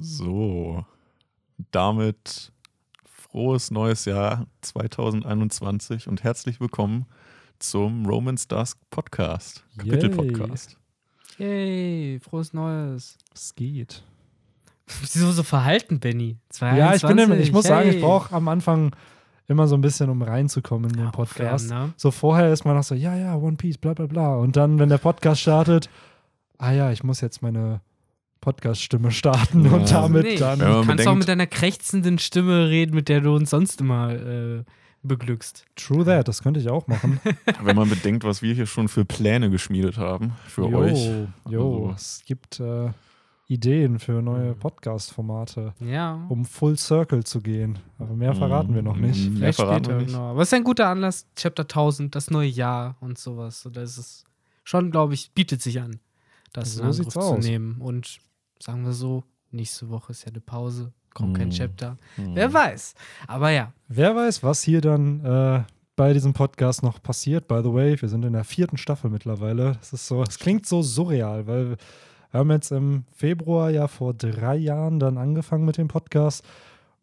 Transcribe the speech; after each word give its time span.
So, 0.00 0.84
damit 1.72 2.52
frohes 3.04 3.72
neues 3.72 4.04
Jahr 4.04 4.46
2021 4.60 6.06
und 6.06 6.22
herzlich 6.22 6.60
willkommen 6.60 7.06
zum 7.58 8.06
Romance 8.06 8.46
Dusk 8.46 8.78
Podcast, 8.90 9.64
Kapitel-Podcast. 9.76 10.76
Yay, 11.38 12.20
frohes 12.20 12.52
Neues. 12.52 13.18
Es 13.34 13.56
geht. 13.56 14.04
Wieso 15.00 15.32
so 15.32 15.42
verhalten, 15.42 15.98
Benny? 15.98 16.36
Ja, 16.60 16.94
ich 16.94 17.02
bin, 17.02 17.18
im- 17.18 17.32
ich 17.32 17.50
muss 17.50 17.66
sagen, 17.66 17.88
ich 17.88 17.96
hey. 17.96 18.02
brauche 18.02 18.32
am 18.32 18.46
Anfang 18.46 18.94
immer 19.48 19.66
so 19.66 19.76
ein 19.76 19.80
bisschen, 19.80 20.10
um 20.10 20.22
reinzukommen 20.22 20.90
in 20.92 20.96
den 20.96 21.10
Podcast. 21.10 21.70
Fair, 21.70 21.86
ne? 21.86 21.92
So 21.96 22.12
vorher 22.12 22.52
ist 22.52 22.64
man 22.64 22.76
noch 22.76 22.84
so, 22.84 22.94
ja, 22.94 23.16
ja, 23.16 23.34
One 23.34 23.56
Piece, 23.56 23.78
bla 23.78 23.94
bla 23.94 24.06
bla. 24.06 24.36
Und 24.36 24.54
dann, 24.54 24.78
wenn 24.78 24.90
der 24.90 24.98
Podcast 24.98 25.40
startet, 25.40 25.90
ah 26.58 26.70
ja, 26.70 26.92
ich 26.92 27.02
muss 27.02 27.20
jetzt 27.20 27.42
meine 27.42 27.80
Podcast-Stimme 28.40 29.10
starten 29.10 29.64
Ja. 29.64 29.72
und 29.72 29.90
damit 29.90 30.24
Nee, 30.24 30.36
dann. 30.36 30.58
Du 30.58 30.64
kannst 30.64 30.88
auch 30.90 30.94
bedenkt- 30.96 31.18
mit 31.18 31.28
deiner 31.28 31.46
krächzenden 31.46 32.18
Stimme 32.18 32.68
reden, 32.68 32.94
mit 32.94 33.08
der 33.08 33.20
du 33.20 33.34
uns 33.34 33.50
sonst 33.50 33.80
immer 33.80 34.12
äh, 34.12 34.64
beglückst. 35.02 35.64
True 35.76 36.04
that, 36.04 36.26
das 36.28 36.42
könnte 36.42 36.60
ich 36.60 36.68
auch 36.68 36.86
machen. 36.88 37.20
Wenn 37.62 37.76
man 37.76 37.88
bedenkt, 37.88 38.24
was 38.24 38.42
wir 38.42 38.54
hier 38.54 38.66
schon 38.66 38.88
für 38.88 39.04
Pläne 39.04 39.48
geschmiedet 39.50 39.96
haben 39.96 40.32
für 40.46 40.68
jo, 40.68 40.78
euch. 40.78 41.08
Jo, 41.48 41.86
Also- 41.88 41.92
es 41.94 42.22
gibt 42.26 42.60
äh, 42.60 42.90
Ideen 43.50 43.98
für 43.98 44.20
neue 44.20 44.54
Podcast-Formate, 44.54 45.72
Ja. 45.80 46.26
um 46.28 46.44
Full 46.44 46.76
Circle 46.76 47.24
zu 47.24 47.40
gehen. 47.40 47.78
Aber 47.98 48.14
mehr 48.14 48.34
verraten 48.34 48.74
wir 48.74 48.82
noch 48.82 48.96
nicht. 48.96 49.24
Mhm. 49.24 49.30
Mehr 49.30 49.38
Vielleicht 49.38 49.56
verraten 49.60 49.84
später, 49.84 49.98
wir 49.98 50.02
nicht. 50.04 50.14
genau. 50.14 50.30
Aber 50.32 50.42
es 50.42 50.48
ist 50.48 50.54
ein 50.54 50.64
guter 50.64 50.88
Anlass, 50.88 51.26
Chapter 51.36 51.62
1000, 51.66 52.14
das 52.14 52.30
neue 52.30 52.48
Jahr 52.48 52.96
und 53.00 53.18
sowas. 53.18 53.64
Und 53.64 53.76
das 53.76 53.96
ist 53.96 54.24
schon, 54.64 54.90
glaube 54.90 55.14
ich, 55.14 55.30
bietet 55.32 55.62
sich 55.62 55.80
an, 55.80 55.98
das 56.52 56.74
So 56.74 56.82
in 56.82 56.88
Angriff 56.88 57.08
zu 57.14 57.38
nehmen. 57.38 57.80
Und 57.80 58.18
sagen 58.60 58.84
wir 58.84 58.92
so, 58.92 59.24
nächste 59.50 59.88
Woche 59.90 60.12
ist 60.12 60.24
ja 60.24 60.28
eine 60.30 60.40
Pause, 60.40 60.92
kommt 61.14 61.36
kein 61.36 61.48
Mhm. 61.48 61.52
Chapter. 61.52 61.96
Mhm. 62.16 62.34
Wer 62.34 62.52
weiß. 62.52 62.94
Aber 63.26 63.50
ja, 63.50 63.72
Wer 63.88 64.14
weiß, 64.14 64.42
was 64.42 64.62
hier 64.62 64.80
dann 64.80 65.24
äh, 65.24 65.62
bei 65.96 66.12
diesem 66.12 66.32
Podcast 66.32 66.82
noch 66.82 67.02
passiert. 67.02 67.48
By 67.48 67.60
the 67.62 67.72
way, 67.72 68.00
wir 68.00 68.08
sind 68.08 68.24
in 68.24 68.32
der 68.34 68.44
vierten 68.44 68.76
Staffel 68.76 69.10
mittlerweile. 69.10 69.72
Das 69.80 69.92
ist 69.92 70.06
so, 70.06 70.22
es 70.22 70.38
klingt 70.38 70.66
so 70.66 70.82
surreal, 70.82 71.46
weil 71.46 71.70
wir 72.30 72.40
haben 72.40 72.50
jetzt 72.50 72.70
im 72.70 73.04
Februar 73.16 73.70
ja 73.70 73.88
vor 73.88 74.12
drei 74.14 74.56
Jahren 74.56 74.98
dann 75.00 75.16
angefangen 75.18 75.64
mit 75.64 75.76
dem 75.78 75.88
Podcast. 75.88 76.44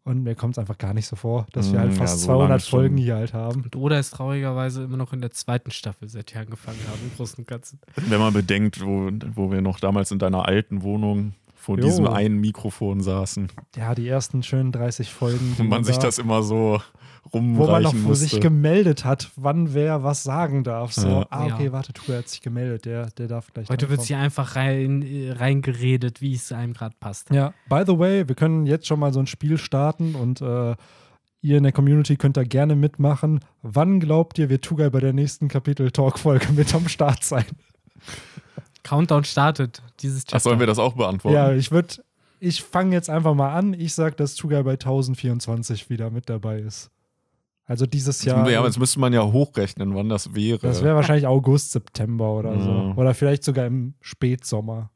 Und 0.03 0.21
mir 0.21 0.35
kommt 0.35 0.53
es 0.53 0.59
einfach 0.59 0.77
gar 0.77 0.93
nicht 0.93 1.07
so 1.07 1.15
vor, 1.15 1.47
dass 1.51 1.71
wir 1.73 1.79
Mm, 1.79 1.81
halt 1.81 1.91
ja, 1.93 1.97
fast 1.97 2.19
so 2.21 2.27
lange 2.29 2.41
200 2.43 2.61
schon. 2.61 2.79
Folgen 2.79 2.97
hier 2.97 3.15
halt 3.15 3.33
haben. 3.33 3.63
und 3.63 3.75
Oda 3.75 3.97
ist 3.97 4.11
traurigerweise 4.11 4.83
immer 4.83 4.97
noch 4.97 5.13
in 5.13 5.19
der 5.21 5.31
zweiten 5.31 5.71
Staffel, 5.71 6.07
seit 6.07 6.31
wir 6.35 6.41
angefangen 6.41 6.77
haben, 6.87 6.99
im 7.03 7.15
Großen 7.17 7.39
und 7.39 7.47
Ganzen. 7.47 7.79
Wenn 7.95 8.19
man 8.19 8.31
bedenkt, 8.31 8.85
wo, 8.85 9.09
wo 9.33 9.51
wir 9.51 9.61
noch 9.61 9.79
damals 9.79 10.11
in 10.11 10.19
deiner 10.19 10.45
alten 10.47 10.83
Wohnung 10.83 11.33
vor 11.65 11.77
Jo. 11.79 11.85
diesem 11.85 12.07
einen 12.07 12.37
Mikrofon 12.39 13.01
saßen 13.01 13.47
Ja, 13.75 13.95
die 13.95 14.07
ersten 14.07 14.43
schönen 14.43 14.71
30 14.71 15.11
Folgen. 15.11 15.55
und 15.57 15.67
man 15.67 15.83
sich 15.83 15.97
da- 15.97 16.03
das 16.03 16.19
immer 16.19 16.43
so 16.43 16.79
wo 17.31 17.39
man 17.39 17.53
noch 17.81 17.91
rumreichen 17.93 18.05
wo 18.05 18.13
sich 18.13 18.33
musste. 18.33 18.39
gemeldet 18.39 19.03
hat, 19.03 19.31
wann 19.35 19.73
wer 19.73 20.03
was 20.03 20.21
sagen 20.21 20.63
darf. 20.63 20.93
So, 20.93 21.07
Ja. 21.07 21.25
ah, 21.31 21.45
okay, 21.47 21.65
Ja. 21.65 21.71
warte, 21.71 21.91
tu, 21.91 22.13
hat 22.13 22.29
sich 22.29 22.41
gemeldet, 22.41 22.85
der, 22.85 23.07
der 23.17 23.27
darf 23.27 23.51
gleich. 23.51 23.67
Heute 23.67 23.89
wird 23.89 24.03
sie 24.03 24.13
einfach 24.13 24.55
rein, 24.55 25.03
reingeredet, 25.35 26.21
wie 26.21 26.35
es 26.35 26.51
einem 26.51 26.73
gerade 26.73 26.95
passt. 26.99 27.31
Ja, 27.31 27.51
by 27.67 27.81
the 27.87 27.97
way, 27.97 28.27
wir 28.27 28.35
können 28.35 28.67
jetzt 28.67 28.85
schon 28.85 28.99
mal 28.99 29.11
so 29.11 29.19
ein 29.19 29.25
Spiel 29.27 29.57
starten 29.57 30.13
und 30.13 30.39
äh, 30.41 30.75
ihr 31.41 31.57
in 31.57 31.63
der 31.63 31.71
Community 31.71 32.15
könnt 32.15 32.37
da 32.37 32.43
gerne 32.43 32.75
mitmachen. 32.75 33.39
Wann 33.63 33.99
glaubt 33.99 34.37
ihr, 34.37 34.49
wird 34.49 34.63
Tugai 34.63 34.91
bei 34.91 34.99
der 34.99 35.13
nächsten 35.13 35.47
Kapitel-Talk-Folge 35.47 36.53
mit 36.53 36.75
am 36.75 36.87
Start 36.87 37.23
sein? 37.23 37.45
Countdown 38.85 39.23
startet, 39.23 39.81
dieses 39.99 40.23
Chapter. 40.23 40.37
Ach, 40.37 40.41
sollen 40.41 40.59
wir 40.59 40.67
das 40.67 40.79
auch 40.79 40.93
beantworten? 40.93 41.35
Ja, 41.35 41.51
ich 41.51 41.71
würde, 41.71 41.95
ich 42.39 42.63
fange 42.63 42.93
jetzt 42.93 43.09
einfach 43.09 43.33
mal 43.33 43.51
an. 43.53 43.73
Ich 43.73 43.93
sage, 43.95 44.15
dass 44.15 44.35
Tugai 44.35 44.61
bei 44.63 44.73
1024 44.73 45.89
wieder 45.89 46.11
mit 46.11 46.29
dabei 46.29 46.59
ist. 46.59 46.91
Also 47.65 47.87
dieses 47.87 48.23
Jetzt, 48.23 48.35
Jahr. 48.35 48.49
ja, 48.49 48.63
jetzt 48.63 48.77
müsste 48.77 48.99
man 48.99 49.11
ja 49.11 49.23
hochrechnen, 49.23 49.95
wann 49.95 50.07
das 50.07 50.35
wäre. 50.35 50.59
das 50.59 50.83
wäre 50.83 50.95
wahrscheinlich 50.95 51.25
August, 51.25 51.71
September 51.71 52.31
oder 52.35 52.61
so. 52.61 52.69
Ja. 52.69 52.93
Oder 52.95 53.15
vielleicht 53.15 53.43
sogar 53.43 53.65
im 53.65 53.95
Spätsommer. 54.01 54.91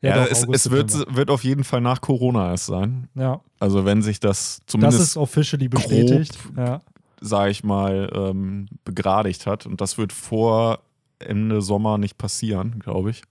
ja, 0.00 0.24
doch, 0.24 0.30
es, 0.30 0.44
August, 0.44 0.66
es 0.66 0.72
wird, 0.72 1.14
wird 1.14 1.28
auf 1.30 1.44
jeden 1.44 1.62
Fall 1.62 1.82
nach 1.82 2.00
Corona 2.00 2.50
erst 2.52 2.66
sein. 2.66 3.08
Ja, 3.14 3.42
Also 3.60 3.84
wenn 3.84 4.00
sich 4.00 4.18
das 4.18 4.60
das 4.60 4.66
zumindest, 4.66 5.00
ist 5.00 5.16
officially 5.18 5.68
bestätigt. 5.68 6.38
Ja. 6.56 6.80
sage 7.20 7.50
ich 7.50 7.62
mal, 7.64 8.10
ähm, 8.14 8.66
begradigt 8.86 9.46
hat. 9.46 9.66
Und 9.66 9.82
das 9.82 9.98
wird 9.98 10.10
vor 10.10 10.78
Ende 11.18 11.62
Sommer 11.62 11.98
nicht 11.98 12.18
passieren, 12.18 12.78
glaube 12.80 13.10
ich. 13.10 13.22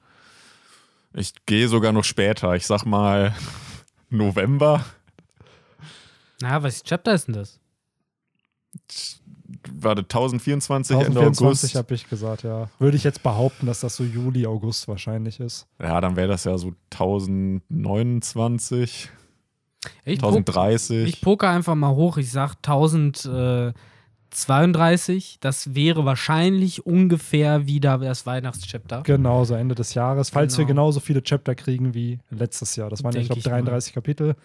Ich 1.13 1.33
gehe 1.45 1.67
sogar 1.67 1.91
noch 1.91 2.03
später. 2.03 2.55
Ich 2.55 2.65
sag 2.65 2.85
mal 2.85 3.35
November. 4.09 4.83
Na, 6.41 6.63
was 6.63 6.83
Chapter 6.83 7.13
ist 7.13 7.27
denn 7.27 7.35
das? 7.35 7.59
Warte, 9.71 10.01
1024, 10.01 10.95
Ende 10.95 11.05
1024 11.19 11.69
August. 11.69 11.75
habe 11.75 11.93
ich 11.93 12.09
gesagt, 12.09 12.43
ja. 12.43 12.69
Würde 12.79 12.97
ich 12.97 13.03
jetzt 13.03 13.21
behaupten, 13.23 13.65
dass 13.67 13.81
das 13.81 13.95
so 13.95 14.03
Juli, 14.03 14.47
August 14.47 14.87
wahrscheinlich 14.87 15.39
ist. 15.39 15.67
Ja, 15.79 16.01
dann 16.01 16.15
wäre 16.15 16.27
das 16.27 16.43
ja 16.45 16.57
so 16.57 16.73
1029, 16.91 19.09
Ich, 20.05 20.19
po 20.19 20.27
1030. 20.27 21.07
ich 21.07 21.21
poker 21.21 21.49
einfach 21.49 21.75
mal 21.75 21.93
hoch. 21.93 22.17
Ich 22.17 22.31
sag 22.31 22.55
1032. 24.33 25.37
Das 25.39 25.75
wäre 25.75 26.05
wahrscheinlich 26.05 26.85
ungefähr 26.85 27.67
wieder 27.67 27.97
das 27.99 28.25
Weihnachtschapter. 28.25 29.01
Genau, 29.03 29.43
so 29.45 29.55
Ende 29.55 29.75
des 29.75 29.93
Jahres. 29.93 30.29
Falls 30.29 30.57
wir 30.57 30.65
Genau. 30.65 30.83
genauso 30.83 30.99
viele 30.99 31.21
Chapter 31.23 31.55
kriegen 31.55 31.93
wie 31.93 32.19
letztes 32.29 32.75
Jahr. 32.75 32.89
Das 32.89 33.03
waren 33.03 33.13
ja, 33.13 33.21
ich 33.21 33.27
Denk 33.27 33.41
glaube, 33.43 33.57
ich 33.57 33.65
mal. 33.65 33.69
33 33.71 33.93
Kapitel. 33.93 34.35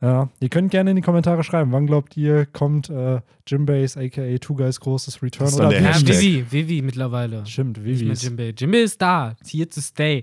Ja, 0.00 0.28
ihr 0.40 0.48
könnt 0.50 0.70
gerne 0.70 0.90
in 0.90 0.96
die 0.96 1.02
Kommentare 1.02 1.42
schreiben, 1.44 1.72
wann 1.72 1.86
glaubt 1.86 2.16
ihr, 2.16 2.44
kommt 2.46 2.90
äh, 2.90 3.20
Jimbase, 3.46 3.98
aka 4.00 4.36
Two 4.38 4.54
Guys 4.54 4.78
großes 4.80 5.22
Return 5.22 5.46
Das 5.46 5.54
ist 5.54 5.60
oder 5.60 5.68
der 5.70 5.80
Ja. 5.80 5.94
Vivi, 6.00 6.44
Vivi 6.50 6.82
mittlerweile. 6.82 7.46
Stimmt, 7.46 7.78
Nicht 7.82 8.66
mehr 8.66 8.82
ist 8.84 9.00
da. 9.00 9.36
Here 9.48 9.68
to 9.68 9.80
stay. 9.80 10.22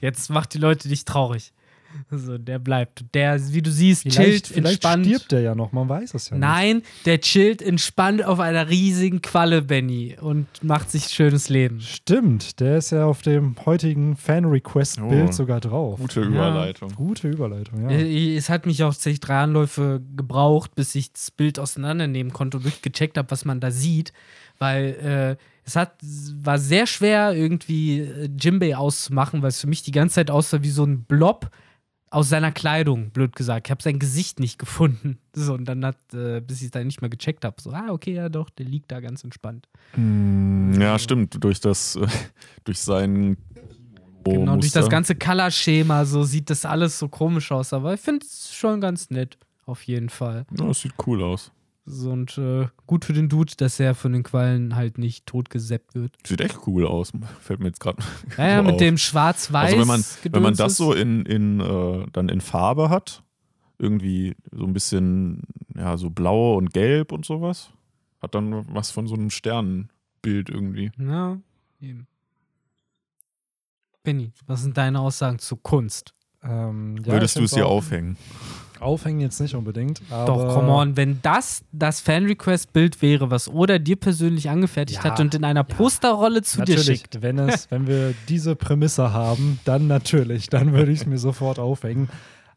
Jetzt 0.00 0.30
macht 0.30 0.54
die 0.54 0.58
Leute 0.58 0.88
nicht 0.88 1.08
traurig. 1.08 1.52
Also, 2.10 2.38
der 2.38 2.58
bleibt. 2.58 3.04
Der, 3.14 3.38
wie 3.52 3.62
du 3.62 3.70
siehst, 3.70 4.02
Vielleicht, 4.02 4.16
chillt 4.18 4.46
vielleicht 4.46 4.84
entspannt. 4.84 5.06
stirbt 5.06 5.32
der 5.32 5.40
ja 5.40 5.54
noch, 5.54 5.72
man 5.72 5.88
weiß 5.88 6.14
es 6.14 6.30
ja 6.30 6.36
nicht. 6.36 6.40
Nein, 6.46 6.82
der 7.04 7.20
chillt 7.20 7.62
entspannt 7.62 8.24
auf 8.24 8.38
einer 8.40 8.68
riesigen 8.68 9.20
Qualle, 9.22 9.62
Benny, 9.62 10.16
und 10.20 10.46
macht 10.62 10.90
sich 10.90 11.04
schönes 11.06 11.48
Leben. 11.48 11.80
Stimmt, 11.80 12.60
der 12.60 12.78
ist 12.78 12.90
ja 12.90 13.04
auf 13.06 13.22
dem 13.22 13.56
heutigen 13.66 14.16
Fan-Request-Bild 14.16 15.28
Oh. 15.28 15.32
sogar 15.32 15.60
drauf. 15.60 15.98
Gute 16.00 16.20
Überleitung. 16.22 16.92
Gute 16.94 17.28
Überleitung, 17.28 17.82
ja. 17.90 17.96
Äh, 17.96 18.36
Es 18.36 18.48
hat 18.48 18.66
mich 18.66 18.82
auch 18.84 18.92
tatsächlich 18.92 19.20
drei 19.20 19.38
Anläufe 19.40 20.00
gebraucht, 20.16 20.74
bis 20.74 20.94
ich 20.94 21.12
das 21.12 21.30
Bild 21.30 21.58
auseinandernehmen 21.58 22.32
konnte 22.32 22.58
und 22.58 22.64
wirklich 22.64 22.82
gecheckt 22.82 23.18
habe, 23.18 23.30
was 23.30 23.44
man 23.44 23.60
da 23.60 23.70
sieht. 23.70 24.12
Weil 24.58 25.36
äh, 25.38 25.42
es 25.64 25.76
hat, 25.76 25.94
war 26.42 26.58
sehr 26.58 26.86
schwer, 26.86 27.34
irgendwie 27.34 28.00
äh, 28.00 28.28
Jimbei 28.38 28.76
auszumachen, 28.76 29.42
weil 29.42 29.48
es 29.48 29.60
für 29.60 29.66
mich 29.66 29.82
die 29.82 29.90
ganze 29.92 30.14
Zeit 30.16 30.30
aussah 30.30 30.62
wie 30.62 30.70
so 30.70 30.84
ein 30.84 31.02
Blob 31.04 31.50
aus 32.16 32.30
seiner 32.30 32.50
Kleidung, 32.50 33.10
blöd 33.10 33.36
gesagt. 33.36 33.66
Ich 33.66 33.70
habe 33.70 33.82
sein 33.82 33.98
Gesicht 33.98 34.40
nicht 34.40 34.58
gefunden. 34.58 35.18
So, 35.38 35.52
und 35.52 35.66
dann 35.66 35.84
hat, 35.84 35.98
äh, 36.14 36.40
bis 36.40 36.60
ich 36.60 36.66
es 36.66 36.70
dann 36.70 36.86
nicht 36.86 37.02
mehr 37.02 37.10
gecheckt 37.10 37.44
habe, 37.44 37.60
so, 37.60 37.70
ah, 37.70 37.88
okay, 37.90 38.14
ja 38.14 38.30
doch, 38.30 38.48
der 38.48 38.64
liegt 38.64 38.90
da 38.90 39.00
ganz 39.00 39.22
entspannt. 39.22 39.68
Mm, 39.94 40.80
Ja, 40.80 40.98
stimmt. 40.98 41.44
Durch 41.44 41.60
das, 41.60 41.96
äh, 41.96 42.06
durch 42.64 42.78
sein 42.78 43.36
Genau, 44.24 44.56
durch 44.56 44.72
das 44.72 44.88
ganze 44.88 45.14
Color-Schema, 45.14 46.06
so 46.06 46.24
sieht 46.24 46.48
das 46.48 46.64
alles 46.64 46.98
so 46.98 47.08
komisch 47.08 47.52
aus. 47.52 47.74
Aber 47.74 47.92
ich 47.92 48.00
finde 48.00 48.24
es 48.24 48.50
schon 48.54 48.80
ganz 48.80 49.10
nett, 49.10 49.36
auf 49.66 49.82
jeden 49.82 50.08
Fall. 50.08 50.46
Ja, 50.58 50.66
das 50.66 50.80
sieht 50.80 50.94
cool 51.06 51.22
aus. 51.22 51.52
So, 51.88 52.10
und 52.10 52.36
äh, 52.36 52.66
gut 52.88 53.04
für 53.04 53.12
den 53.12 53.28
Dude, 53.28 53.52
dass 53.56 53.78
er 53.78 53.94
von 53.94 54.12
den 54.12 54.24
Quallen 54.24 54.74
halt 54.74 54.98
nicht 54.98 55.24
totgeseppt 55.26 55.94
wird. 55.94 56.12
Sieht 56.26 56.40
echt 56.40 56.66
cool 56.66 56.84
aus. 56.84 57.12
Fällt 57.40 57.60
mir 57.60 57.68
jetzt 57.68 57.78
gerade. 57.78 58.02
Ja, 58.36 58.48
ja, 58.48 58.56
so 58.56 58.62
mit 58.64 58.72
auf. 58.72 58.78
dem 58.78 58.98
schwarz-weiß. 58.98 59.72
Also 59.72 59.78
wenn 59.78 59.86
man, 59.86 60.04
wenn 60.32 60.42
man 60.42 60.54
das 60.54 60.76
so 60.76 60.92
in, 60.92 61.24
in, 61.24 61.60
äh, 61.60 62.06
dann 62.12 62.28
in 62.28 62.40
Farbe 62.40 62.90
hat, 62.90 63.22
irgendwie 63.78 64.34
so 64.50 64.64
ein 64.64 64.72
bisschen, 64.72 65.42
ja, 65.76 65.96
so 65.96 66.10
blau 66.10 66.56
und 66.56 66.72
gelb 66.72 67.12
und 67.12 67.24
sowas, 67.24 67.70
hat 68.20 68.34
dann 68.34 68.66
was 68.74 68.90
von 68.90 69.06
so 69.06 69.14
einem 69.14 69.30
Sternenbild 69.30 70.48
irgendwie. 70.48 70.90
Ja, 70.98 71.38
eben. 71.80 72.08
Benny, 74.02 74.32
was 74.46 74.62
sind 74.62 74.76
deine 74.76 75.00
Aussagen 75.00 75.38
zu 75.38 75.56
Kunst? 75.56 76.14
Ähm, 76.42 76.96
ja, 77.04 77.12
Würdest 77.12 77.36
du 77.38 77.44
es 77.44 77.54
hier 77.54 77.66
aufhängen? 77.66 78.16
Aufhängen 78.82 79.20
jetzt 79.20 79.40
nicht 79.40 79.54
unbedingt. 79.54 80.00
Doch, 80.10 80.54
come 80.54 80.70
on, 80.72 80.96
wenn 80.96 81.20
das 81.22 81.64
das 81.72 82.00
Fan-Request-Bild 82.00 83.02
wäre, 83.02 83.30
was 83.30 83.48
Oda 83.48 83.78
dir 83.78 83.96
persönlich 83.96 84.50
angefertigt 84.50 85.04
Ja, 85.04 85.10
hat 85.10 85.20
und 85.20 85.34
in 85.34 85.44
einer 85.44 85.64
Posterrolle 85.64 86.42
zu 86.42 86.62
dir 86.62 86.78
schickt. 86.78 87.22
wenn, 87.22 87.38
es, 87.38 87.70
wenn 87.70 87.86
wir 87.86 88.14
diese 88.28 88.56
Prämisse 88.56 89.12
haben, 89.12 89.60
dann 89.64 89.86
natürlich, 89.86 90.48
dann 90.48 90.72
würde 90.72 90.92
ich 90.92 91.00
es 91.00 91.06
mir 91.06 91.18
sofort 91.18 91.58
aufhängen. 91.58 92.08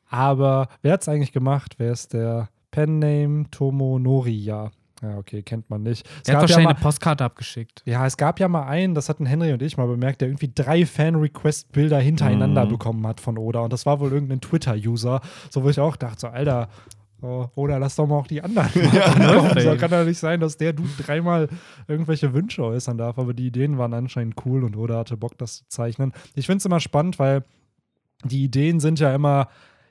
Aber 0.09 0.69
wer 0.81 0.93
hat 0.93 1.01
es 1.01 1.09
eigentlich 1.09 1.31
gemacht? 1.31 1.75
Wer 1.77 1.91
ist 1.91 2.13
der 2.13 2.49
Pen-Name 2.71 3.45
Tomo 3.51 3.99
Noriya? 3.99 4.71
Ja, 5.01 5.17
okay, 5.17 5.41
kennt 5.43 5.69
man 5.69 5.83
nicht. 5.83 6.05
Es 6.17 6.23
Der 6.23 6.35
hat 6.35 6.41
gab 6.41 6.49
ja 6.49 6.55
wahrscheinlich 6.55 6.65
mal, 6.65 6.71
eine 6.75 6.79
Postkarte 6.83 7.23
abgeschickt. 7.23 7.81
Ja, 7.85 8.05
es 8.05 8.17
gab 8.17 8.39
ja 8.39 8.47
mal 8.49 8.63
einen, 8.67 8.95
das 8.95 9.07
hatten 9.07 9.25
Henry 9.25 9.53
und 9.53 9.61
ich 9.61 9.77
mal 9.77 9.87
bemerkt, 9.87 10.19
der 10.21 10.27
irgendwie 10.27 10.51
drei 10.53 10.85
Fan-Request-Bilder 10.85 11.99
hintereinander 11.99 12.65
Mhm. 12.65 12.69
bekommen 12.69 13.07
hat 13.07 13.21
von 13.21 13.37
Oda. 13.37 13.61
Und 13.61 13.71
das 13.73 13.85
war 13.85 13.99
wohl 14.01 14.11
irgendein 14.11 14.41
Twitter-User. 14.41 15.21
So, 15.49 15.63
wo 15.63 15.69
ich 15.69 15.79
auch 15.79 15.95
dachte, 15.95 16.19
so, 16.19 16.27
Alter, 16.27 16.67
oh, 17.21 17.47
Oda, 17.55 17.77
lass 17.77 17.95
doch 17.95 18.07
mal 18.07 18.17
auch 18.17 18.27
die 18.27 18.41
anderen 18.41 18.67
machen. 18.93 19.57
ey. 19.57 19.63
so 19.63 19.77
kann 19.77 19.91
ja 19.91 20.03
nicht 20.03 20.19
sein, 20.19 20.41
dass 20.41 20.57
der 20.57 20.73
Dude 20.73 20.89
dreimal 21.01 21.47
irgendwelche 21.87 22.33
Wünsche 22.33 22.63
äußern 22.63 22.97
darf. 22.97 23.17
Aber 23.17 23.33
die 23.33 23.47
Ideen 23.47 23.77
waren 23.77 23.93
anscheinend 23.93 24.35
cool 24.45 24.65
und 24.65 24.75
Oda 24.75 24.97
hatte 24.99 25.15
Bock, 25.15 25.37
das 25.37 25.59
zu 25.59 25.67
zeichnen. 25.69 26.11
Ich 26.35 26.45
finde 26.47 26.57
es 26.57 26.65
immer 26.65 26.81
spannend, 26.81 27.19
weil 27.19 27.45
die 28.25 28.43
Ideen 28.43 28.81
sind 28.81 28.99
ja 28.99 29.15
immer 29.15 29.47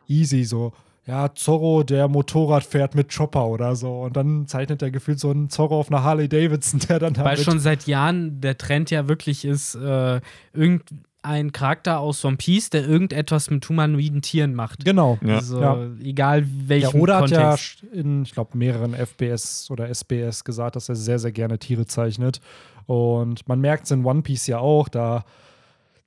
easy, 0.07 0.45
so. 0.45 0.73
Ja, 1.09 1.35
Zorro, 1.35 1.85
der 1.85 2.07
Motorrad 2.07 2.65
fährt 2.65 2.95
mit 2.95 3.09
Chopper 3.17 3.47
oder 3.47 3.75
so. 3.75 4.03
Und 4.03 4.15
dann 4.17 4.47
zeichnet 4.47 4.83
er 4.83 4.91
gefühlt 4.91 5.19
so 5.19 5.31
einen 5.31 5.49
Zorro 5.49 5.81
auf 5.81 5.91
einer 5.91 6.03
Harley 6.03 6.29
Davidson, 6.29 6.81
der 6.89 6.99
dann 6.99 7.17
Weil 7.17 7.39
schon 7.39 7.61
seit 7.61 7.87
Jahren 7.87 8.43
der 8.43 8.59
Trend 8.59 8.91
ja 8.91 9.09
wirklich 9.09 9.47
ist, 9.47 9.75
äh, 9.75 10.21
irgendein 10.53 11.53
Charakter 11.53 11.99
aus 12.01 12.23
One 12.27 12.37
Piece, 12.37 12.69
der 12.69 12.87
irgendetwas 12.87 13.49
mit 13.49 13.67
humanoiden 13.67 14.21
Tieren 14.21 14.55
macht. 14.55 14.85
Genau. 14.85 15.19
Ja. 15.25 15.37
Also, 15.37 15.61
Ja. 15.63 15.79
egal 16.03 16.43
Ja, 16.43 16.47
welchen 16.67 17.01
Oda 17.01 17.21
hat 17.23 17.31
ja 17.31 17.41
Kontext. 17.53 17.83
in, 17.91 18.23
ich 18.25 18.33
glaube, 18.35 18.59
mehreren 18.59 18.93
FBS 18.95 19.71
oder 19.71 19.89
SBS 19.89 20.45
gesagt, 20.45 20.77
dass 20.77 20.91
er 20.91 20.95
sehr, 20.95 21.19
sehr 21.19 21.33
gerne 21.33 21.59
Tiere 21.59 21.87
zeichnet. 21.87 22.41
Und 22.85 23.49
man 23.49 23.61
merkt 23.63 23.87
es 23.87 23.91
in 23.93 24.05
One 24.05 24.21
Piece 24.21 24.47
ja 24.47 24.59
auch, 24.59 24.89
da 24.91 25.25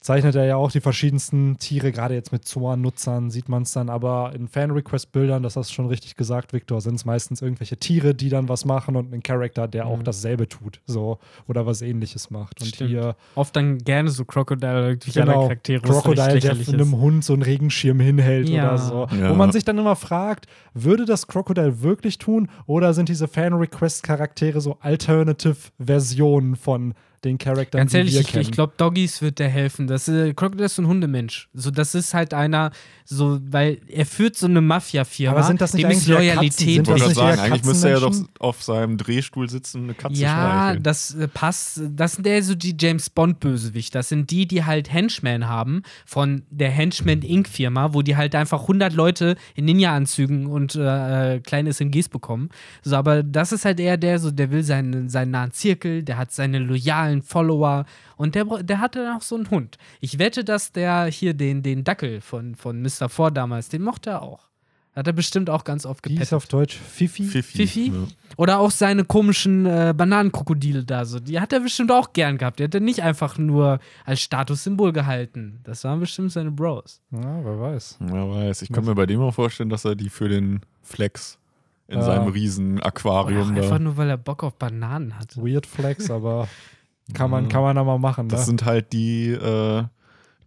zeichnet 0.01 0.33
er 0.35 0.45
ja 0.45 0.55
auch 0.55 0.71
die 0.71 0.81
verschiedensten 0.81 1.57
Tiere, 1.59 1.91
gerade 1.91 2.15
jetzt 2.15 2.31
mit 2.31 2.43
Zoan-Nutzern 2.45 3.29
sieht 3.29 3.47
man 3.49 3.61
es 3.63 3.71
dann, 3.71 3.87
aber 3.89 4.33
in 4.35 4.47
Fan-Request-Bildern, 4.47 5.43
das 5.43 5.55
hast 5.55 5.69
du 5.69 5.73
schon 5.75 5.85
richtig 5.85 6.15
gesagt, 6.15 6.53
Victor, 6.53 6.81
sind 6.81 6.95
es 6.95 7.05
meistens 7.05 7.41
irgendwelche 7.43 7.77
Tiere, 7.77 8.15
die 8.15 8.29
dann 8.29 8.49
was 8.49 8.65
machen 8.65 8.95
und 8.95 9.13
ein 9.13 9.21
Charakter, 9.21 9.67
der 9.67 9.85
auch 9.85 9.99
Mhm. 9.99 10.03
dasselbe 10.03 10.49
tut, 10.49 10.81
so 10.87 11.19
oder 11.47 11.67
was 11.67 11.83
ähnliches 11.83 12.31
macht. 12.31 12.59
Und 12.61 12.67
Stimmt. 12.67 12.89
hier 12.89 13.15
Oft 13.35 13.55
dann 13.55 13.77
gerne 13.77 14.09
so 14.09 14.25
Crocodile 14.25 14.97
genau, 14.97 15.43
Charaktere, 15.43 15.81
Crocodile, 15.81 16.15
der 16.25 16.33
lächerlich 16.33 16.73
einem. 16.73 16.99
Hund 16.99 17.23
so 17.23 17.33
einen 17.33 17.43
Regenschirm 17.43 17.99
hinhält 17.99 18.49
Ja. 18.49 18.69
oder 18.69 18.77
so. 18.79 19.07
Ja. 19.15 19.29
Wo 19.29 19.35
man 19.35 19.51
sich 19.51 19.63
dann 19.65 19.77
immer 19.77 19.95
fragt, 19.95 20.47
würde 20.73 21.05
das 21.05 21.27
Crocodile 21.27 21.83
wirklich 21.83 22.17
tun 22.17 22.49
oder 22.65 22.95
sind 22.95 23.07
diese 23.07 23.27
Fan-Request-Charaktere 23.27 24.61
so 24.61 24.77
Alternative-Versionen 24.79 26.55
von 26.55 26.93
den 27.23 27.37
Charakteren, 27.37 27.81
Ganz 27.81 27.93
ehrlich, 27.93 28.19
ich, 28.19 28.35
ich 28.35 28.51
glaube, 28.51 28.73
Doggies 28.77 29.21
wird 29.21 29.39
der 29.39 29.49
helfen. 29.49 29.87
Das, 29.87 30.07
äh, 30.07 30.33
Crocodile 30.33 30.65
ist 30.65 30.75
so 30.75 30.81
ein 30.81 30.87
Hundemensch. 30.87 31.49
So, 31.53 31.69
das 31.69 31.93
ist 31.93 32.13
halt 32.13 32.33
einer, 32.33 32.71
so, 33.05 33.39
weil 33.49 33.79
er 33.87 34.05
führt 34.05 34.35
so 34.35 34.47
eine 34.47 34.61
Mafia-Firma. 34.61 35.37
Aber 35.37 35.45
sind 35.45 35.61
das 35.61 35.73
nicht 35.73 35.83
ist 35.83 35.89
eigentlich? 35.89 36.07
Loyalität. 36.07 36.85
Sind 36.85 36.87
das 36.87 37.01
nicht 37.07 37.15
sagen, 37.15 37.39
eigentlich 37.39 37.63
müsste 37.63 37.89
er 37.89 37.95
doch 37.99 38.05
Katzenmenschen? 38.07 38.35
auf 38.39 38.63
seinem 38.63 38.97
Drehstuhl 38.97 39.49
sitzen 39.49 39.79
und 39.79 39.83
eine 39.85 39.93
Katze 39.93 40.21
Ja, 40.21 40.29
streicheln. 40.29 40.83
das 40.83 41.13
äh, 41.15 41.27
passt. 41.27 41.81
Das 41.95 42.13
sind 42.13 42.25
eher 42.25 42.41
so 42.41 42.55
die 42.55 42.75
James 42.79 43.09
Bond-Bösewicht. 43.09 43.93
Das 43.93 44.09
sind 44.09 44.31
die, 44.31 44.47
die 44.47 44.65
halt 44.65 44.91
Henchmen 44.91 45.47
haben 45.47 45.83
von 46.05 46.43
der 46.49 46.69
Henchman 46.71 47.21
Inc.-Firma, 47.21 47.93
wo 47.93 48.01
die 48.01 48.15
halt 48.15 48.33
einfach 48.33 48.61
100 48.61 48.93
Leute 48.93 49.35
in 49.55 49.65
Ninja-Anzügen 49.65 50.47
und 50.47 50.75
äh, 50.75 51.39
kleine 51.41 51.71
SMGs 51.73 52.09
bekommen. 52.09 52.49
So, 52.81 52.95
aber 52.95 53.21
das 53.21 53.51
ist 53.51 53.65
halt 53.65 53.79
eher 53.79 53.97
der, 53.97 54.17
so, 54.19 54.31
der 54.31 54.51
will 54.51 54.63
seinen, 54.63 55.09
seinen 55.09 55.31
nahen 55.31 55.51
Zirkel, 55.51 56.01
der 56.03 56.17
hat 56.17 56.31
seine 56.31 56.59
loyalen 56.59 57.10
Follower 57.21 57.85
und 58.15 58.35
der, 58.35 58.45
der 58.63 58.79
hatte 58.79 59.03
dann 59.03 59.17
auch 59.17 59.21
so 59.21 59.35
einen 59.35 59.49
Hund. 59.49 59.77
Ich 59.99 60.17
wette, 60.19 60.43
dass 60.45 60.71
der 60.71 61.05
hier 61.05 61.33
den, 61.33 61.61
den 61.63 61.83
Dackel 61.83 62.21
von, 62.21 62.55
von 62.55 62.81
Mr. 62.81 63.09
Ford 63.09 63.35
damals, 63.35 63.69
den 63.69 63.81
mochte 63.83 64.11
er 64.11 64.21
auch. 64.21 64.47
Hat 64.93 65.07
er 65.07 65.13
bestimmt 65.13 65.49
auch 65.49 65.63
ganz 65.63 65.85
oft 65.85 66.03
Wie 66.05 66.09
ist 66.13 66.17
gepettet. 66.19 66.33
auf 66.33 66.47
Deutsch? 66.47 66.75
Fifi? 66.77 67.23
Fifi. 67.23 67.57
Fifi? 67.65 67.87
Ja. 67.93 68.07
Oder 68.35 68.59
auch 68.59 68.71
seine 68.71 69.05
komischen 69.05 69.65
äh, 69.65 69.93
Bananenkrokodile 69.95 70.83
da 70.83 71.05
so. 71.05 71.21
Die 71.21 71.39
hat 71.39 71.53
er 71.53 71.61
bestimmt 71.61 71.93
auch 71.93 72.11
gern 72.11 72.37
gehabt. 72.37 72.59
Die 72.59 72.65
hat 72.65 72.73
er 72.75 72.81
nicht 72.81 73.01
einfach 73.01 73.37
nur 73.37 73.79
als 74.03 74.19
Statussymbol 74.19 74.91
gehalten. 74.91 75.61
Das 75.63 75.85
waren 75.85 76.01
bestimmt 76.01 76.33
seine 76.33 76.51
Bros. 76.51 77.01
Ja, 77.11 77.21
wer 77.43 77.57
weiß. 77.59 77.99
Wer 78.01 78.29
weiß. 78.31 78.63
Ich 78.63 78.71
kann 78.73 78.83
mir 78.83 78.93
bei 78.95 79.05
dem 79.05 79.21
auch 79.21 79.33
vorstellen, 79.33 79.69
dass 79.69 79.85
er 79.85 79.95
die 79.95 80.09
für 80.09 80.27
den 80.27 80.59
Flex 80.81 81.39
in 81.87 81.99
Ja. 81.99 82.03
seinem 82.05 82.27
riesen 82.27 82.73
Oder 82.73 82.81
auch 82.83 82.87
Aquarium 82.87 83.55
einfach 83.55 83.69
da. 83.69 83.79
nur, 83.79 83.95
weil 83.95 84.09
er 84.09 84.17
Bock 84.17 84.43
auf 84.43 84.55
Bananen 84.55 85.17
hat. 85.17 85.37
Weird 85.37 85.65
Flex, 85.67 86.11
aber 86.11 86.49
kann 87.13 87.29
man, 87.31 87.43
Ja. 87.45 87.49
kann 87.49 87.61
man 87.63 87.75
da 87.75 87.83
mal 87.83 87.97
machen. 87.99 88.27
Das 88.29 88.41
ne? 88.41 88.45
sind 88.47 88.65
halt 88.65 88.93
die, 88.93 89.29
äh, 89.31 89.83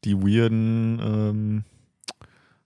die 0.04 0.16
weirden, 0.16 1.00
ähm, 1.02 1.64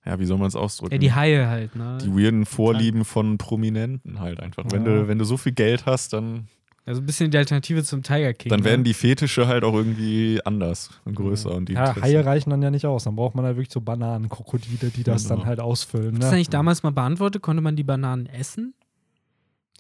ja, 0.05 0.19
wie 0.19 0.25
soll 0.25 0.39
man 0.39 0.49
es 0.49 0.57
ausdrücken? 0.57 0.93
Ja, 0.95 0.99
die 0.99 1.13
Haie 1.13 1.47
halt, 1.49 1.77
ne? 1.77 1.99
die 2.03 2.11
weirden 2.11 2.47
Vorlieben 2.47 3.05
von 3.05 3.37
Prominenten 3.39 4.21
halt 4.21 4.41
einfach. 4.41 4.65
Wenn, 4.71 4.85
Ja. 4.87 4.95
du, 5.03 5.09
wenn 5.09 5.19
du 5.19 5.25
so 5.25 5.37
viel 5.37 5.53
Geld 5.53 5.85
hast, 5.87 6.13
dann, 6.15 6.49
Also 6.87 7.03
ein 7.03 7.07
bisschen 7.07 7.31
die 7.31 7.37
Alternative 7.37 7.85
zum 7.85 8.03
Tiger 8.03 8.33
King. 8.33 8.49
dann 8.49 8.61
ne? 8.61 8.65
werden 8.65 8.85
die 8.85 8.95
Fetische 8.95 9.47
halt 9.47 9.63
auch 9.65 9.75
irgendwie 9.75 10.41
anders 10.47 10.89
und 11.05 11.15
größer. 11.17 11.55
Und 11.55 11.69
die 11.69 11.75
ja. 11.75 11.95
Haie 12.01 12.25
reichen 12.25 12.49
dann 12.49 12.63
ja 12.63 12.71
nicht 12.71 12.87
aus. 12.87 13.05
Dann 13.05 13.15
braucht 13.17 13.35
man 13.35 13.45
halt 13.45 13.57
wirklich 13.57 13.71
so 13.73 13.83
Bananenkrokodile, 13.83 14.91
die 14.91 15.03
das 15.03 15.25
Genau. 15.25 15.37
dann 15.41 15.47
halt 15.47 15.61
ausfüllen. 15.61 16.15
Ist 16.15 16.23
das 16.23 16.31
Ne? 16.31 16.39
nicht 16.39 16.55
damals 16.55 16.83
mal 16.83 16.93
beantwortet? 16.93 17.43
Konnte 17.43 17.63
man 17.63 17.77
die 17.77 17.85
Bananen 17.85 18.25
essen? 18.27 18.73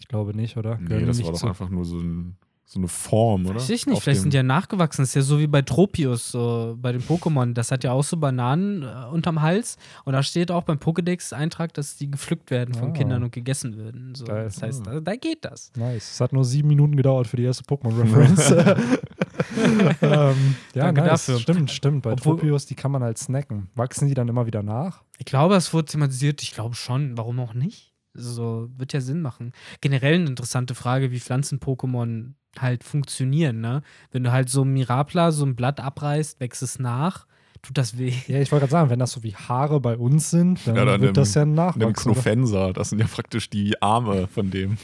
Ich 0.00 0.08
glaube 0.08 0.37
nicht, 0.37 0.56
oder? 0.58 0.76
Gehören 0.76 0.88
Nee, 0.88 0.99
die 1.00 1.04
das 1.06 1.16
nicht 1.16 1.26
war 1.26 1.32
doch 1.32 1.40
zu- 1.40 1.46
einfach 1.49 1.70
nur 1.70 1.87
so, 1.87 1.99
ein, 1.99 2.37
so 2.70 2.78
eine 2.80 2.88
Form, 2.88 3.46
oder? 3.46 3.54
Weiß 3.54 3.70
ich 3.70 3.86
nicht, 3.86 3.96
Auf 3.96 4.02
vielleicht 4.02 4.20
sind 4.20 4.34
die 4.34 4.36
ja 4.36 4.42
nachgewachsen. 4.42 5.00
Das 5.00 5.08
ist 5.08 5.14
ja 5.14 5.22
so 5.22 5.38
wie 5.38 5.46
bei 5.46 5.62
Tropius, 5.62 6.30
so 6.32 6.76
bei 6.78 6.92
den 6.92 7.00
Pokémon. 7.00 7.54
Das 7.54 7.70
hat 7.72 7.82
ja 7.82 7.92
auch 7.92 8.04
so 8.04 8.18
Bananen 8.18 8.82
äh, 8.82 9.06
unterm 9.10 9.40
Hals. 9.40 9.78
Und 10.04 10.12
da 10.12 10.22
steht 10.22 10.50
auch 10.50 10.64
beim 10.64 10.76
Pokédex-Eintrag, 10.76 11.72
dass 11.72 11.96
die 11.96 12.10
gepflückt 12.10 12.50
werden 12.50 12.74
von 12.74 12.90
Ah. 12.90 12.92
Kindern 12.92 13.22
und 13.22 13.32
gegessen 13.32 13.78
werden. 13.78 14.14
So. 14.14 14.26
Geil. 14.26 14.44
Das 14.44 14.60
heißt, 14.62 14.86
Ah. 14.86 14.90
da, 14.96 15.00
da 15.00 15.16
geht 15.16 15.46
das. 15.46 15.72
Nice. 15.76 16.10
Es 16.12 16.20
hat 16.20 16.34
nur 16.34 16.44
sieben 16.44 16.68
Minuten 16.68 16.94
gedauert 16.94 17.26
für 17.26 17.38
die 17.38 17.44
erste 17.44 17.64
Pokémon-Reference. 17.64 18.50
ähm, 20.02 20.54
ja, 20.74 20.84
Danke 20.84 21.00
nice. 21.00 21.10
dafür. 21.26 21.38
Stimmt, 21.38 21.70
stimmt. 21.70 22.02
Bei 22.02 22.12
Obwohl- 22.12 22.36
Tropius, 22.38 22.66
die 22.66 22.74
kann 22.74 22.90
man 22.90 23.02
halt 23.02 23.18
snacken. 23.18 23.70
Wachsen 23.76 24.08
die 24.08 24.14
dann 24.14 24.28
immer 24.28 24.46
wieder 24.46 24.62
nach? 24.62 25.02
Ich 25.18 25.24
glaube, 25.24 25.54
es 25.56 25.72
wurde 25.72 25.86
thematisiert. 25.86 26.42
Ich 26.42 26.52
glaube 26.52 26.74
schon. 26.74 27.16
Warum 27.16 27.40
auch 27.40 27.54
nicht? 27.54 27.94
So 28.14 28.68
wird 28.76 28.92
ja 28.92 29.00
Sinn 29.00 29.22
machen. 29.22 29.52
Generell 29.80 30.14
eine 30.16 30.26
interessante 30.26 30.74
Frage, 30.74 31.10
wie 31.12 31.20
Pflanzen-Pokémon 31.20 32.32
halt 32.58 32.84
funktionieren. 32.84 33.60
Ne? 33.60 33.82
Wenn 34.10 34.24
du 34.24 34.32
halt 34.32 34.48
so 34.48 34.62
ein 34.62 34.72
Mirapla, 34.72 35.32
so 35.32 35.44
ein 35.44 35.56
Blatt 35.56 35.80
abreißt, 35.80 36.40
wächst 36.40 36.62
es 36.62 36.78
nach. 36.78 37.26
Tut 37.62 37.76
das 37.76 37.98
weh? 37.98 38.12
Ja, 38.28 38.38
ich 38.40 38.52
wollte 38.52 38.62
gerade 38.62 38.70
sagen, 38.72 38.90
wenn 38.90 38.98
das 39.00 39.10
so 39.12 39.22
wie 39.24 39.34
Haare 39.34 39.80
bei 39.80 39.96
uns 39.96 40.30
sind, 40.30 40.64
dann 40.66 40.76
Ja, 40.76 40.84
dann 40.84 41.00
wird 41.00 41.10
im- 41.10 41.14
das 41.14 41.34
ja 41.34 41.44
nachwachsen. 41.44 41.82
oder? 41.82 41.92
Knofenser, 41.92 42.72
das 42.72 42.90
sind 42.90 43.00
ja 43.00 43.06
praktisch 43.06 43.50
die 43.50 43.80
Arme 43.82 44.28
von 44.28 44.50
dem. 44.50 44.78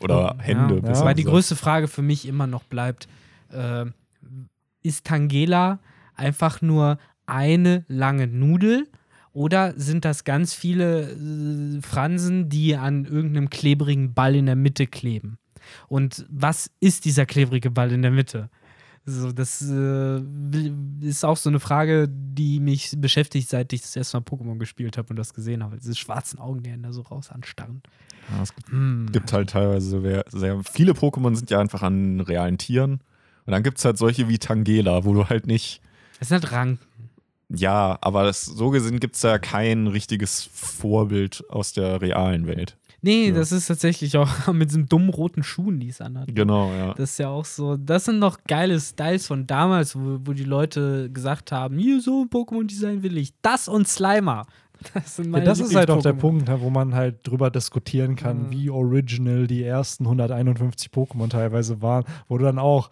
Oder 0.00 0.34
Ja, 0.38 0.42
Hände. 0.42 0.82
ja. 0.84 0.98
Wobei 1.00 1.14
die 1.14 1.24
größte 1.24 1.56
Frage 1.56 1.88
für 1.88 2.02
mich 2.02 2.26
immer 2.26 2.46
noch 2.46 2.64
bleibt, 2.64 3.08
äh, 3.52 3.86
ist 4.82 5.04
Tangela 5.06 5.78
einfach 6.14 6.60
nur 6.62 6.98
eine 7.26 7.84
lange 7.88 8.26
Nudel 8.26 8.88
oder 9.32 9.72
sind 9.78 10.04
das 10.04 10.24
ganz 10.24 10.52
viele 10.54 11.10
äh, 11.12 11.80
Fransen, 11.82 12.48
die 12.48 12.76
an 12.76 13.04
irgendeinem 13.04 13.50
klebrigen 13.50 14.14
Ball 14.14 14.34
in 14.34 14.46
der 14.46 14.56
Mitte 14.56 14.86
kleben? 14.86 15.38
Und 15.88 16.26
was 16.30 16.70
ist 16.80 17.04
dieser 17.04 17.26
klebrige 17.26 17.70
Ball 17.70 17.92
in 17.92 18.02
der 18.02 18.10
Mitte? 18.10 18.50
So, 19.08 19.30
das 19.30 19.62
äh, 19.62 20.20
ist 21.00 21.24
auch 21.24 21.36
so 21.36 21.48
eine 21.48 21.60
Frage, 21.60 22.08
die 22.10 22.58
mich 22.58 22.92
beschäftigt, 22.98 23.48
seit 23.48 23.72
ich 23.72 23.82
das 23.82 23.94
erste 23.94 24.16
Mal 24.16 24.24
Pokémon 24.24 24.58
gespielt 24.58 24.98
habe 24.98 25.10
und 25.10 25.16
das 25.16 25.32
gesehen 25.32 25.62
habe. 25.62 25.76
Diese 25.76 25.94
schwarzen 25.94 26.40
Augen, 26.40 26.64
die 26.64 26.70
einen 26.70 26.82
da 26.82 26.92
so 26.92 27.02
raus 27.02 27.30
anstarren. 27.30 27.82
Ja, 28.30 28.42
es 28.42 28.52
gibt, 28.52 28.68
Hm. 28.70 29.06
gibt 29.12 29.32
halt 29.32 29.50
teilweise 29.50 30.00
sehr, 30.00 30.24
sehr 30.32 30.60
viele 30.64 30.92
Pokémon 30.92 31.36
sind 31.36 31.50
ja 31.50 31.60
einfach 31.60 31.82
an 31.82 32.20
realen 32.20 32.58
Tieren. 32.58 32.94
Und 33.44 33.52
dann 33.52 33.62
gibt 33.62 33.78
es 33.78 33.84
halt 33.84 33.96
solche 33.96 34.26
wie 34.28 34.38
Tangela, 34.40 35.04
wo 35.04 35.14
du 35.14 35.28
halt 35.28 35.46
nicht. 35.46 35.80
Das 36.18 36.28
sind 36.30 36.42
halt 36.42 36.52
Ranken. 36.52 36.84
Ja, 37.48 37.96
aber 38.00 38.24
das, 38.24 38.44
so 38.44 38.70
gesehen 38.70 38.98
gibt 38.98 39.14
es 39.14 39.22
ja 39.22 39.38
kein 39.38 39.86
richtiges 39.86 40.42
Vorbild 40.52 41.44
aus 41.48 41.72
der 41.72 42.00
realen 42.00 42.48
Welt. 42.48 42.76
Nee, 43.06 43.28
Ja. 43.28 43.34
das 43.34 43.52
ist 43.52 43.66
tatsächlich 43.66 44.16
auch 44.18 44.28
mit 44.52 44.68
diesen 44.70 44.86
dummen 44.88 45.08
roten 45.10 45.42
Schuhen, 45.42 45.80
die 45.80 45.88
es 45.88 46.00
anhat. 46.00 46.28
Genau, 46.34 46.70
ja. 46.72 46.92
Das 46.94 47.12
ist 47.12 47.18
ja 47.18 47.28
auch 47.28 47.44
so, 47.44 47.76
das 47.76 48.04
sind 48.04 48.18
noch 48.18 48.38
geile 48.46 48.78
Styles 48.80 49.26
von 49.26 49.46
damals, 49.46 49.96
wo, 49.96 50.18
wo 50.24 50.32
die 50.32 50.44
Leute 50.44 51.10
gesagt 51.10 51.52
haben, 51.52 51.78
hier 51.78 52.00
so 52.00 52.22
ein 52.24 52.28
Pokémon-Design 52.28 53.02
will 53.02 53.16
ich. 53.16 53.32
Das 53.42 53.68
und 53.68 53.88
Slimer. 53.88 54.46
Das, 54.92 55.16
sind 55.16 55.24
Ja, 55.26 55.30
meine 55.30 55.44
das 55.46 55.58
ist 55.58 55.74
halt 55.74 55.90
auch 55.90 56.02
der. 56.02 56.12
Punkt, 56.12 56.48
ne, 56.48 56.60
wo 56.60 56.68
man 56.68 56.94
halt 56.94 57.26
drüber 57.26 57.50
diskutieren 57.50 58.14
kann, 58.14 58.48
Mhm. 58.48 58.50
wie 58.50 58.68
original 58.68 59.46
die 59.46 59.64
ersten 59.64 60.04
151 60.06 60.90
Pokémon 60.90 61.30
teilweise 61.30 61.80
waren, 61.80 62.04
wo 62.28 62.36
du 62.36 62.44
dann 62.44 62.58
auch 62.58 62.90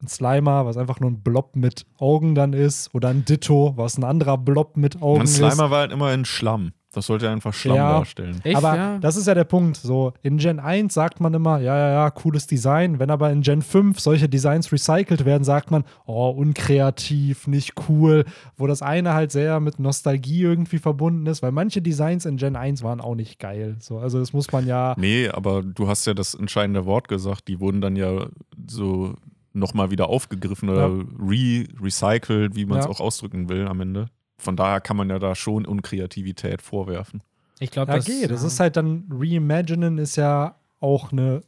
ein 0.00 0.06
Slimer, 0.06 0.66
was 0.66 0.76
einfach 0.76 1.00
nur 1.00 1.10
ein 1.10 1.20
Blob 1.20 1.56
mit 1.56 1.84
Augen 1.98 2.36
dann 2.36 2.52
ist, 2.52 2.94
oder 2.94 3.08
ein 3.08 3.24
Ditto, 3.24 3.72
was 3.76 3.98
ein 3.98 4.04
anderer 4.04 4.38
Blob 4.38 4.76
mit 4.76 5.02
Augen 5.02 5.20
Und 5.20 5.24
ist. 5.24 5.34
Slimer 5.36 5.70
war 5.70 5.80
halt 5.80 5.92
immer 5.92 6.12
in 6.14 6.24
Schlamm. 6.24 6.72
Das 6.94 7.06
sollte 7.06 7.28
einfach 7.28 7.52
Schlamm 7.52 7.76
Ja. 7.76 7.92
darstellen. 7.98 8.40
Echt, 8.44 8.56
aber 8.56 8.76
ja? 8.76 8.98
das 8.98 9.16
ist 9.16 9.26
ja 9.26 9.34
der 9.34 9.44
Punkt. 9.44 9.76
So, 9.76 10.12
in 10.22 10.38
Gen 10.38 10.60
1 10.60 10.94
sagt 10.94 11.20
man 11.20 11.34
immer, 11.34 11.58
ja, 11.58 11.76
ja, 11.76 11.90
ja, 11.90 12.10
cooles 12.10 12.46
Design. 12.46 12.98
Wenn 12.98 13.10
aber 13.10 13.30
in 13.30 13.42
Gen 13.42 13.62
5 13.62 13.98
solche 14.00 14.28
Designs 14.28 14.70
recycelt 14.72 15.24
werden, 15.24 15.44
sagt 15.44 15.70
man, 15.70 15.84
oh, 16.06 16.30
unkreativ, 16.30 17.46
nicht 17.46 17.74
cool. 17.88 18.24
Wo 18.56 18.66
das 18.66 18.82
eine 18.82 19.14
halt 19.14 19.30
sehr 19.32 19.60
mit 19.60 19.78
Nostalgie 19.78 20.42
irgendwie 20.42 20.78
verbunden 20.78 21.26
ist, 21.26 21.42
weil 21.42 21.52
manche 21.52 21.82
Designs 21.82 22.24
in 22.26 22.36
Gen 22.36 22.56
1 22.56 22.82
waren 22.82 23.00
auch 23.00 23.14
nicht 23.14 23.38
geil. 23.38 23.76
So, 23.80 23.98
also 23.98 24.18
das 24.18 24.32
muss 24.32 24.50
man 24.52 24.66
ja. 24.66 24.94
Nee, 24.98 25.28
aber 25.28 25.62
du 25.62 25.88
hast 25.88 26.06
ja 26.06 26.14
das 26.14 26.34
entscheidende 26.34 26.86
Wort 26.86 27.08
gesagt. 27.08 27.48
Die 27.48 27.60
wurden 27.60 27.80
dann 27.80 27.96
ja 27.96 28.26
so 28.68 29.14
nochmal 29.52 29.90
wieder 29.90 30.08
aufgegriffen 30.08 30.68
oder 30.68 30.90
re 31.18 31.64
recycelt, 31.80 32.56
wie 32.56 32.66
man 32.66 32.78
es 32.78 32.86
Ja. 32.86 32.90
auch 32.90 33.00
ausdrücken 33.00 33.48
will 33.48 33.68
am 33.68 33.80
Ende. 33.80 34.06
Von 34.44 34.56
daher 34.56 34.80
kann 34.80 34.96
man 34.96 35.10
ja 35.10 35.18
da 35.18 35.34
schon 35.34 35.66
Unkreativität 35.66 36.62
vorwerfen. 36.62 37.22
Ich 37.60 37.70
glaube, 37.70 37.92
Ja, 37.92 37.96
das 37.96 38.06
geht. 38.06 38.30
Das 38.30 38.42
ja. 38.42 38.48
ist 38.48 38.60
halt 38.60 38.76
dann, 38.76 39.04
Reimaginen 39.10 39.98
ist 39.98 40.16
ja 40.16 40.56
auch 40.80 41.12
eine, 41.12 41.42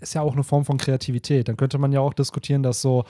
ist 0.00 0.14
ja 0.14 0.22
auch 0.22 0.32
eine 0.32 0.44
Form 0.44 0.64
von 0.64 0.78
Kreativität. 0.78 1.48
Dann 1.48 1.56
könnte 1.56 1.78
man 1.78 1.92
ja 1.92 2.00
auch 2.00 2.14
diskutieren, 2.14 2.62
dass 2.62 2.80
so 2.80 3.04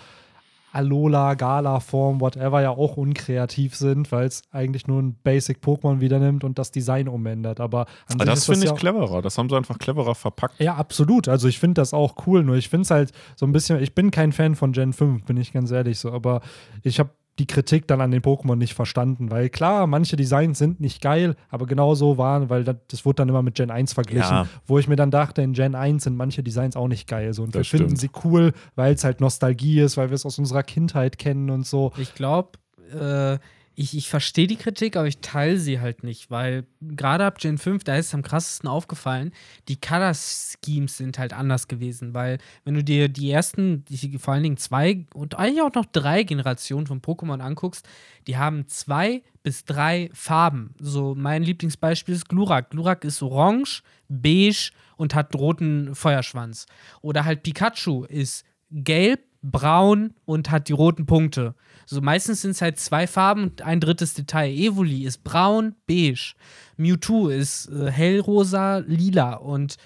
Alola, 0.72 1.34
Gala-Form, 1.34 2.20
whatever 2.20 2.60
ja 2.60 2.70
auch 2.70 2.98
unkreativ 2.98 3.74
sind, 3.74 4.12
weil 4.12 4.26
es 4.26 4.42
eigentlich 4.50 4.86
nur 4.86 5.00
ein 5.00 5.14
Basic-Pokémon 5.24 6.00
wieder 6.00 6.18
nimmt 6.18 6.44
und 6.44 6.58
das 6.58 6.70
Design 6.70 7.08
umändert. 7.08 7.60
Aber 7.60 7.86
an 8.08 8.20
Aber 8.20 8.24
sich 8.24 8.34
das 8.34 8.44
finde 8.44 8.64
ich 8.66 8.70
ja 8.70 8.76
cleverer. 8.76 9.22
Das 9.22 9.38
haben 9.38 9.48
sie 9.48 9.56
einfach 9.56 9.78
cleverer 9.78 10.14
verpackt. 10.14 10.60
Ja, 10.60 10.74
absolut. 10.74 11.28
Also 11.28 11.48
ich 11.48 11.58
finde 11.58 11.80
das 11.80 11.94
auch 11.94 12.26
cool. 12.26 12.44
Nur 12.44 12.56
ich 12.56 12.68
finde 12.68 12.82
es 12.82 12.90
halt 12.90 13.12
so 13.36 13.46
ein 13.46 13.52
bisschen, 13.52 13.80
ich 13.82 13.94
bin 13.94 14.10
kein 14.10 14.32
Fan 14.32 14.54
von 14.54 14.72
Gen 14.72 14.92
5, 14.92 15.24
bin 15.24 15.38
ich 15.38 15.52
ganz 15.52 15.70
ehrlich 15.70 15.98
so. 15.98 16.12
Aber 16.12 16.42
ich 16.82 16.98
habe 16.98 17.10
die 17.38 17.46
Kritik 17.46 17.86
dann 17.86 18.00
an 18.00 18.10
den 18.10 18.22
Pokémon 18.22 18.56
nicht 18.56 18.74
verstanden. 18.74 19.30
Weil 19.30 19.50
klar, 19.50 19.86
manche 19.86 20.16
Designs 20.16 20.58
sind 20.58 20.80
nicht 20.80 21.02
geil, 21.02 21.36
aber 21.50 21.66
genauso 21.66 22.16
waren, 22.16 22.48
weil 22.48 22.64
das, 22.64 22.76
das 22.88 23.04
wurde 23.04 23.16
dann 23.16 23.28
immer 23.28 23.42
mit 23.42 23.54
Gen 23.56 23.70
1 23.70 23.92
verglichen. 23.92 24.22
Ja. 24.30 24.46
Wo 24.66 24.78
ich 24.78 24.88
mir 24.88 24.96
dann 24.96 25.10
dachte, 25.10 25.42
in 25.42 25.52
Gen 25.52 25.74
1 25.74 26.04
sind 26.04 26.16
manche 26.16 26.42
Designs 26.42 26.76
auch 26.76 26.88
nicht 26.88 27.06
geil. 27.08 27.32
So. 27.34 27.42
Und 27.42 27.52
wir 27.54 27.60
Das 27.60 27.68
finden 27.68 27.96
stimmt. 27.96 28.00
sie 28.00 28.10
cool, 28.28 28.52
weil 28.74 28.94
es 28.94 29.04
halt 29.04 29.20
Nostalgie 29.20 29.80
ist, 29.80 29.96
weil 29.96 30.08
wir 30.10 30.14
es 30.14 30.24
aus 30.24 30.38
unserer 30.38 30.62
Kindheit 30.62 31.18
kennen 31.18 31.50
und 31.50 31.66
so. 31.66 31.92
Ich 31.98 32.14
glaube, 32.14 32.52
äh, 32.92 33.38
ich, 33.78 33.94
ich 33.94 34.08
verstehe 34.08 34.46
die 34.46 34.56
Kritik, 34.56 34.96
aber 34.96 35.06
ich 35.06 35.18
teile 35.18 35.58
sie 35.58 35.80
halt 35.80 36.02
nicht, 36.02 36.30
weil 36.30 36.64
gerade 36.80 37.26
ab 37.26 37.38
Gen 37.38 37.58
5, 37.58 37.84
da 37.84 37.96
ist 37.96 38.06
es 38.06 38.14
am 38.14 38.22
krassesten 38.22 38.68
aufgefallen, 38.68 39.32
die 39.68 39.76
Color 39.76 40.14
Schemes 40.14 40.96
sind 40.96 41.18
halt 41.18 41.34
anders 41.34 41.68
gewesen, 41.68 42.14
weil 42.14 42.38
wenn 42.64 42.74
du 42.74 42.82
dir 42.82 43.10
die 43.10 43.30
ersten, 43.30 43.84
die, 43.84 44.18
vor 44.18 44.32
allen 44.32 44.44
Dingen 44.44 44.56
zwei 44.56 45.04
und 45.12 45.38
eigentlich 45.38 45.60
auch 45.60 45.74
noch 45.74 45.84
drei 45.84 46.22
Generationen 46.22 46.86
von 46.86 47.02
Pokémon 47.02 47.40
anguckst, 47.40 47.86
die 48.26 48.38
haben 48.38 48.66
zwei 48.66 49.22
bis 49.42 49.66
drei 49.66 50.08
Farben. 50.14 50.74
So 50.80 51.14
mein 51.14 51.42
Lieblingsbeispiel 51.42 52.14
ist 52.14 52.30
Glurak. 52.30 52.70
Glurak 52.70 53.04
ist 53.04 53.22
orange, 53.22 53.82
beige 54.08 54.70
und 54.96 55.14
hat 55.14 55.34
roten 55.34 55.94
Feuerschwanz. 55.94 56.64
Oder 57.02 57.26
halt 57.26 57.42
Pikachu 57.42 58.04
ist 58.04 58.44
gelb, 58.70 59.20
braun 59.50 60.14
und 60.24 60.50
hat 60.50 60.68
die 60.68 60.72
roten 60.72 61.06
Punkte. 61.06 61.54
So 61.86 62.00
meistens 62.00 62.42
sind 62.42 62.52
es 62.52 62.62
halt 62.62 62.78
zwei 62.78 63.06
Farben 63.06 63.44
und 63.44 63.62
ein 63.62 63.80
drittes 63.80 64.14
Detail. 64.14 64.50
Evoli 64.50 65.04
ist 65.04 65.24
braun, 65.24 65.74
beige. 65.86 66.34
Mewtwo 66.76 67.28
ist 67.28 67.70
äh, 67.70 67.90
hellrosa, 67.90 68.78
lila 68.78 69.34
und 69.34 69.76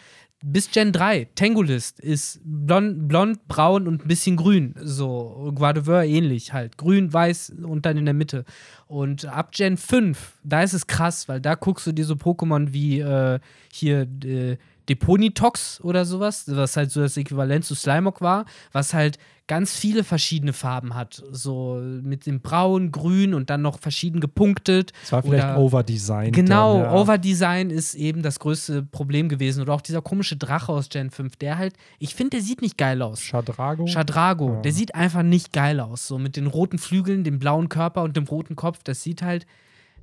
bis 0.43 0.71
Gen 0.71 0.93
3, 0.93 1.29
Tangolist 1.35 2.00
ist 2.00 2.40
blond, 2.43 3.09
blond, 3.09 3.47
braun 3.47 3.87
und 3.87 4.05
ein 4.05 4.09
bisschen 4.09 4.37
grün. 4.37 4.75
So, 4.81 5.52
Guadeveur 5.55 6.05
ähnlich 6.05 6.55
halt. 6.55 6.79
Grün, 6.79 7.12
weiß 7.12 7.52
und 7.62 7.85
dann 7.85 7.99
in 7.99 8.07
der 8.07 8.14
Mitte. 8.14 8.47
Und 8.87 9.26
ab 9.26 9.52
Gen 9.52 9.76
5, 9.76 10.38
da 10.43 10.62
ist 10.62 10.73
es 10.73 10.87
krass, 10.87 11.29
weil 11.29 11.40
da 11.43 11.57
guckst 11.57 11.87
du 11.87 11.93
dir 11.93 12.07
so 12.07 12.14
Pokémon 12.14 12.73
wie 12.73 13.00
äh, 13.00 13.38
hier 13.71 14.09
äh, 14.25 14.57
Deponitox 14.90 15.80
oder 15.82 16.04
sowas, 16.04 16.44
was 16.47 16.76
halt 16.76 16.90
so 16.90 17.00
das 17.00 17.16
Äquivalent 17.16 17.64
zu 17.64 17.75
Slimog 17.75 18.20
war, 18.20 18.44
was 18.73 18.92
halt 18.92 19.18
ganz 19.47 19.75
viele 19.75 20.04
verschiedene 20.04 20.52
Farben 20.52 20.94
hat. 20.94 21.23
So 21.32 21.80
mit 22.02 22.26
dem 22.26 22.40
Braun, 22.40 22.92
Grün 22.92 23.35
und 23.35 23.50
dann 23.50 23.62
noch 23.62 23.78
verschieden 23.80 24.20
gepunktet. 24.20 24.92
Es 25.02 25.11
war 25.12 25.23
vielleicht 25.23 25.44
Oder- 25.44 25.59
overdesigned. 25.59 26.35
Genau, 26.35 26.78
ja. 26.80 26.92
Overdesign 26.92 27.70
ist 27.70 27.94
eben 27.94 28.23
das 28.23 28.38
größte 28.38 28.82
Problem 28.85 29.28
gewesen. 29.28 29.61
Oder 29.62 29.73
auch 29.75 29.80
dieser 29.80 30.02
komische 30.02 30.37
Drache 30.37 30.70
aus 30.73 30.88
Gen 30.88 31.11
5, 31.11 31.35
der 31.37 31.59
halt, 31.59 31.75
ich 31.99 32.14
finde, 32.14 32.37
der 32.37 32.42
sieht 32.42 32.62
nicht 32.62 32.78
geil 32.78 33.02
aus. 33.02 33.20
Shadrago. 33.23 33.87
Shadrago, 33.88 34.54
Ja. 34.54 34.61
der 34.62 34.73
sieht 34.73 34.94
einfach 34.94 35.23
nicht 35.25 35.52
geil 35.52 35.80
aus. 35.80 36.06
So 36.06 36.18
mit 36.18 36.37
den 36.37 36.47
roten 36.47 36.78
Flügeln, 36.78 37.25
dem 37.25 37.38
blauen 37.40 37.68
Körper 37.68 38.02
und 38.02 38.16
dem 38.16 38.25
roten 38.25 38.54
Kopf. 38.54 38.80
Das 38.85 39.02
sieht 39.02 39.23
halt 39.23 39.47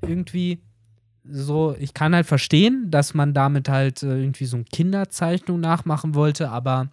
irgendwie 0.02 0.60
so, 1.30 1.76
ich 1.80 1.94
kann 1.94 2.16
halt 2.16 2.26
verstehen, 2.26 2.90
dass 2.90 3.14
man 3.14 3.34
damit 3.34 3.70
halt 3.70 4.04
äh, 4.04 4.20
irgendwie 4.20 4.46
so 4.46 4.58
eine 4.58 4.66
Kinderzeichnung 4.66 5.60
nachmachen 5.60 6.16
wollte, 6.16 6.50
aber 6.50 6.90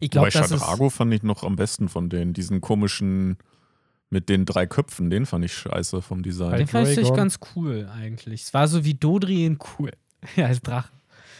ich 0.00 0.10
glaube, 0.10 0.30
das 0.30 0.50
ist. 0.50 0.60
Shadrago 0.60 0.90
fand 0.90 1.12
ich 1.14 1.22
noch 1.22 1.42
am 1.42 1.56
besten 1.56 1.88
von 1.88 2.08
denen. 2.08 2.32
Diesen 2.32 2.60
komischen 2.60 3.36
mit 4.10 4.28
den 4.28 4.44
drei 4.44 4.66
Köpfen, 4.66 5.10
den 5.10 5.26
fand 5.26 5.44
ich 5.44 5.52
scheiße 5.52 6.00
vom 6.02 6.22
Design. 6.22 6.58
Den 6.58 6.66
fand 6.66 6.88
ich 6.88 7.12
ganz 7.12 7.38
cool 7.54 7.90
eigentlich. 7.92 8.42
Es 8.42 8.54
war 8.54 8.68
so 8.68 8.84
wie 8.84 8.94
Dodrien 8.94 9.58
cool. 9.78 9.90
ja, 10.36 10.46
als 10.46 10.60
Drache. 10.60 10.90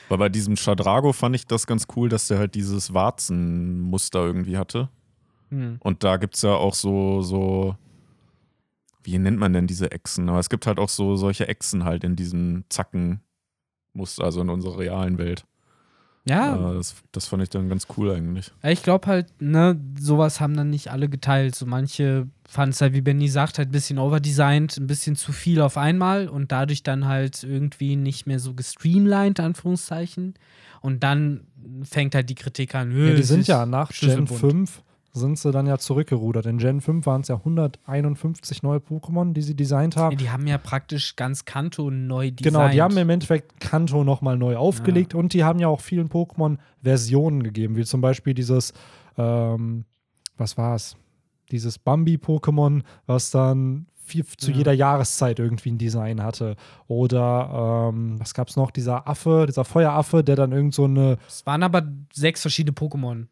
Weil 0.09 0.19
bei 0.19 0.29
diesem 0.29 0.57
Shadrago 0.57 1.13
fand 1.13 1.35
ich 1.35 1.47
das 1.47 1.67
ganz 1.67 1.87
cool, 1.97 2.09
dass 2.09 2.29
der 2.29 2.39
halt 2.39 2.55
dieses 2.55 2.95
Warzenmuster 2.95 4.25
irgendwie 4.25 4.57
hatte. 4.57 4.89
Hm. 5.51 5.79
Und 5.81 6.05
da 6.05 6.17
gibt 6.17 6.37
es 6.37 6.43
ja 6.43 6.55
auch 6.55 6.75
so, 6.75 7.23
so, 7.23 7.77
wie 9.07 9.19
nennt 9.19 9.39
man 9.39 9.53
denn 9.53 9.67
diese 9.67 9.93
Echsen? 9.93 10.29
Aber 10.29 10.41
es 10.41 10.51
gibt 10.51 10.67
halt 10.67 10.79
auch 10.79 10.89
so 10.89 11.17
solche 11.17 11.49
Echsen 11.49 11.85
halt 11.85 12.05
in 12.05 12.17
diesem 12.17 12.65
Zackenmuster, 12.69 14.25
also 14.25 14.41
in 14.41 14.51
unserer 14.51 14.79
realen 14.79 15.17
Welt. 15.19 15.45
Ja, 16.29 16.73
Äh, 16.73 16.75
das, 16.75 16.97
das 17.13 17.27
fand 17.29 17.45
ich 17.45 17.51
dann 17.51 17.69
ganz 17.69 17.87
cool 17.97 18.11
eigentlich. 18.11 18.51
Ich 18.65 18.83
glaube 18.83 19.07
halt, 19.07 19.41
ne, 19.41 19.81
sowas 19.97 20.41
haben 20.41 20.57
dann 20.57 20.71
nicht 20.71 20.91
alle 20.91 21.09
geteilt. 21.09 21.55
So 21.55 21.67
manche 21.67 22.27
fanden 22.49 22.73
es 22.73 22.81
halt, 22.81 22.95
wie 22.95 23.01
Benny 23.01 23.29
sagt, 23.29 23.59
halt 23.59 23.69
ein 23.69 23.73
bisschen 23.73 23.99
overdesigned, 23.99 24.77
ein 24.77 24.89
bisschen 24.89 25.15
zu 25.15 25.33
viel 25.33 25.61
auf 25.61 25.77
einmal 25.77 26.29
und 26.29 26.51
dadurch 26.51 26.83
dann 26.83 27.07
halt 27.07 27.45
irgendwie 27.45 27.95
nicht 27.95 28.27
mehr 28.27 28.41
so 28.41 28.55
gestreamlined, 28.55 29.39
Anführungszeichen. 29.39 30.35
Und 30.81 31.05
dann 31.05 31.47
fängt 31.85 32.17
halt 32.17 32.29
die 32.29 32.35
Kritik 32.35 32.75
an. 32.75 32.91
Ja, 32.91 33.15
die 33.15 33.23
sind 33.23 33.47
ja 33.47 33.65
nach 33.65 33.91
Gen 33.91 33.97
schlüsselbunt. 33.97 34.41
5 34.41 34.83
sind 35.21 35.39
sie 35.39 35.51
dann 35.51 35.67
ja 35.67 35.79
zurückgerudert. 35.79 36.47
In 36.47 36.59
Gen 36.59 36.81
5 36.81 37.07
waren 37.07 37.23
es 37.23 37.29
ja 37.29 37.37
151 37.37 38.63
neue 38.63 38.79
Pokémon, 38.79 39.33
die 39.33 39.43
sie 39.43 39.55
designt 39.55 39.97
haben. 39.97 40.13
Ja, 40.13 40.19
die 40.19 40.31
haben 40.31 40.47
ja 40.47 40.59
praktisch 40.59 41.17
ganz 41.17 41.45
Kanto 41.45 41.91
neu 41.91 42.31
designt. 42.31 42.43
Genau, 42.43 42.69
die 42.69 42.83
haben 42.83 42.97
im 42.97 43.11
Endeffekt 43.11 43.61
Kanto 43.61 44.05
nochmal 44.05 44.37
neu 44.37 44.57
aufgelegt 44.57 45.15
und 45.15 45.33
die 45.33 45.45
haben 45.45 45.59
ja 45.59 45.69
auch 45.69 45.81
vielen 45.81 46.09
Pokémon 46.09 46.59
Versionen 46.83 47.43
gegeben, 47.43 47.77
wie 47.77 47.85
zum 47.85 48.01
Beispiel 48.01 48.35
dieses, 48.35 48.73
ähm, 49.17 49.85
was 50.37 50.57
war 50.57 50.75
es? 50.75 50.97
Dieses 51.51 51.79
Bambi-Pokémon, 51.79 52.83
was 53.07 53.31
dann 53.31 53.87
viel, 54.07 54.25
zu 54.25 54.51
Ja. 54.51 54.59
jeder 54.59 54.73
Jahreszeit 54.73 55.39
irgendwie 55.39 55.71
ein 55.73 55.79
Design 55.79 56.23
hatte. 56.23 56.57
Oder 56.87 57.91
ähm, 57.93 58.19
was 58.21 58.35
gab 58.35 58.49
es 58.49 58.57
noch? 58.57 58.71
Dieser 58.71 59.09
Affe, 59.09 59.47
dieser 59.49 59.65
Feueraffe, 59.65 60.23
der 60.23 60.37
dann 60.37 60.53
irgend 60.53 60.75
so 60.75 60.85
eine 60.85 61.19
Es 61.27 61.45
waren 61.45 61.63
aber 61.63 61.83
sechs 62.13 62.41
verschiedene 62.41 62.75
Pokémon. 62.75 63.27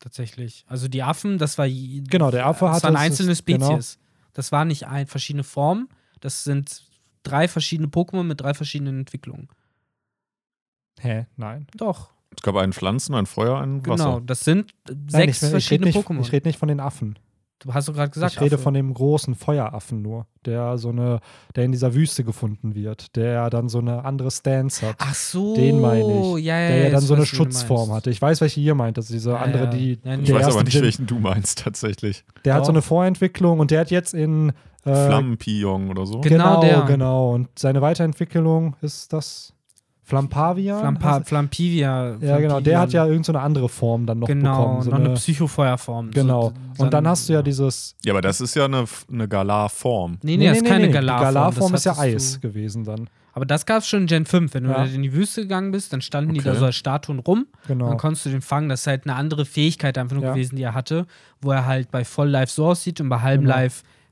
Tatsächlich. 0.00 0.64
Also 0.68 0.86
die 0.88 1.02
Affen, 1.02 1.38
das 1.38 1.58
war. 1.58 1.68
Genau, 1.68 2.30
der 2.30 2.46
Affe 2.46 2.66
Das 2.66 2.82
waren 2.84 2.96
einzelne 2.96 3.32
es- 3.32 3.44
genau. 3.44 3.66
Spezies. 3.72 3.98
Das 4.32 4.52
waren 4.52 4.68
nicht 4.68 4.86
ein, 4.86 5.06
verschiedene 5.06 5.42
Formen. 5.44 5.88
Das 6.20 6.44
sind 6.44 6.84
drei 7.24 7.48
verschiedene 7.48 7.88
Pokémon 7.88 8.22
mit 8.22 8.40
drei 8.40 8.54
verschiedenen 8.54 9.00
Entwicklungen. 9.00 9.48
Hä? 11.00 11.26
Nein. 11.36 11.66
Doch. 11.76 12.10
Es 12.36 12.42
gab 12.42 12.56
einen 12.56 12.72
Pflanzen, 12.72 13.14
ein 13.14 13.26
Feuer, 13.26 13.58
ein 13.60 13.82
Genau. 13.82 13.94
Wasser. 13.94 14.20
Das 14.24 14.44
sind 14.44 14.70
äh, 14.88 14.92
Nein, 14.92 15.08
sechs 15.08 15.38
ich, 15.38 15.42
ich 15.44 15.50
verschiedene 15.50 15.90
nicht, 15.90 15.98
Pokémon. 15.98 16.20
ich 16.20 16.30
rede 16.32 16.46
nicht 16.48 16.58
von 16.58 16.68
den 16.68 16.80
Affen. 16.80 17.18
Du 17.60 17.74
hast 17.74 17.88
doch 17.88 17.94
gerade 17.94 18.10
gesagt. 18.10 18.34
ich 18.34 18.40
rede 18.40 18.54
Affe. 18.56 18.62
von 18.64 18.74
dem 18.74 18.92
großen 18.94 19.34
Feueraffen 19.34 20.02
nur, 20.02 20.26
der 20.44 20.78
so 20.78 20.90
eine, 20.90 21.20
der 21.56 21.64
in 21.64 21.72
dieser 21.72 21.94
Wüste 21.94 22.24
gefunden 22.24 22.74
wird, 22.74 23.16
der 23.16 23.50
dann 23.50 23.68
so 23.68 23.78
eine 23.78 24.04
andere 24.04 24.30
Stance 24.30 24.86
hat. 24.86 24.96
Ach 24.98 25.14
so. 25.14 25.54
Den 25.54 25.80
meine 25.80 26.36
ich. 26.38 26.44
Ja, 26.44 26.58
ja, 26.60 26.68
der 26.68 26.84
ja 26.84 26.90
dann 26.90 27.00
so 27.00 27.14
eine 27.14 27.22
du 27.24 27.26
Schutzform 27.26 27.92
hatte. 27.92 28.10
Ich 28.10 28.20
weiß, 28.22 28.40
welche 28.40 28.60
ihr 28.60 28.74
meint. 28.74 28.98
Ist 28.98 29.10
diese 29.10 29.30
Ja, 29.30 29.36
andere, 29.38 29.64
ja. 29.64 29.70
die. 29.70 29.98
Ja, 30.04 30.14
Ich 30.18 30.32
weiß 30.32 30.46
aber 30.46 30.64
nicht, 30.64 30.80
welchen 30.80 31.06
du 31.06 31.18
meinst 31.18 31.58
tatsächlich. 31.64 32.24
Der 32.44 32.54
hat 32.54 32.64
so 32.64 32.70
Doch. 32.72 32.76
eine 32.76 32.82
Vorentwicklung 32.82 33.60
und 33.60 33.70
der 33.70 33.80
hat 33.80 33.90
jetzt 33.90 34.14
in. 34.14 34.52
Äh, 34.84 34.94
Flammenpion 35.06 35.90
oder 35.90 36.06
so. 36.06 36.20
Genau 36.20 36.60
genau, 36.60 36.60
der. 36.60 36.82
genau. 36.82 37.34
Und 37.34 37.48
seine 37.58 37.80
Weiterentwicklung 37.82 38.76
ist 38.80 39.12
das 39.12 39.52
Flampavia? 40.08 40.78
Flampa 40.80 41.20
Flampivia. 41.22 42.16
ja, 42.20 42.38
genau. 42.38 42.60
Der 42.60 42.80
hat 42.80 42.92
ja 42.92 43.02
Flampivian. 43.02 43.08
irgend 43.08 43.26
so 43.26 43.32
eine 43.32 43.40
andere 43.42 43.68
Form 43.68 44.06
dann 44.06 44.18
noch 44.20 44.26
Genau, 44.26 44.56
bekommen. 44.58 44.82
So 44.82 44.90
noch 44.90 44.96
eine 44.98 45.06
eine, 45.06 45.14
Psychofeuerform. 45.14 46.10
genau. 46.12 46.52
So, 46.76 46.84
und 46.84 46.94
dann 46.94 47.06
hast 47.06 47.28
du 47.28 47.34
ja 47.34 47.42
dieses. 47.42 47.94
Ja, 48.04 48.12
aber 48.14 48.22
das 48.22 48.40
ist 48.40 48.54
ja 48.54 48.64
eine, 48.64 48.84
eine 49.12 49.28
Galar-Form. 49.28 50.18
Nee, 50.22 50.36
nee, 50.36 50.48
das 50.48 50.58
ist 50.58 50.66
keine 50.66 50.86
Die 50.86 50.92
Galar-Form. 50.92 51.34
Galar-Form 51.34 51.72
das 51.72 51.80
ist 51.80 51.84
ja 51.84 51.98
Eis 51.98 52.32
Du, 52.40 52.48
gewesen 52.48 52.84
dann. 52.84 53.08
aber 53.34 53.44
das 53.46 53.66
gab 53.66 53.78
es 53.82 53.88
schon 53.88 54.00
in 54.02 54.06
Gen 54.06 54.24
5. 54.24 54.54
Wenn 54.54 54.64
du 54.64 54.70
Ja. 54.70 54.78
da 54.78 54.84
in 54.86 55.02
die 55.02 55.12
Wüste 55.12 55.42
gegangen 55.42 55.70
bist, 55.72 55.92
dann 55.92 56.00
standen 56.00 56.32
die 56.34 56.40
da 56.40 56.50
Okay. 56.50 56.58
so 56.60 56.64
als 56.66 56.76
Statuen 56.76 57.18
rum. 57.18 57.46
Genau. 57.66 57.88
Dann 57.88 57.98
konntest 57.98 58.24
du 58.26 58.30
den 58.30 58.40
fangen. 58.40 58.68
Das 58.68 58.80
ist 58.80 58.86
halt 58.86 59.04
eine 59.06 59.14
andere 59.14 59.44
Fähigkeit 59.44 59.98
einfach 59.98 60.14
nur 60.16 60.24
Ja. 60.24 60.32
gewesen, 60.32 60.56
die 60.56 60.62
er 60.62 60.74
hatte, 60.74 61.06
wo 61.42 61.50
er 61.52 61.66
halt 61.66 61.90
bei 61.90 62.04
Voll-Life 62.04 62.52
so 62.52 62.66
aussieht 62.66 63.00
und 63.00 63.08
bei 63.10 63.16
Genau. 63.16 63.26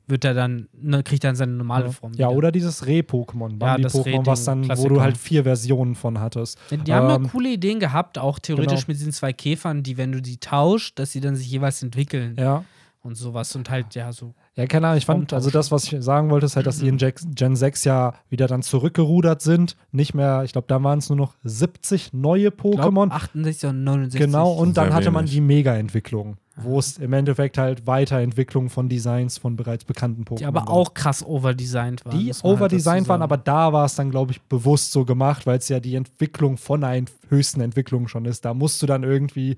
Wird 0.08 0.24
er 0.24 0.34
dann, 0.34 0.68
ne, 0.72 1.02
kriegt 1.02 1.24
er 1.24 1.30
dann 1.30 1.36
seine 1.36 1.52
normale 1.52 1.90
Form. 1.90 2.12
Ja, 2.12 2.28
wieder. 2.28 2.36
oder 2.38 2.52
dieses 2.52 2.86
Reh-Pokémon, 2.86 3.60
Ja, 3.60 3.76
das 3.76 3.92
Bambi-Pokémon, 3.94 4.26
was 4.26 4.44
dann, 4.44 4.62
wo 4.78 4.88
du 4.88 5.00
halt 5.00 5.14
Klassiker. 5.14 5.28
vier 5.28 5.42
Versionen 5.42 5.94
von 5.96 6.20
hattest. 6.20 6.58
Die 6.70 6.92
haben 6.94 7.08
ja 7.08 7.16
Ähm, 7.16 7.28
coole 7.28 7.48
Ideen 7.50 7.80
gehabt, 7.80 8.16
auch 8.18 8.38
theoretisch 8.38 8.80
genau. 8.82 8.88
mit 8.88 8.98
diesen 8.98 9.12
zwei 9.12 9.32
Käfern, 9.32 9.82
die, 9.82 9.96
wenn 9.96 10.12
du 10.12 10.22
die 10.22 10.36
tauscht, 10.38 10.98
dass 11.00 11.10
sie 11.10 11.20
dann 11.20 11.34
sich 11.34 11.50
jeweils 11.50 11.82
entwickeln 11.82 12.36
Ja. 12.38 12.64
und 13.02 13.16
sowas 13.16 13.56
und 13.56 13.68
halt, 13.68 13.96
ja, 13.96 14.12
so. 14.12 14.34
Ja, 14.54 14.66
keine 14.66 14.86
Ahnung, 14.86 14.98
ich 14.98 15.06
fand, 15.06 15.32
also 15.32 15.50
das, 15.50 15.70
was 15.72 15.92
ich 15.92 16.02
sagen 16.02 16.30
wollte, 16.30 16.46
ist 16.46 16.54
halt, 16.56 16.66
dass 16.66 16.78
die 16.78 16.86
in 16.88 16.96
Gen 16.98 17.56
6 17.56 17.84
ja 17.84 18.14
wieder 18.30 18.46
dann 18.46 18.62
zurückgerudert 18.62 19.42
sind. 19.42 19.76
Nicht 19.90 20.14
mehr, 20.14 20.44
ich 20.44 20.52
glaube, 20.52 20.66
da 20.68 20.80
waren 20.82 21.00
es 21.00 21.08
nur 21.10 21.18
noch 21.18 21.34
70 21.42 22.12
neue 22.12 22.52
Glaub, 22.52 22.76
Pokémon. 22.78 23.10
68 23.10 23.68
und 23.70 23.82
69. 23.84 24.20
Genau, 24.20 24.52
und 24.52 24.76
dann 24.76 24.94
hatte 24.94 25.10
man 25.10 25.26
die 25.26 25.40
Mega-Entwicklung, 25.40 26.36
wo 26.56 26.78
es 26.78 26.96
im 26.96 27.12
Endeffekt 27.12 27.58
halt 27.58 27.86
Weiterentwicklung 27.86 28.70
von 28.70 28.88
Designs 28.88 29.36
von 29.36 29.56
bereits 29.56 29.84
bekannten 29.84 30.24
Pokémon 30.24 30.38
Die 30.38 30.46
aber 30.46 30.68
auch 30.70 30.94
krass 30.94 31.24
overdesignt 31.24 32.04
waren. 32.06 32.18
die 32.18 32.32
halt 32.32 32.44
overdesignt 32.44 33.02
dazu 33.02 33.08
waren, 33.10 33.22
aber 33.22 33.36
da 33.36 33.72
war 33.72 33.84
es 33.84 33.94
dann, 33.94 34.10
glaube 34.10 34.32
ich, 34.32 34.40
bewusst 34.42 34.92
so 34.92 35.04
gemacht, 35.04 35.46
weil 35.46 35.58
es 35.58 35.68
ja 35.68 35.80
die 35.80 35.94
Entwicklung 35.94 36.56
von 36.56 36.82
einer 36.82 37.06
höchsten 37.28 37.60
Entwicklung 37.60 38.08
schon 38.08 38.24
ist. 38.24 38.44
Da 38.44 38.54
musst 38.54 38.80
du 38.82 38.86
dann 38.86 39.02
irgendwie 39.02 39.56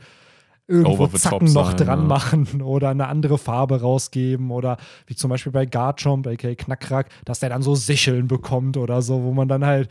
irgendwo 0.67 1.05
Over 1.05 1.19
Zacken 1.19 1.53
noch 1.53 1.71
sein, 1.71 1.87
dran 1.87 2.01
ja. 2.01 2.07
machen 2.07 2.63
oder 2.63 2.91
eine 2.91 3.07
andere 3.07 3.39
Farbe 3.39 3.81
rausgeben 3.81 4.51
oder 4.51 4.77
wie 5.07 5.15
zum 5.15 5.31
Beispiel 5.31 5.53
bei 5.53 5.67
Garchomp, 5.67 6.27
aka 6.27 6.55
Knackrack, 6.55 7.09
dass 7.25 7.41
der 7.41 7.49
dann 7.49 7.63
so 7.63 7.75
Sicheln 7.75 8.29
bekommt 8.29 8.77
oder 8.77 9.03
so, 9.03 9.23
wo 9.23 9.33
man 9.33 9.49
dann 9.49 9.65
halt 9.65 9.89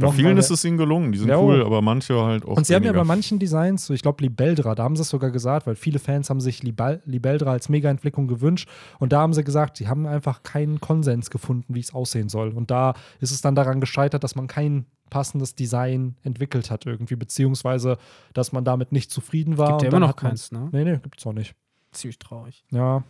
Bei 0.00 0.06
noch 0.08 0.14
vielen 0.14 0.36
ist 0.38 0.50
es 0.50 0.64
ihnen 0.64 0.76
gelungen, 0.76 1.12
die 1.12 1.18
sind 1.18 1.28
Ja, 1.28 1.38
cool, 1.38 1.62
aber 1.64 1.82
manche 1.82 2.20
halt 2.22 2.44
auch. 2.44 2.56
und 2.56 2.66
sie 2.66 2.74
haben 2.74 2.82
ja 2.82 2.90
weniger. 2.90 3.00
bei 3.04 3.06
manchen 3.06 3.38
Designs, 3.38 3.86
so 3.86 3.94
ich 3.94 4.02
glaube 4.02 4.22
Libeldra, 4.22 4.74
da 4.74 4.82
haben 4.82 4.96
sie 4.96 5.02
es 5.02 5.08
sogar 5.08 5.30
gesagt, 5.30 5.66
weil 5.66 5.74
viele 5.76 5.98
Fans 5.98 6.30
haben 6.30 6.40
sich 6.40 6.62
Libal 6.62 7.02
Libeldra 7.04 7.52
als 7.52 7.68
Mega-Entwicklung 7.68 8.26
gewünscht. 8.26 8.68
Und 8.98 9.12
da 9.12 9.20
haben 9.20 9.32
sie 9.32 9.44
gesagt, 9.44 9.76
sie 9.76 9.88
haben 9.88 10.06
einfach 10.06 10.42
keinen 10.42 10.80
Konsens 10.80 11.30
gefunden, 11.30 11.74
wie 11.74 11.80
es 11.80 11.94
aussehen 11.94 12.28
soll. 12.28 12.50
Und 12.50 12.70
da 12.70 12.94
ist 13.20 13.30
es 13.30 13.40
dann 13.40 13.54
daran 13.54 13.80
gescheitert, 13.80 14.24
dass 14.24 14.34
man 14.34 14.46
kein 14.46 14.86
passendes 15.10 15.54
Design 15.54 16.16
entwickelt 16.22 16.70
hat 16.70 16.86
irgendwie, 16.86 17.16
beziehungsweise, 17.16 17.98
dass 18.32 18.52
man 18.52 18.64
damit 18.64 18.92
nicht 18.92 19.10
zufrieden 19.10 19.58
war. 19.58 19.68
Gibt 19.78 19.82
ja 19.82 19.88
immer 19.88 20.00
noch 20.06 20.16
keins, 20.16 20.52
ne? 20.52 20.68
Nee, 20.72 20.84
nee, 20.84 20.98
gibt's 21.02 21.26
auch 21.26 21.32
nicht. 21.32 21.54
Ziemlich 21.92 22.18
traurig. 22.18 22.64
Ja. 22.70 23.02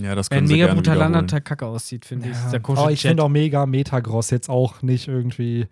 Ja, 0.00 0.14
das 0.14 0.30
Wenn 0.30 0.38
können 0.38 0.46
sie 0.48 0.54
mega 0.54 0.76
wiederholen. 0.76 1.12
total 1.26 1.40
kacke 1.40 1.66
aussieht, 1.66 2.04
finde 2.04 2.30
ich. 2.30 2.36
ja. 2.36 2.50
Der 2.58 2.60
Aber 2.68 2.90
ich 2.90 3.02
finde 3.02 3.22
auch 3.22 3.28
Mega 3.28 3.66
Metagross 3.66 4.30
jetzt 4.30 4.48
auch 4.48 4.82
nicht 4.82 5.08
irgendwie. 5.08 5.66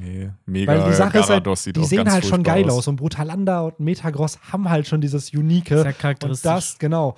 Nee, 0.00 0.30
mega. 0.46 0.72
Weil 0.72 0.90
die 0.90 0.96
Sache 0.96 1.18
ist 1.18 1.28
halt, 1.28 1.46
die 1.46 1.84
sehen 1.84 2.10
halt 2.10 2.24
schon 2.24 2.42
geil 2.42 2.70
aus. 2.70 2.88
Und 2.88 2.96
Brutalanda 2.96 3.60
und 3.62 3.80
Metagross 3.80 4.38
haben 4.50 4.70
halt 4.70 4.86
schon 4.86 5.00
dieses 5.00 5.32
Unique. 5.34 5.68
Sehr 5.68 5.84
Und 5.84 5.98
charakteristisch. 5.98 6.42
das, 6.42 6.78
genau, 6.78 7.16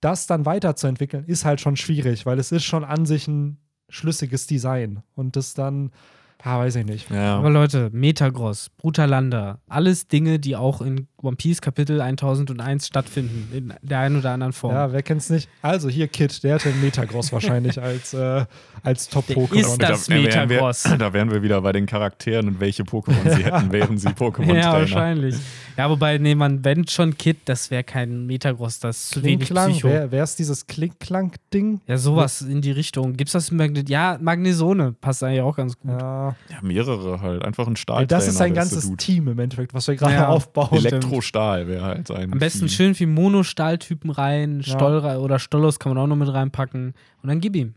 das 0.00 0.26
dann 0.26 0.46
weiterzuentwickeln, 0.46 1.24
ist 1.26 1.44
halt 1.44 1.60
schon 1.60 1.76
schwierig, 1.76 2.26
weil 2.26 2.38
es 2.38 2.52
ist 2.52 2.64
schon 2.64 2.84
an 2.84 3.06
sich 3.06 3.28
ein 3.28 3.58
schlüssiges 3.88 4.46
Design. 4.46 5.02
Und 5.14 5.36
das 5.36 5.54
dann, 5.54 5.90
ja, 6.44 6.58
weiß 6.58 6.76
ich 6.76 6.86
nicht. 6.86 7.10
Ja. 7.10 7.36
Aber 7.38 7.50
Leute, 7.50 7.90
Metagross, 7.92 8.70
Brutalanda, 8.78 9.60
alles 9.68 10.08
Dinge, 10.08 10.38
die 10.38 10.56
auch 10.56 10.80
in 10.80 11.08
One 11.22 11.36
Piece 11.36 11.60
Kapitel 11.60 12.00
1001 12.00 12.86
stattfinden, 12.86 13.48
in 13.56 13.74
der 13.82 14.00
einen 14.00 14.18
oder 14.18 14.32
anderen 14.32 14.52
Form. 14.52 14.72
Ja, 14.74 14.92
wer 14.92 15.02
kennt's 15.02 15.30
nicht? 15.30 15.48
Also 15.62 15.88
hier 15.88 16.08
Kid, 16.08 16.42
der 16.44 16.54
hatte 16.56 16.68
einen 16.68 16.80
Metagross 16.82 17.32
wahrscheinlich 17.32 17.80
als, 17.80 18.12
äh, 18.14 18.44
als 18.82 19.02
ist 19.02 19.12
Top-Pokémon. 19.12 19.78
das 19.78 20.08
wären 20.08 20.22
Metagross. 20.24 20.84
Wir, 20.84 20.96
da 20.98 21.12
wären 21.12 21.30
wir 21.30 21.42
wieder 21.42 21.60
bei 21.62 21.72
den 21.72 21.86
Charakteren 21.86 22.48
und 22.48 22.60
welche 22.60 22.82
Pokémon 22.82 23.34
sie 23.36 23.44
hätten, 23.44 23.72
wären 23.72 23.98
sie 23.98 24.08
Pokémon-Trainer. 24.08 24.58
Ja, 24.60 24.72
wahrscheinlich. 24.72 25.36
Ja, 25.76 25.90
wobei, 25.90 26.18
nee, 26.18 26.34
man, 26.34 26.64
wenn 26.64 26.86
schon 26.86 27.16
Kid, 27.16 27.38
das 27.46 27.70
wäre 27.70 27.84
kein 27.84 28.26
Metagross, 28.26 28.78
das 28.80 28.96
ist 29.04 29.10
zu 29.10 29.22
wenig 29.22 29.48
Psycho. 29.48 29.88
wer 29.88 30.22
ist 30.24 30.38
dieses 30.38 30.66
Klink-Klank-Ding? 30.66 31.80
Ja, 31.86 31.98
sowas 31.98 32.42
in 32.42 32.60
die 32.60 32.70
Richtung. 32.70 33.16
Gibt's 33.16 33.32
das 33.32 33.50
in 33.50 33.56
Magnet? 33.56 33.88
Ja, 33.88 34.18
Magnesone 34.20 34.92
passt 35.00 35.22
eigentlich 35.22 35.40
auch 35.42 35.56
ganz 35.56 35.78
gut. 35.78 35.90
Ja, 35.90 36.36
Ja, 36.50 36.56
mehrere 36.62 37.20
halt. 37.20 37.44
Einfach 37.44 37.66
ein 37.66 37.72
ey, 37.72 37.76
Stahltrainer. 37.76 38.06
das 38.08 38.28
ist 38.28 38.40
ein 38.40 38.54
ganzes. 38.54 38.90
Team 38.96 39.28
im 39.28 39.38
Endeffekt, 39.38 39.74
was 39.74 39.86
wir 39.88 39.96
gerade 39.96 40.14
Ja. 40.14 40.28
aufbauen. 40.28 40.68
Elektrostahl 41.16 41.66
wäre 41.68 41.82
halt 41.84 42.10
ein. 42.10 42.32
Am 42.32 42.38
besten 42.38 42.60
Team. 42.60 42.68
schön 42.68 42.94
viel 42.94 43.06
Monostahltypen 43.08 44.10
rein, 44.10 44.60
Ja. 44.60 44.74
Stoll 44.76 44.98
oder 45.18 45.38
Stollos 45.38 45.78
kann 45.78 45.94
man 45.94 46.02
auch 46.02 46.06
noch 46.06 46.16
mit 46.16 46.32
reinpacken 46.32 46.94
und 47.22 47.28
dann 47.28 47.40
gib 47.40 47.56
ihm. 47.56 47.74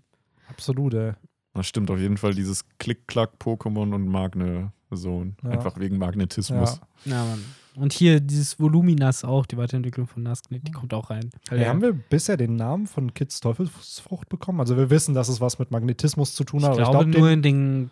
Absolut, 0.49 0.93
ey. 0.93 1.13
Das 1.53 1.67
stimmt 1.67 1.89
auf 1.91 1.99
jeden 1.99 2.17
Fall, 2.17 2.33
dieses 2.33 2.63
Klick-Klack-Pokémon 2.77 3.93
und 3.93 4.07
Magne-Sohn. 4.07 5.35
Ja. 5.43 5.49
Einfach 5.51 5.79
wegen 5.79 5.97
Magnetismus. 5.97 6.79
Ja, 7.05 7.25
Mann. 7.25 7.43
Und 7.75 7.93
hier 7.93 8.19
dieses 8.19 8.59
Voluminas 8.59 9.23
auch, 9.23 9.45
die 9.45 9.55
Weiterentwicklung 9.57 10.05
von 10.07 10.23
Nasknet, 10.23 10.67
die 10.67 10.71
kommt 10.71 10.93
auch 10.93 11.09
rein. 11.11 11.29
Hey, 11.49 11.63
haben 11.65 11.81
wir 11.81 11.93
bisher 11.93 12.35
den 12.35 12.55
Namen 12.55 12.87
von 12.87 13.13
Kids 13.13 13.39
Teufelsfrucht 13.39 14.27
bekommen? 14.27 14.59
Also 14.59 14.75
wir 14.75 14.89
wissen, 14.89 15.13
dass 15.15 15.29
es 15.29 15.39
was 15.39 15.59
mit 15.59 15.71
Magnetismus 15.71 16.33
zu 16.35 16.43
tun 16.43 16.59
ich 16.59 16.65
hat. 16.65 16.79
aber 16.79 16.89
glaube 16.91 17.05
ich 17.05 17.11
glaub, 17.11 17.19
nur 17.21 17.29
den- 17.29 17.37
in 17.37 17.41
den 17.43 17.91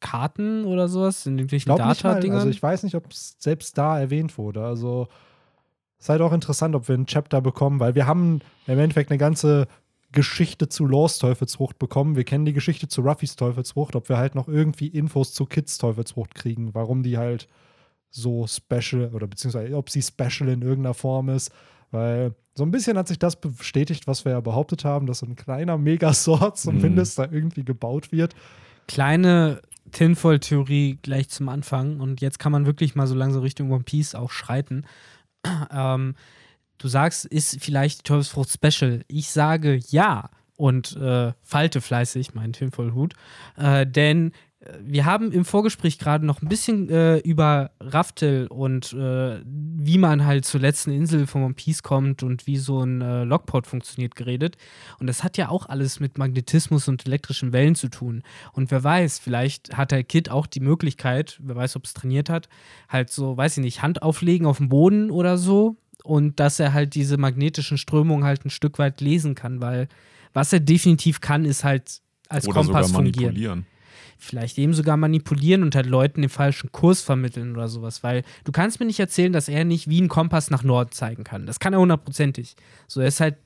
Karten 0.00 0.64
oder 0.64 0.88
sowas, 0.88 1.26
in 1.26 1.38
irgendwelchen 1.38 1.70
mal, 1.70 1.78
Data-Dingern. 1.78 2.38
also 2.38 2.50
ich 2.50 2.62
weiß 2.62 2.82
nicht, 2.82 2.94
ob 2.94 3.10
es 3.10 3.36
selbst 3.38 3.76
da 3.78 3.98
erwähnt 3.98 4.36
wurde. 4.38 4.64
Also 4.64 5.08
ist 5.98 6.08
halt 6.08 6.20
auch 6.20 6.32
interessant, 6.32 6.74
ob 6.74 6.88
wir 6.88 6.96
ein 6.96 7.06
Chapter 7.06 7.40
bekommen, 7.40 7.80
weil 7.80 7.94
wir 7.94 8.06
haben 8.06 8.40
im 8.66 8.78
Endeffekt 8.78 9.10
eine 9.10 9.18
ganze 9.18 9.66
Geschichte 10.12 10.68
zu 10.68 10.86
Laws 10.86 11.18
Teufelsfrucht 11.18 11.78
bekommen. 11.78 12.16
Wir 12.16 12.24
kennen 12.24 12.44
die 12.44 12.52
Geschichte 12.52 12.88
zu 12.88 13.00
Ruffys 13.02 13.36
Teufelsfrucht, 13.36 13.96
ob 13.96 14.08
wir 14.08 14.18
halt 14.18 14.34
noch 14.34 14.48
irgendwie 14.48 14.88
Infos 14.88 15.32
zu 15.32 15.46
Kids 15.46 15.78
Teufelsfrucht 15.78 16.34
kriegen, 16.34 16.74
warum 16.74 17.02
die 17.02 17.18
halt 17.18 17.48
so 18.10 18.46
special 18.46 19.10
oder 19.14 19.26
beziehungsweise 19.26 19.76
ob 19.76 19.90
sie 19.90 20.02
special 20.02 20.48
in 20.48 20.62
irgendeiner 20.62 20.94
Form 20.94 21.28
ist. 21.28 21.50
Weil 21.90 22.34
so 22.54 22.64
ein 22.64 22.70
bisschen 22.70 22.96
hat 22.98 23.08
sich 23.08 23.18
das 23.18 23.36
bestätigt, 23.36 24.06
was 24.06 24.24
wir 24.24 24.32
ja 24.32 24.40
behauptet 24.40 24.84
haben, 24.84 25.06
dass 25.06 25.20
so 25.20 25.26
ein 25.26 25.36
kleiner 25.36 25.76
Megasort 25.78 26.58
zumindest 26.58 27.18
da 27.18 27.24
irgendwie 27.30 27.64
gebaut 27.64 28.12
wird. 28.12 28.34
Kleine 28.88 29.60
Tinfoil-Theorie 29.92 30.98
gleich 31.02 31.28
zum 31.28 31.48
Anfang 31.48 32.00
und 32.00 32.20
jetzt 32.20 32.38
kann 32.38 32.52
man 32.52 32.66
wirklich 32.66 32.94
mal 32.94 33.06
so 33.06 33.14
langsam 33.14 33.42
Richtung 33.42 33.70
One 33.70 33.84
Piece 33.84 34.14
auch 34.14 34.30
schreiten. 34.30 34.84
Ähm, 35.70 36.16
du 36.78 36.88
sagst, 36.88 37.24
ist 37.24 37.62
vielleicht 37.62 38.00
die 38.00 38.02
Teufelsfrucht 38.02 38.50
Special? 38.50 39.04
Ich 39.06 39.30
sage 39.30 39.78
ja 39.90 40.30
und 40.56 40.96
äh, 40.96 41.32
falte 41.42 41.80
fleißig 41.80 42.34
meinen 42.34 42.52
Tinfoil-Hut, 42.52 43.14
äh, 43.56 43.86
denn 43.86 44.32
wir 44.80 45.04
haben 45.04 45.32
im 45.32 45.44
Vorgespräch 45.44 45.98
gerade 45.98 46.24
noch 46.26 46.42
ein 46.42 46.48
bisschen 46.48 46.88
äh, 46.88 47.18
über 47.18 47.70
Raftel 47.80 48.46
und 48.48 48.92
äh, 48.92 49.40
wie 49.44 49.98
man 49.98 50.24
halt 50.24 50.44
zur 50.44 50.60
letzten 50.60 50.90
Insel 50.90 51.26
von 51.26 51.42
One 51.42 51.54
Piece 51.54 51.82
kommt 51.82 52.22
und 52.22 52.46
wie 52.46 52.56
so 52.56 52.82
ein 52.82 53.00
äh, 53.00 53.24
Lockport 53.24 53.66
funktioniert 53.66 54.16
geredet. 54.16 54.56
Und 54.98 55.06
das 55.06 55.24
hat 55.24 55.36
ja 55.36 55.48
auch 55.48 55.66
alles 55.68 56.00
mit 56.00 56.18
Magnetismus 56.18 56.88
und 56.88 57.06
elektrischen 57.06 57.52
Wellen 57.52 57.74
zu 57.74 57.88
tun. 57.88 58.22
Und 58.52 58.70
wer 58.70 58.82
weiß, 58.82 59.18
vielleicht 59.18 59.76
hat 59.76 59.90
der 59.90 60.04
Kid 60.04 60.30
auch 60.30 60.46
die 60.46 60.60
Möglichkeit, 60.60 61.38
wer 61.42 61.56
weiß, 61.56 61.76
ob 61.76 61.84
es 61.84 61.94
trainiert 61.94 62.30
hat, 62.30 62.48
halt 62.88 63.10
so, 63.10 63.36
weiß 63.36 63.58
ich 63.58 63.64
nicht, 63.64 63.82
Hand 63.82 64.02
auflegen 64.02 64.46
auf 64.46 64.58
dem 64.58 64.68
Boden 64.68 65.10
oder 65.10 65.38
so. 65.38 65.76
Und 66.02 66.38
dass 66.40 66.60
er 66.60 66.72
halt 66.72 66.94
diese 66.94 67.16
magnetischen 67.16 67.78
Strömungen 67.78 68.24
halt 68.24 68.44
ein 68.44 68.50
Stück 68.50 68.78
weit 68.78 69.00
lesen 69.00 69.34
kann, 69.34 69.60
weil 69.60 69.88
was 70.32 70.52
er 70.52 70.60
definitiv 70.60 71.20
kann, 71.20 71.44
ist 71.44 71.64
halt 71.64 72.00
als 72.28 72.46
Oder 72.46 72.62
sogar 72.62 72.64
Kompass 72.64 72.92
fungieren 72.92 73.24
manipulieren. 73.24 73.66
Vielleicht 74.18 74.58
eben 74.58 74.74
sogar 74.74 74.96
manipulieren 74.96 75.62
und 75.62 75.74
halt 75.74 75.86
Leuten 75.86 76.22
den 76.22 76.30
falschen 76.30 76.72
Kurs 76.72 77.02
vermitteln 77.02 77.52
oder 77.52 77.68
sowas, 77.68 78.02
weil 78.02 78.22
du 78.44 78.52
kannst 78.52 78.80
mir 78.80 78.86
nicht 78.86 79.00
erzählen, 79.00 79.32
dass 79.32 79.48
er 79.48 79.64
nicht 79.64 79.88
wie 79.88 80.00
ein 80.00 80.08
Kompass 80.08 80.50
nach 80.50 80.62
Norden 80.62 80.92
zeigen 80.92 81.24
kann. 81.24 81.46
Das 81.46 81.60
kann 81.60 81.72
er 81.72 81.80
hundertprozentig. 81.80 82.56
So, 82.86 83.00
er 83.00 83.08
ist 83.08 83.20
halt, 83.20 83.36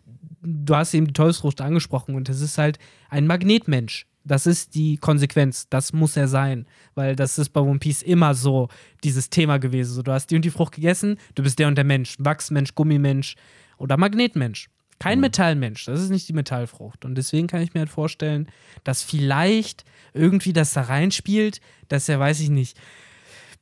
du 0.42 0.74
hast 0.74 0.94
eben 0.94 1.06
die 1.06 1.12
Teufelsfrucht 1.12 1.60
angesprochen 1.60 2.14
und 2.14 2.28
das 2.28 2.40
ist 2.40 2.58
halt 2.58 2.78
ein 3.08 3.26
Magnetmensch. 3.26 4.06
Das 4.24 4.46
ist 4.46 4.74
die 4.74 4.96
Konsequenz. 4.98 5.68
Das 5.68 5.92
muss 5.92 6.16
er 6.16 6.28
sein. 6.28 6.66
Weil 6.94 7.16
das 7.16 7.38
ist 7.38 7.50
bei 7.50 7.60
One 7.60 7.78
Piece 7.78 8.02
immer 8.02 8.34
so 8.34 8.68
dieses 9.02 9.30
Thema 9.30 9.58
gewesen. 9.58 9.94
So, 9.94 10.02
du 10.02 10.12
hast 10.12 10.30
die 10.30 10.36
und 10.36 10.44
die 10.44 10.50
Frucht 10.50 10.74
gegessen, 10.74 11.16
du 11.34 11.42
bist 11.42 11.58
der 11.58 11.68
und 11.68 11.76
der 11.76 11.84
Mensch. 11.84 12.16
Wachsmensch, 12.18 12.74
Gummimensch 12.74 13.36
oder 13.78 13.96
Magnetmensch. 13.96 14.68
Kein 15.00 15.18
Metallmensch. 15.20 15.86
Das 15.86 16.00
ist 16.00 16.10
nicht 16.10 16.28
die 16.28 16.32
Metallfrucht. 16.32 17.04
Und 17.04 17.16
deswegen 17.16 17.46
kann 17.48 17.62
ich 17.62 17.74
mir 17.74 17.80
halt 17.80 17.90
vorstellen, 17.90 18.48
dass 18.84 19.02
vielleicht 19.02 19.84
irgendwie 20.14 20.52
das 20.52 20.72
da 20.74 20.82
reinspielt, 20.82 21.60
dass 21.88 22.08
er, 22.08 22.20
weiß 22.20 22.38
ich 22.40 22.50
nicht, 22.50 22.78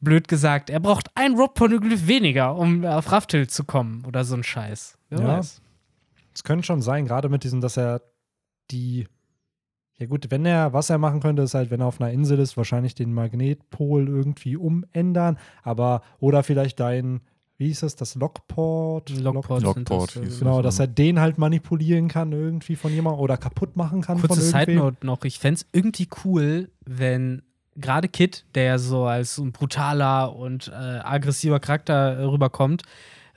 blöd 0.01 0.29
gesagt, 0.29 0.69
er 0.69 0.81
braucht 0.81 1.11
ein 1.15 1.35
Rob-Poneglyph 1.37 2.07
weniger, 2.07 2.57
um 2.57 2.85
auf 2.85 3.11
Raftel 3.11 3.49
zu 3.49 3.65
kommen 3.65 4.05
oder 4.07 4.25
so 4.25 4.35
ein 4.35 4.45
Scheiß. 4.45 4.99
Wer 5.09 5.21
Ja. 5.21 5.39
weiß. 5.39 5.63
Es 6.35 6.45
könnte 6.45 6.65
schon 6.67 6.83
sein, 6.83 7.07
gerade 7.07 7.29
mit 7.29 7.43
diesem, 7.45 7.61
dass 7.61 7.77
er 7.77 8.03
die. 8.71 9.09
Ja, 9.99 10.07
gut, 10.07 10.31
wenn 10.31 10.47
er, 10.47 10.73
was 10.73 10.91
er 10.91 10.99
machen 10.99 11.19
könnte, 11.19 11.43
ist 11.43 11.55
halt, 11.55 11.71
wenn 11.73 11.81
er 11.81 11.87
auf 11.87 12.01
einer 12.01 12.13
Insel 12.13 12.39
ist, 12.39 12.57
wahrscheinlich 12.57 12.95
den 12.95 13.13
Magnetpol 13.13 14.07
irgendwie 14.07 14.57
umändern. 14.57 15.39
Aber, 15.65 16.03
oder 16.21 16.45
vielleicht 16.45 16.79
dein, 16.79 17.21
wie 17.59 17.67
hieß 17.67 17.81
das, 17.81 17.97
das 17.97 18.15
Lockport? 18.15 19.11
Lockport, 19.11 19.63
Lockport 19.63 20.17
das, 20.17 20.23
hieß 20.23 20.37
äh, 20.37 20.39
Genau, 20.39 20.63
Das, 20.63 20.77
dass 20.77 20.87
er 20.87 20.87
den 20.87 21.21
halt 21.21 21.39
manipulieren 21.39 22.09
kann 22.09 22.33
irgendwie 22.33 22.77
von 22.77 22.93
jemandem 22.93 23.21
oder 23.21 23.37
kaputt 23.37 23.77
machen 23.77 24.01
kann 24.01 24.21
Kurze 24.21 24.35
von 24.35 24.43
Side 24.43 24.59
irgendwem. 24.59 24.77
Note 24.77 25.07
noch, 25.07 25.25
ich 25.25 25.41
fände 25.41 25.61
es 25.61 25.67
irgendwie 25.73 26.09
cool, 26.25 26.71
wenn 26.87 27.43
gerade 27.77 28.09
Kid, 28.09 28.45
der 28.55 28.63
ja 28.65 28.79
so 28.79 29.05
als 29.05 29.39
ein 29.39 29.53
brutaler 29.53 30.35
und 30.35 30.69
äh, 30.69 30.73
aggressiver 30.73 31.59
Charakter 31.59 32.31
rüberkommt, 32.31 32.83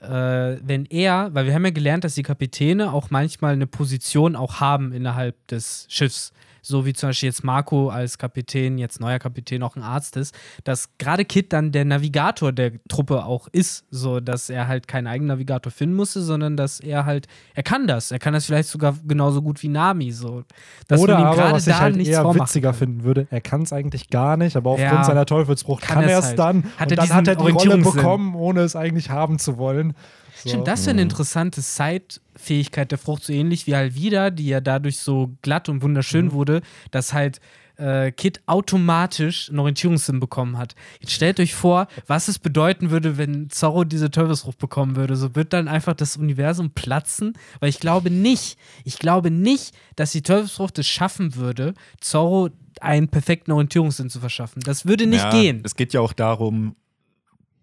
äh, 0.00 0.08
wenn 0.08 0.86
er, 0.86 1.34
weil 1.34 1.46
wir 1.46 1.54
haben 1.54 1.64
ja 1.64 1.70
gelernt, 1.70 2.04
dass 2.04 2.14
die 2.14 2.22
Kapitäne 2.22 2.92
auch 2.92 3.10
manchmal 3.10 3.54
eine 3.54 3.66
Position 3.66 4.36
auch 4.36 4.60
haben 4.60 4.92
innerhalb 4.92 5.46
des 5.48 5.86
Schiffs 5.88 6.32
so 6.62 6.86
wie 6.86 6.92
zum 6.92 7.10
Beispiel 7.10 7.28
jetzt 7.28 7.44
Marco 7.44 7.90
als 7.90 8.16
Kapitän, 8.18 8.78
jetzt 8.78 9.00
neuer 9.00 9.18
Kapitän 9.18 9.62
auch 9.62 9.76
ein 9.76 9.82
Arzt 9.82 10.16
ist, 10.16 10.34
dass 10.64 10.88
gerade 10.96 11.24
Kit 11.24 11.52
dann 11.52 11.72
der 11.72 11.84
Navigator 11.84 12.52
der 12.52 12.72
Truppe 12.88 13.24
auch 13.24 13.48
ist, 13.52 13.84
so 13.90 14.20
dass 14.20 14.48
er 14.48 14.68
halt 14.68 14.88
keinen 14.88 15.08
eigenen 15.08 15.28
Navigator 15.28 15.72
finden 15.72 15.96
musste, 15.96 16.22
sondern 16.22 16.56
dass 16.56 16.80
er 16.80 17.04
halt, 17.04 17.26
er 17.54 17.64
kann 17.64 17.86
das, 17.86 18.12
er 18.12 18.18
kann 18.20 18.32
das 18.32 18.46
vielleicht 18.46 18.68
sogar 18.68 18.96
genauso 19.06 19.42
gut 19.42 19.62
wie 19.62 19.68
Nami, 19.68 20.12
so. 20.12 20.44
Dass 20.88 21.00
Oder 21.00 21.18
man 21.18 21.22
ihm 21.22 21.40
aber, 21.40 21.52
was 21.52 21.66
ich 21.66 21.74
halt 21.74 21.96
eher 21.96 22.24
witziger 22.34 22.70
kann. 22.70 22.78
finden 22.78 23.04
würde, 23.04 23.26
er 23.30 23.40
kann 23.40 23.62
es 23.62 23.72
eigentlich 23.72 24.08
gar 24.08 24.36
nicht, 24.36 24.56
aber 24.56 24.70
aufgrund 24.70 24.92
Ja, 24.92 25.04
seiner 25.04 25.26
Teufelsbrucht 25.26 25.82
kann, 25.82 26.00
kann 26.00 26.08
er 26.08 26.18
es 26.20 26.26
halt. 26.26 26.38
dann. 26.38 26.64
Hat 26.78 26.90
und 26.90 26.92
er 26.92 26.96
dann 26.96 27.14
hat 27.14 27.28
er 27.28 27.36
die 27.36 27.50
Rolle 27.50 27.78
bekommen, 27.78 28.34
ohne 28.34 28.60
es 28.60 28.76
eigentlich 28.76 29.10
haben 29.10 29.38
zu 29.38 29.58
wollen. 29.58 29.94
So. 30.42 30.48
Stimmt, 30.48 30.66
das 30.66 30.82
wäre 30.82 30.90
eine 30.92 31.02
interessante 31.02 31.60
Side-Fähigkeit 31.60 32.90
der 32.90 32.98
Frucht, 32.98 33.24
so 33.24 33.32
ähnlich 33.32 33.66
wie 33.66 33.74
Alvida, 33.74 34.30
die 34.30 34.46
ja 34.48 34.60
dadurch 34.60 34.98
so 34.98 35.32
glatt 35.42 35.68
und 35.68 35.82
wunderschön 35.82 36.26
Mhm. 36.26 36.32
wurde, 36.32 36.62
dass 36.90 37.12
halt 37.12 37.40
äh, 37.78 38.12
Kit 38.12 38.42
automatisch 38.46 39.48
einen 39.48 39.58
Orientierungssinn 39.60 40.20
bekommen 40.20 40.58
hat. 40.58 40.74
Jetzt 41.00 41.12
stellt 41.12 41.40
euch 41.40 41.54
vor, 41.54 41.88
was 42.06 42.28
es 42.28 42.38
bedeuten 42.38 42.90
würde, 42.90 43.16
wenn 43.18 43.50
Zorro 43.50 43.84
diese 43.84 44.10
Teufelsfrucht 44.10 44.58
bekommen 44.58 44.94
würde. 44.96 45.16
So 45.16 45.34
wird 45.34 45.52
dann 45.52 45.68
einfach 45.68 45.94
das 45.94 46.16
Universum 46.16 46.70
platzen, 46.70 47.32
weil 47.60 47.70
ich 47.70 47.80
glaube 47.80 48.10
nicht, 48.10 48.58
ich 48.84 48.98
glaube 48.98 49.30
nicht, 49.30 49.74
dass 49.96 50.12
die 50.12 50.22
Teufelsfrucht 50.22 50.78
es 50.78 50.86
schaffen 50.86 51.34
würde, 51.34 51.74
Zorro 52.00 52.50
einen 52.80 53.08
perfekten 53.08 53.52
Orientierungssinn 53.52 54.10
zu 54.10 54.20
verschaffen. 54.20 54.60
Das 54.64 54.86
würde 54.86 55.06
nicht 55.06 55.24
ja, 55.24 55.30
gehen. 55.30 55.62
Es 55.64 55.74
geht 55.74 55.92
ja 55.92 56.00
auch 56.00 56.12
darum, 56.12 56.76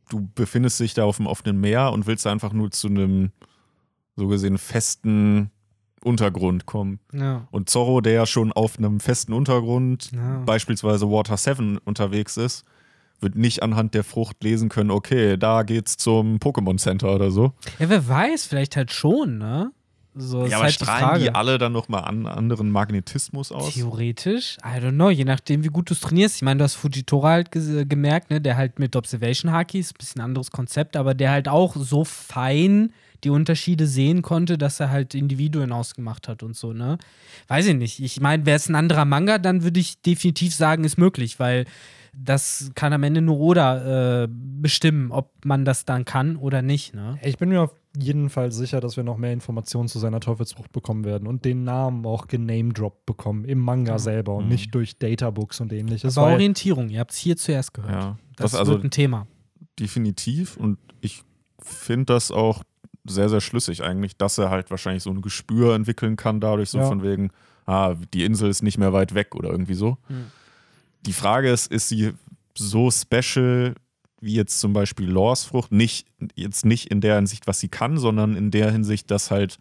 du 0.09 0.29
befindest 0.35 0.79
dich 0.79 0.93
da 0.93 1.05
auf 1.05 1.17
dem 1.17 1.27
offenen 1.27 1.59
Meer 1.59 1.91
und 1.91 2.07
willst 2.07 2.27
einfach 2.27 2.51
nur 2.53 2.71
zu 2.71 2.87
einem 2.87 3.31
so 4.15 4.27
gesehen 4.27 4.57
festen 4.57 5.49
Untergrund 6.03 6.65
kommen. 6.65 6.99
Ja. 7.13 7.47
Und 7.51 7.69
Zorro, 7.69 8.01
der 8.01 8.13
ja 8.13 8.25
schon 8.25 8.51
auf 8.51 8.77
einem 8.77 8.99
festen 8.99 9.33
Untergrund, 9.33 10.11
Ja. 10.11 10.39
beispielsweise 10.45 11.09
Water 11.09 11.37
7 11.37 11.77
unterwegs 11.79 12.37
ist, 12.37 12.65
wird 13.21 13.35
nicht 13.35 13.63
anhand 13.63 13.93
der 13.95 14.05
Frucht 14.05 14.41
lesen 14.43 14.69
können, 14.69 14.91
okay, 14.91 15.35
da 15.37 15.63
geht's 15.63 15.97
zum 15.97 16.37
Pokémon 16.37 16.77
Center 16.77 17.13
oder 17.13 17.31
so. 17.31 17.53
ja, 17.77 17.89
wer 17.89 18.07
weiß, 18.07 18.45
vielleicht 18.45 18.77
halt 18.77 18.91
schon, 18.91 19.37
ne? 19.37 19.71
So, 20.21 20.43
ist 20.43 20.51
ja, 20.51 20.57
aber 20.57 20.65
halt 20.65 20.79
die 20.79 20.83
strahlen 20.83 21.05
Frage. 21.07 21.23
die 21.23 21.31
alle 21.35 21.57
dann 21.57 21.71
nochmal 21.71 22.03
an 22.03 22.25
anderen 22.25 22.71
Magnetismus 22.71 23.51
aus? 23.51 23.73
Theoretisch, 23.73 24.57
I 24.63 24.79
don't 24.79 24.91
know, 24.91 25.09
je 25.09 25.25
nachdem, 25.25 25.63
wie 25.63 25.69
gut 25.69 25.89
du 25.89 25.93
es 25.93 25.99
trainierst. 26.01 26.35
Ich 26.37 26.41
meine, 26.41 26.57
du 26.59 26.63
hast 26.65 26.75
Fujitora 26.75 27.29
halt 27.29 27.49
ges- 27.53 27.85
gemerkt, 27.85 28.29
ne, 28.29 28.41
der 28.41 28.57
halt 28.57 28.79
mit 28.79 28.95
Observation 28.95 29.51
Hakis, 29.51 29.93
bisschen 29.93 30.21
anderes 30.21 30.51
Konzept, 30.51 30.95
aber 30.97 31.13
der 31.13 31.31
halt 31.31 31.47
auch 31.47 31.75
so 31.75 32.03
fein 32.03 32.93
die 33.23 33.29
Unterschiede 33.29 33.85
sehen 33.85 34.21
konnte, 34.21 34.57
dass 34.57 34.79
er 34.79 34.89
halt 34.91 35.13
Individuen 35.13 35.71
ausgemacht 35.73 36.27
hat 36.29 36.41
und 36.41 36.55
so, 36.55 36.71
ne? 36.71 36.97
Weiß 37.49 37.65
ich 37.67 37.75
nicht. 37.75 37.99
Ich 37.99 38.21
meine, 38.21 38.45
wäre 38.45 38.55
es 38.55 38.69
ein 38.69 38.75
anderer 38.75 39.03
Manga, 39.03 39.37
dann 39.39 39.63
würde 39.63 39.79
ich 39.81 40.01
definitiv 40.01 40.55
sagen, 40.55 40.85
ist 40.85 40.97
möglich, 40.97 41.37
weil 41.37 41.65
das 42.15 42.71
kann 42.75 42.93
am 42.93 43.03
Ende 43.03 43.21
nur 43.21 43.39
Oda 43.39 44.23
äh, 44.23 44.27
bestimmen, 44.31 45.11
ob 45.11 45.45
man 45.45 45.65
das 45.65 45.85
dann 45.85 46.05
kann 46.05 46.35
oder 46.35 46.61
nicht, 46.61 46.93
ne? 46.93 47.17
Ich 47.23 47.37
bin 47.37 47.49
mir 47.49 47.61
auf 47.61 47.73
jeden 47.97 48.29
Fall 48.29 48.51
sicher, 48.51 48.79
dass 48.81 48.97
wir 48.97 49.03
noch 49.03 49.17
mehr 49.17 49.33
Informationen 49.33 49.87
zu 49.87 49.99
seiner 49.99 50.19
Teufelsfrucht 50.19 50.71
bekommen 50.71 51.05
werden 51.05 51.27
und 51.27 51.43
den 51.45 51.63
Namen 51.63 52.05
auch 52.05 52.27
genamedroppt 52.27 53.05
bekommen 53.05 53.45
im 53.45 53.59
Manga 53.59 53.97
selber 53.99 54.35
und 54.35 54.43
Mhm. 54.45 54.49
nicht 54.51 54.75
durch 54.75 54.97
Databooks 54.99 55.59
und 55.61 55.73
ähnliches. 55.73 56.17
Aber 56.17 56.33
Orientierung, 56.33 56.89
ihr 56.89 56.99
habt 56.99 57.11
es 57.11 57.17
hier 57.17 57.35
zuerst 57.37 57.73
gehört. 57.73 57.91
Ja, 57.91 58.17
Das, 58.35 58.51
das 58.51 58.59
also 58.59 58.73
wird 58.73 58.83
ein 58.83 58.91
Thema. 58.91 59.25
definitiv 59.79 60.57
und 60.57 60.77
ich 61.01 61.23
finde 61.61 62.05
das 62.13 62.31
auch 62.31 62.63
sehr, 63.07 63.29
sehr 63.29 63.41
schlüssig 63.41 63.81
eigentlich, 63.83 64.17
dass 64.17 64.37
er 64.37 64.49
halt 64.49 64.69
wahrscheinlich 64.71 65.03
so 65.03 65.09
ein 65.09 65.21
Gespür 65.21 65.73
entwickeln 65.73 66.15
kann, 66.15 66.39
dadurch 66.39 66.69
so 66.69 66.79
Ja. 66.79 66.87
von 66.87 67.01
wegen, 67.01 67.31
ah, 67.65 67.95
die 68.13 68.23
Insel 68.23 68.49
ist 68.49 68.61
nicht 68.61 68.77
mehr 68.77 68.93
weit 68.93 69.13
weg 69.15 69.35
oder 69.35 69.49
irgendwie 69.49 69.73
so. 69.73 69.97
Mhm. 70.09 70.25
Die 71.05 71.13
Frage 71.13 71.51
ist, 71.51 71.71
ist 71.71 71.89
sie 71.89 72.13
so 72.57 72.91
special 72.91 73.75
wie 74.21 74.33
jetzt 74.33 74.59
zum 74.59 74.73
Beispiel 74.73 75.09
Lors 75.09 75.45
Frucht? 75.45 75.71
Nicht, 75.71 76.07
jetzt 76.35 76.65
nicht 76.65 76.91
in 76.91 77.01
der 77.01 77.15
Hinsicht, 77.15 77.47
was 77.47 77.59
sie 77.59 77.69
kann, 77.69 77.97
sondern 77.97 78.35
in 78.35 78.51
der 78.51 78.71
Hinsicht, 78.71 79.09
dass 79.11 79.31
halt 79.31 79.59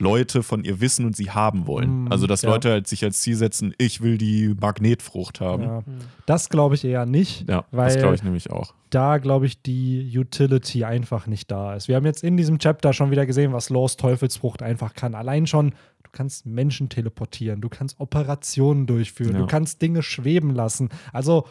Leute 0.00 0.42
von 0.42 0.64
ihr 0.64 0.80
wissen 0.80 1.04
und 1.06 1.14
sie 1.14 1.30
haben 1.30 1.66
wollen. 1.66 2.04
Mhm, 2.04 2.12
also, 2.12 2.26
dass 2.26 2.42
ja. 2.42 2.50
Leute 2.50 2.70
halt 2.70 2.88
sich 2.88 3.04
als 3.04 3.20
Ziel 3.20 3.36
setzen, 3.36 3.74
ich 3.78 4.00
will 4.00 4.18
die 4.18 4.54
Magnetfrucht 4.60 5.40
haben. 5.40 5.62
Ja, 5.62 5.78
ja. 5.78 5.84
Das 6.26 6.48
glaube 6.48 6.74
ich 6.74 6.84
eher 6.84 7.06
nicht, 7.06 7.48
das 7.48 7.64
weil 7.70 7.96
glaube 7.98 8.14
ich 8.14 8.22
nämlich 8.22 8.50
auch. 8.50 8.74
da, 8.90 9.18
glaube 9.18 9.46
ich, 9.46 9.62
die 9.62 10.10
Utility 10.18 10.84
einfach 10.84 11.26
nicht 11.26 11.50
da 11.50 11.74
ist. 11.74 11.86
Wir 11.88 11.96
haben 11.96 12.06
jetzt 12.06 12.24
in 12.24 12.36
diesem 12.36 12.58
Chapter 12.58 12.92
schon 12.92 13.10
wieder 13.10 13.26
gesehen, 13.26 13.52
was 13.52 13.68
Laws 13.70 13.96
Teufelsfrucht 13.96 14.62
einfach 14.62 14.94
kann. 14.94 15.14
Allein 15.14 15.46
schon, 15.46 15.70
du 16.02 16.10
kannst 16.12 16.46
Menschen 16.46 16.88
teleportieren, 16.88 17.60
du 17.60 17.68
kannst 17.68 18.00
Operationen 18.00 18.86
durchführen, 18.86 19.34
Ja. 19.34 19.38
du 19.40 19.46
kannst 19.46 19.82
Dinge 19.82 20.02
schweben 20.02 20.54
lassen. 20.54 20.88
Also 21.12 21.46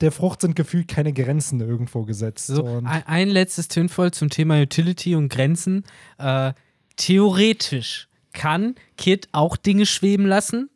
der 0.00 0.10
Frucht 0.10 0.40
sind 0.40 0.56
gefühlt 0.56 0.88
keine 0.88 1.12
Grenzen 1.12 1.60
irgendwo 1.60 2.02
gesetzt. 2.02 2.48
So, 2.48 2.64
und 2.64 2.86
ein, 2.86 3.04
ein 3.06 3.28
letztes 3.28 3.68
Tönvoll 3.68 4.10
zum 4.10 4.30
Thema 4.30 4.60
Utility 4.60 5.14
und 5.14 5.28
Grenzen. 5.28 5.84
Äh, 6.18 6.52
theoretisch 6.96 8.08
kann 8.32 8.74
Kit 8.96 9.28
auch 9.32 9.56
Dinge 9.56 9.86
schweben 9.86 10.26
lassen, 10.26 10.70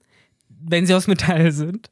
wenn 0.48 0.86
sie 0.86 0.94
aus 0.94 1.06
Metall 1.06 1.52
sind. 1.52 1.90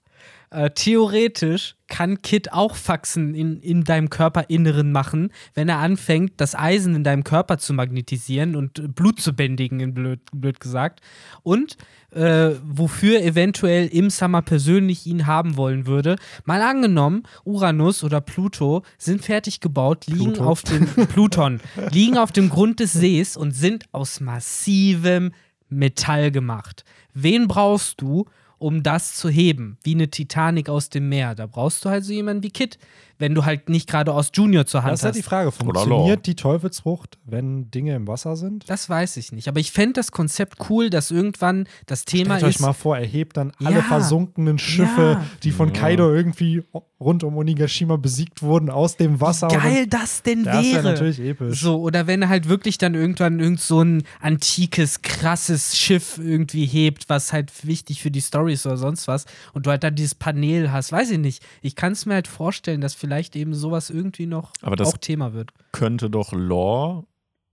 Äh, 0.55 0.71
theoretisch 0.71 1.75
kann 1.89 2.23
Kit 2.23 2.53
auch 2.53 2.77
Faxen 2.77 3.35
in, 3.35 3.59
in 3.59 3.83
deinem 3.83 4.09
Körperinneren 4.09 4.93
machen, 4.93 5.33
wenn 5.53 5.69
er 5.69 5.79
anfängt, 5.79 6.35
das 6.37 6.55
Eisen 6.55 6.95
in 6.95 7.03
deinem 7.03 7.25
Körper 7.25 7.59
zu 7.59 7.73
magnetisieren 7.73 8.55
und 8.55 8.95
Blut 8.95 9.21
zu 9.21 9.33
bändigen, 9.35 9.81
in 9.81 9.95
blöd, 9.95 10.21
blöd 10.33 10.61
gesagt. 10.61 11.01
Und 11.43 11.77
äh, 12.13 12.53
wofür 12.63 13.21
eventuell 13.21 13.89
im 13.89 14.11
Summer 14.11 14.43
persönlich 14.43 15.09
ihn 15.09 15.27
haben 15.27 15.57
wollen 15.57 15.89
würde. 15.89 16.15
Mal 16.45 16.63
angenommen, 16.63 17.25
Uranus 17.43 18.05
oder 18.05 18.21
Pluto 18.21 18.85
sind 18.97 19.25
fertig 19.25 19.59
gebaut, 19.59 20.07
liegen 20.07 20.35
Pluto. 20.35 20.45
auf 20.45 20.63
dem 20.63 20.87
Pluton, 21.09 21.61
liegen 21.91 22.17
auf 22.17 22.31
dem 22.31 22.49
Grund 22.49 22.79
des 22.79 22.93
Sees 22.93 23.37
und 23.37 23.51
sind 23.51 23.87
aus 23.91 24.21
massivem 24.21 25.33
Metall 25.69 26.31
gemacht. 26.31 26.85
Wen 27.13 27.49
brauchst 27.49 28.01
du, 28.01 28.27
um 28.65 28.83
das 28.83 29.15
zu 29.15 29.29
heben? 29.29 29.77
Wie 29.83 29.95
eine 29.95 30.09
Titanic 30.09 30.71
aus 30.71 30.89
dem 30.89 31.11
Meer. 31.11 31.35
Da 31.35 31.47
brauchst 31.47 31.85
du 31.85 31.91
halt 31.91 32.03
so 32.03 32.15
jemanden 32.15 32.43
wie 32.43 32.51
Kit, 32.51 32.79
wenn 33.19 33.35
du 33.35 33.45
halt 33.45 33.69
nicht 33.69 33.89
gerade 33.89 34.13
aus 34.13 34.31
Junior 34.35 34.67
zur 34.67 34.83
Hand 34.83 34.93
das 34.93 35.01
ist 35.01 35.05
ja 35.05 35.09
hast. 35.11 35.17
die 35.17 35.23
Frage, 35.23 35.53
funktioniert 35.53 36.27
die 36.27 36.35
Teufelsfrucht, 36.35 37.19
wenn 37.25 37.71
Dinge 37.71 37.95
im 37.95 38.09
Wasser 38.09 38.37
sind? 38.37 38.69
Das 38.69 38.89
weiß 38.89 39.17
ich 39.17 39.33
nicht. 39.33 39.49
Aber 39.49 39.61
ich 39.61 39.73
fände 39.73 39.95
das 39.95 40.11
Konzept 40.13 40.59
cool, 40.69 40.91
dass 40.91 41.11
irgendwann 41.11 41.67
das 41.87 42.05
Thema 42.05 42.37
Stellt 42.37 42.45
euch 42.51 42.55
ist. 42.57 42.61
mal 42.61 42.73
vor, 42.73 42.97
er 42.99 43.07
hebt 43.07 43.37
dann 43.37 43.53
alle 43.63 43.77
Ja. 43.77 43.83
versunkenen 43.83 44.59
Schiffe, 44.59 45.19
Ja. 45.21 45.25
die 45.43 45.51
von 45.53 45.69
Ja. 45.69 45.81
Kaido 45.81 46.13
irgendwie 46.13 46.63
rund 47.01 47.23
um 47.25 47.37
Onigashima 47.37 47.97
besiegt 47.97 48.43
wurden, 48.43 48.71
aus 48.71 48.97
dem 48.97 49.21
Wasser. 49.21 49.49
und 49.51 49.59
geil 49.63 49.87
das 49.87 50.23
denn 50.23 50.45
das 50.45 50.65
wäre. 50.65 50.75
wäre 50.77 50.83
natürlich 50.95 51.21
episch. 51.21 51.61
So, 51.61 51.81
oder 51.81 52.07
wenn 52.07 52.23
er 52.23 52.29
halt 52.29 52.49
wirklich 52.49 52.79
dann 52.79 52.95
irgendwann 52.95 53.41
irgend 53.41 53.61
so 53.61 53.83
ein 53.83 54.05
antikes, 54.21 55.03
krasses 55.03 55.77
Schiff 55.77 56.19
irgendwie 56.19 56.67
hebt, 56.67 57.09
was 57.09 57.33
halt 57.33 57.53
wichtig 57.67 58.03
für 58.03 58.11
die 58.11 58.21
Story 58.21 58.55
ist 58.55 58.67
oder 58.67 58.77
sonst 58.77 59.07
was, 59.07 59.27
und 59.53 59.67
du 59.67 59.71
halt 59.71 59.85
dann 59.85 59.95
dieses 59.95 60.15
Panel 60.15 60.73
hast, 60.73 60.93
weiß 60.93 61.11
ich 61.11 61.19
nicht. 61.19 61.43
Ich 61.63 61.77
kann 61.77 61.93
es 61.93 62.07
mir 62.07 62.15
halt 62.15 62.27
vorstellen, 62.29 62.81
dass 62.81 62.95
vielleicht 63.05 63.37
eben 63.37 63.55
sowas 63.55 63.91
irgendwie 63.91 64.27
noch 64.27 64.53
Aber 64.63 64.77
das- 64.77 64.89
auch 64.95 64.97
Thema 64.99 65.33
wird. 65.35 65.53
Könnte 65.73 66.09
doch 66.09 66.33
Lore 66.33 67.05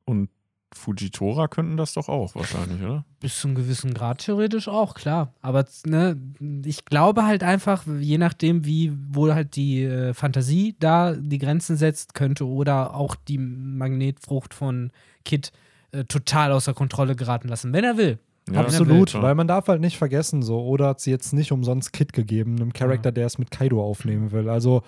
und 0.05 0.29
Fujitora 0.73 1.49
könnten 1.49 1.75
das 1.75 1.93
doch 1.95 2.07
auch 2.07 2.33
wahrscheinlich, 2.33 2.81
oder? 2.81 3.03
Bis 3.19 3.41
zu 3.41 3.49
einem 3.49 3.55
gewissen 3.55 3.93
Grad 3.93 4.19
theoretisch 4.19 4.69
auch, 4.69 4.93
klar. 4.93 5.33
Aber 5.41 5.65
ne, 5.85 6.15
ich 6.63 6.85
glaube 6.85 7.25
halt 7.25 7.43
einfach, 7.43 7.83
je 7.99 8.17
nachdem, 8.17 8.63
wie 8.65 8.93
wohl 9.09 9.33
halt 9.33 9.57
die 9.57 9.83
äh, 9.83 10.13
Fantasie 10.13 10.77
da 10.79 11.13
die 11.13 11.39
Grenzen 11.39 11.75
setzt, 11.75 12.13
könnte 12.13 12.47
oder 12.47 12.95
auch 12.95 13.15
die 13.15 13.37
Magnetfrucht 13.37 14.53
von 14.53 14.91
Kit 15.25 15.51
äh, 15.91 16.05
total 16.05 16.53
außer 16.53 16.73
Kontrolle 16.73 17.17
geraten 17.17 17.49
lassen, 17.49 17.73
wenn 17.73 17.83
er 17.83 17.97
will. 17.97 18.19
Ja, 18.49 18.61
Absolut, 18.61 19.13
weil 19.21 19.35
man 19.35 19.47
darf 19.47 19.67
halt 19.67 19.81
nicht 19.81 19.97
vergessen, 19.97 20.41
so, 20.41 20.61
oder 20.61 20.87
hat 20.87 20.99
sie 21.01 21.11
jetzt 21.11 21.33
nicht 21.33 21.51
umsonst 21.51 21.91
Kid 21.93 22.11
gegeben, 22.13 22.55
einem 22.55 22.73
Charakter, 22.73 23.11
der 23.11 23.25
es 23.27 23.37
mit 23.37 23.51
Kaido 23.51 23.83
aufnehmen 23.83 24.31
will. 24.31 24.49
Also 24.49 24.83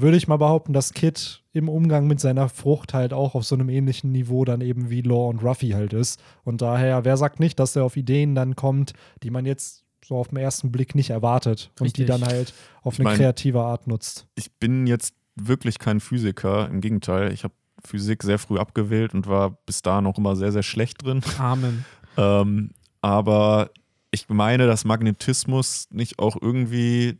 würde 0.00 0.16
ich 0.16 0.28
mal 0.28 0.36
behaupten, 0.36 0.72
dass 0.72 0.92
Kid 0.92 1.42
im 1.52 1.68
Umgang 1.68 2.06
mit 2.06 2.20
seiner 2.20 2.48
Frucht 2.48 2.94
halt 2.94 3.12
auch 3.12 3.34
auf 3.34 3.44
so 3.44 3.54
einem 3.54 3.68
ähnlichen 3.68 4.12
Niveau 4.12 4.44
dann 4.44 4.60
eben 4.60 4.90
wie 4.90 5.00
Law 5.02 5.28
und 5.28 5.42
Ruffy 5.42 5.70
halt 5.70 5.92
ist. 5.92 6.20
Und 6.44 6.60
daher, 6.62 7.04
wer 7.04 7.16
sagt 7.16 7.40
nicht, 7.40 7.58
dass 7.58 7.76
er 7.76 7.84
auf 7.84 7.96
Ideen 7.96 8.34
dann 8.34 8.56
kommt, 8.56 8.92
die 9.22 9.30
man 9.30 9.46
jetzt 9.46 9.84
so 10.04 10.16
auf 10.16 10.28
den 10.28 10.38
ersten 10.38 10.70
Blick 10.70 10.94
nicht 10.94 11.10
erwartet 11.10 11.70
und 11.80 11.86
Richtig. 11.86 12.04
die 12.04 12.08
dann 12.10 12.24
halt 12.24 12.52
auf 12.82 12.94
Ich 12.94 13.00
eine 13.00 13.08
mein- 13.10 13.16
kreative 13.18 13.60
Art 13.62 13.86
nutzt. 13.86 14.26
Ich 14.36 14.52
bin 14.52 14.86
jetzt 14.86 15.14
wirklich 15.34 15.78
kein 15.78 16.00
Physiker, 16.00 16.68
im 16.68 16.80
Gegenteil. 16.80 17.32
Ich 17.32 17.44
habe 17.44 17.54
Physik 17.84 18.22
sehr 18.22 18.38
früh 18.38 18.58
abgewählt 18.58 19.14
und 19.14 19.26
war 19.26 19.58
bis 19.66 19.82
da 19.82 20.00
noch 20.00 20.16
immer 20.18 20.34
sehr, 20.36 20.52
sehr 20.52 20.62
schlecht 20.62 21.04
drin. 21.04 21.22
Amen. 21.38 21.84
Ähm, 22.18 22.70
aber 23.02 23.68
ich 24.10 24.30
meine, 24.30 24.66
dass 24.66 24.86
Magnetismus 24.86 25.86
nicht 25.90 26.18
auch 26.18 26.34
irgendwie 26.40 27.18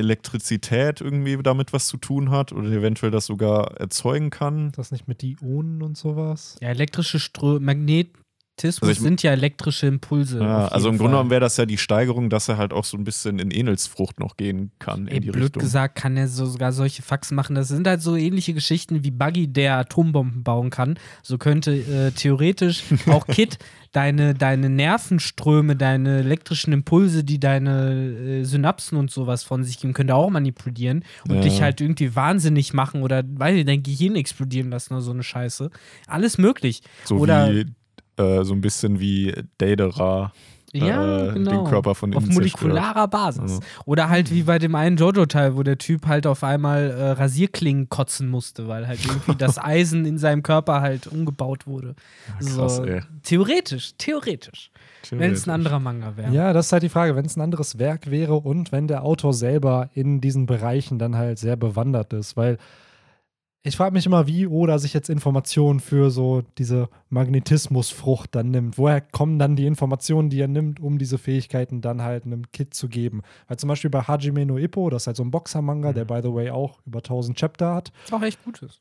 Elektrizität 0.00 1.00
irgendwie 1.00 1.36
damit 1.42 1.72
was 1.72 1.86
zu 1.86 1.96
tun 1.96 2.30
hat 2.30 2.52
oder 2.52 2.68
eventuell 2.70 3.12
das 3.12 3.26
sogar 3.26 3.76
erzeugen 3.78 4.30
kann. 4.30 4.72
Das 4.72 4.90
nicht 4.90 5.06
mit 5.06 5.22
Ionen 5.22 5.82
und 5.82 5.96
sowas? 5.96 6.56
Ja, 6.60 6.68
elektrische 6.68 7.20
Strö 7.20 7.60
Magnetismus 8.60 8.88
Also 8.88 8.92
ich- 8.92 9.02
sind 9.02 9.22
ja 9.22 9.32
elektrische 9.32 9.86
Impulse. 9.86 10.40
Ja, 10.40 10.68
also 10.68 10.88
im 10.88 10.96
Grunde 10.96 10.98
Fall. 10.98 11.10
genommen 11.12 11.30
wäre 11.30 11.40
das 11.40 11.56
ja 11.56 11.66
die 11.66 11.78
Steigerung, 11.78 12.30
dass 12.30 12.48
er 12.48 12.56
halt 12.58 12.72
auch 12.72 12.84
so 12.84 12.96
ein 12.96 13.04
bisschen 13.04 13.38
in 13.38 13.50
Enelsfrucht 13.50 14.20
noch 14.20 14.36
gehen 14.36 14.70
kann 14.78 15.08
Ey, 15.08 15.16
in 15.16 15.22
die 15.22 15.30
blöd 15.30 15.44
Richtung. 15.44 15.60
gesagt, 15.62 15.96
kann 15.96 16.16
er 16.16 16.28
so 16.28 16.46
sogar 16.46 16.72
solche 16.72 17.02
Faxen 17.02 17.34
machen. 17.34 17.54
Das 17.54 17.68
sind 17.68 17.86
halt 17.86 18.02
so 18.02 18.16
ähnliche 18.16 18.54
Geschichten 18.54 19.02
wie 19.04 19.10
Buggy, 19.10 19.48
der 19.48 19.78
Atombomben 19.78 20.42
bauen 20.42 20.70
kann. 20.70 20.98
So 21.22 21.38
könnte 21.38 21.72
äh, 21.72 22.10
theoretisch 22.12 22.84
auch 23.06 23.26
Kit 23.26 23.58
deine, 23.92 24.34
deine 24.34 24.68
Nervenströme, 24.70 25.74
deine 25.76 26.18
elektrischen 26.20 26.72
Impulse, 26.72 27.24
die 27.24 27.40
deine 27.40 27.92
äh, 28.40 28.44
Synapsen 28.44 28.96
und 28.98 29.10
sowas 29.10 29.42
von 29.42 29.64
sich 29.64 29.78
geben, 29.80 29.94
könnte 29.94 30.14
auch 30.14 30.30
manipulieren 30.30 31.04
und 31.28 31.36
Ja. 31.36 31.40
dich 31.40 31.62
halt 31.62 31.80
irgendwie 31.80 32.14
wahnsinnig 32.14 32.72
machen 32.72 33.02
oder, 33.02 33.22
weiß 33.26 33.56
ich, 33.56 33.64
dein 33.64 33.82
Gehirn 33.82 34.14
explodieren 34.16 34.70
lassen 34.70 34.94
oder 34.94 35.02
so 35.02 35.10
eine 35.10 35.22
Scheiße. 35.22 35.70
Alles 36.06 36.38
möglich. 36.38 36.82
So 37.04 37.16
Oder- 37.16 37.52
wie 37.52 37.66
äh, 38.20 38.44
so 38.44 38.54
ein 38.54 38.60
bisschen 38.60 39.00
wie 39.00 39.34
Daedera 39.58 40.32
Ja, 40.72 41.28
äh, 41.28 41.32
genau. 41.32 41.50
den 41.50 41.64
Körper 41.64 41.94
von 41.96 42.14
Auf 42.14 42.22
innen 42.24 42.32
zerstört. 42.32 42.62
molekularer 42.62 43.08
Basis. 43.08 43.54
Ja. 43.54 43.66
Oder 43.86 44.08
halt 44.08 44.30
wie 44.30 44.44
bei 44.44 44.58
dem 44.60 44.74
einen 44.76 44.96
Jojo-Teil, 44.96 45.56
wo 45.56 45.62
der 45.64 45.78
Typ 45.78 46.06
halt 46.06 46.26
auf 46.26 46.44
einmal 46.44 46.90
äh, 46.90 47.10
Rasierklingen 47.10 47.88
kotzen 47.88 48.28
musste, 48.28 48.68
weil 48.68 48.86
halt 48.86 49.04
irgendwie 49.04 49.34
das 49.34 49.58
Eisen 49.62 50.04
in 50.04 50.16
seinem 50.18 50.42
Körper 50.44 50.80
halt 50.80 51.06
umgebaut 51.08 51.66
wurde. 51.66 51.94
krass, 52.38 52.76
so, 52.76 52.84
ey. 52.84 53.00
Theoretisch, 53.24 53.92
theoretisch. 53.98 54.70
Wenn 55.10 55.32
es 55.32 55.46
ein 55.48 55.50
anderer 55.50 55.80
Manga 55.80 56.16
wäre. 56.16 56.32
Ja, 56.32 56.52
das 56.52 56.66
ist 56.66 56.72
halt 56.72 56.82
die 56.82 56.88
Frage, 56.90 57.16
wenn 57.16 57.24
es 57.24 57.34
ein 57.36 57.40
anderes 57.40 57.78
Werk 57.78 58.10
wäre 58.10 58.34
und 58.36 58.70
wenn 58.70 58.86
der 58.86 59.02
Autor 59.02 59.32
selber 59.32 59.88
in 59.94 60.20
diesen 60.20 60.44
Bereichen 60.46 60.98
dann 60.98 61.16
halt 61.16 61.38
sehr 61.38 61.56
bewandert 61.56 62.12
ist, 62.12 62.36
weil 62.36 62.58
ich 63.62 63.76
frage 63.76 63.92
mich 63.92 64.06
immer, 64.06 64.26
wie 64.26 64.46
Oda 64.46 64.78
sich 64.78 64.94
jetzt 64.94 65.10
Informationen 65.10 65.80
für 65.80 66.10
so 66.10 66.42
diese 66.58 66.88
Magnetismusfrucht 67.10 68.34
dann 68.34 68.50
nimmt. 68.50 68.78
Woher 68.78 69.00
kommen 69.00 69.38
dann 69.38 69.56
die 69.56 69.66
Informationen, 69.66 70.30
die 70.30 70.40
er 70.40 70.48
nimmt, 70.48 70.80
um 70.80 70.98
diese 70.98 71.18
Fähigkeiten 71.18 71.80
dann 71.80 72.02
halt 72.02 72.24
einem 72.24 72.50
Kid 72.52 72.72
zu 72.74 72.88
geben? 72.88 73.22
Weil 73.48 73.58
zum 73.58 73.68
Beispiel 73.68 73.90
bei 73.90 74.02
Hajime 74.02 74.46
no 74.46 74.56
Ippo, 74.56 74.88
das 74.90 75.02
ist 75.02 75.06
halt 75.08 75.16
so 75.16 75.22
ein 75.24 75.30
Boxer-Manga, 75.30 75.92
der 75.92 76.04
by 76.06 76.20
the 76.22 76.32
way 76.32 76.50
auch 76.50 76.80
über 76.86 76.98
1000 77.00 77.36
Chapter 77.38 77.74
hat, 77.74 77.92
Auch 78.10 78.22
echt 78.22 78.42
Gutes. 78.44 78.62
ist 78.62 78.80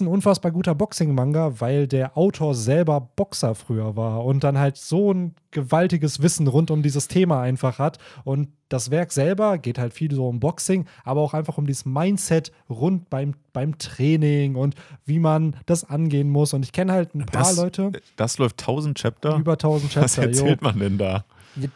ein 0.00 0.06
unfassbar 0.08 0.52
guter 0.52 0.74
Boxing-Manga, 0.74 1.60
weil 1.60 1.86
der 1.86 2.16
Autor 2.16 2.54
selber 2.54 3.00
Boxer 3.00 3.54
früher 3.54 3.96
war 3.96 4.24
und 4.26 4.44
dann 4.44 4.58
halt 4.58 4.76
so 4.76 5.12
ein 5.12 5.34
gewaltiges 5.52 6.20
Wissen 6.22 6.46
rund 6.48 6.70
um 6.70 6.82
dieses 6.82 7.08
Thema 7.08 7.40
einfach 7.40 7.78
hat. 7.78 7.98
Und 8.24 8.48
das 8.68 8.90
Werk 8.90 9.10
selber 9.10 9.56
geht 9.56 9.78
halt 9.78 9.94
viel 9.94 10.14
so 10.14 10.28
um 10.28 10.38
Boxing, 10.38 10.84
aber 11.02 11.22
auch 11.22 11.32
einfach 11.32 11.56
um 11.56 11.66
dieses 11.66 11.86
Mindset 11.86 12.52
rund 12.68 13.08
beim, 13.08 13.34
beim 13.54 13.78
Training 13.78 14.54
und 14.54 14.74
wie 15.06 15.18
man 15.18 15.56
das 15.64 15.84
angehen 15.88 16.28
muss. 16.28 16.52
Und 16.52 16.62
ich 16.64 16.72
kenne 16.72 16.92
halt 16.92 17.14
ein 17.14 17.24
paar 17.24 17.42
Das, 17.44 17.56
Leute, 17.56 17.90
das 18.16 18.36
läuft 18.36 18.60
1000 18.60 18.98
Chapter. 18.98 19.36
über 19.36 19.52
1000 19.52 19.96
Was 19.96 20.14
Chapter. 20.14 20.30
jo. 20.30 20.40
erzählt 20.40 20.62
man 20.62 20.78
denn 20.78 20.98
da? 20.98 21.24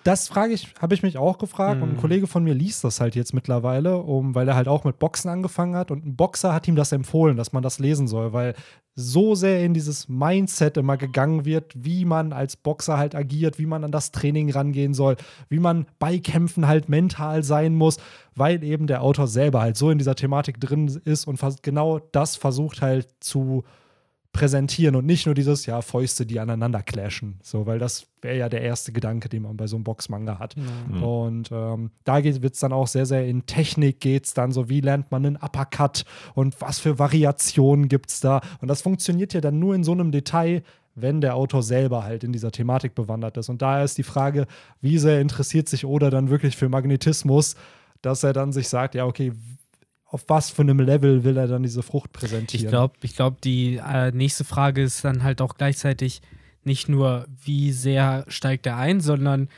Das 0.05 0.29
frage 0.29 0.55
ich, 0.55 0.73
habe 0.81 0.95
ich 0.95 1.03
mich 1.03 1.19
auch 1.19 1.39
gefragt 1.39 1.83
und 1.83 1.89
ein 1.91 1.95
Mhm. 1.97 2.01
Kollege 2.01 2.27
von 2.27 2.45
mir 2.45 2.55
liest 2.55 2.85
das 2.85 3.01
halt 3.01 3.15
jetzt 3.17 3.35
mittlerweile, 3.35 3.99
um, 3.99 4.35
weil 4.35 4.47
er 4.49 4.55
halt 4.55 4.69
auch 4.69 4.85
mit 4.85 4.99
Boxen 4.99 5.29
angefangen 5.29 5.75
hat 5.75 5.91
und 5.91 6.07
ein 6.07 6.17
Boxer 6.17 6.55
hat 6.55 6.69
ihm 6.69 6.77
das 6.77 6.93
empfohlen, 6.93 7.37
dass 7.37 7.53
man 7.53 7.63
das 7.63 7.79
lesen 7.79 8.07
soll, 8.07 8.33
weil 8.33 8.55
so 8.95 9.35
sehr 9.35 9.65
in 9.65 9.75
dieses 9.75 10.09
Mindset 10.09 10.77
immer 10.77 10.97
gegangen 10.97 11.45
wird, 11.45 11.73
wie 11.75 12.05
man 12.05 12.33
als 12.33 12.57
Boxer 12.57 12.97
halt 12.97 13.17
agiert, 13.17 13.59
wie 13.59 13.67
man 13.67 13.83
an 13.83 13.91
das 13.91 14.13
Training 14.13 14.53
rangehen 14.53 14.95
soll, 14.95 15.17
wie 15.49 15.59
man 15.59 15.87
bei 15.99 16.19
Kämpfen 16.19 16.69
halt 16.69 16.89
mental 16.89 17.43
sein 17.43 17.75
muss, 17.75 17.97
weil 18.37 18.63
eben 18.63 18.87
der 18.87 19.03
Autor 19.03 19.27
selber 19.27 19.61
halt 19.61 19.77
so 19.77 19.91
in 19.91 19.99
dieser 19.99 20.15
Thematik 20.15 20.61
drin 20.61 20.87
ist 21.05 21.27
und 21.27 21.41
genau 21.63 21.99
das 22.13 22.37
versucht 22.37 22.83
halt 22.83 23.09
zu 23.19 23.65
präsentieren 24.35 24.97
und 24.97 25.07
nicht 25.07 25.25
nur 25.25 25.35
dieses, 25.35 25.64
ja, 25.64 25.81
Fäuste, 25.81 26.27
die 26.27 26.40
aneinander 26.40 26.83
clashen. 26.83 27.38
So, 27.42 27.66
weil 27.66 27.79
das 27.79 28.09
wäre 28.20 28.37
ja 28.37 28.49
der 28.51 28.62
erste 28.62 28.92
Gedanke, 28.92 29.29
den 29.31 29.42
man 29.42 29.57
bei 29.57 29.68
so 29.68 29.77
einem 29.77 29.85
Boxmanga 29.85 30.38
hat. 30.38 30.57
Mhm. 30.57 31.03
Und 31.03 31.51
ähm, 31.53 31.90
da 32.03 32.23
wird 32.23 32.55
es 32.55 32.61
dann 32.61 32.73
auch 32.73 32.88
sehr, 32.88 33.07
sehr 33.07 33.27
in 33.27 33.47
Technik 33.47 34.01
geht 34.01 34.27
es 34.27 34.35
dann 34.35 34.51
so, 34.53 34.68
wie 34.68 34.81
lernt 34.81 35.11
man 35.12 35.25
einen 35.25 35.37
Uppercut 35.37 36.05
und 36.35 36.61
was 36.61 36.81
für 36.81 36.99
Variationen 36.99 37.88
gibt 37.88 38.11
es 38.11 38.20
da. 38.20 38.40
Und 38.61 38.68
das 38.68 38.83
funktioniert 38.83 39.33
ja 39.35 39.40
dann 39.40 39.59
nur 39.61 39.75
in 39.75 39.85
so 39.85 39.92
einem 39.92 40.11
Detail, 40.11 40.64
wenn 40.97 41.20
der 41.20 41.37
Autor 41.37 41.62
selber 41.62 42.03
halt 42.03 42.25
in 42.25 42.33
dieser 42.33 42.51
Thematik 42.51 42.94
bewandert 42.97 43.37
ist. 43.37 43.49
Und 43.49 43.62
daher 43.62 43.85
ist 43.85 43.99
die 43.99 44.03
Frage, 44.03 44.47
wie 44.81 44.99
sehr 44.99 45.20
interessiert 45.20 45.68
sich 45.68 45.87
Oda 45.87 46.11
dann 46.11 46.29
wirklich 46.29 46.57
für 46.57 46.68
Magnetismus, 46.68 47.55
dass 48.03 48.25
er 48.25 48.33
dann 48.33 48.53
sich 48.53 48.68
sagt, 48.68 48.97
ja, 48.97 49.07
okay, 49.07 49.33
auf 50.14 50.24
was 50.29 50.48
für 50.48 50.62
einem 50.62 50.79
Level 50.79 51.24
will 51.24 51.37
er 51.37 51.48
dann 51.48 51.64
diese 51.64 51.83
Frucht 51.83 52.12
präsentieren? 52.12 52.64
Ich 52.64 52.70
glaube, 52.70 52.94
ich 53.03 53.16
glaub, 53.16 53.40
die 53.40 53.81
äh, 53.85 54.12
nächste 54.12 54.44
Frage 54.44 54.81
ist 54.81 55.05
dann 55.05 55.24
halt 55.24 55.42
auch 55.42 55.57
gleichzeitig 55.57 56.22
nicht 56.62 56.88
nur, 56.88 57.27
wie 57.42 57.72
sehr 57.72 58.24
steigt 58.29 58.64
er 58.66 58.77
ein, 58.77 59.00
sondern 59.00 59.48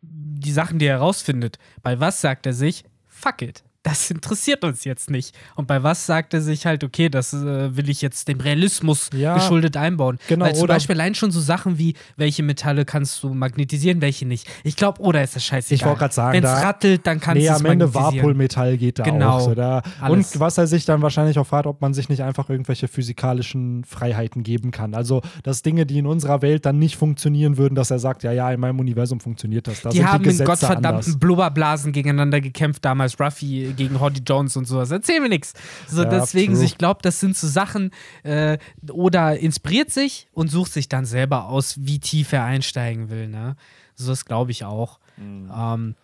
die 0.00 0.52
Sachen, 0.52 0.78
die 0.78 0.86
er 0.86 0.94
herausfindet. 0.94 1.58
Bei 1.82 2.00
was 2.00 2.22
sagt 2.22 2.46
er 2.46 2.54
sich, 2.54 2.84
fuck 3.06 3.42
it, 3.42 3.62
das 3.86 4.10
interessiert 4.10 4.64
uns 4.64 4.82
jetzt 4.82 5.10
nicht. 5.10 5.32
Und 5.54 5.68
bei 5.68 5.84
was 5.84 6.06
sagt 6.06 6.34
er 6.34 6.40
sich 6.40 6.66
halt, 6.66 6.82
okay, 6.82 7.08
das 7.08 7.32
äh, 7.32 7.76
will 7.76 7.88
ich 7.88 8.02
jetzt 8.02 8.26
dem 8.26 8.40
Realismus 8.40 9.10
Ja, 9.14 9.34
geschuldet 9.34 9.76
einbauen. 9.76 10.18
genau, 10.26 10.46
Weil 10.46 10.56
zum 10.56 10.66
Beispiel 10.66 10.96
allein 11.00 11.14
schon 11.14 11.30
so 11.30 11.38
Sachen 11.40 11.78
wie, 11.78 11.94
welche 12.16 12.42
Metalle 12.42 12.84
kannst 12.84 13.22
du 13.22 13.32
magnetisieren, 13.32 14.00
welche 14.00 14.26
nicht. 14.26 14.48
Ich 14.64 14.74
glaube, 14.74 15.00
oder 15.00 15.22
ist 15.22 15.36
das 15.36 15.44
scheißegal. 15.44 15.76
Ich 15.76 15.84
wollte 15.84 15.98
gerade 16.00 16.14
sagen, 16.14 16.36
Wenn 16.36 16.44
es 16.44 16.50
rattelt, 16.50 17.06
dann 17.06 17.20
kannst 17.20 17.40
nee, 17.40 17.46
du 17.46 17.52
es 17.54 17.60
am 17.60 17.66
Ende. 17.66 17.94
Warpolmetall 17.94 18.76
geht 18.76 18.98
da 18.98 19.04
Genau. 19.04 19.36
auch. 19.36 19.40
So 19.40 19.54
da. 19.54 19.82
Und 20.08 20.40
was 20.40 20.58
er 20.58 20.66
sich 20.66 20.84
dann 20.84 21.00
wahrscheinlich 21.02 21.38
auch 21.38 21.46
fragt, 21.46 21.68
ob 21.68 21.80
man 21.80 21.94
sich 21.94 22.08
nicht 22.08 22.22
einfach 22.24 22.50
irgendwelche 22.50 22.88
physikalischen 22.88 23.84
Freiheiten 23.84 24.42
geben 24.42 24.72
kann. 24.72 24.94
Also, 24.94 25.22
dass 25.44 25.62
Dinge, 25.62 25.86
die 25.86 25.98
in 25.98 26.06
unserer 26.06 26.42
Welt 26.42 26.66
dann 26.66 26.80
nicht 26.80 26.96
funktionieren 26.96 27.56
würden, 27.56 27.76
dass 27.76 27.92
er 27.92 28.00
sagt, 28.00 28.24
ja, 28.24 28.32
ja, 28.32 28.50
in 28.50 28.58
meinem 28.58 28.80
Universum 28.80 29.20
funktioniert 29.20 29.68
das. 29.68 29.82
Da 29.82 29.90
die 29.90 30.04
haben 30.04 30.24
die 30.24 30.30
in 30.30 30.38
gottverdammten 30.44 30.86
anders. 30.86 31.18
Blubberblasen 31.20 31.92
gegeneinander 31.92 32.40
gekämpft, 32.40 32.84
damals 32.84 33.20
Ruffy 33.20 33.75
gegen 33.76 34.00
Hoddy 34.00 34.22
Jones 34.26 34.56
und 34.56 34.64
sowas. 34.66 34.90
Erzähl 34.90 35.20
mir 35.20 35.28
nichts. 35.28 35.52
So, 35.86 36.02
Ja, 36.02 36.08
deswegen, 36.10 36.54
true. 36.54 36.64
ich 36.64 36.78
glaube, 36.78 37.00
das 37.02 37.20
sind 37.20 37.36
so 37.36 37.46
Sachen, 37.46 37.90
äh, 38.22 38.58
oder 38.90 39.38
inspiriert 39.38 39.90
sich 39.90 40.28
und 40.32 40.50
sucht 40.50 40.72
sich 40.72 40.88
dann 40.88 41.04
selber 41.04 41.46
aus, 41.48 41.76
wie 41.80 41.98
tief 42.00 42.32
er 42.32 42.44
einsteigen 42.44 43.08
will. 43.10 43.28
Ne? 43.28 43.56
So, 43.94 44.08
das 44.10 44.24
glaube 44.24 44.50
ich 44.50 44.64
auch. 44.64 44.98
Ähm, 45.18 45.94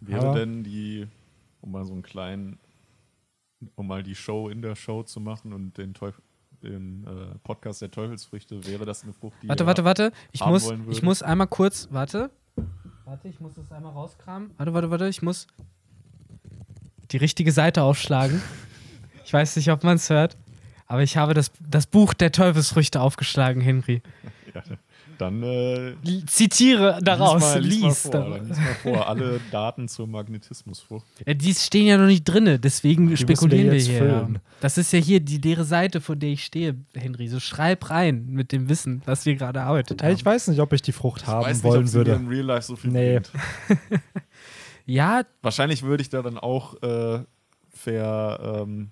Wäre 0.00 0.28
Aber- 0.28 0.38
denn 0.38 0.62
die, 0.64 1.06
um 1.60 1.72
mal 1.72 1.84
so 1.84 1.92
einen 1.92 2.02
kleinen, 2.02 2.58
um 3.74 3.86
mal 3.88 4.02
die 4.02 4.14
Show 4.14 4.48
in 4.48 4.62
der 4.62 4.76
Show 4.76 5.02
zu 5.02 5.20
machen 5.20 5.52
und 5.52 5.76
den, 5.78 5.92
Teufel, 5.94 6.22
den 6.62 7.04
äh, 7.04 7.38
Podcast 7.42 7.82
der 7.82 7.90
Teufelsfrüchte, 7.90 8.64
wäre 8.66 8.84
das 8.84 9.02
eine 9.02 9.12
Frucht, 9.12 9.34
die 9.42 9.48
warte, 9.48 9.66
warte, 9.66 9.84
warte. 9.84 10.12
Ich 10.32 10.44
muss, 10.44 10.72
ich 10.90 11.02
muss 11.02 11.22
einmal 11.22 11.48
kurz, 11.48 11.88
warte. 11.90 12.30
Warte, 13.04 13.28
ich 13.28 13.40
muss 13.40 13.54
das 13.54 13.70
einmal 13.72 13.92
rauskramen. 13.92 14.50
Warte, 14.56 14.74
warte, 14.74 14.90
warte, 14.90 15.08
ich 15.08 15.22
muss 15.22 15.46
die 17.12 17.16
richtige 17.18 17.52
Seite 17.52 17.82
aufschlagen. 17.82 18.42
Ich 19.24 19.32
weiß 19.32 19.56
nicht, 19.56 19.70
ob 19.70 19.84
man 19.84 19.96
es 19.96 20.08
hört, 20.10 20.36
aber 20.86 21.02
ich 21.02 21.16
habe 21.16 21.34
das, 21.34 21.50
das 21.60 21.86
Buch 21.86 22.14
der 22.14 22.32
Teufelsfrüchte 22.32 23.00
aufgeschlagen, 23.00 23.60
Henry. 23.60 24.02
Ja, 24.54 24.62
dann 25.18 25.42
äh, 25.42 25.94
Zitiere 26.26 27.00
daraus, 27.02 27.42
lies 27.42 27.50
mal, 27.54 27.60
lies 27.64 27.80
mal 27.82 27.90
vor, 27.94 28.10
da- 28.12 28.20
dann 28.38 28.48
lies 28.48 28.56
mal 28.56 28.74
vor, 28.82 29.08
alle 29.08 29.40
Daten 29.50 29.88
zur 29.88 30.06
Magnetismusfrucht. 30.06 31.04
Ja, 31.26 31.34
die 31.34 31.52
stehen 31.54 31.86
ja 31.88 31.98
noch 31.98 32.06
nicht 32.06 32.22
drinne, 32.24 32.58
deswegen 32.60 33.06
müssen 33.06 33.16
spekulieren 33.26 33.64
wir 33.64 33.72
wir, 33.72 33.78
jetzt 33.78 33.88
hier. 33.88 33.98
füllen. 33.98 34.38
Das 34.60 34.78
ist 34.78 34.92
ja 34.92 35.00
hier 35.00 35.18
die 35.20 35.38
leere 35.38 35.64
Seite, 35.64 36.00
vor 36.00 36.14
der 36.14 36.30
ich 36.30 36.44
stehe, 36.44 36.76
Henry. 36.94 37.26
So 37.28 37.40
schreib 37.40 37.90
rein 37.90 38.26
mit 38.30 38.52
dem 38.52 38.68
Wissen, 38.68 39.02
was 39.06 39.26
wir 39.26 39.34
gerade 39.34 39.58
erarbeitet 39.58 40.00
Ja, 40.00 40.06
haben. 40.08 40.14
ich 40.14 40.24
weiß 40.24 40.48
nicht, 40.48 40.60
ob 40.60 40.72
ich 40.72 40.82
die 40.82 40.92
Frucht 40.92 41.26
haben 41.26 41.44
weiß 41.44 41.56
nicht, 41.58 41.64
wollen 41.64 41.82
ob 41.82 41.88
sie 41.88 41.94
würde. 41.94 42.12
mir 42.12 42.16
in 42.20 42.28
Real 42.28 42.46
Life 42.46 42.66
so 42.68 42.76
viel 42.76 42.90
Nee. 42.92 43.20
ja, 44.88 45.22
Wahrscheinlich 45.42 45.82
würde 45.82 46.00
ich 46.02 46.08
da 46.08 46.22
dann 46.22 46.38
auch 46.38 46.82
äh, 46.82 47.24
ver, 47.68 48.62
ähm, 48.62 48.90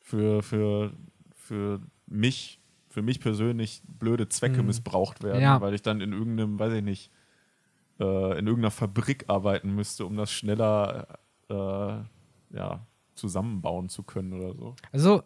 für, 0.00 0.42
für, 0.42 0.92
für 1.34 1.80
mich, 2.06 2.60
für 2.88 3.02
mich 3.02 3.20
persönlich 3.20 3.82
blöde 3.86 4.28
Zwecke 4.28 4.60
Mhm. 4.60 4.66
missbraucht 4.66 5.22
werden, 5.22 5.40
Ja. 5.42 5.60
weil 5.60 5.74
ich 5.74 5.82
dann 5.82 6.00
in 6.00 6.12
irgendeinem, 6.12 6.58
weiß 6.58 6.72
ich 6.74 6.82
nicht, 6.82 7.10
äh, 8.00 8.38
in 8.38 8.46
irgendeiner 8.46 8.70
Fabrik 8.70 9.24
arbeiten 9.28 9.74
müsste, 9.74 10.04
um 10.06 10.16
das 10.16 10.32
schneller 10.32 11.18
äh, 11.48 11.54
ja, 12.56 12.86
zusammenbauen 13.14 13.88
zu 13.88 14.02
können 14.02 14.32
oder 14.32 14.54
so. 14.54 14.74
also 14.92 15.22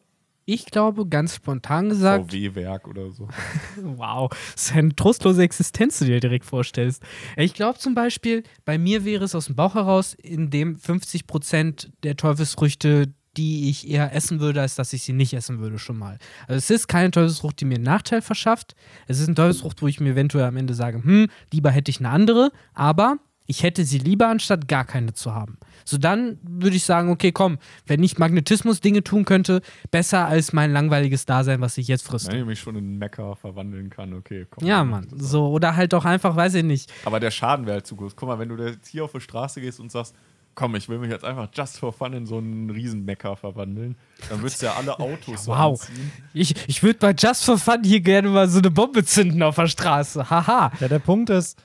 ich 0.53 0.67
glaube, 0.67 1.07
ganz 1.07 1.37
spontan 1.37 1.88
gesagt, 1.88 2.31
VW-Werk 2.31 2.87
oder 2.87 3.11
so. 3.11 3.29
Wow, 3.83 4.31
das 4.55 4.67
ist 4.67 4.77
eine 4.77 4.95
trostlose 4.95 5.43
Existenz, 5.43 5.99
die 5.99 6.07
du 6.07 6.11
dir 6.12 6.21
direkt 6.21 6.45
vorstellst. 6.45 7.03
Ich 7.37 7.55
glaube 7.55 7.79
zum 7.79 7.95
Beispiel, 7.95 8.43
bei 8.65 8.79
mir 8.79 9.05
wäre 9.05 9.25
es 9.25 9.35
aus 9.35 9.47
dem 9.47 9.57
Bauch 9.57 9.75
heraus, 9.75 10.15
in 10.15 10.51
dem 10.51 10.77
50% 10.77 11.88
der 12.03 12.17
Teufelsfrüchte, 12.17 13.12
die 13.37 13.71
ich 13.71 13.88
eher 13.88 14.15
essen 14.15 14.41
würde, 14.41 14.61
als 14.61 14.75
dass 14.75 14.93
ich 14.93 15.03
sie 15.03 15.15
nicht 15.15 15.33
essen 15.33 15.59
würde, 15.59 15.79
schon 15.79 15.97
mal. 15.97 16.19
Also 16.47 16.59
es 16.59 16.71
ist 16.71 16.87
keine 16.87 17.11
Teufelsfrucht, 17.11 17.61
die 17.61 17.65
mir 17.65 17.77
einen 17.77 17.85
Nachteil 17.85 18.21
verschafft. 18.21 18.75
Es 19.07 19.19
ist 19.19 19.29
eine 19.29 19.35
Teufelsfrucht, 19.35 19.81
wo 19.81 19.87
ich 19.87 20.01
mir 20.01 20.11
eventuell 20.11 20.45
am 20.45 20.57
Ende 20.57 20.75
sage, 20.75 21.03
hm, 21.03 21.29
lieber 21.51 21.71
hätte 21.71 21.91
ich 21.91 22.01
eine 22.01 22.11
andere, 22.11 22.53
aber 22.75 23.17
ich 23.53 23.62
hätte 23.62 23.85
sie 23.85 23.99
lieber, 23.99 24.29
anstatt 24.29 24.67
gar 24.67 24.85
keine 24.87 25.12
zu 25.12 25.35
haben. 25.35 25.59
So 25.85 25.99
dann 25.99 26.38
würde 26.43 26.75
ich 26.77 26.85
sagen, 26.85 27.11
okay, 27.11 27.33
komm, 27.33 27.59
wenn 27.87 28.03
ich 28.03 28.17
Magnetismus 28.17 28.81
Dinge 28.81 29.05
tun 29.05 29.27
könnte, 29.27 29.61
besser 29.91 30.27
als 30.27 30.55
mein 30.55 30.73
langweiliges 30.73 31.27
Dasein, 31.27 31.61
was 31.61 31.77
ich 31.77 31.87
jetzt 31.87 32.07
friste. 32.07 32.33
Wenn 32.33 32.41
ich 32.41 32.47
mich 32.47 32.61
schon 32.61 32.77
in 32.77 32.97
Mecha 32.99 33.35
verwandeln 33.35 33.91
kann, 33.91 34.15
okay, 34.15 34.47
komm. 34.49 34.67
Ja, 34.67 34.83
Mann. 34.85 35.07
So, 35.15 35.49
oder 35.49 35.77
halt 35.77 35.93
auch 35.93 36.07
einfach, 36.07 36.35
weiß 36.35 36.55
ich 36.55 36.65
nicht. 36.65 36.91
Aber 37.05 37.21
der 37.21 37.31
Schaden 37.31 37.67
wäre 37.67 37.75
halt 37.75 37.87
zu 37.87 37.95
groß. 37.97 38.17
Guck 38.17 38.29
mal, 38.29 38.38
wenn 38.38 38.49
du 38.49 38.57
jetzt 38.65 38.88
hier 38.88 39.05
auf 39.05 39.12
die 39.12 39.21
Straße 39.21 39.61
gehst 39.61 39.81
und 39.81 39.93
sagst, 39.93 40.15
komm, 40.55 40.75
ich 40.77 40.88
will 40.88 40.99
mich 40.99 41.11
jetzt 41.11 41.25
einfach 41.25 41.49
just 41.55 41.79
for 41.79 41.93
fun 41.93 42.12
in 42.12 42.27
so 42.27 42.38
einen 42.38 42.71
Riesen-Mecha 42.71 43.37
verwandeln, 43.37 43.97
dann 44.31 44.41
würdest 44.41 44.62
du 44.62 44.67
ja 44.67 44.75
alle 44.75 44.99
Autos 44.99 45.45
so 45.45 45.53
Wow. 45.53 45.81
anziehen. 45.81 46.12
Ich, 46.33 46.55
ich 46.69 46.83
würde 46.83 46.99
bei 46.99 47.15
Just 47.19 47.45
for 47.45 47.59
Fun 47.59 47.83
hier 47.85 48.01
gerne 48.01 48.29
mal 48.29 48.49
so 48.49 48.59
eine 48.61 48.71
Bombe 48.71 49.05
zünden 49.05 49.43
auf 49.43 49.57
der 49.57 49.67
Straße. 49.67 50.31
Haha. 50.31 50.71
Ja, 50.79 50.88
der 50.88 50.99
Punkt 51.01 51.31
ist, 51.31 51.59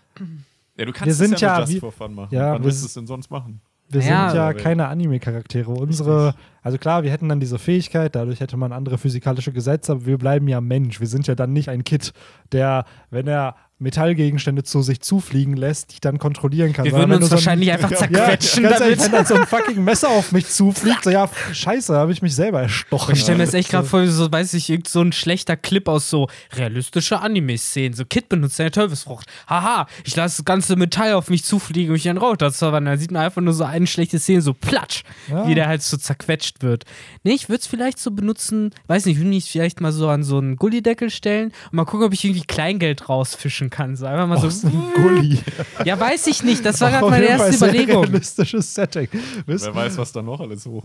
Ja, 0.78 0.86
du 0.86 0.92
kannst 0.92 1.06
Wir 1.06 1.12
es 1.12 1.18
sind 1.18 1.42
ja, 1.42 1.48
ja 1.48 1.54
nur 1.56 1.62
just 1.62 1.74
wie- 1.74 1.80
for 1.80 1.92
fun 1.92 2.14
machen. 2.16 2.34
Ja, 2.34 2.54
Wann 2.54 2.62
wir 2.62 2.66
willst 2.66 2.84
du 2.84 2.88
es 2.88 2.94
denn 2.94 3.08
sonst 3.08 3.30
machen? 3.32 3.62
wir 3.90 4.02
Ja, 4.02 4.30
sind 4.30 4.38
ja 4.38 4.54
keine 4.54 4.88
Anime-Charaktere. 4.90 5.72
Unsere, 5.72 6.36
also 6.62 6.78
klar, 6.78 7.04
wir 7.04 7.12
hätten 7.12 7.30
dann 7.30 7.40
diese 7.40 7.58
Fähigkeit, 7.58 8.16
dadurch 8.16 8.40
hätte 8.42 8.58
man 8.58 8.74
andere 8.74 8.98
physikalische 8.98 9.54
Gesetze, 9.54 9.94
aber 9.94 10.06
wir 10.06 10.18
bleiben 10.18 10.48
ja 10.50 10.60
Mensch. 10.62 11.00
Wir 11.00 11.08
sind 11.08 11.26
ja 11.28 11.36
dann 11.36 11.54
nicht 11.54 11.70
ein 11.70 11.84
Kid, 11.86 12.12
der, 12.52 12.84
wenn 13.10 13.28
er 13.28 13.56
Metallgegenstände 13.80 14.64
zu 14.64 14.82
sich 14.82 15.02
zufliegen 15.02 15.56
lässt, 15.56 15.94
die 15.96 16.00
dann 16.02 16.18
kontrollieren 16.18 16.74
kann. 16.74 16.86
Wir 16.86 16.94
würden 16.94 17.14
uns 17.14 17.26
so 17.26 17.28
ein- 17.28 17.32
wahrscheinlich 17.38 17.72
einfach 17.72 17.92
Ja, 17.92 17.98
zerquetschen 17.98 18.64
ehrlich, 18.64 18.80
damit. 18.80 19.04
wenn 19.04 19.12
dann 19.12 19.26
so 19.26 19.36
ein 19.36 19.46
fucking 19.46 19.84
Messer 19.84 20.10
auf 20.10 20.32
mich 20.32 20.48
zufliegt, 20.48 21.04
so 21.04 21.10
ja, 21.12 21.30
scheiße, 21.54 21.96
habe 21.96 22.12
ich 22.12 22.22
mich 22.22 22.34
selber 22.36 22.62
erstochen. 22.62 23.14
Ich 23.14 23.22
stelle 23.22 23.38
mir 23.38 23.44
jetzt 23.44 23.54
echt 23.54 23.70
gerade 23.70 23.88
vor, 23.88 24.06
so, 24.08 24.32
weiß 24.32 24.54
ich, 24.56 24.70
irgend 24.70 24.88
so 24.88 25.02
ein 25.02 25.12
schlechter 25.12 25.56
Clip 25.58 25.88
aus 25.88 26.10
so 26.10 26.28
realistische 26.56 27.20
Anime-Szenen. 27.20 27.94
So, 27.94 28.04
Kid 28.06 28.30
benutzt 28.30 28.56
seine 28.58 28.72
Teufelsfrucht. 28.72 29.28
Haha, 29.48 29.88
ich 30.04 30.16
lasse 30.16 30.38
das 30.38 30.46
ganze 30.46 30.76
Metall 30.76 31.14
auf 31.14 31.30
mich 31.30 31.44
zufliegen 31.44 31.90
und 31.90 31.94
mich 31.94 32.06
in 32.08 32.16
dazu 32.40 32.58
verwandeln. 32.58 32.96
Da 32.98 33.00
sieht 33.00 33.12
man 33.12 33.22
einfach 33.22 33.42
nur 33.42 33.54
so 33.54 33.64
eine 33.64 33.86
schlechte 33.88 34.18
Szene, 34.20 34.42
so 34.42 34.54
platsch, 34.54 35.04
Ja. 35.30 35.48
wie 35.48 35.54
der 35.56 35.68
halt 35.68 35.84
so 35.84 35.98
zerquetscht 35.98 36.64
wird. 36.64 36.86
Nee, 37.24 37.34
ich 37.34 37.48
würde 37.50 37.60
es 37.62 37.68
vielleicht 37.68 38.00
so 38.00 38.12
benutzen, 38.12 38.72
weiß 38.88 39.06
nicht, 39.06 39.16
ich 39.16 39.20
würde 39.20 39.30
mich 39.30 39.52
vielleicht 39.52 39.82
mal 39.82 39.92
so 39.92 40.10
an 40.10 40.24
so 40.24 40.40
einen 40.40 40.56
Gullideckel 40.56 41.10
stellen 41.10 41.52
und 41.66 41.74
mal 41.74 41.86
gucken, 41.86 42.08
ob 42.08 42.14
ich 42.14 42.24
irgendwie 42.26 42.44
Kleingeld 42.46 43.08
rausfischen 43.08 43.67
kann. 43.70 43.96
So 43.96 44.06
einfach 44.06 44.28
mal 44.28 44.40
so. 44.40 44.48
Aus 44.48 44.62
dem 44.62 44.72
Gully. 44.96 45.40
Ja, 45.86 46.00
weiß 46.00 46.28
ich 46.28 46.44
nicht. 46.44 46.66
Das 46.66 46.80
war 46.82 46.90
gerade 46.92 47.10
meine 47.10 47.26
erste 47.26 47.54
sehr 47.54 47.70
Überlegung. 47.70 48.04
realistisches 48.06 48.74
Setting. 48.74 49.08
Wisst- 49.46 49.66
Wer 49.66 49.76
weiß, 49.76 49.98
was 49.98 50.12
da 50.12 50.22
noch 50.22 50.40
alles 50.40 50.66
hoch. 50.66 50.84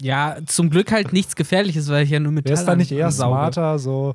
Ja, 0.00 0.36
zum 0.46 0.70
Glück 0.70 0.92
halt 0.92 1.12
nichts 1.12 1.36
Gefährliches, 1.36 1.88
weil 1.90 2.04
ich 2.04 2.10
ja 2.10 2.20
nur 2.20 2.32
Metall 2.32 2.50
Wäre 2.50 2.60
es 2.60 2.66
dann 2.66 2.78
nicht 2.78 2.92
eher 2.92 3.06
ansauge. 3.06 3.30
smarter, 3.34 3.78
so 3.78 4.14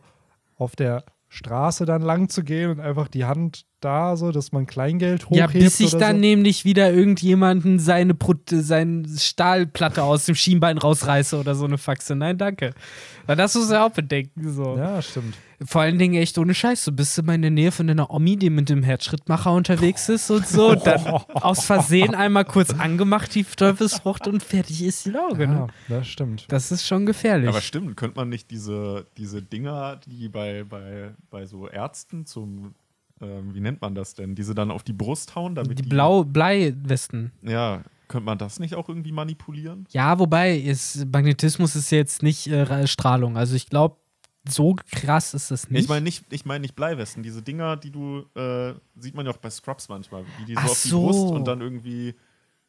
auf 0.57 0.75
der 0.75 1.03
Straße 1.29 1.85
dann 1.85 2.01
lang 2.01 2.29
zu 2.29 2.43
gehen 2.43 2.69
und 2.71 2.79
einfach 2.79 3.07
die 3.07 3.25
Hand 3.25 3.65
da, 3.83 4.15
so 4.15 4.31
dass 4.31 4.51
man 4.51 4.65
Kleingeld 4.65 5.25
hochhebt? 5.25 5.37
Ja, 5.37 5.47
bis 5.47 5.79
ich 5.79 5.93
oder 5.93 6.07
dann 6.07 6.15
so? 6.17 6.21
nämlich 6.21 6.65
wieder 6.65 6.91
irgendjemanden 6.93 7.79
seine, 7.79 8.13
Pro 8.13 8.33
seine 8.49 9.03
Stahlplatte 9.07 10.03
aus 10.03 10.25
dem 10.25 10.35
Schienbein 10.35 10.77
rausreiße 10.77 11.37
oder 11.39 11.55
so 11.55 11.65
eine 11.65 11.77
Faxe. 11.77 12.15
Nein, 12.15 12.37
danke. 12.37 12.73
Weil 13.25 13.35
das 13.35 13.55
muss 13.55 13.71
ja 13.71 13.85
auch 13.85 13.91
bedenken. 13.91 14.51
So. 14.51 14.77
Ja, 14.77 15.01
stimmt. 15.01 15.35
Vor 15.65 15.81
allen 15.81 15.97
Dingen 15.97 16.15
echt 16.15 16.37
ohne 16.37 16.53
Scheiß. 16.53 16.83
Du 16.83 16.91
bist 16.91 17.17
immer 17.17 17.35
in 17.35 17.41
der 17.41 17.51
Nähe 17.51 17.71
von 17.71 17.87
deiner 17.87 18.11
Omi, 18.11 18.35
die 18.35 18.49
mit 18.49 18.67
dem 18.69 18.83
Herzschrittmacher 18.83 19.53
unterwegs 19.53 20.09
ist 20.09 20.29
und 20.29 20.45
so. 20.45 20.71
Und 20.71 20.85
dann 20.87 21.05
aus 21.05 21.63
Versehen 21.65 22.15
einmal 22.15 22.43
kurz 22.43 22.71
angemacht, 22.71 23.33
die 23.33 23.45
Teufelsfrucht, 23.45 24.27
und 24.27 24.43
fertig 24.43 24.83
ist 24.83 25.05
die 25.05 25.11
Lauge. 25.11 25.43
Ja, 25.43 25.49
Ne? 25.53 25.67
das 25.87 26.07
stimmt. 26.07 26.45
Das 26.49 26.71
ist 26.71 26.85
schon 26.85 27.05
gefährlich. 27.05 27.47
Aber 27.47 27.61
stimmt, 27.61 27.95
könnte 27.95 28.17
man 28.17 28.27
nicht 28.27 28.51
diese, 28.51 29.05
diese 29.17 29.41
Dinger, 29.41 30.01
die 30.05 30.27
bei, 30.27 30.65
bei, 30.67 31.11
bei 31.29 31.45
so 31.45 31.69
Ärzten 31.69 32.25
zum, 32.25 32.73
ähm, 33.21 33.53
wie 33.53 33.59
nennt 33.59 33.81
man 33.81 33.95
das 33.95 34.13
denn, 34.13 34.35
diese 34.35 34.55
dann 34.55 34.71
auf 34.71 34.83
die 34.83 34.93
Brust 34.93 35.35
hauen, 35.35 35.55
damit 35.55 35.79
die 35.79 35.83
Blau 35.83 36.23
Bleiwesten. 36.23 37.31
Ja, 37.41 37.83
könnte 38.07 38.25
man 38.25 38.37
das 38.37 38.59
nicht 38.59 38.75
auch 38.75 38.89
irgendwie 38.89 39.11
manipulieren? 39.11 39.87
Ja, 39.89 40.19
wobei 40.19 40.55
ist, 40.57 41.05
Magnetismus 41.11 41.75
ist 41.75 41.91
jetzt 41.91 42.21
nicht 42.21 42.47
äh, 42.47 42.85
Strahlung. 42.87 43.37
Also 43.37 43.55
ich 43.55 43.69
glaube, 43.69 43.97
so 44.47 44.75
krass 44.91 45.33
ist 45.33 45.51
das 45.51 45.69
nicht. 45.69 45.83
Ich 45.83 45.89
meine 45.89 46.03
nicht, 46.03 46.25
ich 46.29 46.45
meine 46.45 46.61
nicht 46.61 46.75
Bleiwesten, 46.75 47.23
diese 47.23 47.41
Dinger, 47.41 47.77
die 47.77 47.91
du, 47.91 48.25
äh, 48.35 48.73
sieht 48.99 49.15
man 49.15 49.25
ja 49.25 49.31
auch 49.31 49.37
bei 49.37 49.49
Scrubs 49.49 49.87
manchmal, 49.89 50.25
wie 50.39 50.45
die 50.45 50.53
so 50.53 50.59
Ach 50.59 50.69
auf 50.69 50.81
die 50.81 50.87
so. 50.89 51.01
Brust 51.01 51.33
und 51.33 51.47
dann 51.47 51.61
irgendwie, 51.61 52.13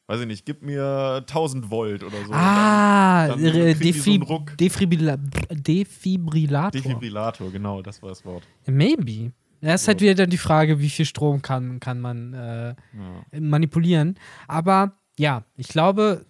weiß 0.06 0.20
ich 0.20 0.26
nicht, 0.26 0.46
gib 0.46 0.62
mir 0.62 1.16
1000 1.28 1.70
Volt 1.70 2.04
oder 2.04 2.24
so. 2.24 2.32
ah, 2.32 3.28
dann, 3.28 3.42
dann 3.42 3.54
äh, 3.54 3.74
die 3.74 3.92
so. 3.92 4.44
Defibrilla 4.58 5.16
Defibrillator. 5.50 6.70
Defibrillator, 6.70 7.50
genau, 7.50 7.82
das 7.82 8.00
war 8.02 8.10
das 8.10 8.24
Wort. 8.24 8.44
Maybe. 8.66 9.32
Ja, 9.64 9.72
ist 9.72 9.88
halt 9.88 10.02
wieder 10.02 10.14
dann 10.14 10.28
die 10.28 10.36
Frage, 10.36 10.78
wie 10.78 10.90
viel 10.90 11.06
Strom 11.06 11.40
kann, 11.40 11.80
kann 11.80 11.98
man 11.98 12.34
äh, 12.34 12.74
manipulieren. 13.40 14.18
Aber 14.46 14.98
ja, 15.18 15.44
ich 15.56 15.68
glaube, 15.68 16.26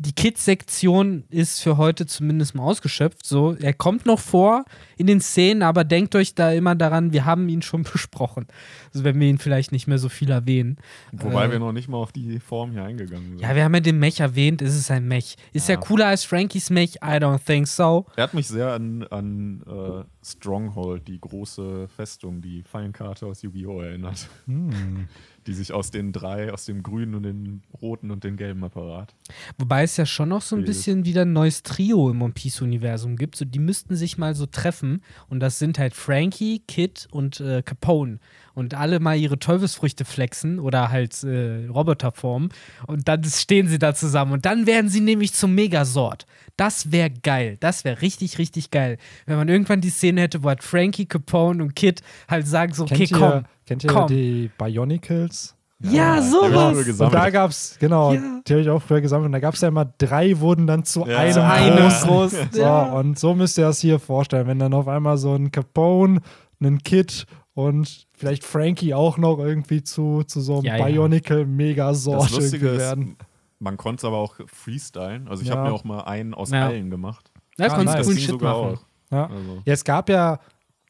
die 0.00 0.12
Kids-Sektion 0.12 1.24
ist 1.28 1.60
für 1.60 1.76
heute 1.76 2.06
zumindest 2.06 2.54
mal 2.54 2.62
ausgeschöpft. 2.62 3.26
So, 3.26 3.54
er 3.54 3.72
kommt 3.72 4.06
noch 4.06 4.20
vor 4.20 4.64
in 4.96 5.08
den 5.08 5.20
Szenen, 5.20 5.62
aber 5.62 5.82
denkt 5.82 6.14
euch 6.14 6.36
da 6.36 6.52
immer 6.52 6.76
daran, 6.76 7.12
wir 7.12 7.24
haben 7.24 7.48
ihn 7.48 7.62
schon 7.62 7.82
besprochen. 7.92 8.46
Also 8.94 9.02
wenn 9.04 9.18
wir 9.18 9.28
ihn 9.28 9.38
vielleicht 9.38 9.72
nicht 9.72 9.88
mehr 9.88 9.98
so 9.98 10.08
viel 10.08 10.30
erwähnen. 10.30 10.76
Wobei 11.12 11.46
Äh, 11.46 11.50
wir 11.52 11.58
noch 11.58 11.72
nicht 11.72 11.88
mal 11.88 11.96
auf 11.98 12.12
die 12.12 12.38
Form 12.38 12.70
hier 12.70 12.84
eingegangen 12.84 13.30
sind. 13.30 13.40
Ja, 13.40 13.54
wir 13.56 13.64
haben 13.64 13.74
ja 13.74 13.80
den 13.80 13.98
Mech 13.98 14.20
erwähnt, 14.20 14.62
ist 14.62 14.76
es 14.76 14.88
ein 14.90 15.06
Mech. 15.08 15.36
Ist 15.52 15.68
Ja. 15.68 15.74
er 15.74 15.80
cooler 15.80 16.06
als 16.06 16.22
Frankies 16.24 16.70
Mech? 16.70 16.96
I 17.02 17.16
don't 17.18 17.44
think 17.44 17.66
so. 17.66 18.06
Er 18.14 18.22
hat 18.22 18.34
mich 18.34 18.46
sehr 18.46 18.72
an, 18.72 19.02
an 19.10 19.62
äh, 19.66 20.04
Stronghold, 20.24 21.08
die 21.08 21.20
große 21.20 21.88
Festung, 21.88 22.40
die 22.40 22.62
Fallenkarte 22.62 23.26
aus 23.26 23.42
Yu-Gi-Oh! 23.42 23.80
erinnert. 23.80 24.28
Hm. 24.46 25.08
Die 25.48 25.54
sich 25.54 25.72
aus 25.72 25.90
den 25.90 26.12
drei, 26.12 26.52
aus 26.52 26.66
dem 26.66 26.82
grünen 26.82 27.14
und 27.14 27.22
dem 27.22 27.62
roten 27.80 28.10
und 28.10 28.22
dem 28.22 28.36
gelben 28.36 28.62
Apparat. 28.64 29.14
Wobei 29.56 29.82
es 29.82 29.96
ja 29.96 30.04
schon 30.04 30.28
noch 30.28 30.42
so 30.42 30.54
ein 30.56 30.64
bisschen 30.64 31.06
wieder 31.06 31.22
ein 31.22 31.32
neues 31.32 31.62
Trio 31.62 32.10
im 32.10 32.20
One 32.20 32.34
Piece-Universum 32.34 33.16
gibt. 33.16 33.34
So, 33.34 33.46
die 33.46 33.58
müssten 33.58 33.96
sich 33.96 34.18
mal 34.18 34.34
so 34.34 34.44
treffen. 34.44 35.02
Und 35.30 35.40
das 35.40 35.58
sind 35.58 35.78
halt 35.78 35.94
Frankie, 35.94 36.58
Kid 36.68 37.08
und 37.10 37.40
äh, 37.40 37.62
Capone. 37.62 38.18
Und 38.54 38.74
alle 38.74 38.98
mal 39.00 39.16
ihre 39.16 39.38
Teufelsfrüchte 39.38 40.04
flexen 40.04 40.58
oder 40.58 40.90
halt 40.90 41.22
äh, 41.24 41.66
Roboterform. 41.66 42.48
Und 42.86 43.06
dann 43.08 43.22
stehen 43.24 43.68
sie 43.68 43.78
da 43.78 43.94
zusammen. 43.94 44.32
Und 44.32 44.46
dann 44.46 44.66
werden 44.66 44.90
sie 44.90 45.00
nämlich 45.00 45.32
zum 45.32 45.54
Megasort. 45.54 46.26
Das 46.56 46.90
wäre 46.90 47.10
geil. 47.10 47.56
Das 47.60 47.84
wäre 47.84 48.02
richtig, 48.02 48.38
richtig 48.38 48.70
geil. 48.70 48.98
Wenn 49.26 49.36
man 49.36 49.48
irgendwann 49.48 49.80
die 49.80 49.90
Szene 49.90 50.22
hätte, 50.22 50.42
wo 50.42 50.48
halt 50.48 50.62
Frankie, 50.64 51.06
Capone 51.06 51.62
und 51.62 51.76
Kid 51.76 52.02
halt 52.28 52.46
sagen 52.48 52.72
so, 52.74 52.82
okay, 52.84 52.96
kennt, 53.06 53.10
ihr, 53.12 53.16
komm. 53.18 53.42
kennt 53.66 53.84
ihr 53.84 53.90
komm. 53.90 54.06
die 54.08 54.50
Bionicles? 54.58 55.54
Ja, 55.80 56.18
ich 56.18 56.24
sowas. 56.24 56.76
früher 56.84 57.06
Und 57.06 57.14
da 57.14 57.30
gab 57.30 57.52
es, 57.52 57.76
genau, 57.78 58.12
Ja. 58.12 58.40
die 58.44 58.52
habe 58.52 58.62
ich 58.62 58.68
auch 58.68 58.82
früher 58.82 59.00
gesammelt. 59.00 59.26
Und 59.26 59.32
da 59.32 59.38
gab 59.38 59.54
es 59.54 59.60
ja 59.60 59.68
immer 59.68 59.84
drei, 59.84 60.40
wurden 60.40 60.66
dann 60.66 60.82
zu 60.84 61.06
Ja. 61.06 61.18
einem 61.18 61.32
Zu 61.34 61.44
einem 61.44 61.76
großen. 61.76 62.08
großen, 62.08 62.48
So, 62.50 62.60
ja. 62.60 62.82
Und 62.82 63.16
so 63.16 63.34
müsst 63.36 63.56
ihr 63.58 63.64
das 63.66 63.80
hier 63.80 64.00
vorstellen. 64.00 64.48
Wenn 64.48 64.58
dann 64.58 64.74
auf 64.74 64.88
einmal 64.88 65.16
so 65.18 65.36
ein 65.36 65.52
Capone, 65.52 66.20
ein 66.60 66.82
Kid 66.82 67.26
und 67.54 68.07
vielleicht 68.18 68.44
Frankie 68.44 68.94
auch 68.94 69.16
noch 69.18 69.38
irgendwie 69.38 69.82
zu, 69.82 70.22
zu 70.24 70.40
so 70.40 70.56
einem 70.56 70.64
Ja, 70.64 70.76
ja. 70.76 70.84
Bionicle 70.86 71.46
Megasort 71.46 72.30
irgendwie 72.32 72.56
ist, 72.66 72.78
werden. 72.78 73.16
man 73.60 73.76
konnte 73.76 74.00
es 74.00 74.04
aber 74.04 74.16
auch 74.18 74.36
freestylen. 74.46 75.28
Also 75.28 75.42
ich 75.42 75.48
Ja. 75.48 75.56
habe 75.56 75.68
mir 75.68 75.74
auch 75.74 75.84
mal 75.84 76.00
einen 76.02 76.34
aus 76.34 76.50
Ja. 76.50 76.66
allen 76.66 76.90
gemacht. 76.90 77.30
Da 77.56 77.64
Ah, 77.66 77.82
nice. 77.82 77.96
Das 77.96 78.06
coolen 78.06 78.16
ging 78.16 78.26
Shit 78.26 78.30
sogar 78.30 78.62
machen. 78.62 78.74
auch. 78.76 79.12
Ja. 79.12 79.26
Also, 79.26 79.62
Ja, 79.64 79.72
es 79.72 79.84
gab 79.84 80.08
ja 80.08 80.38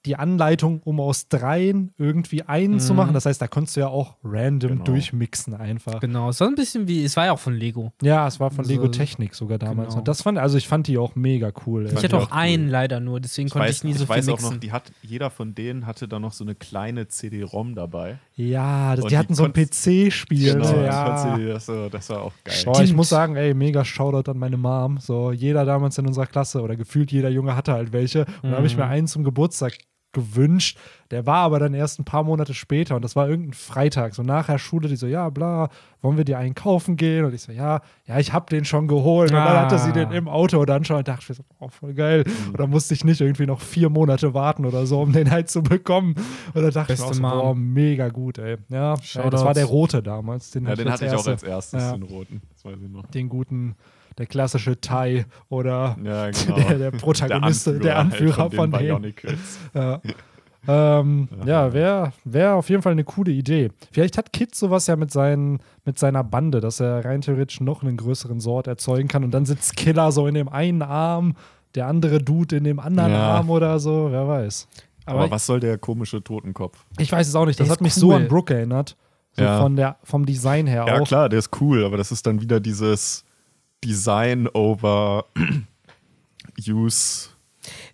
die 0.06 0.16
Anleitung, 0.16 0.80
um 0.84 1.00
aus 1.00 1.28
dreien 1.28 1.92
irgendwie 1.98 2.42
einen 2.42 2.80
zu 2.80 2.92
Mhm. 2.92 2.96
machen. 2.96 3.14
Das 3.14 3.26
heißt, 3.26 3.40
da 3.42 3.48
konntest 3.48 3.76
du 3.76 3.80
ja 3.80 3.88
auch 3.88 4.16
random 4.22 4.70
Genau. 4.70 4.84
durchmixen 4.84 5.54
einfach. 5.54 6.00
Genau, 6.00 6.28
war 6.28 6.46
ein 6.48 6.54
bisschen 6.54 6.86
wie, 6.88 7.04
es 7.04 7.16
war 7.16 7.26
ja 7.26 7.32
auch 7.32 7.38
von 7.38 7.54
Lego. 7.54 7.92
Ja, 8.02 8.26
es 8.26 8.38
war 8.40 8.50
von 8.50 8.64
So- 8.64 8.70
Lego 8.70 8.88
Technik 8.88 9.34
sogar 9.34 9.58
damals. 9.58 9.88
Genau. 9.88 9.98
Und 9.98 10.08
das 10.08 10.22
fand, 10.22 10.38
also 10.38 10.56
ich 10.56 10.68
fand 10.68 10.86
die 10.86 10.98
auch 10.98 11.14
mega 11.16 11.50
cool. 11.66 11.82
Ich 11.86 11.92
Fand 11.92 12.04
hatte 12.04 12.06
ich 12.06 12.14
auch 12.14 12.26
auch 12.28 12.32
cool. 12.32 12.38
einen 12.38 12.68
leider 12.68 13.00
nur, 13.00 13.20
deswegen 13.20 13.46
ich 13.48 13.52
konnte 13.52 13.68
weiß, 13.68 13.76
ich 13.78 13.84
nie 13.84 13.92
so 13.94 14.04
ich 14.04 14.08
viel 14.08 14.16
weiß 14.16 14.28
auch 14.28 14.32
mixen. 14.32 14.50
noch, 14.54 14.60
die 14.60 14.72
hat, 14.72 14.92
jeder 15.02 15.30
von 15.30 15.54
denen 15.54 15.86
hatte 15.86 16.06
da 16.08 16.18
noch 16.18 16.32
so 16.32 16.44
eine 16.44 16.54
kleine 16.54 17.08
CD-ROM 17.08 17.74
dabei. 17.74 18.18
Ja, 18.36 18.94
das, 18.94 19.04
die 19.04 19.08
die 19.10 19.18
hatten 19.18 19.34
so 19.34 19.44
ein 19.44 19.52
PC-Spiel. 19.52 20.52
Genau, 20.54 20.64
das, 20.64 21.24
ja. 21.24 21.38
das, 21.38 21.68
war- 21.68 21.90
das 21.90 22.10
war 22.10 22.22
auch 22.22 22.32
geil. 22.44 22.54
Boah, 22.64 22.82
ich 22.82 22.94
muss 22.94 23.08
sagen, 23.08 23.36
ey, 23.36 23.52
mega 23.54 23.84
Shoutout 23.84 24.30
an 24.30 24.38
meine 24.38 24.56
Mom. 24.56 24.98
So, 25.00 25.32
jeder 25.32 25.64
damals 25.64 25.98
in 25.98 26.06
unserer 26.06 26.26
Klasse 26.26 26.62
oder 26.62 26.76
gefühlt 26.76 27.10
jeder 27.10 27.28
Junge 27.30 27.56
hatte 27.56 27.72
halt 27.72 27.92
welche. 27.92 28.26
Und 28.42 28.50
da 28.50 28.56
habe 28.58 28.66
ich 28.66 28.74
Mhm. 28.76 28.80
mir 28.82 28.86
einen 28.86 29.06
zum 29.08 29.24
Geburtstag 29.24 29.72
gewünscht. 30.12 30.78
Der 31.10 31.24
war 31.26 31.38
aber 31.38 31.58
dann 31.58 31.74
erst 31.74 31.98
ein 31.98 32.04
paar 32.04 32.22
Monate 32.22 32.52
später 32.54 32.96
und 32.96 33.02
das 33.02 33.16
war 33.16 33.28
irgendein 33.28 33.54
Freitag. 33.54 34.14
So 34.14 34.22
nachher 34.22 34.58
Schule, 34.58 34.88
die 34.88 34.96
so, 34.96 35.06
ja, 35.06 35.28
bla, 35.30 35.68
wollen 36.02 36.16
wir 36.16 36.24
dir 36.24 36.38
einen 36.38 36.54
kaufen 36.54 36.96
gehen? 36.96 37.24
Und 37.24 37.34
ich 37.34 37.42
so, 37.42 37.52
ja, 37.52 37.80
ja, 38.06 38.18
ich 38.18 38.32
hab 38.32 38.50
den 38.50 38.64
schon 38.64 38.88
geholt. 38.88 39.30
Und 39.30 39.36
dann 39.36 39.46
Ah. 39.48 39.60
hatte 39.62 39.78
sie 39.78 39.92
den 39.92 40.10
im 40.12 40.28
Auto 40.28 40.64
dann 40.64 40.84
schon 40.84 40.96
und 40.96 41.08
dachte 41.08 41.24
ich 41.30 41.36
so, 41.36 41.44
oh, 41.60 41.68
voll 41.68 41.94
geil. 41.94 42.24
Mhm. 42.26 42.50
Und 42.50 42.60
dann 42.60 42.70
musste 42.70 42.94
ich 42.94 43.04
nicht 43.04 43.20
irgendwie 43.20 43.46
noch 43.46 43.60
vier 43.60 43.88
Monate 43.90 44.34
warten 44.34 44.64
oder 44.66 44.86
so, 44.86 45.00
um 45.00 45.12
den 45.12 45.30
halt 45.30 45.48
zu 45.50 45.62
bekommen. 45.62 46.14
Und 46.54 46.62
dann 46.62 46.72
dachte 46.72 46.92
ich 46.94 47.00
Beste 47.00 47.20
mir 47.22 47.28
auch 47.32 47.38
so, 47.40 47.42
boah, 47.44 47.54
mega 47.54 48.08
gut, 48.08 48.38
ey. 48.38 48.56
Ja, 48.68 48.94
ey, 48.94 49.30
das 49.30 49.44
war 49.44 49.54
der 49.54 49.64
rote 49.66 50.02
damals. 50.02 50.50
Den 50.50 50.66
Ja, 50.66 50.74
den 50.74 50.90
hatte 50.90 51.04
ich 51.06 51.10
auch 51.12 51.16
erste. 51.16 51.30
als 51.32 51.42
erstes, 51.42 51.82
Ja. 51.82 51.92
den 51.92 52.02
roten. 52.02 52.42
Das 52.54 52.64
weiß 52.64 52.78
ich 52.82 52.88
noch. 52.90 53.06
Den 53.06 53.28
guten, 53.28 53.76
der 54.18 54.26
klassische 54.26 54.80
Thai 54.80 55.24
oder 55.48 55.96
Ja, 56.02 56.30
genau. 56.30 56.56
der, 56.56 56.78
der 56.78 56.90
Protagonist, 56.90 57.66
der 57.82 57.98
Anführer, 57.98 58.42
halt 58.42 58.54
von, 58.54 58.70
den 58.70 58.78
denen. 58.80 58.88
Bionicles. 59.02 59.58
Ja. 59.74 60.00
Ähm, 60.66 61.28
ja, 61.46 61.72
wäre 61.72 62.12
wär 62.24 62.54
auf 62.56 62.68
jeden 62.68 62.82
Fall 62.82 62.92
eine 62.92 63.04
coole 63.04 63.30
Idee. 63.32 63.70
Vielleicht 63.92 64.18
hat 64.18 64.32
Kid 64.32 64.54
sowas 64.54 64.86
ja 64.86 64.96
mit, 64.96 65.10
seinen, 65.10 65.60
mit 65.84 65.98
seiner 65.98 66.24
Bande, 66.24 66.60
dass 66.60 66.80
er 66.80 67.04
rein 67.04 67.20
theoretisch 67.22 67.60
noch 67.60 67.82
einen 67.82 67.96
größeren 67.96 68.40
Sort 68.40 68.66
erzeugen 68.66 69.08
kann 69.08 69.24
und 69.24 69.30
dann 69.30 69.46
sitzt 69.46 69.76
Killer 69.76 70.12
so 70.12 70.26
in 70.26 70.34
dem 70.34 70.48
einen 70.48 70.82
Arm, 70.82 71.36
der 71.74 71.86
andere 71.86 72.18
Dude 72.18 72.56
in 72.56 72.64
dem 72.64 72.80
anderen 72.80 73.12
Ja. 73.12 73.36
Arm 73.36 73.48
oder 73.50 73.78
so, 73.78 74.08
wer 74.10 74.26
weiß. 74.28 74.68
Aber, 75.06 75.20
Aber 75.20 75.30
was 75.30 75.46
soll 75.46 75.60
der 75.60 75.78
komische 75.78 76.22
Totenkopf? 76.22 76.84
Ich 76.98 77.10
weiß 77.10 77.28
es 77.28 77.34
auch 77.34 77.46
nicht, 77.46 77.58
das 77.60 77.68
Der 77.68 77.72
hat 77.72 77.80
mich 77.80 77.94
so 77.94 78.08
cool. 78.08 78.14
an 78.16 78.28
Brooke 78.28 78.52
erinnert. 78.52 78.96
So 79.32 79.44
Ja. 79.44 79.60
von 79.62 79.74
der, 79.76 79.96
vom 80.02 80.26
Design 80.26 80.66
her 80.66 80.84
Ja, 80.86 81.00
auch. 81.00 81.06
klar, 81.06 81.28
der 81.30 81.38
ist 81.38 81.50
cool, 81.62 81.84
aber 81.84 81.96
das 81.96 82.12
ist 82.12 82.26
dann 82.26 82.40
wieder 82.42 82.60
dieses 82.60 83.24
Design 83.84 84.48
over 84.48 85.24
use, 86.66 87.28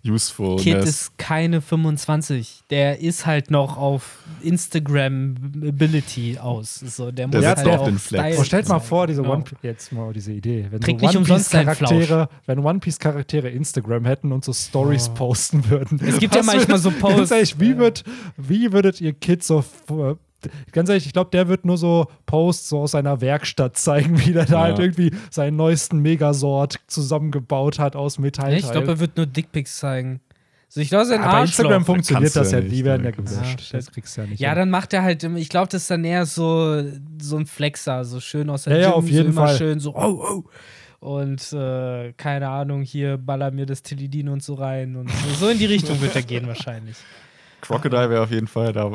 usefulness. 0.03 0.63
Kid 0.63 0.77
ist 0.77 1.17
keine 1.17 1.61
25. 1.61 2.63
Der 2.69 2.99
ist 2.99 3.25
halt 3.25 3.51
noch 3.51 3.77
auf 3.77 4.23
Instagram-Ability 4.41 6.39
aus. 6.39 6.75
So, 6.75 7.11
der 7.11 7.27
muss 7.27 7.39
Der 7.39 7.55
halt 7.55 7.67
auf 7.67 7.81
auch 7.81 7.85
den 7.85 7.99
Flex. 7.99 8.39
Oh, 8.39 8.43
stellt 8.43 8.67
mal 8.67 8.79
vor, 8.79 9.07
diese 9.07 9.21
Genau. 9.21 9.35
One 9.35 9.43
Piece, 9.43 9.57
jetzt 9.61 9.91
mal 9.91 10.11
diese 10.13 10.31
Idee, 10.31 10.67
wenn 10.69 10.79
Kriegt 10.79 10.99
so 10.99 11.05
nicht 11.07 11.15
One 11.15 11.19
umsonst 11.19 11.51
Piece 11.51 11.63
Charaktere, 11.65 12.29
wenn 12.45 12.59
One 12.59 12.79
Piece 12.79 12.99
Charaktere 12.99 13.49
Instagram 13.49 14.05
hätten 14.05 14.31
und 14.31 14.43
so 14.43 14.53
Stories 14.53 15.09
posten 15.09 15.69
würden. 15.69 15.99
Es 16.05 16.19
gibt 16.19 16.35
ja 16.35 16.43
manchmal 16.43 16.79
so 16.79 16.91
Posts. 16.99 17.31
Ehrlich, 17.31 17.59
wie, 17.59 17.77
würd, 17.77 18.03
wie 18.37 18.71
würdet 18.71 19.01
ihr 19.01 19.13
Kids 19.13 19.47
so 19.47 19.63
Ganz 20.71 20.89
ehrlich, 20.89 21.05
ich 21.05 21.13
glaube, 21.13 21.29
der 21.31 21.47
wird 21.47 21.65
nur 21.65 21.77
so 21.77 22.07
Posts 22.25 22.69
so 22.69 22.79
aus 22.81 22.91
seiner 22.91 23.21
Werkstatt 23.21 23.77
zeigen, 23.77 24.19
wie 24.25 24.33
der 24.33 24.45
da 24.45 24.53
Ja. 24.53 24.61
halt 24.63 24.79
irgendwie 24.79 25.11
seinen 25.31 25.55
neuesten 25.57 25.99
Megasort 25.99 26.79
zusammengebaut 26.87 27.79
hat 27.79 27.95
aus 27.95 28.19
Metall. 28.19 28.51
Ja, 28.51 28.57
ich 28.57 28.71
glaube, 28.71 28.87
er 28.87 28.99
wird 28.99 29.17
nur 29.17 29.25
Dickpics 29.25 29.77
zeigen. 29.77 30.21
So, 30.67 30.81
ich 30.81 30.89
glaube, 30.89 31.05
sein 31.05 31.21
bei 31.21 31.41
Instagram 31.43 31.73
Arschloch. 31.73 31.85
funktioniert 31.85 32.35
du 32.35 32.39
das 32.39 32.51
ja 32.51 32.57
ja, 32.57 32.63
nicht, 32.65 32.75
die 32.75 32.83
werden 32.85 33.05
ja 33.05 33.11
gelöscht. 33.11 33.71
Ja, 33.71 33.77
das 33.79 33.91
kriegst 33.91 34.17
du 34.17 34.21
ja 34.21 34.27
nicht. 34.27 34.39
Ja, 34.39 34.49
hin. 34.49 34.57
dann 34.57 34.69
macht 34.71 34.93
er 34.93 35.03
halt, 35.03 35.23
ich 35.23 35.49
glaube, 35.49 35.67
das 35.69 35.83
ist 35.83 35.91
dann 35.91 36.03
eher 36.03 36.25
so, 36.25 36.83
so 37.21 37.37
ein 37.37 37.45
Flexer, 37.45 38.03
so 38.03 38.19
schön 38.19 38.49
aus 38.49 38.63
der 38.63 38.73
Ja, 38.73 38.79
ja, 38.81 38.89
Gym, 38.89 38.97
auf 38.97 39.07
jeden 39.07 39.31
so 39.31 39.39
immer 39.39 39.47
Fall. 39.47 39.57
schön 39.57 39.79
so, 39.79 39.95
oh, 39.95 40.43
oh. 40.43 40.43
Und 40.99 41.53
äh, 41.53 42.13
keine 42.13 42.49
Ahnung, 42.49 42.81
hier 42.81 43.17
baller 43.17 43.51
mir 43.51 43.65
das 43.67 43.83
Tilidin 43.83 44.27
und 44.27 44.43
so 44.43 44.55
rein. 44.55 44.95
Und 44.95 45.09
so, 45.11 45.45
so 45.45 45.49
in 45.49 45.59
die 45.59 45.65
Richtung 45.65 46.01
wird 46.01 46.15
er 46.15 46.23
gehen 46.23 46.47
wahrscheinlich. 46.47 46.97
Crocodile 47.61 48.09
wäre 48.09 48.23
auf 48.23 48.31
jeden 48.31 48.47
Fall 48.47 48.73
da, 48.73 48.91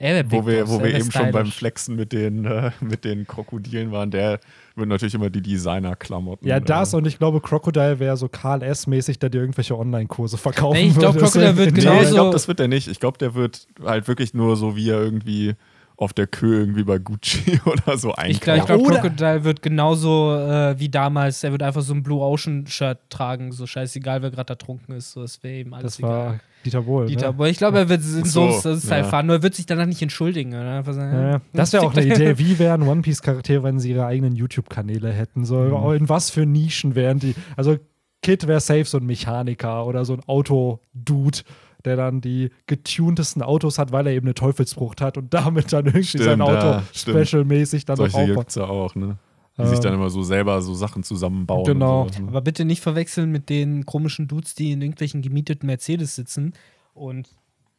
Wär 0.00 0.30
wo 0.30 0.46
wir, 0.46 0.68
wo 0.68 0.76
er 0.78 0.84
wir 0.84 0.94
eben 0.94 1.10
schon 1.10 1.32
beim. 1.32 1.46
Flexen 1.46 1.96
mit 1.96 2.12
den, 2.12 2.44
äh, 2.44 2.70
mit 2.80 3.04
den 3.04 3.26
Krokodilen 3.26 3.90
waren. 3.90 4.10
Der 4.10 4.38
wird 4.76 4.88
natürlich 4.88 5.14
immer 5.14 5.28
die 5.28 5.42
Designer-Klamotten. 5.42 6.46
Ja, 6.46 6.60
das 6.60 6.92
äh, 6.92 6.96
und 6.96 7.06
ich 7.06 7.18
glaube, 7.18 7.40
Crocodile 7.40 7.98
wäre 7.98 8.16
so 8.16 8.28
Karl 8.28 8.62
S-mäßig, 8.62 9.18
der 9.18 9.28
dir 9.30 9.40
irgendwelche 9.40 9.76
Online-Kurse 9.76 10.38
verkaufen 10.38 10.78
Nee, 10.78 10.88
ich 10.88 10.94
glaub, 10.98 11.14
würde. 11.14 11.24
Crocodile 11.26 11.56
wird 11.56 11.72
Nee, 11.72 11.80
genauso- 11.80 12.02
ich 12.04 12.10
glaube, 12.10 12.32
das 12.32 12.46
wird 12.48 12.60
er 12.60 12.68
nicht. 12.68 12.86
Ich 12.88 13.00
glaube, 13.00 13.18
der 13.18 13.34
wird 13.34 13.66
halt 13.84 14.06
wirklich 14.06 14.34
nur 14.34 14.56
so, 14.56 14.76
wie 14.76 14.88
er 14.90 15.00
irgendwie 15.02 15.54
auf 15.96 16.12
der 16.12 16.28
Kö 16.28 16.60
irgendwie 16.60 16.84
bei 16.84 16.98
Gucci 16.98 17.60
oder 17.66 17.98
so 17.98 18.14
Ich 18.24 18.40
glaube, 18.40 18.64
glaub, 18.66 18.84
Crocodile 18.86 19.42
wird 19.42 19.62
genauso 19.62 20.32
äh, 20.36 20.78
wie 20.78 20.88
damals, 20.88 21.42
er 21.42 21.50
wird 21.50 21.64
einfach 21.64 21.82
so 21.82 21.92
ein 21.92 22.04
Blue 22.04 22.20
Ocean-Shirt 22.22 22.98
tragen, 23.10 23.50
so 23.50 23.66
scheißegal, 23.66 24.22
wer 24.22 24.30
gerade 24.30 24.52
ertrunken 24.52 24.94
ist. 24.94 25.10
So, 25.10 25.22
das 25.22 25.42
wäre 25.42 25.58
ihm 25.58 25.74
alles 25.74 25.94
Das 25.94 25.98
egal. 25.98 26.10
war 26.10 26.40
Dieter 26.64 26.82
Bohlen. 26.82 27.08
Dieter 27.08 27.28
ne? 27.28 27.32
Boy. 27.34 27.50
Ich 27.50 27.58
glaube, 27.58 27.78
er 27.78 27.88
wird 27.88 28.00
in 28.02 28.24
so, 28.24 28.50
so, 28.50 28.70
einem 28.70 28.80
Style 28.80 29.02
ja. 29.02 29.04
fahren, 29.04 29.26
nur 29.26 29.36
er 29.36 29.42
wird 29.42 29.54
sich 29.54 29.66
danach 29.66 29.86
nicht 29.86 30.02
entschuldigen. 30.02 30.54
Oder? 30.54 30.82
Ja, 30.82 31.30
ja. 31.30 31.40
das 31.52 31.72
wäre 31.72 31.84
auch 31.84 31.94
eine 31.94 32.06
Idee. 32.06 32.38
Wie 32.38 32.58
wären 32.58 32.82
One 32.82 33.02
Piece-Charaktere, 33.02 33.62
wenn 33.62 33.78
sie 33.78 33.90
ihre 33.90 34.06
eigenen 34.06 34.34
YouTube-Kanäle 34.34 35.10
hätten? 35.12 35.44
So, 35.44 35.58
Mhm. 35.58 35.94
In 35.94 36.08
was 36.08 36.30
für 36.30 36.46
Nischen 36.46 36.94
wären 36.94 37.18
die? 37.18 37.34
Also, 37.56 37.76
Kid 38.22 38.46
wäre 38.46 38.60
safe 38.60 38.84
so 38.84 38.98
ein 38.98 39.06
Mechaniker 39.06 39.86
oder 39.86 40.04
so 40.04 40.14
ein 40.14 40.20
Auto-Dude, 40.26 41.38
der 41.84 41.96
dann 41.96 42.20
die 42.20 42.50
getuntesten 42.66 43.42
Autos 43.42 43.78
hat, 43.78 43.92
weil 43.92 44.06
er 44.06 44.12
eben 44.12 44.26
eine 44.26 44.34
Teufelsfrucht 44.34 45.00
hat 45.00 45.16
und 45.16 45.32
damit 45.34 45.72
dann 45.72 45.86
irgendwie 45.86 46.04
Stimmt, 46.04 46.24
sein 46.24 46.40
Auto 46.40 46.52
ja, 46.54 46.82
special-mäßig 46.92 47.84
dann 47.84 47.96
Solche 47.96 48.16
aufbaut. 48.16 48.36
gibt 48.36 48.48
es 48.50 48.54
ja 48.56 48.64
auch, 48.64 48.94
ne? 48.94 49.18
Die 49.58 49.66
sich 49.66 49.78
Ähm, 49.78 49.82
dann 49.82 49.94
immer 49.94 50.10
so 50.10 50.22
selber 50.22 50.62
so 50.62 50.74
Sachen 50.74 51.02
zusammenbauen. 51.02 51.64
Genau. 51.64 52.02
Und 52.02 52.08
sowas, 52.14 52.22
ne? 52.22 52.28
Aber 52.28 52.40
bitte 52.40 52.64
nicht 52.64 52.80
verwechseln 52.80 53.30
mit 53.32 53.48
den 53.48 53.86
komischen 53.86 54.28
Dudes, 54.28 54.54
die 54.54 54.72
in 54.72 54.80
irgendwelchen 54.82 55.22
gemieteten 55.22 55.66
Mercedes 55.66 56.14
sitzen 56.14 56.52
und. 56.94 57.28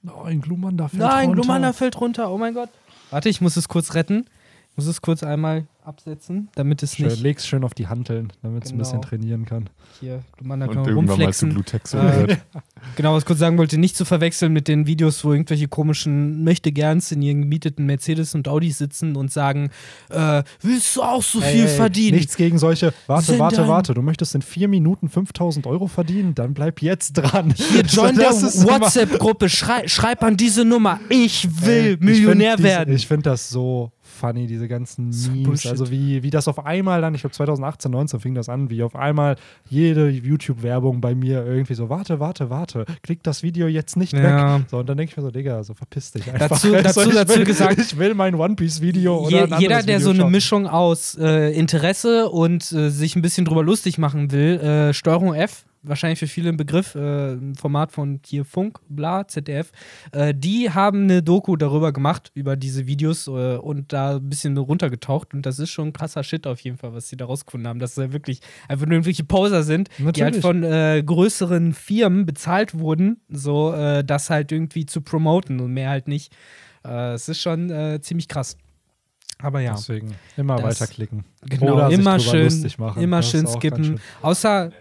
Nein, 0.01 0.39
Glumanda 0.41 0.87
fällt 0.87 1.01
Nein, 1.01 1.27
runter. 1.29 1.41
Glumanda 1.41 1.73
fällt 1.73 1.99
runter, 1.99 2.31
oh 2.31 2.37
mein 2.37 2.53
Gott. 2.53 2.69
Warte, 3.11 3.27
ich 3.27 3.41
muss 3.41 3.57
es 3.57 3.67
kurz 3.67 3.95
retten. 3.95 4.25
Ich 4.71 4.77
muss 4.77 4.87
es 4.87 5.01
kurz 5.01 5.23
einmal 5.23 5.67
absetzen, 5.83 6.49
damit 6.55 6.83
es 6.83 6.95
Schön, 6.95 7.07
nicht. 7.07 7.21
leg's 7.21 7.47
schön 7.47 7.63
auf 7.63 7.73
die 7.73 7.87
Hanteln, 7.87 8.31
damit 8.43 8.65
es 8.65 8.69
ein 8.71 8.73
Genau. 8.77 8.83
bisschen 8.83 9.01
trainieren 9.01 9.45
kann. 9.45 9.69
Hier, 9.99 10.21
Glumanda 10.37 10.67
kann 10.67 10.77
Und 10.77 10.83
man 10.83 10.95
irgendwann 10.95 11.19
mal 11.19 11.33
zu 11.33 11.45
rumflexen. 11.47 11.99
Äh. 12.29 12.37
Genau, 12.95 13.13
was 13.13 13.23
ich 13.23 13.27
kurz 13.27 13.39
sagen 13.39 13.57
wollte, 13.57 13.77
nicht 13.77 13.97
zu 13.97 14.05
verwechseln 14.05 14.53
mit 14.53 14.69
den 14.69 14.87
Videos, 14.87 15.23
wo 15.25 15.33
irgendwelche 15.33 15.67
komischen 15.67 16.45
Möchtegerns 16.45 17.11
in 17.11 17.21
ihren 17.21 17.41
gemieteten 17.41 17.85
Mercedes 17.85 18.35
und 18.35 18.47
Audis 18.47 18.77
sitzen 18.77 19.17
und 19.17 19.31
sagen, 19.33 19.69
äh, 20.09 20.43
willst 20.61 20.95
du 20.95 21.03
auch 21.03 21.21
so 21.21 21.41
Ey, 21.41 21.51
viel 21.51 21.61
ey, 21.65 21.75
verdienen? 21.75 22.17
Nichts 22.17 22.37
gegen 22.37 22.57
solche. 22.57 22.93
Warte, 23.07 23.25
Sind 23.25 23.39
warte, 23.39 23.67
warte. 23.67 23.93
Du 23.93 24.01
möchtest 24.01 24.33
in 24.33 24.41
vier 24.41 24.69
Minuten 24.69 25.09
5000 25.09 25.67
Euro 25.67 25.87
verdienen? 25.87 26.35
Dann 26.35 26.53
bleib 26.53 26.81
jetzt 26.81 27.13
dran. 27.13 27.53
Hier, 27.53 27.81
join 27.87 28.15
der 28.15 28.29
Das 28.29 28.43
ist 28.43 28.63
immer- 28.63 28.79
WhatsApp-Gruppe, 28.79 29.49
schrei, 29.49 29.85
schreib 29.87 30.23
an 30.23 30.37
diese 30.37 30.63
Nummer, 30.63 31.01
ich 31.09 31.49
will 31.65 31.97
Ey, 31.99 32.05
Millionär 32.05 32.55
ich 32.57 32.63
werden. 32.63 32.85
Diese, 32.91 32.97
ich 32.97 33.07
finde 33.07 33.29
das 33.29 33.49
so 33.49 33.91
funny, 34.01 34.47
diese 34.47 34.67
ganzen 34.69 35.11
So 35.11 35.31
Memes. 35.31 35.43
Bullshit. 35.69 35.81
Also 35.81 35.91
wie, 35.91 36.23
wie 36.23 36.29
das 36.29 36.47
auf 36.47 36.65
einmal 36.65 37.01
dann, 37.01 37.13
ich 37.15 37.21
glaube 37.21 37.33
2018, 37.35 37.91
19 37.91 38.19
fing 38.19 38.35
das 38.35 38.49
an, 38.49 38.69
wie 38.69 38.83
auf 38.83 38.95
einmal 38.95 39.35
jede 39.69 40.09
YouTube-Werbung 40.09 41.01
bei 41.01 41.15
mir 41.15 41.45
irgendwie 41.45 41.73
so, 41.73 41.89
warte, 41.89 42.19
warte, 42.19 42.49
warte, 42.49 42.85
klick 43.03 43.23
das 43.23 43.43
Video 43.43 43.67
jetzt 43.67 43.97
nicht 43.97 44.13
Ja. 44.13 44.57
weg. 44.59 44.65
So, 44.69 44.77
und 44.79 44.89
dann 44.89 44.97
denke 44.97 45.11
ich 45.11 45.17
mir 45.17 45.23
so, 45.23 45.31
Digga, 45.31 45.63
so 45.63 45.73
verpiss 45.73 46.11
dich 46.11 46.31
einfach. 46.31 46.49
Dazu- 46.49 46.73
Also, 46.75 47.01
dazu- 47.01 47.09
ich 47.09 47.15
dazu 47.15 47.35
will, 47.39 47.45
gesagt- 47.45 47.79
ich 47.79 47.97
will 47.97 48.13
mein 48.15 48.35
One 48.35 48.55
Piece-Video 48.55 49.17
oder 49.19 49.29
Je, 49.29 49.61
jeder, 49.61 49.81
der 49.81 49.95
Video 49.95 49.99
so 49.99 50.09
eine 50.11 50.19
schauen. 50.19 50.31
Mischung 50.31 50.67
aus 50.67 51.17
äh, 51.19 51.51
Interesse 51.53 52.29
und 52.29 52.71
äh, 52.71 52.89
sich 52.89 53.15
ein 53.15 53.21
bisschen 53.21 53.45
drüber 53.45 53.63
lustig 53.63 53.97
machen 53.97 54.31
will, 54.31 54.59
äh, 54.59 54.93
Steuerung 54.93 55.33
F, 55.35 55.65
wahrscheinlich 55.81 56.19
für 56.19 56.27
viele 56.27 56.49
ein 56.49 56.57
Begriff, 56.57 56.95
äh, 56.95 57.33
ein 57.33 57.55
Format 57.55 57.91
von 57.91 58.19
hier 58.25 58.45
Funk, 58.45 58.79
bla, 58.89 59.27
ZDF, 59.27 59.71
äh, 60.11 60.33
die 60.35 60.69
haben 60.71 61.03
eine 61.03 61.23
Doku 61.23 61.55
darüber 61.55 61.91
gemacht, 61.93 62.31
über 62.33 62.55
diese 62.55 62.85
Videos 62.87 63.27
äh, 63.27 63.55
und 63.57 63.93
da 63.93 64.17
ein 64.17 64.29
bisschen 64.29 64.57
runtergetaucht 64.57 65.33
und 65.33 65.45
das 65.45 65.59
ist 65.59 65.69
schon 65.69 65.93
krasser 65.93 66.23
Shit 66.23 66.47
auf 66.47 66.59
jeden 66.61 66.77
Fall, 66.77 66.93
was 66.93 67.09
sie 67.09 67.17
da 67.17 67.25
rausgefunden 67.25 67.67
haben, 67.67 67.79
dass 67.79 67.95
sie 67.95 68.11
wirklich 68.13 68.41
einfach 68.67 68.85
nur 68.85 68.93
irgendwelche 68.95 69.23
Poser 69.23 69.63
sind, 69.63 69.89
die 69.97 70.03
halt 70.05 70.15
Natürlich. 70.17 70.41
von 70.41 70.63
äh, 70.63 71.01
größeren 71.05 71.73
Firmen 71.73 72.25
bezahlt 72.25 72.77
wurden, 72.77 73.21
so 73.29 73.73
äh, 73.73 74.03
das 74.03 74.29
halt 74.29 74.51
irgendwie 74.51 74.85
zu 74.85 75.01
promoten 75.01 75.59
und 75.59 75.73
mehr 75.73 75.89
halt 75.89 76.07
nicht. 76.07 76.33
Äh, 76.85 77.13
Es 77.13 77.29
ist 77.29 77.39
schon 77.41 77.69
ziemlich 78.01 78.27
krass. 78.27 78.57
Aber 79.41 79.61
ja. 79.61 79.71
Deswegen 79.73 80.15
immer 80.35 80.61
weiterklicken. 80.61 81.23
Genau, 81.47 81.75
Oder 81.75 81.89
immer 81.91 82.19
schön, 82.19 82.43
lustig 82.43 82.77
machen. 82.77 83.01
immer 83.01 83.17
Das 83.17 83.29
schön 83.31 83.47
skippen. 83.47 83.83
schön. 83.85 83.99
Außer, 84.21 84.71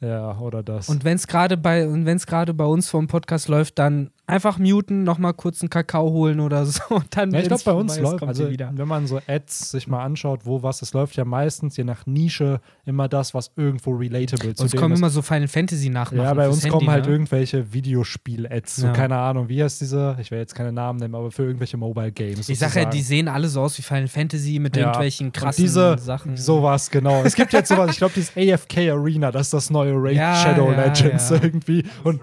Ja, 0.00 0.38
oder 0.38 0.62
das. 0.62 0.88
und 0.88 1.04
wenn 1.04 1.16
es 1.16 1.26
gerade 1.26 1.56
bei, 1.56 1.86
und 1.86 2.06
wenn 2.06 2.16
es 2.16 2.26
gerade 2.26 2.54
bei 2.54 2.64
uns 2.64 2.88
vom 2.88 3.06
Podcast 3.06 3.48
läuft, 3.48 3.78
dann 3.78 4.10
einfach 4.30 4.58
muten, 4.58 5.04
nochmal 5.04 5.34
kurz 5.34 5.60
einen 5.60 5.68
Kakao 5.70 6.10
holen 6.10 6.40
oder 6.40 6.64
so. 6.66 6.80
Und 6.94 7.16
dann, 7.16 7.30
Ja, 7.32 7.40
ich 7.40 7.48
glaube, 7.48 7.62
bei 7.64 7.72
uns 7.72 7.94
vorbei 7.96 8.08
ist, 8.14 8.20
läuft, 8.20 8.22
also 8.28 8.48
wenn 8.50 8.88
man 8.88 9.06
so 9.06 9.20
Ads 9.26 9.72
sich 9.72 9.86
mal 9.88 10.02
anschaut, 10.02 10.40
wo 10.44 10.62
was, 10.62 10.80
es 10.82 10.92
läuft 10.92 11.16
ja 11.16 11.24
meistens 11.24 11.76
je 11.76 11.84
nach 11.84 12.06
Nische 12.06 12.60
immer 12.86 13.08
das, 13.08 13.34
was 13.34 13.50
irgendwo 13.56 13.90
relatable 13.92 14.54
zu 14.54 14.62
Uns 14.62 14.72
dem 14.72 14.80
kommen 14.80 14.94
ist. 14.94 15.00
immer 15.00 15.10
so 15.10 15.22
Final 15.22 15.48
Fantasy 15.48 15.88
nachmachen. 15.90 16.24
ja, 16.24 16.32
bei 16.34 16.48
uns 16.48 16.62
Handy, 16.62 16.70
kommen 16.70 16.90
halt 16.90 17.06
ne? 17.06 17.12
irgendwelche 17.12 17.72
Videospiel-Ads, 17.72 18.76
so 18.76 18.86
Ja. 18.86 18.92
keine 18.92 19.16
Ahnung, 19.16 19.48
wie 19.48 19.62
heißt 19.62 19.80
diese, 19.80 20.16
ich 20.20 20.30
will 20.30 20.38
jetzt 20.38 20.54
keine 20.54 20.72
Namen 20.72 20.98
nennen, 20.98 21.14
aber 21.14 21.30
für 21.30 21.42
irgendwelche 21.44 21.76
Mobile 21.76 22.12
Games. 22.12 22.48
Ich 22.48 22.58
sag 22.58 22.74
ja, 22.74 22.84
die 22.84 23.02
sehen 23.02 23.28
alle 23.28 23.48
so 23.48 23.60
aus 23.60 23.76
wie 23.78 23.82
Final 23.82 24.08
Fantasy 24.08 24.58
mit 24.58 24.76
Ja. 24.76 24.84
irgendwelchen 24.86 25.26
Und 25.28 25.32
krassen 25.36 25.62
diese, 25.64 25.98
Sachen. 25.98 26.36
Sowas, 26.36 26.90
genau. 26.90 27.22
Es 27.24 27.34
gibt 27.34 27.52
jetzt 27.52 27.68
sowas, 27.68 27.90
ich 27.90 27.98
glaube, 27.98 28.14
dieses 28.14 28.36
AFK 28.36 28.90
Arena, 28.90 29.30
das 29.30 29.48
ist 29.48 29.52
das 29.54 29.70
neue 29.70 29.94
Raid 29.96 30.16
Ja, 30.16 30.34
Shadow 30.36 30.70
ja, 30.72 30.84
Legends 30.86 31.30
ja. 31.30 31.38
irgendwie. 31.42 31.84
Und 32.04 32.20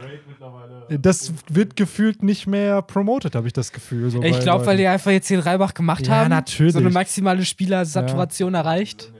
das 0.89 1.33
wird 1.49 1.75
gefühlt 1.75 2.23
nicht 2.23 2.47
mehr 2.47 2.81
promoted, 2.81 3.35
habe 3.35 3.47
ich 3.47 3.53
das 3.53 3.71
Gefühl. 3.71 4.09
So 4.09 4.21
Ich 4.23 4.39
glaube, 4.39 4.65
weil 4.65 4.77
die 4.77 4.87
einfach 4.87 5.11
jetzt 5.11 5.29
den 5.29 5.39
Reibach 5.39 5.73
gemacht 5.73 6.07
Ja, 6.07 6.15
haben. 6.17 6.29
natürlich. 6.29 6.73
So 6.73 6.79
eine 6.79 6.89
maximale 6.89 7.43
Spielersaturation 7.45 8.53
erreicht. 8.53 9.11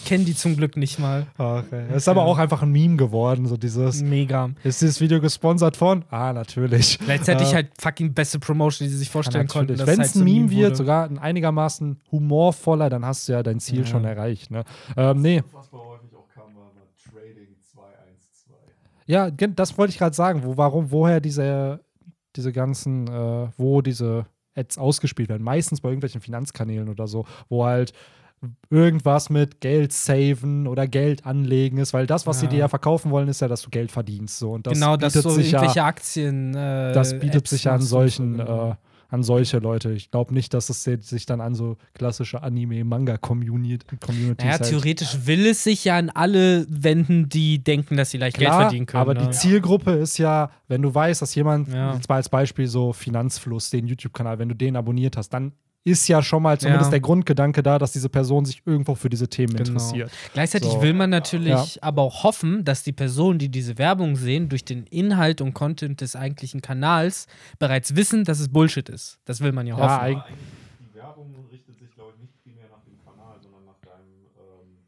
Ich 0.00 0.08
kenne 0.10 0.24
die 0.24 0.36
zum 0.36 0.54
Glück 0.54 0.76
nicht 0.76 0.98
mal. 0.98 1.26
Das 1.38 1.64
ist 1.96 2.08
aber 2.08 2.24
auch 2.24 2.36
einfach 2.36 2.60
ein 2.60 2.70
Meme 2.70 2.96
geworden, 2.96 3.46
so 3.46 3.56
dieses. 3.56 4.02
Mega. 4.02 4.50
Ist 4.62 4.82
dieses 4.82 5.00
Video 5.00 5.18
gesponsert 5.18 5.78
von? 5.78 6.04
Ah, 6.10 6.34
natürlich. 6.34 6.98
Gleichzeitig 6.98 7.52
Äh, 7.52 7.54
halt 7.54 7.68
fucking 7.80 8.12
beste 8.12 8.38
Promotion, 8.38 8.86
die 8.86 8.92
sie 8.92 8.98
sich 8.98 9.08
ja, 9.08 9.12
vorstellen 9.12 9.46
konnten. 9.48 9.72
natürlich. 9.72 9.78
dass 9.78 9.86
Wenn 9.86 9.98
halt 10.00 10.08
es 10.08 10.12
so 10.12 10.20
ein 10.20 10.24
Meme 10.24 10.50
wird, 10.50 10.64
wurde. 10.72 10.76
sogar 10.76 11.04
ein 11.06 11.18
einigermaßen 11.18 11.98
humorvoller, 12.12 12.90
dann 12.90 13.06
hast 13.06 13.26
du 13.28 13.32
ja 13.32 13.42
dein 13.42 13.60
Ziel 13.60 13.80
Ja. 13.80 13.86
schon 13.86 14.04
erreicht. 14.04 14.50
Ne? 14.50 14.64
Ähm, 14.94 15.22
nee, 15.22 15.42
Was 15.52 15.68
bei 15.68 15.78
häufig 15.78 16.10
auch 16.14 16.28
kam, 16.34 16.54
war 16.54 16.64
mal 16.74 16.82
Trading 17.02 17.56
212. 17.72 18.60
ja, 19.06 19.30
das 19.30 19.76
wollte 19.78 19.92
ich 19.92 19.98
gerade 19.98 20.14
sagen. 20.14 20.42
Wo, 20.44 20.56
warum, 20.56 20.90
woher 20.90 21.20
diese, 21.20 21.80
diese 22.36 22.52
ganzen, 22.52 23.06
äh, 23.08 23.48
wo 23.56 23.82
diese 23.82 24.26
Ads 24.54 24.78
ausgespielt 24.78 25.28
werden? 25.28 25.42
Meistens 25.42 25.80
bei 25.80 25.88
irgendwelchen 25.88 26.20
Finanzkanälen 26.20 26.88
oder 26.88 27.06
so, 27.06 27.26
wo 27.48 27.64
halt 27.64 27.92
irgendwas 28.70 29.30
mit 29.30 29.60
Geld 29.60 29.92
saven 29.92 30.66
oder 30.66 30.86
Geld 30.86 31.24
anlegen 31.24 31.78
ist, 31.78 31.94
weil 31.94 32.06
das, 32.06 32.26
was 32.26 32.40
sie 32.40 32.46
Ja. 32.46 32.50
dir 32.50 32.58
ja 32.58 32.68
verkaufen 32.68 33.10
wollen, 33.10 33.28
ist 33.28 33.40
ja, 33.40 33.48
dass 33.48 33.62
du 33.62 33.70
Geld 33.70 33.90
verdienst. 33.90 34.38
So. 34.38 34.52
Und 34.52 34.66
das 34.66 34.74
genau, 34.74 34.96
dass 34.96 35.14
bietet 35.14 35.22
so 35.22 35.30
sich 35.30 35.52
irgendwelche 35.52 35.78
ja, 35.78 35.86
Aktien. 35.86 36.54
Äh, 36.54 36.92
das 36.92 37.12
bietet 37.18 37.36
Apps 37.36 37.50
sich 37.50 37.64
ja 37.64 37.74
an 37.74 37.80
solchen, 37.80 38.36
so, 38.36 38.44
genau. 38.44 38.70
äh, 38.70 38.74
an 39.08 39.22
solche 39.22 39.58
Leute. 39.58 39.92
Ich 39.92 40.10
glaube 40.10 40.34
nicht, 40.34 40.54
dass 40.54 40.68
es 40.70 40.82
sich 40.84 41.26
dann 41.26 41.40
an 41.40 41.54
so 41.54 41.76
klassische 41.94 42.42
Anime-Manga-Communities 42.42 43.86
Naja, 44.38 44.52
halt 44.52 44.64
theoretisch 44.64 45.26
will 45.26 45.46
es 45.46 45.64
sich 45.64 45.84
ja 45.84 45.96
an 45.98 46.10
alle 46.10 46.66
wenden, 46.68 47.28
die 47.28 47.62
denken, 47.62 47.96
dass 47.96 48.10
sie 48.10 48.18
leicht 48.18 48.36
Klar, 48.36 48.50
Geld 48.58 48.62
verdienen 48.62 48.86
können. 48.86 49.00
aber 49.00 49.14
ne? 49.14 49.20
die 49.26 49.30
Zielgruppe 49.30 49.92
ist 49.92 50.18
ja, 50.18 50.50
wenn 50.68 50.82
du 50.82 50.94
weißt, 50.94 51.22
dass 51.22 51.34
jemand, 51.34 51.68
Ja. 51.68 51.94
jetzt 51.94 52.08
mal 52.08 52.16
als 52.16 52.28
Beispiel 52.28 52.66
so 52.66 52.92
Finanzfluss, 52.92 53.70
den 53.70 53.86
YouTube-Kanal, 53.86 54.38
wenn 54.38 54.48
du 54.48 54.54
den 54.54 54.76
abonniert 54.76 55.16
hast, 55.16 55.30
dann 55.30 55.52
ist 55.84 56.08
ja 56.08 56.22
schon 56.22 56.42
mal 56.42 56.58
zumindest 56.58 56.86
Ja. 56.86 56.90
der 56.92 57.00
Grundgedanke 57.00 57.62
da, 57.62 57.78
dass 57.78 57.92
diese 57.92 58.08
Person 58.08 58.46
sich 58.46 58.62
irgendwo 58.66 58.94
für 58.94 59.10
diese 59.10 59.28
Themen 59.28 59.54
Genau. 59.54 59.68
interessiert. 59.68 60.10
Gleichzeitig 60.32 60.70
So. 60.70 60.82
will 60.82 60.94
man 60.94 61.10
natürlich 61.10 61.82
aber 61.84 62.02
auch 62.02 62.24
hoffen, 62.24 62.64
dass 62.64 62.82
die 62.82 62.92
Personen, 62.92 63.38
die 63.38 63.50
diese 63.50 63.76
Werbung 63.76 64.16
sehen, 64.16 64.48
durch 64.48 64.64
den 64.64 64.86
Inhalt 64.86 65.42
und 65.42 65.52
Content 65.52 66.00
des 66.00 66.16
eigentlichen 66.16 66.62
Kanals 66.62 67.26
bereits 67.58 67.94
wissen, 67.96 68.24
dass 68.24 68.40
es 68.40 68.48
Bullshit 68.48 68.88
ist. 68.88 69.18
Das 69.26 69.40
will 69.42 69.52
man 69.52 69.66
ja 69.66 69.76
Ja, 69.76 69.84
hoffen. 69.84 70.00
eigentlich- 70.04 70.24
Die 70.80 70.94
Werbung 70.96 71.34
richtet 71.52 71.78
sich, 71.78 71.90
glaube 71.94 72.12
ich, 72.16 72.22
nicht 72.22 72.42
primär 72.42 72.64
nach 72.70 72.82
dem 72.84 72.98
Kanal, 73.04 73.36
sondern 73.42 73.66
nach 73.66 73.78
deinem, 73.84 74.24
ähm, 74.40 74.78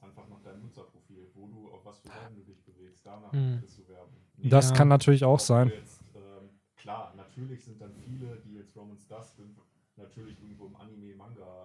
einfach 0.00 0.26
nach 0.30 0.40
deinem 0.40 0.62
Nutzerprofil, 0.62 1.28
wo 1.34 1.46
du, 1.46 1.68
auf 1.74 1.84
was 1.84 1.98
für 2.00 2.08
Seiten 2.08 2.34
du 2.36 2.42
dich 2.50 2.64
bewegst. 2.64 3.04
Danach 3.04 3.32
Hm. 3.32 3.58
kriegst 3.60 3.78
du 3.78 3.86
Werbung. 3.86 4.16
Nicht 4.38 4.50
Das 4.52 4.70
Ja. 4.70 4.76
kann 4.76 4.88
natürlich 4.88 5.24
auch 5.24 5.40
sein. 5.40 5.68
Jetzt, 5.68 6.00
ähm, 6.14 6.48
klar, 6.78 7.12
natürlich 7.18 7.62
sind 7.64 7.82
dann 7.82 7.92
viele, 8.06 8.38
die 8.46 8.54
jetzt 8.54 8.74
Romans 8.74 9.06
Dust 9.06 9.36
sind, 9.36 9.50
natürlich 9.96 10.40
irgendwo 10.40 10.66
im 10.66 10.76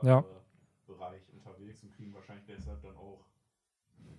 Ja. 0.03 0.23
unterwegs 0.87 1.83
und 1.83 1.95
kriegen 1.95 2.13
wahrscheinlich 2.13 2.45
deshalb 2.47 2.81
dann 2.81 2.95
auch 2.95 3.25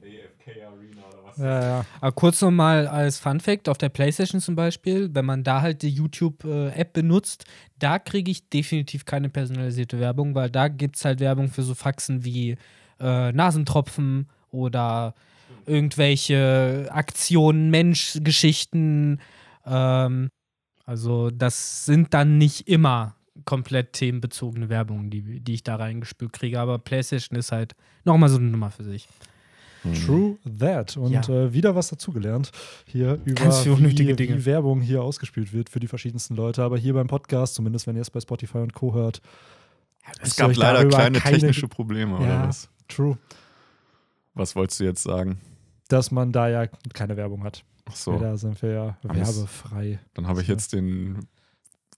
AFK 0.05 0.63
Arena 0.67 1.03
oder 1.09 1.25
was. 1.25 1.37
Ja, 1.39 1.61
ja. 1.63 1.87
Aber 2.01 2.13
kurz 2.13 2.41
nochmal 2.41 2.87
als 2.87 3.19
Fun 3.19 3.41
Fact: 3.41 3.69
Auf 3.69 3.79
der 3.79 3.89
PlayStation 3.89 4.41
zum 4.41 4.55
Beispiel, 4.55 5.15
wenn 5.15 5.25
man 5.25 5.45
da 5.45 5.63
halt 5.63 5.83
die 5.83 5.91
YouTube-App 5.91 6.93
benutzt, 6.93 7.45
da 7.79 7.99
kriege 7.99 8.31
ich 8.31 8.49
definitiv 8.49 9.05
keine 9.05 9.29
personalisierte 9.29 10.01
Werbung, 10.01 10.35
weil 10.35 10.51
da 10.51 10.69
gibt 10.69 10.97
es 10.97 11.05
halt 11.05 11.21
Werbung 11.21 11.49
für 11.49 11.63
so 11.63 11.75
Faxen 11.75 12.25
wie 12.25 12.57
äh, 13.01 13.33
Nasentropfen 13.33 14.29
oder 14.51 15.15
irgendwelche 15.67 16.89
Aktionen, 16.91 17.71
Mensch-Geschichten. 17.71 19.21
Ähm, 19.65 20.29
also, 20.85 21.31
das 21.31 21.87
sind 21.87 22.13
dann 22.13 22.39
nicht 22.39 22.69
immer 22.69 23.17
komplett 23.45 23.93
themenbezogene 23.95 24.69
Werbungen, 24.69 25.11
die, 25.11 25.41
die 25.41 25.55
ich 25.55 25.63
da 25.65 25.77
reingespült 25.77 26.33
kriege. 26.33 26.61
Aber 26.61 26.79
PlayStation 26.79 27.39
ist 27.39 27.53
halt 27.53 27.75
nochmal 28.05 28.29
so 28.29 28.37
eine 28.37 28.47
Nummer 28.47 28.71
für 28.71 28.85
sich. 28.85 29.09
True 30.07 30.39
that. 30.61 30.97
Und 30.97 31.13
Ja. 31.13 31.21
äh, 31.29 31.53
wieder 31.53 31.75
was 31.75 31.89
dazugelernt 31.89 32.53
hier 32.87 33.19
über 33.27 33.43
wie, 33.67 33.95
Dinge. 33.95 34.19
wie 34.19 34.47
Werbung 34.47 34.81
hier 34.81 35.03
ausgespielt 35.03 35.53
wird 35.53 35.69
für 35.69 35.79
die 35.81 35.89
verschiedensten 35.89 36.35
Leute. 36.37 36.63
Aber 36.63 36.79
hier 36.79 36.95
beim 36.95 37.07
Podcast, 37.07 37.55
zumindest 37.55 37.87
wenn 37.87 37.95
ihr 37.97 38.01
es 38.03 38.11
bei 38.11 38.21
Spotify 38.21 38.59
und 38.59 38.73
Co. 38.73 38.95
hört, 38.95 39.21
Es 40.21 40.37
gab 40.37 40.57
leider 40.57 40.87
kleine 40.89 41.19
keine- 41.19 41.37
technische 41.39 41.69
Probleme, 41.69 42.17
oder 42.17 42.27
Ja. 42.27 42.49
was? 42.49 42.69
True, 42.89 43.19
Was 44.35 44.57
wolltest 44.57 44.81
du 44.81 44.85
jetzt 44.85 45.03
sagen? 45.03 45.39
dass 45.89 46.11
man 46.11 46.33
da 46.33 46.49
ja 46.49 46.67
keine 46.95 47.17
Werbung 47.19 47.45
hat. 47.45 47.63
Ach 47.85 47.95
so. 47.95 48.19
Da 48.19 48.39
sind 48.39 48.61
wir 48.63 48.71
ja 48.71 48.99
werbefrei. 49.03 49.99
Dann 50.15 50.27
habe 50.27 50.41
ich 50.41 50.49
jetzt 50.49 50.73
den, 50.73 51.27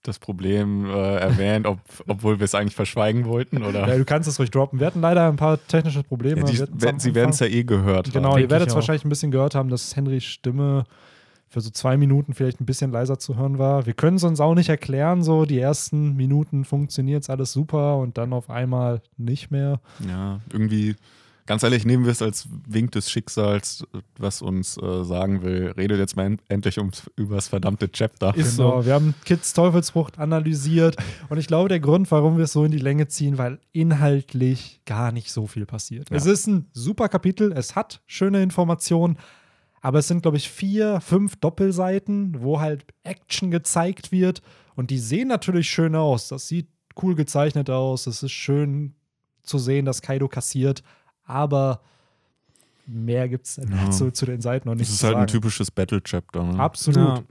das 0.03 0.19
Problem 0.19 0.85
äh, 0.85 1.17
erwähnt, 1.17 1.65
ob, 1.67 1.79
obwohl 2.07 2.39
wir 2.39 2.45
es 2.45 2.55
eigentlich 2.55 2.75
verschweigen 2.75 3.25
wollten, 3.25 3.63
oder? 3.63 3.87
Ja, 3.87 3.97
du 3.97 4.05
kannst 4.05 4.27
es 4.29 4.39
ruhig 4.39 4.51
droppen. 4.51 4.79
Wir 4.79 4.87
hatten 4.87 5.01
leider 5.01 5.27
ein 5.27 5.35
paar 5.35 5.59
technische 5.67 6.03
Probleme. 6.03 6.41
Ja, 6.41 6.65
die, 6.67 6.99
sie 6.99 7.15
werden 7.15 7.31
es 7.31 7.39
ja 7.39 7.47
eh 7.47 7.63
gehört 7.63 8.11
Genau, 8.11 8.33
haben. 8.33 8.41
ihr 8.41 8.49
werdet 8.49 8.69
es 8.69 8.75
wahrscheinlich 8.75 9.05
ein 9.05 9.09
bisschen 9.09 9.31
gehört 9.31 9.55
haben, 9.55 9.69
dass 9.69 9.95
Henrys 9.95 10.23
Stimme 10.23 10.85
für 11.49 11.61
so 11.61 11.69
zwei 11.69 11.95
Minuten 11.97 12.33
vielleicht 12.33 12.59
ein 12.59 12.65
bisschen 12.65 12.91
leiser 12.91 13.19
zu 13.19 13.37
hören 13.37 13.57
war. 13.57 13.85
Wir 13.85 13.93
können 13.93 14.17
es 14.17 14.23
uns 14.23 14.39
auch 14.41 14.53
nicht 14.53 14.69
erklären, 14.69 15.23
so 15.23 15.45
die 15.45 15.59
ersten 15.59 16.15
Minuten 16.15 16.65
funktioniert 16.65 17.23
es 17.23 17.29
alles 17.29 17.53
super 17.53 17.97
und 17.97 18.17
dann 18.17 18.33
auf 18.33 18.49
einmal 18.49 19.01
nicht 19.17 19.49
mehr. 19.49 19.79
Ja, 20.07 20.41
irgendwie, 20.51 20.95
ganz 21.47 21.63
ehrlich, 21.63 21.85
nehmen 21.85 22.05
wir 22.05 22.11
es 22.11 22.21
als 22.21 22.47
Wink 22.67 22.91
des 22.91 23.09
Schicksals, 23.09 23.83
was 24.19 24.41
uns 24.41 24.77
äh, 24.77 25.03
sagen 25.03 25.41
will, 25.41 25.73
redet 25.75 25.97
jetzt 25.97 26.15
mal 26.15 26.25
en 26.25 26.39
endlich 26.49 26.77
ums, 26.77 27.09
über 27.15 27.35
das 27.35 27.47
verdammte 27.47 27.91
Chapter. 27.91 28.35
Ist 28.35 28.57
genau, 28.57 28.85
wir 28.85 28.93
haben 28.93 29.15
Kids 29.25 29.53
Teufelsfrucht 29.53 30.19
analysiert 30.19 30.97
und 31.29 31.39
ich 31.39 31.47
glaube, 31.47 31.69
der 31.69 31.79
Grund, 31.79 32.11
warum 32.11 32.37
wir 32.37 32.43
es 32.43 32.53
so 32.53 32.63
in 32.63 32.71
die 32.71 32.77
Länge 32.77 33.07
ziehen, 33.07 33.37
weil 33.37 33.59
inhaltlich 33.71 34.81
gar 34.85 35.11
nicht 35.11 35.31
so 35.31 35.47
viel 35.47 35.65
passiert. 35.65 36.09
Ja. 36.11 36.17
Es 36.17 36.25
ist 36.25 36.47
ein 36.47 36.67
super 36.73 37.09
Kapitel, 37.09 37.51
es 37.53 37.75
hat 37.75 38.01
schöne 38.05 38.43
Informationen, 38.43 39.17
aber 39.81 39.99
es 39.99 40.07
sind, 40.07 40.21
glaube 40.21 40.37
ich, 40.37 40.49
vier, 40.49 40.99
fünf 41.01 41.37
Doppelseiten, 41.37 42.41
wo 42.41 42.59
halt 42.59 42.85
Action 43.03 43.51
gezeigt 43.51 44.11
wird 44.11 44.41
und 44.75 44.91
die 44.91 44.99
sehen 44.99 45.29
natürlich 45.29 45.69
schön 45.69 45.95
aus. 45.95 46.27
Das 46.27 46.47
sieht 46.47 46.67
cool 47.01 47.15
gezeichnet 47.15 47.69
aus, 47.69 48.05
es 48.05 48.21
ist 48.21 48.31
schön 48.31 48.95
zu 49.43 49.57
sehen, 49.59 49.85
dass 49.85 50.01
Kaido 50.01 50.27
kassiert, 50.27 50.83
aber 51.27 51.81
mehr 52.85 53.27
gibt 53.29 53.45
es 53.45 53.57
Ja. 53.57 53.91
zu, 53.91 54.11
zu 54.11 54.25
den 54.25 54.41
Seiten 54.41 54.67
noch 54.67 54.75
nicht 54.75 54.87
Das 54.87 54.93
ist 54.93 54.99
zu 54.99 55.07
halt 55.07 55.17
ein 55.17 55.21
sagen. 55.21 55.31
typisches 55.31 55.69
Battle-Chapter. 55.71 56.43
Ne? 56.43 56.59
Absolut. 56.59 56.97
Ja. 56.97 57.23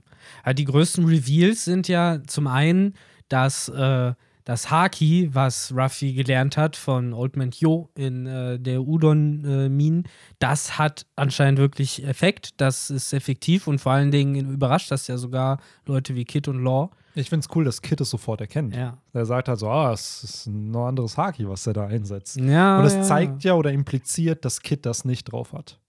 Ja, 0.45 0.53
die 0.53 0.65
größten 0.65 1.05
Reveals 1.05 1.65
sind 1.65 1.87
ja 1.87 2.19
zum 2.27 2.47
einen, 2.47 2.93
dass 3.29 3.69
äh, 3.69 4.13
das 4.43 4.69
Haki, 4.71 5.29
was 5.33 5.73
Ruffy 5.75 6.13
gelernt 6.13 6.57
hat 6.57 6.75
von 6.75 7.13
Old 7.13 7.35
Man 7.37 7.51
Hyo 7.51 7.89
in 7.95 8.25
äh, 8.27 8.59
der 8.59 8.81
Udon-Minen, 8.81 10.03
das 10.39 10.77
hat 10.77 11.05
anscheinend 11.15 11.59
wirklich 11.59 12.05
Effekt. 12.05 12.51
Das 12.57 12.89
ist 12.89 13.13
effektiv 13.13 13.67
und 13.67 13.79
vor 13.79 13.93
allen 13.93 14.11
Dingen 14.11 14.51
überrascht 14.53 14.91
das 14.91 15.07
ja 15.07 15.17
sogar 15.17 15.59
Leute 15.85 16.15
wie 16.15 16.23
Kid 16.25 16.47
und 16.47 16.63
Law. 16.63 16.91
Ich 17.17 17.29
finde 17.29 17.45
es 17.49 17.55
cool, 17.55 17.65
dass 17.65 17.81
Kid 17.81 17.99
es 17.99 18.09
sofort 18.09 18.41
erkennt. 18.41 18.75
Ja. 18.75 18.97
Er 19.11 19.25
sagt 19.25 19.47
halt 19.47 19.59
so, 19.59 19.69
ah, 19.69 19.91
es 19.91 20.23
ist 20.23 20.45
ein 20.45 20.75
anderes 20.75 21.17
Haki, 21.17 21.49
was 21.49 21.65
er 21.65 21.73
da 21.73 21.87
einsetzt. 21.87 22.37
Ja, 22.37 22.79
Und 22.79 22.85
es 22.85 22.93
ja. 22.93 23.01
zeigt 23.01 23.43
ja 23.43 23.53
oder 23.53 23.71
impliziert, 23.71 24.45
dass 24.45 24.61
Kid 24.61 24.85
das 24.85 25.03
nicht 25.03 25.31
drauf 25.31 25.53
hat. 25.53 25.79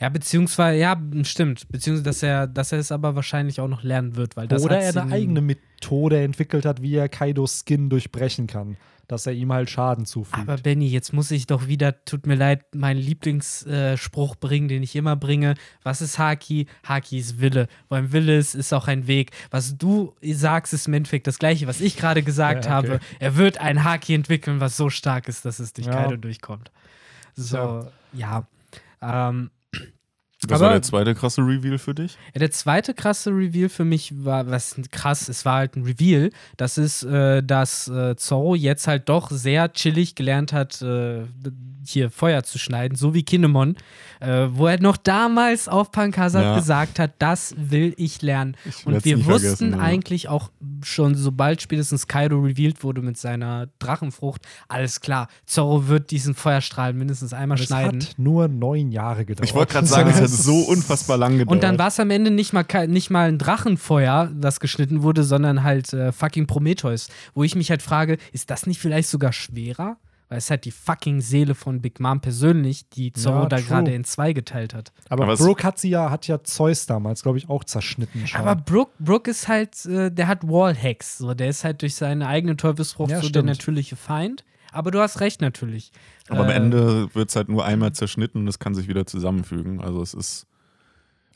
Ja, 0.00 0.08
beziehungsweise, 0.08 0.78
ja, 0.78 0.96
stimmt. 1.22 1.68
Beziehungsweise, 1.68 2.04
dass 2.04 2.22
er, 2.22 2.46
dass 2.46 2.70
er 2.70 2.78
es 2.78 2.92
aber 2.92 3.16
wahrscheinlich 3.16 3.60
auch 3.60 3.66
noch 3.68 3.82
lernen 3.82 4.14
wird, 4.14 4.36
weil 4.36 4.46
das 4.46 4.62
oder 4.62 4.78
er 4.78 4.96
eine 5.02 5.12
eigene 5.12 5.40
Methode 5.40 6.22
entwickelt 6.22 6.64
hat, 6.64 6.80
wie 6.82 6.94
er 6.94 7.08
Kaidos 7.08 7.64
Skin 7.66 7.90
durchbrechen 7.90 8.46
kann. 8.46 8.76
Dass 9.08 9.26
er 9.26 9.32
ihm 9.34 9.52
halt 9.52 9.68
Schaden 9.68 10.06
zufügt. 10.06 10.38
Aber 10.48 10.56
Benny, 10.56 10.86
jetzt 10.88 11.12
muss 11.12 11.30
ich 11.30 11.46
doch 11.46 11.66
wieder, 11.66 12.04
tut 12.04 12.26
mir 12.26 12.36
leid, 12.36 12.64
meinen 12.74 12.98
Lieblingsspruch 13.00 14.36
bringen, 14.36 14.68
den 14.68 14.82
ich 14.82 14.96
immer 14.96 15.14
bringe. 15.16 15.54
Was 15.82 16.00
ist 16.00 16.18
Haki? 16.18 16.66
Haki 16.84 17.18
ist 17.18 17.40
Wille. 17.40 17.68
Wo 17.88 17.96
ein 17.96 18.12
Wille 18.12 18.36
ist, 18.38 18.54
ist 18.54 18.72
auch 18.72 18.88
ein 18.88 19.06
Weg. 19.06 19.30
Was 19.50 19.76
du 19.76 20.14
sagst, 20.22 20.72
ist 20.72 20.88
im 20.88 20.94
Endeffekt 20.94 21.26
das 21.26 21.38
Gleiche, 21.38 21.66
was 21.66 21.80
ich 21.80 21.96
gerade 21.96 22.22
gesagt 22.22 22.64
Ja, 22.64 22.78
okay. 22.78 22.88
habe. 22.92 23.00
Er 23.18 23.36
wird 23.36 23.58
ein 23.58 23.84
Haki 23.84 24.14
entwickeln, 24.14 24.60
was 24.60 24.76
so 24.76 24.88
stark 24.90 25.28
ist, 25.28 25.44
dass 25.44 25.58
es 25.58 25.72
durch 25.72 25.86
Ja. 25.86 25.92
Kaido 26.04 26.16
durchkommt. 26.16 26.70
So, 27.36 27.86
ja. 28.12 28.46
Ähm, 29.02 29.50
Das 30.42 30.58
Aber- 30.60 30.66
war 30.66 30.72
der 30.72 30.82
zweite 30.82 31.14
krasse 31.14 31.40
Reveal 31.40 31.78
für 31.78 31.94
dich? 31.94 32.18
Ja, 32.34 32.38
der 32.40 32.50
zweite 32.50 32.92
krasse 32.92 33.30
Reveal 33.30 33.68
für 33.70 33.84
mich 33.84 34.12
war, 34.24 34.46
was 34.50 34.76
krass, 34.90 35.28
es 35.30 35.44
war 35.46 35.56
halt 35.56 35.76
ein 35.76 35.84
Reveal. 35.84 36.30
Das 36.58 36.76
ist, 36.76 37.02
äh, 37.02 37.42
dass 37.42 37.88
äh, 37.88 38.14
Zorro 38.16 38.54
jetzt 38.54 38.86
halt 38.86 39.08
doch 39.08 39.30
sehr 39.30 39.72
chillig 39.72 40.14
gelernt 40.14 40.52
hat, 40.52 40.82
äh, 40.82 41.22
hier 41.86 42.10
Feuer 42.10 42.42
zu 42.42 42.58
schneiden, 42.58 42.96
so 42.96 43.12
wie 43.12 43.22
Kinemon, 43.24 43.76
äh, 44.20 44.46
wo 44.50 44.66
er 44.66 44.80
noch 44.80 44.96
damals 44.96 45.68
auf 45.68 45.90
Pankasat 45.92 46.42
Ja. 46.42 46.56
gesagt 46.56 46.98
hat, 46.98 47.12
das 47.18 47.54
will 47.58 47.92
ich 47.98 48.22
lernen. 48.22 48.56
Ich 48.64 48.86
Und 48.86 49.04
wir 49.04 49.24
wussten 49.26 49.74
eigentlich 49.74 50.28
auch 50.28 50.50
schon, 50.82 51.14
sobald 51.14 51.60
spätestens 51.60 52.06
Kaido 52.06 52.38
revealed 52.40 52.82
wurde 52.82 53.02
mit 53.02 53.18
seiner 53.18 53.68
Drachenfrucht, 53.80 54.42
alles 54.68 55.00
klar, 55.02 55.28
Zorro 55.44 55.88
wird 55.88 56.10
diesen 56.10 56.34
Feuerstrahl 56.34 56.94
mindestens 56.94 57.34
einmal 57.34 57.58
es 57.58 57.66
schneiden. 57.66 58.00
hat 58.02 58.14
nur 58.18 58.48
neun 58.48 58.90
Jahre 58.90 59.24
gedauert. 59.26 59.46
Ich 59.48 59.54
wollte 59.54 59.72
gerade 59.74 59.86
sagen, 59.86 60.08
es 60.10 60.16
hat 60.20 60.24
so 60.36 60.56
unfassbar 60.68 61.16
lang 61.16 61.38
gedauert. 61.38 61.50
Und 61.50 61.62
dann 61.62 61.78
war 61.78 61.88
es 61.88 61.98
am 62.00 62.10
Ende 62.10 62.30
nicht 62.30 62.52
mal, 62.52 62.64
nicht 62.86 63.10
mal 63.10 63.28
ein 63.28 63.38
Drachenfeuer, 63.38 64.30
das 64.34 64.60
geschnitten 64.60 65.02
wurde, 65.02 65.24
sondern 65.24 65.62
halt 65.62 65.92
äh, 65.92 66.12
fucking 66.12 66.46
Prometheus. 66.46 67.08
Wo 67.34 67.44
ich 67.44 67.54
mich 67.56 67.70
halt 67.70 67.82
frage, 67.82 68.18
ist 68.32 68.50
das 68.50 68.66
nicht 68.66 68.80
vielleicht 68.80 69.08
sogar 69.08 69.32
schwerer? 69.32 69.96
Weil 70.30 70.38
es 70.38 70.48
halt 70.48 70.64
die 70.64 70.70
fucking 70.70 71.20
Seele 71.20 71.54
von 71.54 71.82
Big 71.82 72.00
Mom 72.00 72.20
persönlich, 72.20 72.88
die 72.88 73.12
Zorro 73.12 73.42
Ja, 73.42 73.46
da 73.46 73.60
gerade 73.60 73.92
in 73.94 74.04
zwei 74.04 74.32
geteilt 74.32 74.72
hat. 74.72 74.90
Aber, 75.10 75.24
Aber 75.24 75.36
Brooke 75.36 75.62
hat 75.62 75.78
sie 75.78 75.90
ja, 75.90 76.10
hat 76.10 76.26
ja 76.26 76.42
Zeus 76.42 76.86
damals, 76.86 77.22
glaube 77.22 77.36
ich, 77.36 77.50
auch 77.50 77.62
zerschnitten. 77.62 78.26
Schon. 78.26 78.40
Aber 78.40 78.56
Brooke, 78.56 78.92
Brooke 78.98 79.30
ist 79.30 79.48
halt, 79.48 79.84
äh, 79.84 80.10
der 80.10 80.26
hat 80.26 80.42
Wallhacks. 80.42 81.18
So. 81.18 81.34
Der 81.34 81.48
ist 81.48 81.62
halt 81.62 81.82
durch 81.82 81.94
seine 81.94 82.26
eigene 82.26 82.56
Teufelsfrucht 82.56 83.10
Ja, 83.10 83.16
so 83.18 83.22
der 83.24 83.28
stimmt. 83.28 83.46
natürliche 83.48 83.96
Feind. 83.96 84.44
Aber 84.74 84.90
du 84.90 85.00
hast 85.00 85.20
recht 85.20 85.40
natürlich. 85.40 85.92
Aber 86.28 86.40
am 86.44 86.50
Äh, 86.50 86.54
Ende 86.54 87.14
wird 87.14 87.30
es 87.30 87.36
halt 87.36 87.48
nur 87.48 87.64
einmal 87.64 87.92
zerschnitten 87.92 88.40
und 88.42 88.48
es 88.48 88.58
kann 88.58 88.74
sich 88.74 88.88
wieder 88.88 89.06
zusammenfügen. 89.06 89.80
Also 89.80 90.02
es 90.02 90.14
ist 90.14 90.46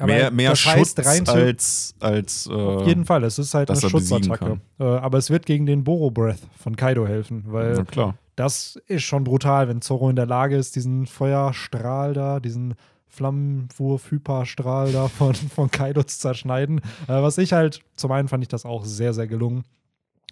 mehr, 0.01 0.31
mehr 0.31 0.51
das 0.51 0.65
heißt, 0.67 0.97
Schutz 0.97 1.07
rein 1.07 1.27
zu- 1.27 1.33
als, 1.33 1.95
als 2.01 2.47
äh, 2.47 2.53
Auf 2.53 2.87
jeden 2.87 3.05
Fall, 3.05 3.25
es 3.25 3.39
ist 3.39 3.55
halt 3.55 3.71
eine 3.71 3.81
Schutzattacke. 3.81 4.61
Äh, 4.79 4.85
aber 4.85 5.19
es 5.19 5.31
wird 5.31 5.47
gegen 5.47 5.67
den 5.67 5.85
Boro 5.85 6.11
Breath 6.11 6.41
von 6.59 6.77
Kaido 6.77 7.07
helfen, 7.07 7.45
weil 7.49 7.75
Na 7.75 7.85
klar. 7.85 8.15
das 8.37 8.77
ist 8.87 9.03
schon 9.05 9.25
brutal, 9.25 9.69
wenn 9.69 9.81
Zorro 9.83 10.09
in 10.11 10.17
der 10.17 10.27
Lage 10.27 10.57
ist, 10.57 10.77
diesen 10.77 11.07
Feuerstrahl 11.07 12.15
da, 12.15 12.41
diesen 12.41 12.75
Flammenwurf-Hyperstrahl 13.09 14.93
da 14.93 15.09
von, 15.09 15.35
von 15.55 15.71
Kaido 15.71 16.03
zu 16.03 16.19
zerschneiden. 16.19 16.79
Äh, 17.07 17.23
was 17.23 17.39
ich 17.39 17.53
halt, 17.53 17.81
zum 17.97 18.13
einen 18.13 18.29
fand 18.29 18.43
ich 18.45 18.49
das 18.49 18.65
auch 18.65 18.85
sehr, 18.85 19.15
sehr 19.15 19.27
gelungen. 19.27 19.65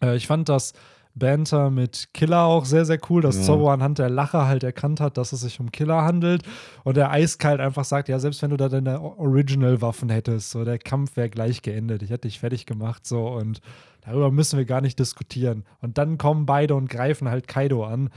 Äh, 0.03 0.17
ich 0.17 0.27
fand 0.27 0.49
das 0.49 0.73
Banter 1.17 1.71
mit 1.71 2.09
Killer 2.15 2.45
auch 2.45 2.67
sehr, 2.67 2.85
sehr 2.85 2.99
cool, 3.09 3.23
dass 3.23 3.37
Ja. 3.37 3.43
Zorro 3.43 3.71
anhand 3.71 3.99
der 3.99 4.11
Lache 4.11 4.47
halt 4.47 4.63
erkannt 4.63 5.01
hat, 5.01 5.17
dass 5.17 5.33
es 5.33 5.41
sich 5.41 5.59
um 5.59 5.73
Killer 5.73 6.03
handelt 6.03 6.43
und 6.85 6.97
der 6.97 7.11
eiskalt 7.11 7.59
einfach 7.61 7.85
sagt, 7.85 8.09
ja, 8.09 8.19
selbst 8.19 8.43
wenn 8.43 8.51
du 8.51 8.57
da 8.57 8.69
deine 8.69 9.01
Original-Waffen 9.01 10.11
hättest, 10.11 10.51
so 10.51 10.65
der 10.65 10.79
Kampf 10.79 11.17
wäre 11.17 11.31
gleich 11.31 11.63
geendet, 11.63 12.03
ich 12.03 12.11
hätte 12.11 12.29
dich 12.29 12.39
fertig 12.41 12.67
gemacht, 12.67 13.07
so 13.07 13.27
und 13.29 13.61
darüber 14.03 14.31
müssen 14.31 14.59
wir 14.59 14.67
gar 14.67 14.83
nicht 14.83 14.99
diskutieren. 14.99 15.65
Und 15.81 15.99
dann 15.99 16.19
kommen 16.19 16.47
beide 16.47 16.75
und 16.75 16.91
greifen 16.91 17.29
halt 17.29 17.49
Kaido 17.49 17.85
an, 17.85 18.11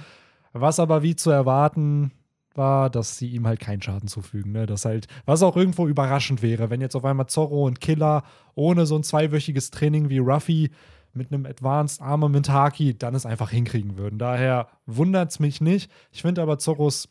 was 0.51 0.79
aber 0.79 1.01
wie 1.01 1.15
zu 1.15 1.31
erwarten 1.31 2.11
war, 2.55 2.89
dass 2.89 3.17
sie 3.17 3.29
ihm 3.29 3.47
halt 3.47 3.59
keinen 3.59 3.81
Schaden 3.81 4.09
zufügen. 4.09 4.51
Ne? 4.51 4.65
Das 4.65 4.83
halt, 4.83 5.07
was 5.25 5.43
auch 5.43 5.55
irgendwo 5.55 5.87
überraschend 5.87 6.41
wäre, 6.41 6.69
wenn 6.69 6.81
jetzt 6.81 6.95
auf 6.95 7.05
einmal 7.05 7.27
Zorro 7.27 7.65
und 7.65 7.79
Killer 7.79 8.23
ohne 8.55 8.85
so 8.85 8.97
ein 8.97 9.03
zweiwöchiges 9.03 9.71
Training 9.71 10.09
wie 10.09 10.17
Ruffy 10.17 10.71
mit 11.13 11.31
einem 11.31 11.45
Advanced 11.45 12.01
Armament 12.01 12.49
Haki 12.49 12.97
dann 12.97 13.15
es 13.15 13.25
einfach 13.25 13.49
hinkriegen 13.49 13.97
würden. 13.97 14.19
Daher 14.19 14.67
wundert 14.85 15.31
es 15.31 15.39
mich 15.39 15.61
nicht. 15.61 15.91
Ich 16.11 16.21
finde 16.21 16.41
aber 16.41 16.59
Zorros 16.59 17.07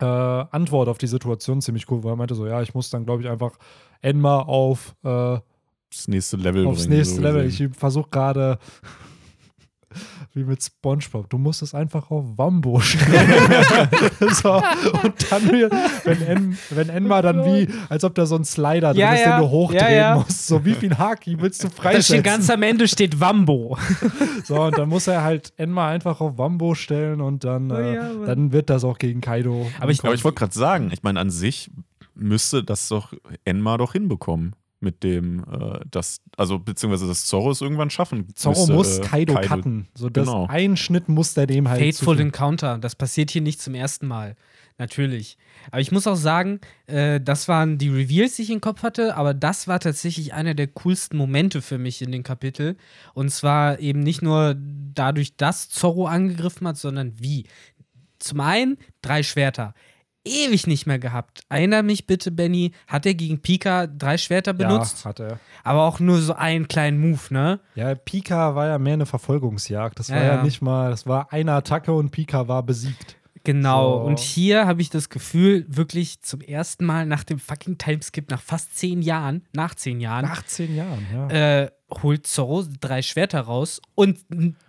äh, 0.00 0.04
Antwort 0.04 0.88
auf 0.88 0.98
die 0.98 1.06
Situation 1.06 1.60
ziemlich 1.62 1.90
cool, 1.90 2.02
weil 2.04 2.12
er 2.12 2.16
meinte 2.16 2.34
so, 2.34 2.46
ja, 2.46 2.60
ich 2.62 2.74
muss 2.74 2.90
dann, 2.90 3.04
glaube 3.04 3.22
ich, 3.22 3.28
einfach 3.28 3.52
Enma 4.00 4.40
auf 4.40 4.94
äh, 5.04 5.38
Das 5.90 6.08
nächste 6.08 6.36
Level 6.36 6.66
aufs 6.66 6.82
bringen. 6.82 6.96
nächste 6.98 7.16
so 7.16 7.22
Level. 7.22 7.46
Ich 7.46 7.62
versuche 7.76 8.10
gerade 8.10 8.58
wie 10.32 10.44
mit 10.44 10.62
SpongeBob. 10.62 11.28
Du 11.30 11.38
musst 11.38 11.62
es 11.62 11.74
einfach 11.74 12.10
auf 12.10 12.24
Wambo 12.36 12.80
stellen. 12.80 13.50
so, 14.32 14.54
und 14.54 15.30
dann, 15.32 15.70
wenn, 16.04 16.22
en, 16.22 16.58
wenn 16.70 16.88
Enma 16.88 17.22
dann 17.22 17.44
wie, 17.44 17.68
als 17.88 18.04
ob 18.04 18.14
da 18.14 18.26
so 18.26 18.36
ein 18.36 18.44
Slider 18.44 18.92
drin 18.92 19.00
Ja, 19.00 19.12
ist, 19.14 19.20
ja. 19.20 19.36
den 19.38 19.44
du 19.44 19.50
hochdrehen 19.50 19.82
Ja, 19.82 19.90
ja. 19.90 20.14
musst. 20.16 20.46
So, 20.46 20.64
wie 20.64 20.74
viel 20.74 20.96
Haki 20.96 21.36
willst 21.40 21.62
du 21.64 21.68
Da 21.74 21.74
freisetzen? 21.74 22.14
steht 22.16 22.24
ganz 22.24 22.50
am 22.50 22.62
Ende 22.62 22.88
steht 22.88 23.18
Wambo. 23.20 23.76
So, 24.44 24.60
und 24.62 24.76
dann 24.78 24.88
muss 24.88 25.06
er 25.06 25.22
halt 25.22 25.52
Enma 25.56 25.88
einfach 25.88 26.20
auf 26.20 26.38
Wambo 26.38 26.74
stellen 26.74 27.20
und 27.20 27.44
dann, 27.44 27.70
Oh 27.70 27.74
äh, 27.76 28.26
dann 28.26 28.52
wird 28.52 28.70
das 28.70 28.84
auch 28.84 28.98
gegen 28.98 29.20
Kaido. 29.20 29.66
Aber 29.80 29.90
ich- 29.90 30.02
Aber 30.04 30.14
ich 30.14 30.24
wollte 30.24 30.38
gerade 30.38 30.54
sagen, 30.54 30.90
ich 30.92 31.02
meine, 31.02 31.20
an 31.20 31.30
sich 31.30 31.70
müsste 32.14 32.62
das 32.62 32.88
doch 32.88 33.12
Enma 33.44 33.76
doch 33.76 33.92
hinbekommen. 33.92 34.54
Mit 34.84 35.02
dem, 35.02 35.40
äh, 35.50 35.80
das, 35.90 36.20
also 36.36 36.58
beziehungsweise 36.58 37.08
das 37.08 37.24
Zorro 37.26 37.50
es 37.50 37.60
irgendwann 37.60 37.90
schaffen. 37.90 38.28
Zorro 38.34 38.60
müsste, 38.60 38.72
muss 38.74 38.98
äh, 38.98 39.02
Kaido, 39.02 39.34
cutten. 39.40 39.88
So, 39.94 40.10
das 40.10 40.26
Genau. 40.26 40.46
einen 40.46 40.76
Schnitt 40.76 41.08
muss 41.08 41.34
der 41.34 41.46
dem 41.46 41.68
halt 41.68 41.80
Fateful 41.80 42.14
zufügen. 42.16 42.26
Encounter. 42.26 42.78
Das 42.78 42.94
passiert 42.94 43.30
hier 43.30 43.42
nicht 43.42 43.60
zum 43.60 43.74
ersten 43.74 44.06
Mal. 44.06 44.36
Natürlich. 44.76 45.38
Aber 45.70 45.80
ich 45.80 45.92
muss 45.92 46.06
auch 46.08 46.16
sagen, 46.16 46.60
äh, 46.86 47.20
das 47.20 47.46
waren 47.46 47.78
die 47.78 47.88
Reveals, 47.88 48.36
die 48.36 48.42
ich 48.42 48.50
im 48.50 48.60
Kopf 48.60 48.82
hatte, 48.82 49.16
aber 49.16 49.32
das 49.32 49.68
war 49.68 49.78
tatsächlich 49.78 50.34
einer 50.34 50.54
der 50.54 50.66
coolsten 50.66 51.16
Momente 51.16 51.62
für 51.62 51.78
mich 51.78 52.02
in 52.02 52.10
dem 52.10 52.24
Kapitel. 52.24 52.76
Und 53.14 53.30
zwar 53.30 53.78
eben 53.78 54.00
nicht 54.00 54.20
nur 54.20 54.56
dadurch, 54.58 55.36
dass 55.36 55.70
Zorro 55.70 56.06
angegriffen 56.06 56.66
hat, 56.66 56.76
sondern 56.76 57.12
wie. 57.18 57.46
Zum 58.18 58.40
einen 58.40 58.76
drei 59.00 59.22
Schwerter. 59.22 59.74
Ewig 60.24 60.66
nicht 60.66 60.86
mehr 60.86 60.98
gehabt. 60.98 61.42
Erinner 61.48 61.82
mich 61.82 62.06
bitte, 62.06 62.30
Benny, 62.30 62.72
hat 62.86 63.04
er 63.06 63.14
gegen 63.14 63.40
Pika 63.40 63.86
drei 63.86 64.16
Schwerter 64.16 64.54
benutzt? 64.54 65.04
Ja, 65.04 65.10
hat 65.10 65.20
er. 65.20 65.38
Aber 65.62 65.82
auch 65.84 66.00
nur 66.00 66.18
so 66.20 66.34
einen 66.34 66.66
kleinen 66.68 66.98
Move, 66.98 67.20
ne? 67.30 67.60
Ja, 67.74 67.94
Pika 67.94 68.54
war 68.54 68.66
ja 68.66 68.78
mehr 68.78 68.94
eine 68.94 69.06
Verfolgungsjagd. 69.06 69.98
Das 69.98 70.10
war 70.10 70.16
ja, 70.16 70.36
ja. 70.36 70.42
nicht 70.42 70.62
mal, 70.62 70.90
das 70.90 71.06
war 71.06 71.32
eine 71.32 71.52
Attacke 71.52 71.92
und 71.92 72.10
Pika 72.10 72.48
war 72.48 72.62
besiegt. 72.62 73.16
Genau, 73.44 73.98
So. 74.00 74.06
und 74.06 74.20
hier 74.20 74.66
habe 74.66 74.80
ich 74.80 74.88
das 74.88 75.10
Gefühl, 75.10 75.66
wirklich 75.68 76.22
zum 76.22 76.40
ersten 76.40 76.86
Mal 76.86 77.04
nach 77.04 77.24
dem 77.24 77.38
fucking 77.38 77.76
Timeskip, 77.76 78.30
nach 78.30 78.40
fast 78.40 78.74
zehn 78.78 79.02
Jahren, 79.02 79.42
nach 79.52 79.74
zehn 79.74 80.00
Jahren, 80.00 80.24
Nach 80.24 80.42
zehn 80.46 80.74
Jahren, 80.74 81.06
ja. 81.12 81.62
äh, 81.64 81.70
holt 82.02 82.26
Zorro 82.26 82.64
drei 82.80 83.02
Schwerter 83.02 83.42
raus 83.42 83.82
und 83.94 84.18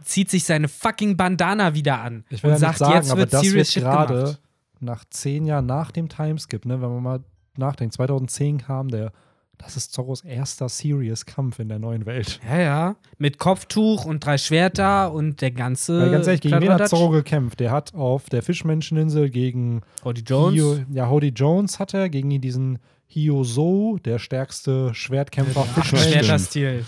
zieht 0.04 0.30
sich 0.30 0.44
seine 0.44 0.68
fucking 0.68 1.16
Bandana 1.16 1.74
wieder 1.74 2.02
an. 2.02 2.26
Ich 2.30 2.44
will 2.44 2.50
und 2.50 2.56
ja 2.56 2.60
sagt, 2.60 2.80
sagen, 2.80 2.94
jetzt 2.96 3.12
aber 3.12 3.20
wird 3.22 3.34
das 3.34 3.42
Serious 3.42 3.56
wird 3.56 3.68
Shit 3.68 3.84
gerade 3.84 4.14
gemacht. 4.14 4.40
Nach 4.80 5.06
zehn 5.10 5.46
Jahren 5.46 5.66
nach 5.66 5.92
dem 5.92 6.10
Timeskip, 6.10 6.66
ne, 6.66 6.82
wenn 6.82 6.90
man 6.90 7.04
mal 7.04 7.24
nachdenkt, 7.58 7.94
2010 7.94 8.60
kam 8.60 8.90
der, 8.90 9.12
das 9.58 9.78
ist 9.78 9.94
Zorros 9.94 10.22
erster 10.22 10.68
Serious-Kampf 10.68 11.60
in 11.60 11.70
der 11.70 11.80
neuen 11.80 12.06
Welt. 12.06 12.40
Ja, 12.50 12.60
ja. 12.60 12.96
Mit 13.18 13.38
Kopftuch 13.38 14.06
und 14.06 14.26
drei 14.26 14.38
Schwerter 14.38 15.14
und 15.14 15.42
der 15.42 15.52
ganze. 15.52 16.00
Weil 16.02 16.12
ganz 16.12 16.28
ehrlich, 16.28 16.42
gegen 16.42 16.62
wen 16.62 16.74
hat. 16.74 16.90
Zorro 16.90 17.10
gekämpft? 17.10 17.60
Der 17.60 17.72
hat 17.72 17.94
auf 17.94 18.30
der 18.30 18.44
Fischmenscheninsel 18.44 19.30
gegen 19.30 19.82
Roddy 20.04 20.22
Jones. 20.22 20.54
Hio, 20.56 20.78
ja, 20.92 21.10
Hody 21.10 21.30
Jones 21.30 21.80
hat 21.80 21.94
er, 21.94 22.10
gegen 22.10 22.42
diesen 22.42 22.80
Hioso, 23.08 23.98
der 24.04 24.20
stärkste 24.20 24.94
Schwertkämpfer 24.94 25.66
Ach, 25.66 25.74
Fischmensch, 25.74 26.10
Schwerterstil. 26.10 26.86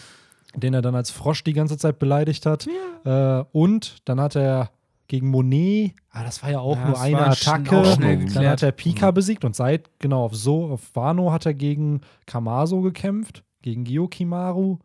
den 0.56 0.74
er 0.74 0.82
dann 0.82 0.96
als 0.96 1.10
Frosch 1.10 1.44
die 1.44 1.54
ganze 1.54 1.78
Zeit 1.78 2.00
beleidigt 2.00 2.46
hat. 2.46 2.68
Äh, 3.06 3.44
und 3.54 3.98
dann 4.06 4.20
hat 4.20 4.36
er 4.36 4.72
gegen 5.08 5.30
Monet, 5.30 5.94
ah, 6.12 6.24
das 6.24 6.44
war 6.44 6.52
ja 6.52 6.60
auch 6.60 6.76
Ja, 6.76 6.88
nur 6.88 7.00
eine 7.00 7.26
Attacke. 7.28 7.78
auch 7.78 7.96
Dann 7.98 8.48
hat 8.48 8.62
er 8.64 8.72
Pika 8.74 9.12
besiegt 9.12 9.46
und 9.46 9.56
seit, 9.56 9.90
genau, 10.00 10.26
auf 10.26 10.36
so, 10.36 10.66
auf 10.72 10.96
Wano 10.96 11.32
hat 11.32 11.46
er 11.46 11.54
gegen 11.54 12.02
Kamaso 12.26 12.82
gekämpft, 12.82 13.44
gegen 13.62 13.86
Gyokimaru. 13.86 14.80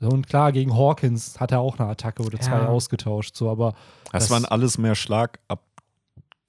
So, 0.00 0.08
Und 0.08 0.26
klar, 0.26 0.50
gegen 0.50 0.74
Hawkins 0.76 1.38
hat 1.38 1.52
er 1.52 1.60
auch 1.60 1.78
eine 1.78 1.88
Attacke 1.88 2.24
oder 2.24 2.40
zwei 2.40 2.58
Ja. 2.58 2.66
ausgetauscht. 2.66 3.36
So, 3.36 3.48
aber 3.48 3.74
Das, 4.10 4.24
Das- 4.24 4.30
waren 4.30 4.44
alles 4.44 4.76
mehr 4.76 4.96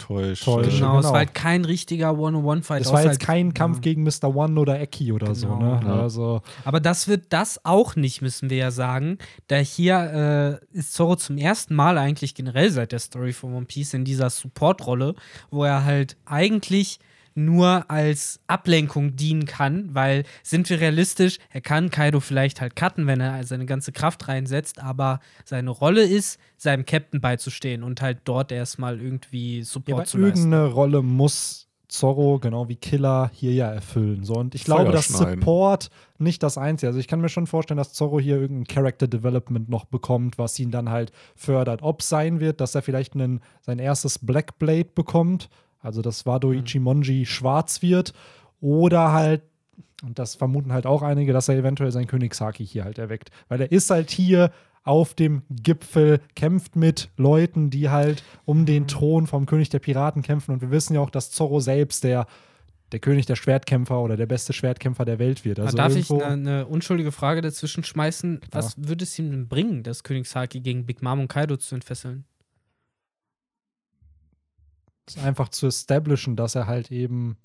Schlagabtäusche. 0.04 0.46
Täusche. 0.46 0.70
Genau, 0.70 0.98
es 0.98 1.02
genau. 1.02 1.12
war 1.14 1.20
halt 1.20 1.34
kein 1.34 1.66
richtiger 1.66 2.18
One-on-One-Fight. 2.18 2.82
es 2.82 2.92
war 2.92 3.02
jetzt 3.02 3.10
halt- 3.10 3.20
kein 3.20 3.54
Kampf 3.54 3.78
ja. 3.78 3.82
gegen 3.82 4.04
Mr. 4.04 4.36
One 4.36 4.60
oder 4.60 4.80
Eki 4.80 5.12
oder 5.12 5.36
so. 5.36 5.48
Genau. 5.48 5.80
Ne? 5.80 5.82
Ja. 5.86 6.02
Also, 6.02 6.42
Aber 6.66 6.80
das 6.80 7.08
wird 7.08 7.26
das 7.30 7.64
auch 7.64 7.96
nicht, 7.96 8.22
müssen 8.22 8.50
wir 8.50 8.58
ja 8.58 8.72
sagen. 8.72 9.18
Da 9.48 9.58
hier 9.58 10.60
äh, 10.74 10.78
ist 10.78 10.94
Zorro 10.94 11.16
zum 11.16 11.38
ersten 11.38 11.76
Mal 11.76 11.98
eigentlich 11.98 12.36
generell 12.36 12.70
seit 12.72 12.92
der 12.92 13.00
Story 13.00 13.34
von 13.34 13.54
One 13.54 13.66
Piece 13.66 13.94
in 13.94 14.06
dieser 14.06 14.30
Support-Rolle, 14.30 15.16
wo 15.52 15.64
er 15.64 15.86
halt 15.86 16.18
eigentlich 16.26 17.00
nur 17.36 17.90
als 17.90 18.40
Ablenkung 18.48 19.16
dienen 19.16 19.46
kann, 19.46 19.90
weil, 19.94 20.24
sind 20.44 20.70
wir 20.70 20.80
realistisch, 20.80 21.38
er 21.52 21.62
kann 21.62 21.90
Kaido 21.90 22.20
vielleicht 22.20 22.62
halt 22.62 22.76
cutten, 22.76 23.08
wenn 23.08 23.22
er 23.22 23.44
seine 23.44 23.66
ganze 23.66 23.92
Kraft 23.92 24.28
reinsetzt, 24.28 24.80
aber 24.80 25.20
seine 25.46 25.70
Rolle 25.70 26.04
ist, 26.04 26.40
seinem 26.58 26.86
Captain 26.86 27.22
beizustehen 27.22 27.84
und 27.84 28.02
halt 28.02 28.20
dort 28.26 28.52
erstmal 28.52 29.00
irgendwie 29.00 29.60
ja, 29.60 29.66
Support 29.66 30.00
aber 30.00 30.06
zu 30.06 30.18
leisten. 30.18 30.40
irgendeine 30.40 30.74
Rolle 30.74 31.02
muss 31.02 31.68
Zorro, 31.94 32.40
genau 32.40 32.70
wie 32.70 32.76
Killer, 32.76 33.30
hier 33.34 33.54
ja 33.54 33.72
erfüllen. 33.72 34.24
So, 34.24 34.34
und 34.34 34.56
ich 34.56 34.64
Feuer 34.64 34.78
glaube, 34.78 34.92
dass. 34.92 35.10
Support 35.10 35.90
nicht 36.18 36.42
das 36.42 36.58
Einzige. 36.58 36.88
Also 36.88 37.00
ich 37.00 37.08
kann 37.08 37.22
mir 37.22 37.30
schon 37.30 37.46
vorstellen, 37.46 37.78
dass 37.78 37.94
Zorro 37.94 38.20
hier 38.20 38.38
irgendein 38.38 38.66
Character 38.66 39.08
Development 39.08 39.70
noch 39.70 39.86
bekommt, 39.86 40.38
was 40.38 40.58
ihn 40.60 40.72
dann 40.72 40.90
halt 40.90 41.12
fördert. 41.36 41.84
Ob 41.84 42.02
es 42.02 42.10
sein 42.10 42.40
wird, 42.40 42.62
dass 42.62 42.74
er 42.74 42.82
vielleicht 42.82 43.14
einen, 43.14 43.42
sein 43.62 43.78
erstes 43.78 44.20
Black 44.20 44.58
Blade 44.58 44.90
bekommt, 44.96 45.50
also 45.84 46.02
dass 46.02 46.26
Wado 46.26 46.48
Mhm. 46.50 46.64
Ichimonji 46.66 47.26
schwarz 47.28 47.84
wird, 47.84 48.14
oder 48.60 49.12
halt, 49.12 49.44
und 50.04 50.18
das 50.18 50.36
vermuten 50.36 50.74
halt 50.74 50.86
auch 50.86 51.02
einige, 51.02 51.34
dass 51.34 51.50
er 51.50 51.58
eventuell 51.58 51.92
sein 51.92 52.08
König 52.08 52.34
Saki 52.34 52.66
hier 52.66 52.86
halt 52.86 52.98
erweckt. 52.98 53.30
Weil 53.50 53.62
er 53.62 53.72
ist 53.72 53.90
halt 53.90 54.10
hier 54.10 54.52
auf 54.84 55.14
dem 55.14 55.44
Gipfel, 55.50 56.20
kämpft 56.36 56.76
mit 56.76 57.10
Leuten, 57.16 57.70
die 57.70 57.90
halt 57.90 58.24
um 58.46 58.66
den 58.66 58.88
Thron 58.88 59.28
vom 59.28 59.46
König 59.46 59.70
der 59.70 59.80
Piraten 59.80 60.22
kämpfen. 60.22 60.52
Und 60.52 60.62
wir 60.62 60.72
wissen 60.72 60.94
ja 60.94 61.00
auch, 61.00 61.10
dass 61.10 61.32
Zorro 61.32 61.62
selbst 61.62 62.04
der, 62.04 62.28
der 62.92 63.00
König 63.00 63.26
der 63.26 63.38
Schwertkämpfer 63.38 64.02
oder 64.02 64.18
der 64.18 64.26
beste 64.26 64.52
Schwertkämpfer 64.52 65.06
der 65.06 65.20
Welt 65.20 65.46
wird. 65.46 65.60
Also 65.62 65.78
Darf 65.78 65.96
ich 65.96 66.12
eine, 66.12 66.26
eine 66.26 66.66
unschuldige 66.68 67.14
Frage 67.14 67.42
dazwischen 67.42 67.84
schmeißen? 67.86 68.42
Was 68.52 68.76
würde 68.78 69.04
es 69.04 69.18
ihm 69.18 69.32
denn 69.32 69.48
bringen, 69.48 69.84
das 69.84 70.04
Königshaki 70.04 70.60
gegen 70.60 70.86
Big 70.86 71.02
Mom 71.02 71.22
und 71.22 71.28
Kaido 71.30 71.56
zu 71.56 71.76
entfesseln? 71.76 72.26
Einfach 75.24 75.50
zu 75.50 75.68
establishen, 75.68 76.36
dass 76.36 76.56
er 76.56 76.68
halt 76.68 76.92
eben 76.92 77.38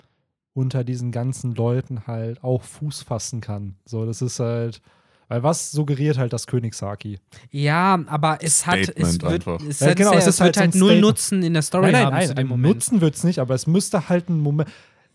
unter 0.53 0.83
diesen 0.83 1.11
ganzen 1.11 1.53
Leuten 1.55 2.07
halt 2.07 2.43
auch 2.43 2.63
Fuß 2.63 3.03
fassen 3.03 3.41
kann. 3.41 3.75
So, 3.85 4.05
das 4.05 4.21
ist 4.21 4.39
halt, 4.39 4.81
weil 5.27 5.43
was 5.43 5.71
suggeriert 5.71 6.17
halt 6.17 6.33
das 6.33 6.47
Königshaki? 6.47 7.19
Ja, 7.51 7.99
aber 8.07 8.39
es 8.41 8.65
hat, 8.65 8.79
es 8.79 9.21
wird, 9.21 9.23
einfach. 9.23 9.61
es, 9.67 9.79
Ja, 9.79 9.89
hat 9.89 9.95
genau, 9.97 10.13
es 10.13 10.25
es 10.27 10.41
halt 10.41 10.57
halt 10.57 10.75
null. 10.75 10.99
Nutzen 10.99 11.43
in 11.43 11.53
der 11.53 11.61
Story 11.61 11.83
nein, 11.91 11.93
nein, 11.93 12.05
haben 12.05 12.13
nein, 12.27 12.37
einen 12.37 12.49
Moment. 12.49 12.75
Nutzen 12.75 13.01
wird 13.01 13.15
es 13.15 13.23
nicht, 13.23 13.39
aber 13.39 13.53
es 13.55 13.67
müsste 13.67 14.09
halt 14.09 14.29
ein 14.29 14.39
Moment. 14.39 14.69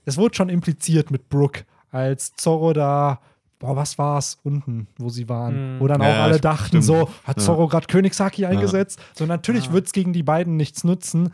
Es 0.05 0.17
wurde 0.17 0.35
schon 0.37 0.49
impliziert 0.51 1.11
mit 1.11 1.29
Brooke, 1.29 1.65
als 1.91 2.35
Zorro 2.37 2.73
da. 2.73 3.21
Boah, 3.59 3.77
was 3.77 3.97
war's 3.99 4.39
unten, 4.43 4.89
wo 4.99 5.09
sie 5.09 5.29
waren? 5.29 5.77
Mhm. 5.77 5.81
Wo 5.81 5.87
dann 5.87 6.01
auch 6.03 6.07
Ja, 6.07 6.25
alle 6.25 6.39
dachten, 6.41 6.67
stimmt. 6.83 6.85
so, 6.85 7.09
hat 7.25 7.39
Ja. 7.39 7.43
Zorro 7.43 7.67
gerade 7.69 7.87
Königshaki 7.87 8.45
eingesetzt? 8.45 9.01
So, 9.15 9.25
natürlich 9.27 9.67
Ja. 9.67 9.73
wird 9.73 9.87
es 9.87 9.93
gegen 9.93 10.13
die 10.13 10.23
beiden 10.23 10.57
nichts 10.57 10.85
nutzen. 10.85 11.33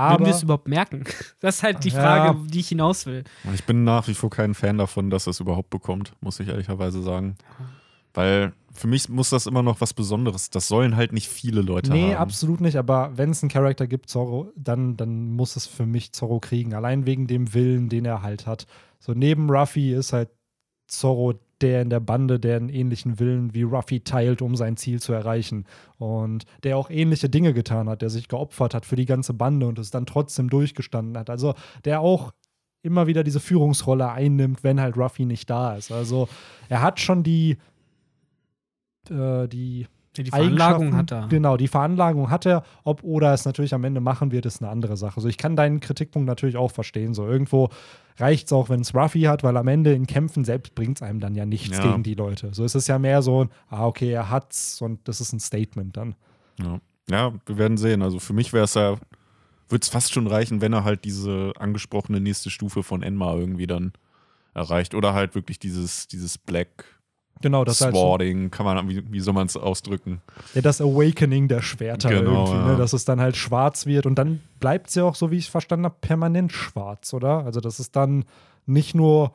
Würden 0.00 0.14
Aber 0.14 0.26
wir 0.26 0.32
es 0.34 0.42
überhaupt 0.42 0.68
merken? 0.68 1.04
Das 1.40 1.56
ist 1.56 1.62
halt 1.62 1.84
die 1.84 1.90
Ja. 1.90 2.00
Frage, 2.00 2.38
die 2.48 2.60
ich 2.60 2.68
hinaus 2.68 3.06
will. 3.06 3.24
Ich 3.54 3.64
bin 3.64 3.84
nach 3.84 4.06
wie 4.08 4.14
vor 4.14 4.30
kein 4.30 4.54
Fan 4.54 4.78
davon, 4.78 5.10
dass 5.10 5.26
er 5.26 5.30
es 5.30 5.40
überhaupt 5.40 5.70
bekommt, 5.70 6.12
muss 6.20 6.38
ich 6.40 6.48
ehrlicherweise 6.48 7.02
sagen. 7.02 7.36
Weil 8.12 8.52
für 8.72 8.86
mich 8.88 9.08
muss 9.08 9.30
das 9.30 9.46
immer 9.46 9.62
noch 9.62 9.80
was 9.80 9.94
Besonderes. 9.94 10.50
Das 10.50 10.68
sollen 10.68 10.96
halt 10.96 11.12
nicht 11.12 11.28
viele 11.28 11.60
Leute 11.62 11.90
nee, 11.92 12.14
haben. 12.14 12.22
absolut 12.22 12.60
nicht. 12.60 12.76
Aber 12.76 13.12
wenn 13.16 13.30
es 13.30 13.42
einen 13.42 13.50
Charakter 13.50 13.86
gibt, 13.86 14.08
Zorro, 14.10 14.52
dann, 14.56 14.96
dann 14.96 15.32
muss 15.32 15.56
es 15.56 15.66
für 15.66 15.86
mich 15.86 16.12
Zorro 16.12 16.40
kriegen. 16.40 16.74
Allein 16.74 17.06
wegen 17.06 17.26
dem 17.26 17.54
Willen, 17.54 17.88
den 17.88 18.04
er 18.04 18.22
halt 18.22 18.46
hat. 18.46 18.66
So 18.98 19.12
neben 19.12 19.48
Ruffy 19.50 19.94
ist 19.94 20.12
halt 20.12 20.30
Zorro 20.88 21.34
der 21.62 21.82
in 21.82 21.90
der 21.90 22.00
Bande, 22.00 22.40
der 22.40 22.56
einen 22.56 22.68
ähnlichen 22.68 23.18
Willen 23.18 23.54
wie 23.54 23.62
Ruffy 23.62 24.00
teilt, 24.00 24.42
um 24.42 24.56
sein 24.56 24.76
Ziel 24.76 25.00
zu 25.00 25.12
erreichen. 25.12 25.66
Und 25.98 26.44
der 26.62 26.76
auch 26.76 26.90
ähnliche 26.90 27.28
Dinge 27.28 27.52
getan 27.52 27.88
hat, 27.88 28.02
der 28.02 28.10
sich 28.10 28.28
geopfert 28.28 28.74
hat 28.74 28.86
für 28.86 28.96
die 28.96 29.06
ganze 29.06 29.34
Bande 29.34 29.66
und 29.66 29.78
es 29.78 29.90
dann 29.90 30.06
trotzdem 30.06 30.48
durchgestanden 30.48 31.18
hat. 31.18 31.30
Also 31.30 31.54
der 31.84 32.00
auch 32.00 32.32
immer 32.82 33.06
wieder 33.06 33.24
diese 33.24 33.40
Führungsrolle 33.40 34.10
einnimmt, 34.10 34.64
wenn 34.64 34.80
halt 34.80 34.96
Ruffy 34.96 35.26
nicht 35.26 35.50
da 35.50 35.76
ist. 35.76 35.92
Also 35.92 36.28
er 36.68 36.82
hat 36.82 36.98
schon 36.98 37.22
die, 37.22 37.58
äh, 39.10 39.46
die 39.48 39.86
Ja, 40.16 40.24
die 40.24 40.30
Veranlagung 40.30 40.96
hat 40.96 41.12
er. 41.12 41.28
Genau, 41.28 41.56
die 41.56 41.68
Veranlagung 41.68 42.30
hat 42.30 42.44
er. 42.44 42.64
Ob 42.82 43.04
Oda 43.04 43.32
es 43.32 43.44
natürlich 43.44 43.74
am 43.74 43.84
Ende 43.84 44.00
machen 44.00 44.32
wird, 44.32 44.44
ist 44.44 44.60
eine 44.60 44.70
andere 44.70 44.96
Sache. 44.96 45.16
Also 45.16 45.28
ich 45.28 45.38
kann 45.38 45.54
deinen 45.54 45.78
Kritikpunkt 45.80 46.26
natürlich 46.26 46.56
auch 46.56 46.72
verstehen. 46.72 47.14
So 47.14 47.26
irgendwo 47.28 47.68
reicht 48.18 48.46
es 48.46 48.52
auch, 48.52 48.68
wenn 48.68 48.80
es 48.80 48.94
Ruffy 48.94 49.22
hat, 49.22 49.44
weil 49.44 49.56
am 49.56 49.68
Ende 49.68 49.92
in 49.94 50.06
Kämpfen 50.06 50.44
selbst 50.44 50.74
bringt 50.74 50.98
es 50.98 51.02
einem 51.02 51.20
dann 51.20 51.34
ja 51.36 51.46
nichts 51.46 51.78
Ja. 51.78 51.84
gegen 51.84 52.02
die 52.02 52.14
Leute. 52.14 52.52
So 52.52 52.64
ist 52.64 52.74
es 52.74 52.88
ja 52.88 52.98
mehr 52.98 53.22
so, 53.22 53.44
ein, 53.44 53.50
ah, 53.68 53.86
okay, 53.86 54.10
er 54.10 54.30
hat's 54.30 54.82
und 54.82 55.06
das 55.06 55.20
ist 55.20 55.32
ein 55.32 55.40
Statement 55.40 55.96
dann. 55.96 56.16
Ja. 56.60 56.80
ja, 57.08 57.32
wir 57.46 57.56
werden 57.58 57.76
sehen. 57.78 58.02
Also 58.02 58.18
für 58.18 58.32
mich 58.32 58.52
wäre 58.52 58.64
es 58.64 58.74
ja, 58.74 58.96
würde 59.68 59.82
es 59.82 59.88
fast 59.88 60.12
schon 60.12 60.26
reichen, 60.26 60.60
wenn 60.60 60.72
er 60.72 60.82
halt 60.82 61.04
diese 61.04 61.52
angesprochene 61.58 62.20
nächste 62.20 62.50
Stufe 62.50 62.82
von 62.82 63.04
Enma 63.04 63.36
irgendwie 63.36 63.68
dann 63.68 63.92
erreicht. 64.54 64.96
Oder 64.96 65.14
halt 65.14 65.36
wirklich 65.36 65.60
dieses, 65.60 66.08
dieses 66.08 66.36
Black 66.36 66.84
Genau, 67.42 67.64
das 67.64 67.76
ist 67.76 67.86
halt 67.86 67.94
so, 67.94 68.00
Swording, 68.00 68.50
kann 68.50 68.66
man, 68.66 68.88
wie, 68.88 69.02
wie 69.10 69.20
soll 69.20 69.32
man 69.34 69.46
es 69.46 69.56
ausdrücken? 69.56 70.20
ja, 70.54 70.60
das 70.60 70.80
Awakening 70.80 71.48
der 71.48 71.62
Schwerter 71.62 72.10
Genau, 72.10 72.44
irgendwie, 72.46 72.58
ja. 72.58 72.72
ne? 72.72 72.76
dass 72.76 72.92
es 72.92 73.04
dann 73.04 73.20
halt 73.20 73.36
schwarz 73.36 73.86
wird 73.86 74.04
und 74.06 74.16
dann 74.16 74.40
bleibt 74.60 74.88
es 74.88 74.94
ja 74.96 75.04
auch, 75.04 75.14
so 75.14 75.30
wie 75.30 75.36
ich 75.38 75.44
es 75.44 75.50
verstanden 75.50 75.86
habe, 75.86 75.96
permanent 76.00 76.52
schwarz, 76.52 77.14
oder? 77.14 77.44
Also 77.44 77.60
das 77.60 77.80
ist 77.80 77.96
dann 77.96 78.24
nicht 78.66 78.94
nur, 78.94 79.32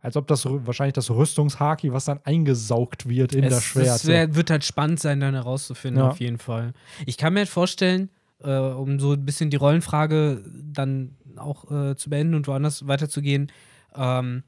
als 0.00 0.16
ob 0.16 0.28
das 0.28 0.46
wahrscheinlich 0.46 0.94
das 0.94 1.10
Rüstungshaki, 1.10 1.92
was 1.92 2.04
dann 2.04 2.20
eingesaugt 2.24 3.08
wird 3.08 3.34
in 3.34 3.44
es, 3.44 3.50
das 3.54 3.64
Schwert. 3.64 3.86
Es 3.96 4.06
wär, 4.06 4.34
wird 4.36 4.50
halt 4.50 4.64
spannend 4.64 5.00
sein, 5.00 5.18
dann 5.20 5.34
herauszufinden, 5.34 6.02
Ja. 6.04 6.10
auf 6.10 6.20
jeden 6.20 6.38
Fall. 6.38 6.72
Ich 7.04 7.18
kann 7.18 7.32
mir 7.34 7.40
halt 7.40 7.48
vorstellen, 7.48 8.10
äh, 8.42 8.56
um 8.56 9.00
so 9.00 9.12
ein 9.12 9.24
bisschen 9.26 9.50
die 9.50 9.56
Rollenfrage 9.56 10.42
dann 10.72 11.16
auch 11.36 11.70
äh, 11.70 11.96
zu 11.96 12.10
beenden 12.10 12.34
und 12.36 12.46
woanders 12.46 12.86
weiterzugehen, 12.86 13.50
ähm, 13.96 14.44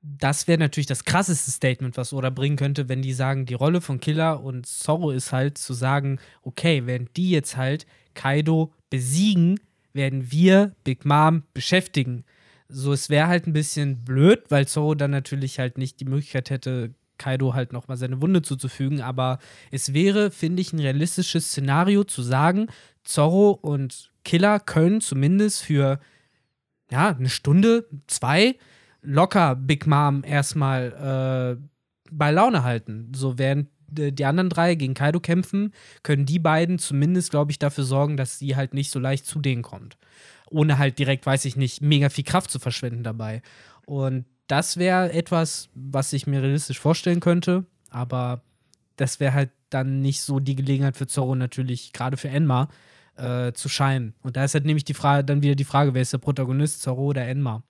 das 0.00 0.46
wäre 0.46 0.58
natürlich 0.58 0.86
das 0.86 1.04
krasseste 1.04 1.50
Statement, 1.50 1.96
was 1.96 2.12
Oda 2.12 2.30
bringen 2.30 2.56
könnte, 2.56 2.88
wenn 2.88 3.02
die 3.02 3.12
sagen, 3.12 3.46
die 3.46 3.54
Rolle 3.54 3.80
von 3.80 4.00
Killer 4.00 4.42
und 4.42 4.66
Zorro 4.66 5.10
ist 5.10 5.32
halt 5.32 5.58
zu 5.58 5.74
sagen, 5.74 6.18
okay, 6.42 6.86
während 6.86 7.16
die 7.16 7.30
jetzt 7.30 7.56
halt 7.56 7.86
Kaido 8.14 8.72
besiegen, 8.90 9.60
werden 9.92 10.30
wir 10.30 10.74
Big 10.84 11.04
Mom 11.04 11.42
beschäftigen. 11.52 12.24
So, 12.68 12.92
es 12.92 13.10
wäre 13.10 13.28
halt 13.28 13.46
ein 13.46 13.52
bisschen 13.52 14.04
blöd, 14.04 14.44
weil 14.50 14.68
Zorro 14.68 14.94
dann 14.94 15.10
natürlich 15.10 15.58
halt 15.58 15.78
nicht 15.78 16.00
die 16.00 16.04
Möglichkeit 16.04 16.50
hätte, 16.50 16.94
Kaido 17.16 17.54
halt 17.54 17.72
nochmal 17.72 17.96
seine 17.96 18.22
Wunde 18.22 18.42
zuzufügen, 18.42 19.00
aber 19.00 19.38
es 19.72 19.92
wäre, 19.92 20.30
finde 20.30 20.60
ich, 20.60 20.72
ein 20.72 20.78
realistisches 20.78 21.48
Szenario 21.48 22.04
zu 22.04 22.22
sagen, 22.22 22.68
Zorro 23.02 23.50
und 23.50 24.12
Killer 24.24 24.60
können 24.60 25.00
zumindest 25.00 25.62
für 25.62 25.98
ja, 26.90 27.08
eine 27.08 27.28
Stunde, 27.28 27.88
zwei, 28.06 28.56
locker 29.02 29.54
Big 29.54 29.86
Mom 29.86 30.22
erstmal 30.24 31.58
äh, 31.58 31.68
bei 32.10 32.30
Laune 32.30 32.62
halten. 32.64 33.12
So 33.14 33.38
während 33.38 33.68
äh, 33.96 34.12
die 34.12 34.24
anderen 34.24 34.50
drei 34.50 34.74
gegen 34.74 34.94
Kaido 34.94 35.20
kämpfen, 35.20 35.72
können 36.02 36.26
die 36.26 36.38
beiden 36.38 36.78
zumindest, 36.78 37.30
glaube 37.30 37.50
ich, 37.50 37.58
dafür 37.58 37.84
sorgen, 37.84 38.16
dass 38.16 38.38
sie 38.38 38.56
halt 38.56 38.74
nicht 38.74 38.90
so 38.90 38.98
leicht 38.98 39.26
zu 39.26 39.40
denen 39.40 39.62
kommt. 39.62 39.96
Ohne 40.50 40.78
halt 40.78 40.98
direkt, 40.98 41.26
weiß 41.26 41.44
ich 41.44 41.56
nicht, 41.56 41.82
mega 41.82 42.08
viel 42.08 42.24
Kraft 42.24 42.50
zu 42.50 42.58
verschwenden 42.58 43.02
dabei. 43.02 43.42
Und 43.86 44.24
das 44.46 44.78
wäre 44.78 45.12
etwas, 45.12 45.68
was 45.74 46.12
ich 46.12 46.26
mir 46.26 46.42
realistisch 46.42 46.80
vorstellen 46.80 47.20
könnte, 47.20 47.66
aber 47.90 48.42
das 48.96 49.20
wäre 49.20 49.34
halt 49.34 49.50
dann 49.70 50.00
nicht 50.00 50.22
so 50.22 50.40
die 50.40 50.56
Gelegenheit 50.56 50.96
für 50.96 51.06
Zorro 51.06 51.34
natürlich, 51.34 51.92
gerade 51.92 52.16
für 52.16 52.30
Enma, 52.30 52.68
äh, 53.16 53.52
zu 53.52 53.68
scheinen. 53.68 54.14
Und 54.22 54.36
da 54.36 54.44
ist 54.44 54.54
halt 54.54 54.64
nämlich 54.64 54.84
die 54.84 54.94
Frage, 54.94 55.24
dann 55.24 55.42
wieder 55.42 55.54
die 55.54 55.64
Frage, 55.64 55.92
wer 55.92 56.02
ist 56.02 56.12
der 56.12 56.18
Protagonist, 56.18 56.80
Zorro 56.80 57.06
oder 57.06 57.26
Enma? 57.26 57.62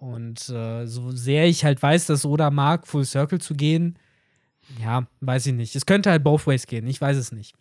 Und 0.00 0.48
äh, 0.48 0.86
so 0.86 1.10
sehr 1.10 1.46
ich 1.46 1.62
halt 1.62 1.82
weiß, 1.82 2.06
dass 2.06 2.24
Oda 2.24 2.50
mag, 2.50 2.86
Full 2.86 3.04
Circle 3.04 3.38
zu 3.38 3.54
gehen, 3.54 3.98
ja, 4.82 5.06
weiß 5.20 5.46
ich 5.46 5.52
nicht. 5.52 5.76
Es 5.76 5.84
könnte 5.84 6.10
halt 6.10 6.24
both 6.24 6.46
ways 6.46 6.66
gehen, 6.66 6.86
ich 6.86 6.98
weiß 6.98 7.18
es 7.18 7.32
nicht. 7.32 7.54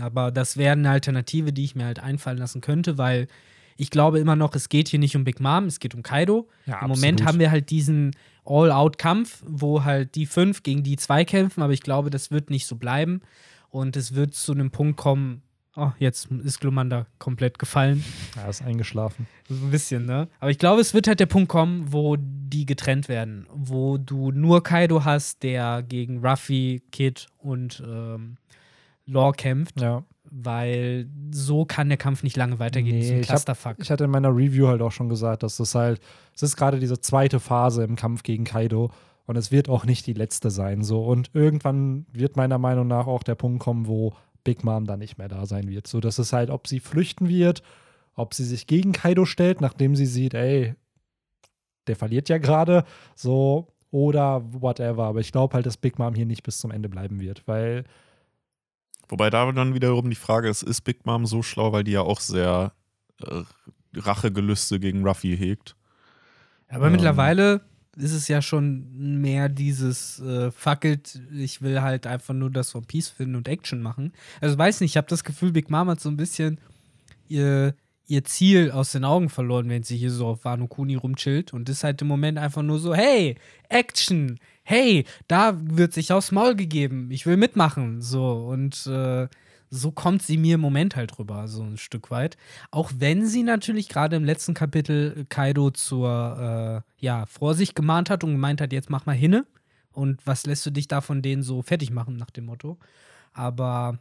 Aber 0.00 0.32
das 0.32 0.56
wäre 0.56 0.72
eine 0.72 0.90
Alternative, 0.90 1.52
die 1.52 1.62
ich 1.62 1.76
mir 1.76 1.84
halt 1.84 2.00
einfallen 2.00 2.38
lassen 2.38 2.60
könnte, 2.60 2.98
weil 2.98 3.28
ich 3.76 3.90
glaube 3.90 4.18
immer 4.18 4.34
noch, 4.34 4.52
es 4.56 4.68
geht 4.68 4.88
hier 4.88 4.98
nicht 4.98 5.14
um 5.14 5.22
Big 5.22 5.38
Mom, 5.38 5.66
es 5.66 5.78
geht 5.78 5.94
um 5.94 6.02
Kaido. 6.02 6.48
Ja, 6.66 6.80
Im 6.82 6.88
Moment 6.88 7.20
absolut. 7.20 7.28
haben 7.28 7.38
wir 7.38 7.52
halt 7.52 7.70
diesen 7.70 8.16
All-Out-Kampf, 8.44 9.44
wo 9.46 9.84
halt 9.84 10.16
die 10.16 10.26
fünf 10.26 10.64
gegen 10.64 10.82
die 10.82 10.96
zwei 10.96 11.24
kämpfen, 11.24 11.62
aber 11.62 11.72
ich 11.72 11.82
glaube, 11.82 12.10
das 12.10 12.32
wird 12.32 12.50
nicht 12.50 12.66
so 12.66 12.74
bleiben. 12.74 13.20
Und 13.70 13.96
es 13.96 14.16
wird 14.16 14.34
zu 14.34 14.50
einem 14.50 14.72
Punkt 14.72 14.96
kommen, 14.96 15.42
oh, 15.76 15.90
jetzt 15.98 16.30
ist 16.30 16.60
Glumanda 16.60 17.06
komplett 17.18 17.58
gefallen. 17.58 18.04
Er 18.36 18.48
ist 18.48 18.62
eingeschlafen. 18.62 19.26
So 19.48 19.54
ein 19.54 19.70
bisschen, 19.70 20.06
ne? 20.06 20.28
Aber 20.40 20.50
ich 20.50 20.58
glaube, 20.58 20.80
es 20.80 20.94
wird 20.94 21.06
halt 21.08 21.20
der 21.20 21.26
Punkt 21.26 21.48
kommen, 21.48 21.92
wo 21.92 22.16
die 22.18 22.66
getrennt 22.66 23.08
werden. 23.08 23.46
Wo 23.52 23.98
du 23.98 24.30
nur 24.30 24.62
Kaido 24.62 25.04
hast, 25.04 25.42
der 25.42 25.82
gegen 25.82 26.24
Ruffy, 26.24 26.82
Kid 26.92 27.26
und 27.38 27.82
ähm, 27.86 28.36
Law 29.06 29.32
kämpft. 29.32 29.80
Ja. 29.80 30.04
Weil 30.30 31.08
so 31.30 31.64
kann 31.64 31.88
der 31.88 31.98
Kampf 31.98 32.22
nicht 32.22 32.36
lange 32.36 32.58
weitergehen. 32.58 32.98
Nee, 32.98 33.12
ein 33.12 33.20
ich 33.20 33.28
hab- 33.28 33.34
Clusterfuck. 33.36 33.76
Ich 33.78 33.90
hatte 33.90 34.04
in 34.04 34.10
meiner 34.10 34.30
Review 34.34 34.66
halt 34.66 34.82
auch 34.82 34.92
schon 34.92 35.08
gesagt, 35.08 35.42
dass 35.42 35.58
das 35.58 35.74
halt, 35.74 36.00
es 36.34 36.42
ist 36.42 36.56
gerade 36.56 36.80
diese 36.80 37.00
zweite 37.00 37.38
Phase 37.38 37.84
im 37.84 37.94
Kampf 37.94 38.22
gegen 38.22 38.44
Kaido 38.44 38.90
und 39.26 39.36
es 39.36 39.52
wird 39.52 39.68
auch 39.68 39.84
nicht 39.84 40.06
die 40.06 40.12
letzte 40.12 40.50
sein. 40.50 40.82
So 40.82 41.04
und 41.04 41.30
irgendwann 41.34 42.06
wird 42.12 42.36
meiner 42.36 42.58
Meinung 42.58 42.86
nach 42.88 43.06
auch 43.06 43.22
der 43.22 43.36
Punkt 43.36 43.60
kommen, 43.62 43.86
wo 43.86 44.14
Big 44.44 44.62
Mom 44.62 44.86
dann 44.86 44.98
nicht 44.98 45.18
mehr 45.18 45.28
da 45.28 45.46
sein 45.46 45.68
wird. 45.68 45.86
So, 45.86 46.00
das 46.00 46.18
ist 46.18 46.32
halt, 46.32 46.50
ob 46.50 46.68
sie 46.68 46.80
flüchten 46.80 47.28
wird, 47.28 47.62
ob 48.14 48.34
sie 48.34 48.44
sich 48.44 48.66
gegen 48.66 48.92
Kaido 48.92 49.24
stellt, 49.24 49.60
nachdem 49.60 49.96
sie 49.96 50.06
sieht, 50.06 50.34
ey, 50.34 50.74
der 51.86 51.96
verliert 51.96 52.28
ja 52.28 52.38
gerade, 52.38 52.84
so 53.14 53.68
oder 53.90 54.42
whatever. 54.52 55.04
Aber 55.04 55.20
ich 55.20 55.32
glaube 55.32 55.54
halt, 55.54 55.66
dass 55.66 55.76
Big 55.76 55.98
Mom 55.98 56.14
hier 56.14 56.26
nicht 56.26 56.42
bis 56.42 56.58
zum 56.58 56.70
Ende 56.70 56.88
bleiben 56.88 57.20
wird, 57.20 57.46
weil 57.46 57.84
Wobei 59.08 59.28
da 59.28 59.50
dann 59.52 59.74
wiederum 59.74 60.08
die 60.08 60.16
Frage 60.16 60.48
ist, 60.48 60.62
ist 60.62 60.80
Big 60.80 61.04
Mom 61.04 61.26
so 61.26 61.42
schlau, 61.42 61.72
weil 61.72 61.84
die 61.84 61.92
ja 61.92 62.00
auch 62.00 62.20
sehr 62.20 62.72
äh, 63.22 63.42
Rachegelüste 63.94 64.80
gegen 64.80 65.06
Ruffy 65.06 65.36
hegt. 65.36 65.76
Aber 66.68 66.86
Ähm. 66.86 66.92
mittlerweile 66.92 67.60
ist 67.96 68.12
es 68.12 68.28
ja 68.28 68.42
schon 68.42 69.20
mehr 69.20 69.48
dieses 69.48 70.20
äh, 70.20 70.50
Fackelt, 70.50 71.20
ich 71.32 71.62
will 71.62 71.80
halt 71.82 72.06
einfach 72.06 72.34
nur 72.34 72.50
das 72.50 72.70
von 72.70 72.84
Peace 72.84 73.08
finden 73.08 73.36
und 73.36 73.48
Action 73.48 73.82
machen. 73.82 74.12
Also 74.40 74.56
weiß 74.58 74.80
nicht, 74.80 74.92
ich 74.92 74.96
habe 74.96 75.08
das 75.08 75.24
Gefühl, 75.24 75.52
Big 75.52 75.70
Mom 75.70 75.88
hat 75.88 76.00
so 76.00 76.08
ein 76.08 76.16
bisschen 76.16 76.58
ihr, 77.28 77.74
ihr 78.06 78.24
Ziel 78.24 78.70
aus 78.70 78.92
den 78.92 79.04
Augen 79.04 79.28
verloren, 79.28 79.68
wenn 79.68 79.82
sie 79.82 79.96
hier 79.96 80.10
so 80.10 80.26
auf 80.26 80.44
Wano 80.44 80.66
Kuni 80.66 80.94
rumchillt 80.94 81.52
und 81.52 81.68
ist 81.68 81.84
halt 81.84 82.02
im 82.02 82.08
Moment 82.08 82.38
einfach 82.38 82.62
nur 82.62 82.78
so, 82.78 82.94
hey, 82.94 83.36
Action, 83.68 84.38
hey, 84.62 85.04
da 85.28 85.58
wird 85.60 85.92
sich 85.92 86.12
aufs 86.12 86.32
Maul 86.32 86.54
gegeben, 86.54 87.10
ich 87.10 87.26
will 87.26 87.36
mitmachen, 87.36 88.02
so 88.02 88.46
und 88.48 88.86
äh, 88.86 89.28
so 89.70 89.90
kommt 89.90 90.22
sie 90.22 90.36
mir 90.36 90.56
im 90.56 90.60
Moment 90.60 90.96
halt 90.96 91.18
rüber, 91.18 91.48
so 91.48 91.62
ein 91.62 91.76
Stück 91.76 92.10
weit. 92.10 92.36
Auch 92.70 92.92
wenn 92.96 93.26
sie 93.26 93.42
natürlich 93.42 93.88
gerade 93.88 94.16
im 94.16 94.24
letzten 94.24 94.54
Kapitel 94.54 95.26
Kaido 95.28 95.70
zur 95.70 96.84
äh, 96.98 97.04
ja, 97.04 97.26
Vorsicht 97.26 97.74
gemahnt 97.74 98.10
hat 98.10 98.24
und 98.24 98.32
gemeint 98.32 98.60
hat, 98.60 98.72
jetzt 98.72 98.90
mach 98.90 99.06
mal 99.06 99.16
hinne. 99.16 99.46
Und 99.92 100.26
was 100.26 100.46
lässt 100.46 100.66
du 100.66 100.70
dich 100.70 100.88
da 100.88 101.00
von 101.00 101.22
denen 101.22 101.42
so 101.42 101.62
fertig 101.62 101.90
machen, 101.90 102.16
nach 102.16 102.30
dem 102.30 102.46
Motto. 102.46 102.78
Aber 103.32 103.98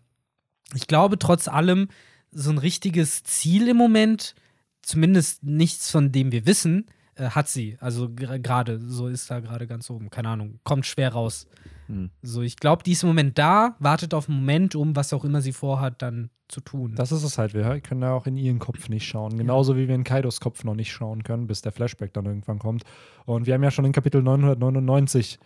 ich 0.74 0.88
glaube, 0.88 1.20
trotz 1.20 1.48
allem, 1.48 1.88
so 2.32 2.50
ein 2.50 2.58
richtiges 2.58 3.24
Ziel 3.24 3.68
im 3.68 3.78
Moment, 3.78 4.36
zumindest 4.82 5.44
nichts, 5.44 5.92
von 5.92 6.12
dem 6.12 6.32
wir 6.32 6.46
wissen, 6.46 6.88
äh, 7.16 7.30
hat 7.30 7.48
sie. 7.48 7.78
Also 7.80 8.10
gerade, 8.10 8.80
so 8.80 9.08
ist 9.08 9.30
da 9.30 9.40
gerade 9.40 9.68
ganz 9.68 9.90
oben. 9.90 10.10
Keine 10.10 10.30
Ahnung, 10.30 10.60
kommt 10.64 10.86
schwer 10.86 11.14
raus. 11.14 11.48
Hm. 11.88 12.12
So, 12.22 12.42
ich 12.42 12.58
glaube, 12.58 12.84
die 12.84 12.94
ist 12.94 13.04
im 13.04 13.10
Moment 13.10 13.38
da, 13.38 13.76
wartet 13.80 14.14
auf 14.14 14.30
einen 14.30 14.40
Moment, 14.40 14.76
um 14.76 14.96
was 14.96 15.14
auch 15.14 15.26
immer 15.26 15.42
sie 15.42 15.54
vorhat, 15.54 16.02
dann 16.02 16.30
zu 16.48 16.62
tun. 16.62 16.94
Das 16.96 17.12
ist 17.12 17.24
es 17.24 17.38
halt. 17.38 17.54
Wir 17.54 17.82
können 17.82 18.02
ja 18.02 18.14
auch 18.14 18.28
in 18.28 18.38
ihren 18.38 18.60
Kopf 18.60 18.90
nicht 18.90 19.08
schauen. 19.08 19.38
Genauso 19.38 19.76
wie 19.76 19.88
wir 19.88 19.96
in 19.96 20.04
Kaidos 20.04 20.40
Kopf 20.40 20.64
noch 20.64 20.76
nicht 20.76 20.92
schauen 20.92 21.24
können, 21.24 21.48
bis 21.48 21.62
der 21.62 21.72
Flashback 21.72 22.14
dann 22.14 22.26
irgendwann 22.26 22.60
kommt. 22.60 22.84
Und 23.26 23.48
wir 23.48 23.54
haben 23.54 23.64
ja 23.64 23.72
schon 23.72 23.86
in 23.86 23.92
Kapitel 23.92 24.22
999 24.22 25.40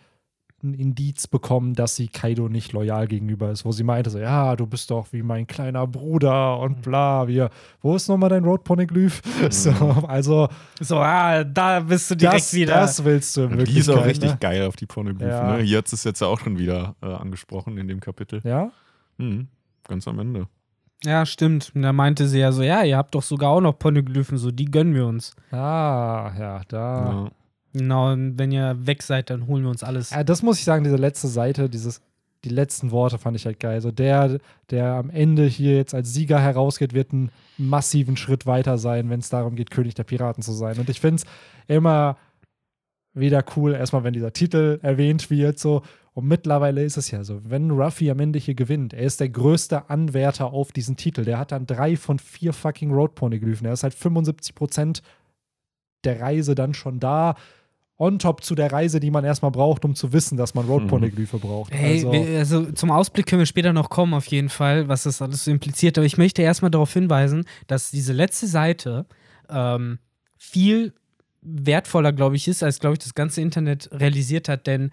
ein 0.62 0.74
Indiz 0.74 1.26
bekommen, 1.28 1.74
dass 1.74 1.94
sie 1.94 2.08
Kaido 2.08 2.48
nicht 2.48 2.72
loyal 2.72 3.06
gegenüber 3.06 3.50
ist, 3.52 3.64
wo 3.64 3.70
sie 3.70 3.84
meinte 3.84 4.10
so, 4.10 4.18
ja, 4.18 4.56
du 4.56 4.66
bist 4.66 4.90
doch 4.90 5.06
wie 5.12 5.22
mein 5.22 5.46
kleiner 5.46 5.86
Bruder 5.86 6.58
und 6.58 6.82
bla, 6.82 7.28
wir, 7.28 7.50
wo 7.80 7.94
ist 7.94 8.08
nochmal 8.08 8.28
dein 8.30 8.44
Road-Poneglyph? 8.44 9.22
So, 9.50 9.70
also 10.08 10.48
So, 10.80 10.98
ah, 10.98 11.44
da 11.44 11.80
bist 11.80 12.10
du 12.10 12.16
direkt 12.16 12.40
das, 12.40 12.54
wieder. 12.54 12.74
das 12.74 13.04
willst 13.04 13.36
du 13.36 13.50
wirklich. 13.50 13.70
die 13.72 13.78
ist 13.78 13.88
auch 13.88 14.04
richtig 14.04 14.40
geil 14.40 14.66
auf 14.66 14.74
die 14.76 14.86
Pornoglyphen. 14.86 15.28
Ja. 15.28 15.56
Ne? 15.58 15.62
Hier 15.62 15.78
hat 15.78 15.92
es 15.92 16.02
jetzt 16.04 16.20
ja 16.20 16.26
auch 16.26 16.40
schon 16.40 16.58
wieder 16.58 16.96
äh, 17.02 17.06
angesprochen 17.06 17.78
in 17.78 17.86
dem 17.86 18.00
Kapitel. 18.00 18.40
Ja? 18.44 18.70
Mhm. 19.18 19.46
Ganz 19.86 20.08
am 20.08 20.18
Ende. 20.18 20.48
ja, 21.04 21.24
stimmt. 21.24 21.70
Und 21.74 21.82
da 21.82 21.92
meinte 21.92 22.26
sie 22.26 22.40
ja 22.40 22.50
so, 22.50 22.62
ja, 22.64 22.82
ihr 22.82 22.96
habt 22.96 23.14
doch 23.14 23.22
sogar 23.22 23.50
auch 23.50 23.60
noch 23.60 23.78
Poneglyphen, 23.78 24.36
so, 24.38 24.50
die 24.50 24.64
gönnen 24.66 24.94
wir 24.94 25.06
uns. 25.06 25.36
Ah, 25.52 26.32
ja, 26.38 26.60
da. 26.66 27.10
Ja. 27.24 27.30
Genau, 27.72 28.14
wenn 28.16 28.50
ihr 28.50 28.86
weg 28.86 29.02
seid, 29.02 29.30
dann 29.30 29.46
holen 29.46 29.62
wir 29.62 29.70
uns 29.70 29.82
alles. 29.82 30.10
Ja, 30.10 30.24
das 30.24 30.42
muss 30.42 30.58
ich 30.58 30.64
sagen, 30.64 30.84
diese 30.84 30.96
letzte 30.96 31.28
Seite, 31.28 31.68
dieses, 31.68 32.00
die 32.44 32.48
letzten 32.48 32.90
Worte 32.90 33.18
fand 33.18 33.36
ich 33.36 33.46
halt 33.46 33.60
geil. 33.60 33.80
So 33.80 33.90
der, 33.90 34.38
der 34.70 34.94
am 34.94 35.10
Ende 35.10 35.44
hier 35.44 35.76
jetzt 35.76 35.94
als 35.94 36.12
Sieger 36.14 36.40
herausgeht, 36.40 36.94
wird 36.94 37.12
einen 37.12 37.30
massiven 37.58 38.16
Schritt 38.16 38.46
weiter 38.46 38.78
sein, 38.78 39.10
wenn 39.10 39.20
es 39.20 39.28
darum 39.28 39.54
geht, 39.54 39.70
König 39.70 39.94
der 39.94 40.04
Piraten 40.04 40.42
zu 40.42 40.52
sein. 40.52 40.78
Und 40.78 40.88
ich 40.88 41.00
finde 41.00 41.22
es 41.22 41.26
immer 41.66 42.16
wieder 43.12 43.44
cool, 43.56 43.74
erstmal, 43.74 44.04
wenn 44.04 44.14
dieser 44.14 44.32
Titel 44.32 44.78
erwähnt 44.82 45.30
wird, 45.30 45.58
so. 45.58 45.82
Und 46.14 46.26
mittlerweile 46.26 46.82
ist 46.82 46.96
es 46.96 47.12
ja 47.12 47.22
so, 47.22 47.40
wenn 47.44 47.70
Ruffy 47.70 48.10
am 48.10 48.18
Ende 48.18 48.40
hier 48.40 48.54
gewinnt, 48.54 48.92
er 48.92 49.04
ist 49.04 49.20
der 49.20 49.28
größte 49.28 49.88
Anwärter 49.88 50.52
auf 50.52 50.72
diesen 50.72 50.96
Titel. 50.96 51.24
Der 51.24 51.38
hat 51.38 51.52
dann 51.52 51.66
drei 51.66 51.96
von 51.96 52.18
vier 52.18 52.52
fucking 52.52 52.90
Road-Poneglyphen. 52.90 53.66
Er 53.66 53.72
ist 53.72 53.84
halt 53.84 53.94
75 53.94 54.54
Prozent 54.56 55.02
der 56.02 56.20
Reise 56.20 56.56
dann 56.56 56.74
schon 56.74 56.98
da. 56.98 57.36
On 58.00 58.18
top 58.20 58.44
zu 58.44 58.54
der 58.54 58.72
Reise, 58.72 59.00
die 59.00 59.10
man 59.10 59.24
erstmal 59.24 59.50
braucht, 59.50 59.84
um 59.84 59.96
zu 59.96 60.12
wissen, 60.12 60.38
dass 60.38 60.54
man 60.54 60.66
Road-Poneglyphe 60.66 61.38
braucht. 61.38 61.72
Hey, 61.74 61.96
also, 61.96 62.12
wir, 62.12 62.38
also 62.38 62.72
zum 62.72 62.92
Ausblick 62.92 63.26
können 63.26 63.40
wir 63.40 63.46
später 63.46 63.72
noch 63.72 63.90
kommen, 63.90 64.14
auf 64.14 64.26
jeden 64.26 64.48
Fall, 64.48 64.86
was 64.88 65.02
das 65.02 65.20
alles 65.20 65.44
so 65.44 65.50
impliziert. 65.50 65.98
Aber 65.98 66.06
ich 66.06 66.16
möchte 66.16 66.42
erstmal 66.42 66.70
darauf 66.70 66.92
hinweisen, 66.92 67.44
dass 67.66 67.90
diese 67.90 68.12
letzte 68.12 68.46
Seite 68.46 69.06
ähm, 69.50 69.98
viel 70.36 70.92
wertvoller, 71.42 72.12
glaube 72.12 72.36
ich, 72.36 72.46
ist, 72.46 72.62
als, 72.62 72.78
glaube 72.78 72.94
ich, 72.94 73.00
das 73.00 73.14
ganze 73.14 73.40
Internet 73.40 73.90
realisiert 73.92 74.48
hat. 74.48 74.68
Denn 74.68 74.92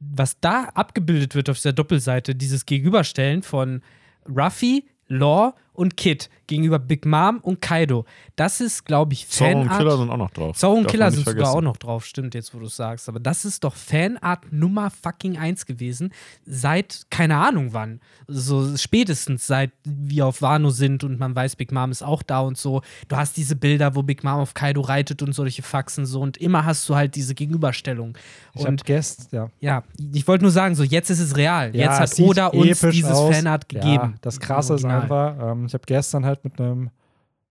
was 0.00 0.40
da 0.40 0.64
abgebildet 0.74 1.34
wird 1.34 1.50
auf 1.50 1.56
dieser 1.56 1.74
Doppelseite, 1.74 2.34
dieses 2.34 2.64
Gegenüberstellen 2.64 3.42
von 3.42 3.82
Ruffy, 4.26 4.86
Law 5.08 5.54
und 5.76 5.96
Kid 5.96 6.28
gegenüber 6.46 6.78
Big 6.78 7.04
Mom 7.06 7.38
und 7.38 7.60
Kaido, 7.60 8.04
das 8.36 8.60
ist, 8.60 8.84
glaube 8.84 9.12
ich, 9.14 9.28
Zorro 9.28 9.62
und 9.62 9.68
Fanart. 9.68 9.78
Killer 9.78 9.96
sind 9.98 10.10
auch 10.10 10.16
noch 10.16 10.30
drauf. 10.30 10.56
Zorro 10.56 10.74
und 10.74 10.86
Killer 10.86 11.10
sind 11.10 11.24
sogar 11.26 11.50
auch 11.50 11.60
noch 11.60 11.76
drauf, 11.76 12.04
stimmt, 12.06 12.34
jetzt 12.34 12.54
wo 12.54 12.58
du 12.60 12.66
es 12.66 12.76
sagst. 12.76 13.08
Aber 13.08 13.18
das 13.18 13.44
ist 13.44 13.64
doch 13.64 13.74
Fanart 13.74 14.52
Nummer 14.52 14.90
fucking 14.90 15.36
1 15.38 15.66
gewesen, 15.66 16.12
seit 16.44 17.06
keine 17.10 17.36
Ahnung 17.38 17.72
wann. 17.72 18.00
So 18.28 18.76
spätestens 18.76 19.46
seit 19.46 19.72
wir 19.84 20.26
auf 20.26 20.42
Wano 20.42 20.70
sind 20.70 21.02
und 21.04 21.18
man 21.18 21.34
weiß, 21.34 21.56
Big 21.56 21.72
Mom 21.72 21.90
ist 21.90 22.02
auch 22.02 22.22
da 22.22 22.40
und 22.40 22.56
so. 22.56 22.82
Du 23.08 23.16
hast 23.16 23.36
diese 23.36 23.56
Bilder, 23.56 23.94
wo 23.96 24.02
Big 24.02 24.22
Mom 24.22 24.40
auf 24.40 24.54
Kaido 24.54 24.80
reitet 24.82 25.22
und 25.22 25.32
solche 25.32 25.62
Faxen 25.62 26.06
so 26.06 26.20
und 26.20 26.36
immer 26.36 26.64
hast 26.64 26.88
du 26.88 26.94
halt 26.94 27.14
diese 27.16 27.34
Gegenüberstellung. 27.34 28.16
ich 28.54 28.60
habe 28.60 28.70
Und 28.70 28.84
gestern, 28.84 29.26
ja. 29.32 29.50
ja, 29.60 29.82
ich 30.14 30.26
wollte 30.28 30.44
nur 30.44 30.52
sagen, 30.52 30.74
so 30.74 30.82
jetzt 30.84 31.10
ist 31.10 31.20
es 31.20 31.36
real. 31.36 31.74
Ja, 31.74 31.98
jetzt 31.98 32.00
hat 32.00 32.20
Oda 32.20 32.46
uns 32.48 32.80
dieses 32.80 33.10
aus. 33.10 33.34
Fanart 33.36 33.66
Ja, 33.72 33.80
gegeben. 33.80 34.14
das 34.20 34.38
Krasse 34.38 34.74
ist 34.74 34.84
einfach, 34.84 35.52
ähm, 35.52 35.65
ich 35.68 35.74
habe 35.74 35.84
gestern 35.86 36.24
halt 36.24 36.44
mit 36.44 36.60
einem 36.60 36.90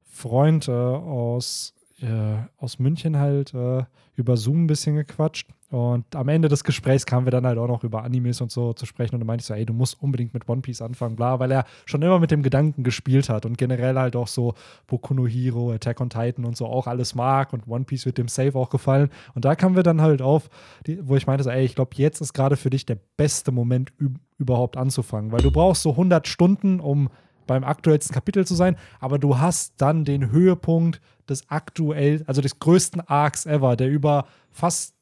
Freund 0.03 0.67
äh, 0.67 0.71
aus, 0.71 1.73
äh, 2.01 2.37
aus 2.57 2.79
München 2.79 3.17
halt 3.17 3.53
äh, 3.53 3.83
über 4.15 4.37
Zoom 4.37 4.63
ein 4.63 4.67
bisschen 4.67 4.95
gequatscht. 4.95 5.49
Und 5.71 6.15
am 6.15 6.29
Ende 6.29 6.47
des 6.47 6.63
Gesprächs 6.63 7.05
kamen 7.05 7.25
wir 7.25 7.31
dann 7.31 7.45
halt 7.45 7.57
auch 7.57 7.67
noch 7.67 7.83
über 7.83 8.03
Animes 8.03 8.39
und 8.39 8.49
so 8.49 8.71
zu 8.71 8.85
sprechen. 8.85 9.15
Und 9.15 9.19
dann 9.19 9.27
meinte 9.27 9.41
ich 9.41 9.47
so, 9.47 9.55
ey, 9.55 9.65
du 9.65 9.73
musst 9.73 10.01
unbedingt 10.01 10.33
mit 10.33 10.47
One 10.47 10.61
Piece 10.61 10.81
anfangen, 10.81 11.17
bla, 11.17 11.39
weil 11.39 11.51
er 11.51 11.65
schon 11.85 12.01
immer 12.01 12.19
mit 12.19 12.31
dem 12.31 12.43
Gedanken 12.43 12.83
gespielt 12.83 13.27
hat 13.27 13.45
und 13.45 13.57
generell 13.57 13.95
halt 13.97 14.15
auch 14.15 14.27
so 14.27 14.53
Boku 14.87 15.13
no 15.15 15.27
Hero, 15.27 15.71
Attack 15.71 15.99
on 15.99 16.09
Titan 16.09 16.45
und 16.45 16.55
so 16.55 16.67
auch 16.67 16.87
alles 16.87 17.13
mag. 17.15 17.51
Und 17.51 17.67
One 17.67 17.83
Piece 17.83 18.05
wird 18.05 18.17
dem 18.19 18.29
Safe 18.29 18.55
auch 18.57 18.69
gefallen. 18.69 19.09
Und 19.33 19.43
da 19.43 19.55
kamen 19.55 19.75
wir 19.75 19.83
dann 19.83 19.99
halt 20.01 20.21
auf, 20.21 20.49
die, 20.85 21.05
wo 21.05 21.17
ich 21.17 21.27
meinte 21.27 21.43
so, 21.43 21.49
ey, 21.49 21.65
ich 21.65 21.75
glaube, 21.75 21.91
jetzt 21.95 22.21
ist 22.21 22.31
gerade 22.33 22.55
für 22.55 22.69
dich 22.69 22.85
der 22.85 22.99
beste 23.17 23.51
Moment 23.51 23.91
üb- 23.99 24.15
überhaupt 24.37 24.77
anzufangen, 24.77 25.31
weil 25.33 25.41
du 25.41 25.51
brauchst 25.51 25.81
so 25.81 25.89
100 25.91 26.25
Stunden, 26.27 26.79
um 26.79 27.09
beim 27.47 27.63
aktuellsten 27.63 28.13
Kapitel 28.13 28.45
zu 28.45 28.55
sein, 28.55 28.77
aber 28.99 29.19
du 29.19 29.39
hast 29.39 29.73
dann 29.77 30.05
den 30.05 30.31
Höhepunkt 30.31 31.01
des 31.29 31.49
aktuell, 31.49 32.23
also 32.27 32.41
des 32.41 32.59
größten 32.59 33.01
Arcs 33.01 33.45
ever, 33.45 33.75
der 33.75 33.89
über 33.89 34.25
fast 34.51 34.95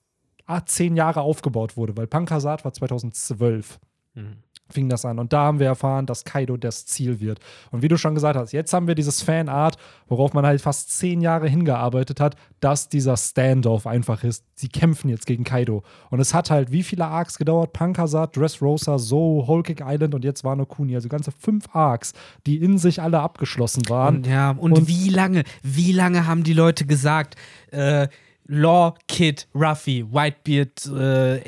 ah, 0.45 0.65
zehn 0.65 0.95
Jahre 0.95 1.21
aufgebaut 1.21 1.77
wurde, 1.77 1.95
weil 1.97 2.07
Pankasat 2.07 2.65
war 2.65 2.73
2012 2.73 3.79
fing 4.73 4.89
das 4.89 5.05
an. 5.05 5.19
Und 5.19 5.31
da 5.31 5.43
haben 5.43 5.59
wir 5.59 5.67
erfahren, 5.67 6.05
dass 6.05 6.25
Kaido 6.25 6.57
das 6.57 6.85
Ziel 6.85 7.19
wird. 7.19 7.39
Und 7.71 7.81
wie 7.81 7.87
du 7.87 7.97
schon 7.97 8.15
gesagt 8.15 8.35
hast, 8.37 8.51
jetzt 8.51 8.73
haben 8.73 8.87
wir 8.87 8.95
dieses 8.95 9.21
Fanart, 9.21 9.77
worauf 10.07 10.33
man 10.33 10.45
halt 10.45 10.59
fast 10.61 10.91
zehn 10.97 11.21
Jahre 11.21 11.47
hingearbeitet 11.47 12.19
hat, 12.19 12.35
dass 12.59 12.89
dieser 12.89 13.15
Standoff 13.15 13.87
einfach 13.87 14.23
ist. 14.23 14.43
Sie 14.55 14.67
kämpfen 14.67 15.09
jetzt 15.09 15.25
gegen 15.25 15.43
Kaido. 15.43 15.83
Und 16.09 16.19
es 16.19 16.33
hat 16.33 16.49
halt 16.49 16.71
wie 16.71 16.83
viele 16.83 17.05
Arcs 17.05 17.37
gedauert? 17.37 17.73
Pankasat, 17.73 18.35
Dressrosa, 18.35 18.97
So, 18.97 19.45
Whole 19.47 19.63
Cake 19.63 19.83
Island 19.87 20.15
und 20.15 20.23
jetzt 20.25 20.43
Wano 20.43 20.65
Kuni. 20.65 20.95
Also 20.95 21.07
ganze 21.09 21.31
fünf 21.31 21.65
Arcs, 21.73 22.13
die 22.45 22.57
in 22.57 22.77
sich 22.77 23.01
alle 23.01 23.19
abgeschlossen 23.19 23.87
waren. 23.89 24.17
Und, 24.17 24.27
ja, 24.27 24.51
und, 24.51 24.73
Und- 24.73 24.87
wie 24.87 25.09
lange, 25.09 25.43
wie 25.61 25.91
lange 25.91 26.25
haben 26.27 26.43
die 26.43 26.53
Leute 26.53 26.85
gesagt, 26.85 27.35
äh, 27.71 28.07
Law, 28.45 28.93
Kid, 29.07 29.47
Ruffy, 29.55 30.05
Whitebeard, 30.11 30.85
äh, 30.87 31.39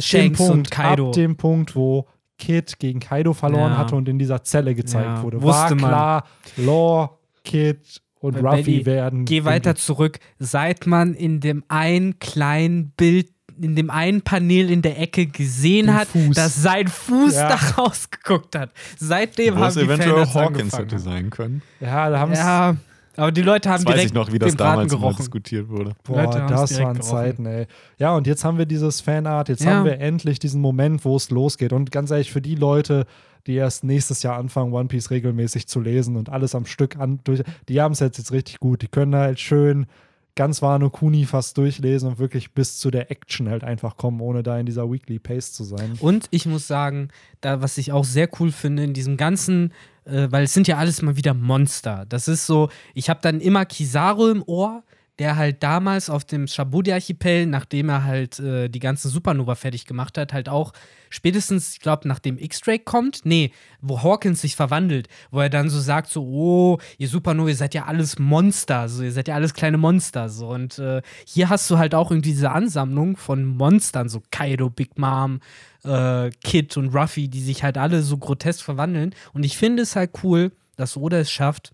Shanks 0.00 0.40
und 0.40 0.46
Punkt, 0.48 0.70
Kaido. 0.70 1.08
ab 1.08 1.12
dem 1.12 1.36
Punkt, 1.36 1.76
wo 1.76 2.06
Kid 2.38 2.78
gegen 2.78 3.00
Kaido 3.00 3.32
verloren 3.32 3.72
Ja. 3.72 3.78
hatte 3.78 3.96
und 3.96 4.08
in 4.08 4.18
dieser 4.18 4.42
Zelle 4.44 4.74
gezeigt 4.74 5.06
Ja, 5.06 5.22
wurde, 5.22 5.42
wusste 5.42 5.60
war 5.62 5.70
man. 5.70 5.78
klar, 5.78 6.24
Law, 6.56 7.18
Kid 7.44 8.02
und 8.20 8.34
Weil 8.42 8.46
Ruffy 8.58 8.62
Belly, 8.64 8.86
werden. 8.86 9.24
Geh 9.24 9.44
weiter 9.44 9.74
zurück, 9.74 10.18
seit 10.38 10.86
man 10.86 11.14
in 11.14 11.40
dem 11.40 11.64
einen 11.68 12.18
kleinen 12.18 12.90
Bild, 12.96 13.28
in 13.60 13.74
dem 13.76 13.88
einen 13.88 14.20
Panel 14.22 14.70
in 14.70 14.82
der 14.82 15.00
Ecke 15.00 15.26
gesehen 15.26 15.86
Den 15.86 15.94
hat, 15.94 16.08
Fuß. 16.08 16.34
dass 16.36 16.56
sein 16.62 16.88
Fuß 16.88 17.34
Ja. 17.34 17.48
da 17.48 17.54
rausgeguckt 17.82 18.54
hat. 18.56 18.70
Seitdem 18.98 19.54
Wo 19.54 19.60
haben 19.60 19.68
es 19.68 19.74
die 19.74 19.80
eventuell 19.80 20.26
Fans 20.26 20.34
Hawkins 20.34 20.76
hätte 20.78 20.98
sein 20.98 21.30
können. 21.30 21.62
Ja, 21.80 22.10
da 22.10 22.18
haben 22.18 22.32
es. 22.32 22.38
Ja, 22.38 22.76
aber 23.16 23.32
die 23.32 23.42
Leute 23.42 23.68
haben 23.70 23.84
Das 23.84 23.86
weiß 23.86 23.94
direkt 23.94 24.10
ich 24.10 24.14
noch, 24.14 24.32
wie 24.32 24.38
das 24.38 24.50
den 24.52 24.56
Braten 24.56 24.72
damals 24.74 24.92
gerochen. 24.92 25.16
diskutiert 25.18 25.68
wurde. 25.68 25.92
Boah, 26.04 26.26
das 26.48 26.78
waren 26.78 26.94
gerochen. 26.94 27.02
Zeiten, 27.02 27.46
ey. 27.46 27.66
Ja, 27.98 28.14
und 28.14 28.26
jetzt 28.26 28.44
haben 28.44 28.58
wir 28.58 28.66
dieses 28.66 29.00
Fanart, 29.00 29.48
jetzt 29.48 29.64
Ja. 29.64 29.72
haben 29.76 29.84
wir 29.84 29.98
endlich 30.00 30.38
diesen 30.38 30.60
Moment, 30.60 31.04
wo 31.04 31.16
es 31.16 31.30
losgeht. 31.30 31.72
Und 31.72 31.90
ganz 31.92 32.10
ehrlich, 32.10 32.30
für 32.32 32.40
die 32.42 32.54
Leute, 32.54 33.06
die 33.46 33.54
erst 33.54 33.84
nächstes 33.84 34.22
Jahr 34.22 34.36
anfangen, 34.36 34.72
One 34.72 34.88
Piece 34.88 35.10
regelmäßig 35.10 35.66
zu 35.68 35.80
lesen 35.80 36.16
und 36.16 36.28
alles 36.30 36.54
am 36.54 36.66
Stück 36.66 36.96
an, 36.96 37.20
durch, 37.24 37.42
die 37.68 37.80
haben 37.80 37.92
es 37.92 38.00
jetzt, 38.00 38.18
jetzt 38.18 38.32
richtig 38.32 38.58
gut. 38.60 38.82
Die 38.82 38.88
können 38.88 39.14
halt 39.14 39.38
schön 39.40 39.86
ganz 40.34 40.60
Wano 40.60 40.90
Kuni 40.90 41.24
fast 41.24 41.56
durchlesen 41.56 42.10
und 42.10 42.18
wirklich 42.18 42.52
bis 42.52 42.76
zu 42.78 42.90
der 42.90 43.10
Action 43.10 43.48
halt 43.48 43.64
einfach 43.64 43.96
kommen, 43.96 44.20
ohne 44.20 44.42
da 44.42 44.58
in 44.58 44.66
dieser 44.66 44.90
Weekly 44.92 45.18
Pace 45.18 45.52
zu 45.54 45.64
sein. 45.64 45.94
Und 46.00 46.26
ich 46.30 46.44
muss 46.44 46.66
sagen, 46.66 47.08
da 47.40 47.62
was 47.62 47.78
ich 47.78 47.90
auch 47.92 48.04
sehr 48.04 48.28
cool 48.38 48.52
finde 48.52 48.84
in 48.84 48.92
diesem 48.92 49.16
ganzen, 49.16 49.72
äh, 50.06 50.30
weil 50.30 50.44
es 50.44 50.54
sind 50.54 50.68
ja 50.68 50.76
alles 50.76 51.02
mal 51.02 51.16
wieder 51.16 51.34
Monster. 51.34 52.04
Das 52.08 52.28
ist 52.28 52.46
so, 52.46 52.70
ich 52.94 53.10
habe 53.10 53.20
dann 53.22 53.40
immer 53.40 53.64
Kizaru 53.64 54.28
im 54.28 54.42
Ohr, 54.46 54.82
der 55.18 55.36
halt 55.36 55.62
damals 55.62 56.10
auf 56.10 56.24
dem 56.24 56.46
Shabudi-Archipel, 56.46 57.46
nachdem 57.46 57.88
er 57.88 58.04
halt 58.04 58.38
äh, 58.38 58.68
die 58.68 58.80
ganze 58.80 59.08
Supernova 59.08 59.54
fertig 59.54 59.86
gemacht 59.86 60.18
hat, 60.18 60.32
halt 60.32 60.48
auch 60.48 60.72
spätestens, 61.08 61.72
ich 61.72 61.80
glaube, 61.80 62.06
nachdem 62.06 62.36
X-Drake 62.36 62.84
kommt, 62.84 63.20
nee, 63.24 63.52
wo 63.80 64.02
Hawkins 64.02 64.42
sich 64.42 64.56
verwandelt, 64.56 65.08
wo 65.30 65.40
er 65.40 65.48
dann 65.48 65.70
so 65.70 65.80
sagt, 65.80 66.10
so, 66.10 66.22
oh, 66.24 66.78
ihr 66.98 67.08
Supernova, 67.08 67.48
ihr 67.48 67.56
seid 67.56 67.74
ja 67.74 67.86
alles 67.86 68.18
Monster, 68.18 68.88
so, 68.88 69.02
ihr 69.02 69.12
seid 69.12 69.28
ja 69.28 69.34
alles 69.34 69.54
kleine 69.54 69.78
Monster, 69.78 70.28
so. 70.28 70.48
Und 70.48 70.78
äh, 70.78 71.00
hier 71.26 71.48
hast 71.48 71.70
du 71.70 71.78
halt 71.78 71.94
auch 71.94 72.10
irgendwie 72.10 72.32
diese 72.32 72.50
Ansammlung 72.50 73.16
von 73.16 73.44
Monstern, 73.44 74.10
so 74.10 74.22
Kaido, 74.30 74.68
Big 74.68 74.98
Mom, 74.98 75.40
äh, 75.84 76.30
Kid 76.44 76.76
und 76.76 76.94
Ruffy, 76.94 77.28
die 77.28 77.42
sich 77.42 77.62
halt 77.62 77.78
alle 77.78 78.02
so 78.02 78.18
grotesk 78.18 78.62
verwandeln. 78.62 79.14
Und 79.32 79.44
ich 79.44 79.56
finde 79.56 79.82
es 79.82 79.96
halt 79.96 80.10
cool, 80.22 80.52
dass 80.76 80.96
Oda 80.96 81.18
es 81.18 81.30
schafft, 81.30 81.72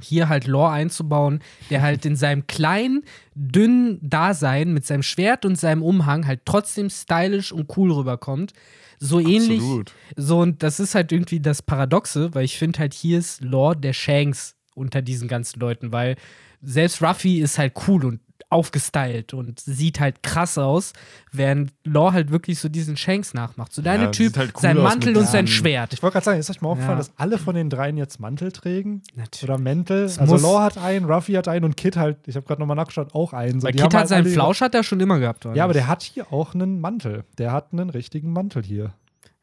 hier 0.00 0.28
halt 0.28 0.46
Lore 0.46 0.70
einzubauen, 0.70 1.40
der 1.70 1.82
halt 1.82 2.06
in 2.06 2.16
seinem 2.16 2.46
kleinen, 2.46 3.02
dünnen 3.34 3.98
Dasein 4.02 4.72
mit 4.72 4.86
seinem 4.86 5.02
Schwert 5.02 5.44
und 5.44 5.56
seinem 5.56 5.82
Umhang 5.82 6.26
halt 6.26 6.42
trotzdem 6.44 6.88
stylisch 6.90 7.52
und 7.52 7.76
cool 7.76 7.92
rüberkommt. 7.92 8.52
So 9.00 9.20
ähnlich. 9.20 9.60
Absolut. 9.60 9.92
So, 10.16 10.40
und 10.40 10.62
das 10.62 10.80
ist 10.80 10.94
halt 10.94 11.12
irgendwie 11.12 11.40
das 11.40 11.62
Paradoxe, 11.62 12.34
weil 12.34 12.44
ich 12.44 12.58
finde 12.58 12.80
halt, 12.80 12.94
hier 12.94 13.18
ist 13.18 13.40
Lore 13.40 13.76
der 13.76 13.92
Shanks 13.92 14.56
unter 14.74 15.02
diesen 15.02 15.28
ganzen 15.28 15.60
Leuten, 15.60 15.92
weil 15.92 16.16
selbst 16.62 17.02
Ruffy 17.02 17.40
ist 17.40 17.58
halt 17.58 17.74
cool 17.86 18.04
und 18.04 18.20
aufgestylt 18.50 19.34
und 19.34 19.60
sieht 19.60 20.00
halt 20.00 20.22
krass 20.22 20.56
aus, 20.58 20.92
während 21.32 21.72
Law 21.84 22.12
halt 22.12 22.30
wirklich 22.30 22.58
so 22.58 22.68
diesen 22.68 22.96
Shanks 22.96 23.34
nachmacht. 23.34 23.72
So 23.72 23.82
deine 23.82 24.04
Ja, 24.04 24.10
Typ, 24.10 24.36
halt 24.36 24.52
cool 24.54 24.60
sein 24.62 24.76
Mantel 24.78 25.16
und 25.16 25.26
sein 25.28 25.46
Schwert. 25.46 25.92
Ich 25.92 26.02
wollte 26.02 26.14
gerade 26.14 26.24
sagen, 26.24 26.38
ist 26.40 26.48
euch 26.50 26.60
mal 26.60 26.70
aufgefallen, 26.70 26.98
Ja. 26.98 27.04
dass 27.04 27.12
alle 27.16 27.38
von 27.38 27.54
den 27.54 27.68
dreien 27.70 27.96
jetzt 27.96 28.20
Mantel 28.20 28.50
trägen? 28.52 29.02
Natürlich. 29.14 29.44
Oder 29.44 29.58
Mäntel? 29.58 30.04
Es 30.04 30.18
Also 30.18 30.36
Law 30.36 30.60
hat 30.62 30.78
einen, 30.78 31.04
Ruffy 31.04 31.32
hat 31.34 31.48
einen 31.48 31.64
und 31.66 31.76
Kid 31.76 31.96
halt, 31.96 32.16
ich 32.26 32.36
habe 32.36 32.46
gerade 32.46 32.60
nochmal 32.60 32.76
nachgeschaut, 32.76 33.14
auch 33.14 33.32
einen. 33.32 33.60
So, 33.60 33.66
Weil 33.66 33.72
die 33.72 33.76
Kit 33.78 33.84
haben 33.84 33.92
hat 33.92 33.98
halt 34.00 34.08
seinen 34.08 34.26
Flausch 34.32 34.60
hat 34.60 34.74
er 34.74 34.82
schon 34.82 35.00
immer 35.00 35.18
gehabt. 35.18 35.44
oder 35.44 35.54
Ja, 35.54 35.64
aber 35.64 35.74
der 35.74 35.86
hat 35.86 36.02
hier 36.02 36.32
auch 36.32 36.54
einen 36.54 36.80
Mantel. 36.80 37.24
Der 37.36 37.52
hat 37.52 37.72
einen 37.72 37.90
richtigen 37.90 38.32
Mantel 38.32 38.62
hier. 38.62 38.92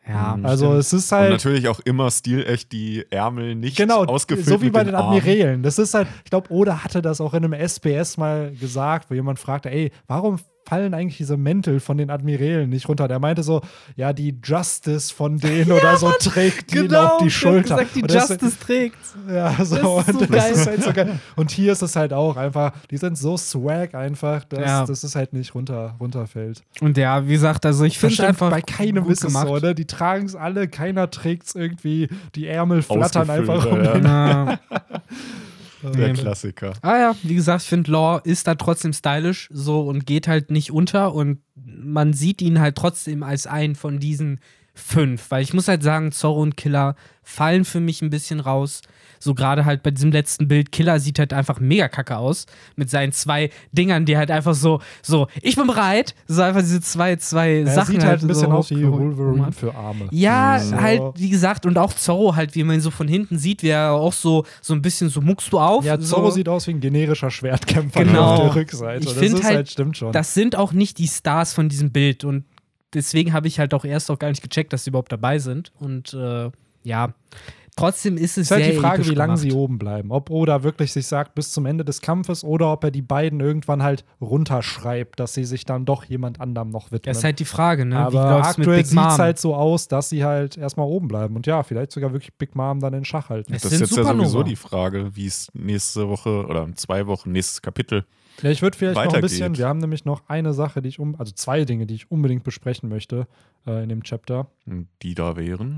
Ja, 0.07 0.37
Also 0.43 0.65
stimmt. 0.67 0.79
es 0.81 0.93
ist 0.93 1.11
Und 1.11 1.17
halt. 1.17 1.31
natürlich 1.31 1.67
auch 1.67 1.79
immer 1.79 2.11
stilecht 2.11 2.71
die 2.71 3.05
Ärmel 3.09 3.55
nicht 3.55 3.75
Genau, 3.77 4.05
ausgefüllt 4.05 4.47
so 4.47 4.61
wie 4.61 4.69
bei 4.69 4.83
den 4.83 4.93
den. 4.93 4.95
Admirälen. 4.95 5.63
Das 5.63 5.79
ist 5.79 5.93
halt, 5.95 6.07
ich 6.23 6.29
glaube, 6.29 6.51
Oda 6.51 6.83
hatte 6.83 7.01
das 7.01 7.19
auch 7.21 7.33
in 7.33 7.43
einem 7.43 7.53
SBS 7.67 8.17
mal 8.17 8.51
gesagt, 8.53 9.09
wo 9.09 9.15
jemand 9.15 9.39
fragte, 9.39 9.71
ey, 9.71 9.91
warum 10.07 10.39
fallen 10.67 10.93
eigentlich 10.93 11.17
diese 11.17 11.37
Mäntel 11.37 11.79
von 11.79 11.97
den 11.97 12.09
Admirälen 12.09 12.69
nicht 12.69 12.89
runter? 12.89 13.07
Der 13.07 13.19
meinte 13.19 13.43
so, 13.43 13.61
ja, 13.95 14.13
die 14.13 14.35
Justice 14.43 15.13
von 15.13 15.37
denen 15.37 15.71
oder 15.71 15.97
so 15.97 16.11
trägt 16.19 16.71
die 16.73 16.77
genau, 16.87 17.05
auf 17.05 17.21
die 17.21 17.29
Schulter. 17.29 17.75
hat 17.75 17.93
gesagt, 17.93 17.95
die 17.95 18.01
Und 18.01 18.13
das- 18.13 18.29
Justice 18.29 18.57
trägt. 18.59 18.97
Ja, 19.29 19.51
so, 19.63 19.75
Das 19.97 20.07
ist 20.07 20.13
so 20.13 20.19
und 20.19 20.31
geil. 20.31 20.51
ist 20.53 20.67
halt 20.67 20.83
so 20.83 20.93
geil. 20.93 21.19
Und 21.35 21.51
hier 21.51 21.71
ist 21.71 21.81
es 21.81 21.95
halt 21.95 22.13
auch 22.13 22.35
einfach, 22.37 22.73
die 22.89 22.97
sind 22.97 23.17
so 23.17 23.37
swag 23.37 23.93
einfach, 23.95 24.43
dass 24.45 24.59
Ja. 24.59 24.85
das 24.85 25.03
ist 25.03 25.15
halt 25.15 25.33
nicht 25.33 25.53
runter, 25.55 25.95
runterfällt. 25.99 26.63
Und 26.81 26.97
ja, 26.97 27.27
wie 27.27 27.33
gesagt, 27.33 27.65
also 27.65 27.83
ich 27.83 27.99
finde 27.99 28.13
es 28.15 28.19
einfach 28.21 28.49
bei 28.49 28.61
keinem 28.61 29.03
gut 29.03 29.13
ist 29.13 29.19
es 29.23 29.27
gemacht. 29.27 29.47
so, 29.47 29.57
ne? 29.57 29.75
Die 29.75 29.85
tragen 29.85 30.25
es 30.25 30.35
alle, 30.35 30.67
keiner 30.67 31.09
trägt 31.11 31.47
es 31.47 31.55
irgendwie, 31.55 32.09
die 32.35 32.47
Ärmel 32.47 32.81
flattern 32.81 33.29
einfach 33.29 33.65
um 33.65 33.83
ja. 33.83 34.59
Der. 35.83 36.13
Klassiker. 36.13 36.73
Ah 36.81 36.97
ja, 36.97 37.15
wie 37.23 37.35
gesagt, 37.35 37.63
ich 37.63 37.69
finde 37.69 37.91
Law 37.91 38.19
ist 38.23 38.47
da 38.47 38.55
trotzdem 38.55 38.93
stylisch 38.93 39.49
so 39.51 39.81
und 39.81 40.05
geht 40.05 40.27
halt 40.27 40.51
nicht 40.51 40.71
unter 40.71 41.13
und 41.13 41.39
man 41.55 42.13
sieht 42.13 42.41
ihn 42.41 42.59
halt 42.59 42.75
trotzdem 42.75 43.23
als 43.23 43.47
einen 43.47 43.75
von 43.75 43.99
diesen 43.99 44.39
fünf, 44.73 45.31
weil 45.31 45.43
ich 45.43 45.53
muss 45.53 45.67
halt 45.67 45.83
sagen, 45.83 46.11
Zorro 46.11 46.41
und 46.41 46.57
Killer 46.57 46.95
fallen 47.23 47.65
für 47.65 47.79
mich 47.79 48.01
ein 48.01 48.09
bisschen 48.09 48.39
raus. 48.39 48.81
So 49.25 49.33
gerade 49.33 49.65
halt 49.65 49.81
bei 49.81 49.89
diesem 49.89 50.11
letzten 50.11 50.47
Bild, 50.47 50.71
Killer 50.71 50.99
sieht 50.99 51.17
halt 51.17 51.33
einfach 51.33 51.59
mega 51.59 51.87
kacke 51.89 52.15
aus 52.15 52.45
mit 52.75 52.91
seinen 52.91 53.11
zwei 53.11 53.49
Dingern, 53.71 54.05
die 54.05 54.17
halt 54.17 54.29
einfach 54.29 54.53
so, 54.53 54.81
so, 55.01 55.27
ich 55.41 55.55
bin 55.55 55.65
bereit, 55.65 56.13
so 56.27 56.43
einfach 56.43 56.61
diese 56.61 56.79
zwei, 56.79 57.15
zwei 57.15 57.61
Er 57.61 57.67
Sachen 57.73 57.95
sieht 57.95 58.03
halt 58.05 58.21
ein 58.21 58.27
bisschen 58.27 58.51
so 58.51 58.55
aus 58.55 58.69
wie. 58.69 58.87
Wolverine 58.87 59.51
für 59.51 59.73
Arme. 59.73 60.07
Ja, 60.11 60.59
So. 60.59 60.79
halt, 60.79 61.01
wie 61.15 61.29
gesagt, 61.31 61.65
und 61.65 61.75
auch 61.79 61.91
Zorro 61.93 62.35
halt, 62.35 62.53
wie 62.53 62.63
man 62.63 62.75
ihn 62.75 62.81
so 62.81 62.91
von 62.91 63.07
hinten 63.07 63.39
sieht, 63.39 63.63
wie 63.63 63.69
er 63.69 63.93
auch 63.93 64.13
so, 64.13 64.45
so 64.61 64.75
ein 64.75 64.83
bisschen 64.83 65.09
so 65.09 65.21
muckst 65.21 65.51
du 65.51 65.59
auf. 65.59 65.83
Ja, 65.83 65.99
Zorro 65.99 66.29
so. 66.29 66.35
sieht 66.35 66.47
aus 66.47 66.67
wie 66.67 66.71
ein 66.75 66.79
generischer 66.79 67.31
Schwertkämpfer 67.31 68.03
Genau. 68.05 68.33
auf 68.35 68.39
der 68.41 68.55
Rückseite. 68.55 69.05
Ich 69.09 69.13
das 69.15 69.23
ist 69.23 69.43
halt, 69.43 69.55
halt, 69.55 69.69
stimmt 69.71 69.97
schon. 69.97 70.11
Das 70.11 70.35
sind 70.35 70.55
auch 70.55 70.71
nicht 70.71 70.99
die 70.99 71.07
Stars 71.07 71.53
von 71.53 71.67
diesem 71.67 71.91
Bild 71.91 72.23
und 72.23 72.45
deswegen 72.93 73.33
habe 73.33 73.47
ich 73.47 73.57
halt 73.59 73.73
auch 73.73 73.85
erst 73.85 74.11
auch 74.11 74.19
gar 74.19 74.29
nicht 74.29 74.43
gecheckt, 74.43 74.71
dass 74.71 74.83
sie 74.83 74.91
überhaupt 74.91 75.11
dabei 75.11 75.39
sind. 75.39 75.71
Und 75.79 76.13
äh, 76.13 76.51
ja, 76.83 77.13
trotzdem 77.75 78.17
ist 78.17 78.31
es 78.31 78.37
ist 78.37 78.51
halt 78.51 78.63
sehr 78.63 78.73
die 78.73 78.79
Frage, 78.79 78.95
episch 79.01 79.11
wie 79.11 79.15
lange 79.15 79.33
gemacht. 79.33 79.41
sie 79.41 79.51
oben 79.51 79.77
bleiben. 79.77 80.11
Ob 80.11 80.29
Oda 80.29 80.63
wirklich 80.63 80.91
sich 80.93 81.07
sagt, 81.07 81.35
bis 81.35 81.51
zum 81.51 81.65
Ende 81.65 81.83
des 81.85 82.01
Kampfes 82.01 82.43
oder 82.43 82.71
ob 82.71 82.83
er 82.83 82.91
die 82.91 83.01
beiden 83.01 83.39
irgendwann 83.39 83.83
halt 83.83 84.05
runterschreibt, 84.21 85.19
dass 85.19 85.33
sie 85.33 85.43
sich 85.45 85.65
dann 85.65 85.85
doch 85.85 86.05
jemand 86.05 86.39
anderem 86.39 86.69
noch 86.69 86.91
widmen. 86.91 87.11
Das 87.11 87.17
ist 87.19 87.23
halt 87.23 87.39
die 87.39 87.45
Frage, 87.45 87.85
ne? 87.85 87.97
Aber 87.99 88.45
aktuell 88.45 88.85
sieht 88.85 88.97
es 88.97 89.19
halt 89.19 89.39
so 89.39 89.55
aus, 89.55 89.87
dass 89.87 90.09
sie 90.09 90.23
halt 90.23 90.57
erstmal 90.57 90.87
oben 90.87 91.07
bleiben. 91.07 91.35
Und 91.35 91.47
ja, 91.47 91.63
vielleicht 91.63 91.91
sogar 91.91 92.11
wirklich 92.13 92.33
Big 92.35 92.55
Mom 92.55 92.79
dann 92.79 92.93
in 92.93 93.05
Schach 93.05 93.29
halten. 93.29 93.53
Es 93.53 93.63
Das 93.63 93.71
ist 93.71 93.79
jetzt 93.81 93.91
ja 93.91 94.03
Supernova. 94.03 94.29
sowieso 94.29 94.43
die 94.43 94.55
Frage, 94.55 95.15
wie 95.15 95.27
es 95.27 95.49
nächste 95.53 96.07
Woche 96.09 96.45
oder 96.45 96.63
in 96.63 96.75
zwei 96.75 97.07
Wochen, 97.07 97.31
nächstes 97.31 97.61
Kapitel. 97.61 98.05
Ja, 98.41 98.49
ich 98.49 98.61
würde 98.61 98.77
vielleicht 98.77 99.05
noch 99.05 99.13
ein 99.13 99.21
bisschen, 99.21 99.57
wir 99.57 99.67
haben 99.67 99.79
nämlich 99.79 100.03
noch 100.03 100.23
eine 100.27 100.53
Sache, 100.53 100.81
die 100.81 100.89
ich 100.89 100.99
um, 100.99 101.15
also 101.17 101.31
zwei 101.33 101.63
Dinge, 101.63 101.85
die 101.85 101.95
ich 101.95 102.11
unbedingt 102.11 102.43
besprechen 102.43 102.89
möchte 102.89 103.27
äh, 103.65 103.83
in 103.83 103.89
dem 103.89 104.03
Chapter. 104.03 104.47
Die 105.01 105.15
da 105.15 105.37
wären. 105.37 105.75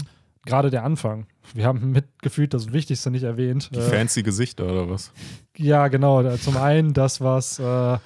Gerade 0.48 0.70
der 0.72 0.84
Anfang. 0.84 1.28
Wir 1.54 1.66
haben 1.66 1.92
mitgefühlt 1.92 2.54
das 2.54 2.74
Wichtigste 2.74 3.12
nicht 3.12 3.24
erwähnt. 3.24 3.70
Die 3.74 3.80
Äh, 3.80 3.82
fancy 3.82 4.24
Gesichter 4.24 4.66
oder 4.66 4.90
was? 4.90 5.12
ja, 5.58 5.88
genau. 5.88 6.36
Zum 6.38 6.58
einen 6.58 6.94
das, 6.94 7.22
was 7.22 7.60
äh, 7.60 7.98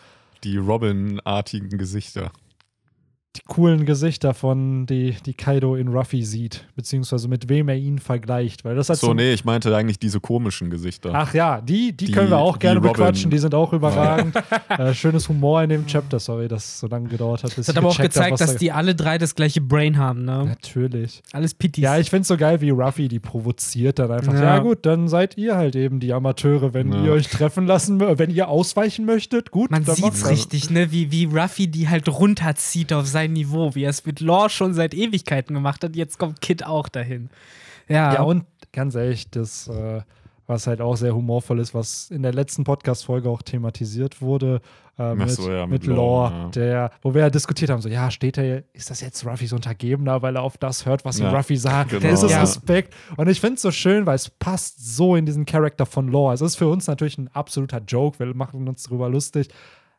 Die 0.44 0.58
Robin-artigen 0.58 1.78
Gesichter. 1.78 2.32
Die 3.38 3.42
coolen 3.48 3.86
Gesichter 3.86 4.34
von, 4.34 4.86
die, 4.86 5.16
die 5.26 5.34
Kaido 5.34 5.76
in 5.76 5.88
Ruffy 5.88 6.24
sieht, 6.24 6.68
beziehungsweise 6.76 7.30
mit 7.30 7.48
wem 7.48 7.70
er 7.70 7.78
ihn 7.78 7.98
vergleicht. 7.98 8.66
Weil 8.66 8.76
das 8.76 8.90
hat 8.90 8.98
So, 8.98 9.08
zum- 9.08 9.16
nee, 9.18 9.32
ich 9.32 9.46
meinte 9.46 9.74
eigentlich 9.74 10.00
diese 10.00 10.20
komischen 10.20 10.70
Gesichter. 10.70 11.12
Ach 11.14 11.34
ja, 11.34 11.62
die, 11.62 11.94
die, 11.96 12.08
Die- 12.08 12.12
können 12.12 12.30
wir 12.30 12.40
auch 12.40 12.60
gerne 12.60 12.80
Robin. 12.82 12.92
bequatschen, 12.92 13.32
die 13.32 13.38
sind 13.38 13.56
auch 13.56 13.72
überragend. 13.72 14.36
äh, 14.70 14.94
schönes 14.94 15.30
Humor 15.30 15.64
in 15.64 15.70
dem 15.70 15.86
Chapter, 15.88 16.20
sorry, 16.20 16.50
dass 16.50 16.66
es 16.66 16.80
so 16.82 16.88
lange 16.88 17.08
gedauert 17.08 17.44
hat. 17.46 17.56
Bis 17.56 17.68
Das 17.68 17.70
hat 17.70 17.78
aber 17.78 17.88
auch 17.88 17.98
hab, 17.98 18.04
gezeigt, 18.06 18.32
was 18.34 18.40
dass 18.42 18.54
da- 18.54 18.60
die 18.60 18.72
alle 18.74 18.96
drei 18.96 19.18
das 19.18 19.34
gleiche 19.34 19.62
Brain 19.62 19.98
haben, 19.98 20.26
ne? 20.26 20.44
Natürlich. 20.48 21.22
Alles 21.32 21.54
Pittis. 21.54 21.84
Ja, 21.86 21.98
ich 22.00 22.10
finde 22.10 22.24
es 22.24 22.28
so 22.28 22.36
geil, 22.36 22.60
wie 22.60 22.72
Ruffy 22.72 23.08
die 23.08 23.20
provoziert 23.20 24.00
dann 24.00 24.12
einfach. 24.12 24.34
Ja. 24.34 24.42
Ja. 24.42 24.60
gut, 24.60 24.86
dann 24.86 25.08
seid 25.08 25.38
ihr 25.38 25.56
halt 25.56 25.78
eben 25.78 26.02
die 26.02 26.12
Amateure, 26.12 26.74
wenn 26.74 26.92
Ja. 26.92 27.04
ihr 27.06 27.12
euch 27.14 27.28
treffen 27.30 27.66
lassen, 27.66 28.02
mö- 28.02 28.20
wenn 28.20 28.30
ihr 28.30 28.50
ausweichen 28.50 29.06
möchtet. 29.06 29.52
Gut, 29.52 29.72
Man 29.72 29.86
sieht's 29.86 30.02
macht 30.02 30.14
das. 30.22 30.30
richtig, 30.30 30.70
ne? 30.70 30.92
Wie, 30.92 31.12
wie 31.12 31.26
Ruffy 31.26 31.68
die 31.70 31.88
halt 31.88 32.10
runterzieht 32.10 32.92
auf 32.92 33.08
sein 33.22 33.34
Niveau, 33.34 33.76
wie 33.76 33.84
er 33.84 33.90
es 33.90 34.06
mit 34.06 34.20
Law 34.20 34.50
schon 34.50 34.74
seit 34.74 34.94
Ewigkeiten 34.94 35.54
gemacht 35.54 35.84
hat. 35.84 35.96
Jetzt 35.96 36.18
kommt 36.18 36.42
Kid 36.42 36.66
auch 36.66 36.90
dahin. 36.90 37.30
Ja, 37.88 38.14
Ja, 38.14 38.22
und 38.24 38.46
ganz 38.72 38.96
ehrlich, 38.96 39.30
das, 39.30 39.68
äh, 39.68 40.02
was 40.48 40.68
halt 40.68 40.82
auch 40.82 40.96
sehr 40.96 41.16
humorvoll 41.16 41.60
ist, 41.60 41.74
was 41.74 42.10
in 42.10 42.24
der 42.24 42.34
letzten 42.34 42.64
Podcast-Folge 42.64 43.30
auch 43.30 43.42
thematisiert 43.42 44.22
wurde, 44.22 44.62
äh, 44.98 45.14
mit, 45.14 45.30
so, 45.30 45.50
ja, 45.50 45.66
mit 45.66 45.84
mit 45.84 45.88
Law, 45.88 46.30
Law, 46.30 46.32
ja. 46.32 46.50
der, 46.50 46.92
wo 47.02 47.14
wir 47.14 47.22
ja 47.22 47.30
diskutiert 47.30 47.70
haben, 47.70 47.82
so, 47.82 47.90
ja, 47.90 48.10
steht 48.12 48.38
er, 48.38 48.64
ist 48.74 48.90
das 48.90 49.02
jetzt 49.02 49.26
Ruffys 49.26 49.54
Untergebener, 49.54 50.22
weil 50.22 50.36
er 50.36 50.42
auf 50.42 50.58
das 50.58 50.86
hört, 50.86 51.06
was 51.06 51.20
ihm 51.20 51.26
Ja, 51.26 51.32
Ruffy 51.32 51.58
sagt? 51.58 51.92
genau, 51.92 52.14
ist 52.14 52.24
es 52.24 52.32
ja. 52.32 52.42
Respekt? 52.42 52.94
Und 53.18 53.30
ich 53.30 53.40
finde 53.40 53.56
es 53.56 53.62
so 53.62 53.72
schön, 53.72 54.06
weil 54.06 54.16
es 54.16 54.30
passt 54.30 54.96
so 54.96 55.16
in 55.16 55.26
diesen 55.26 55.46
Charakter 55.46 55.86
von 55.86 56.08
Law. 56.12 56.34
Es 56.34 56.42
ist 56.42 56.56
für 56.56 56.68
uns 56.68 56.88
natürlich 56.88 57.18
ein 57.18 57.30
absoluter 57.34 57.82
Joke, 57.88 58.20
wir 58.20 58.34
machen 58.34 58.68
uns 58.68 58.84
darüber 58.84 59.10
lustig. 59.10 59.50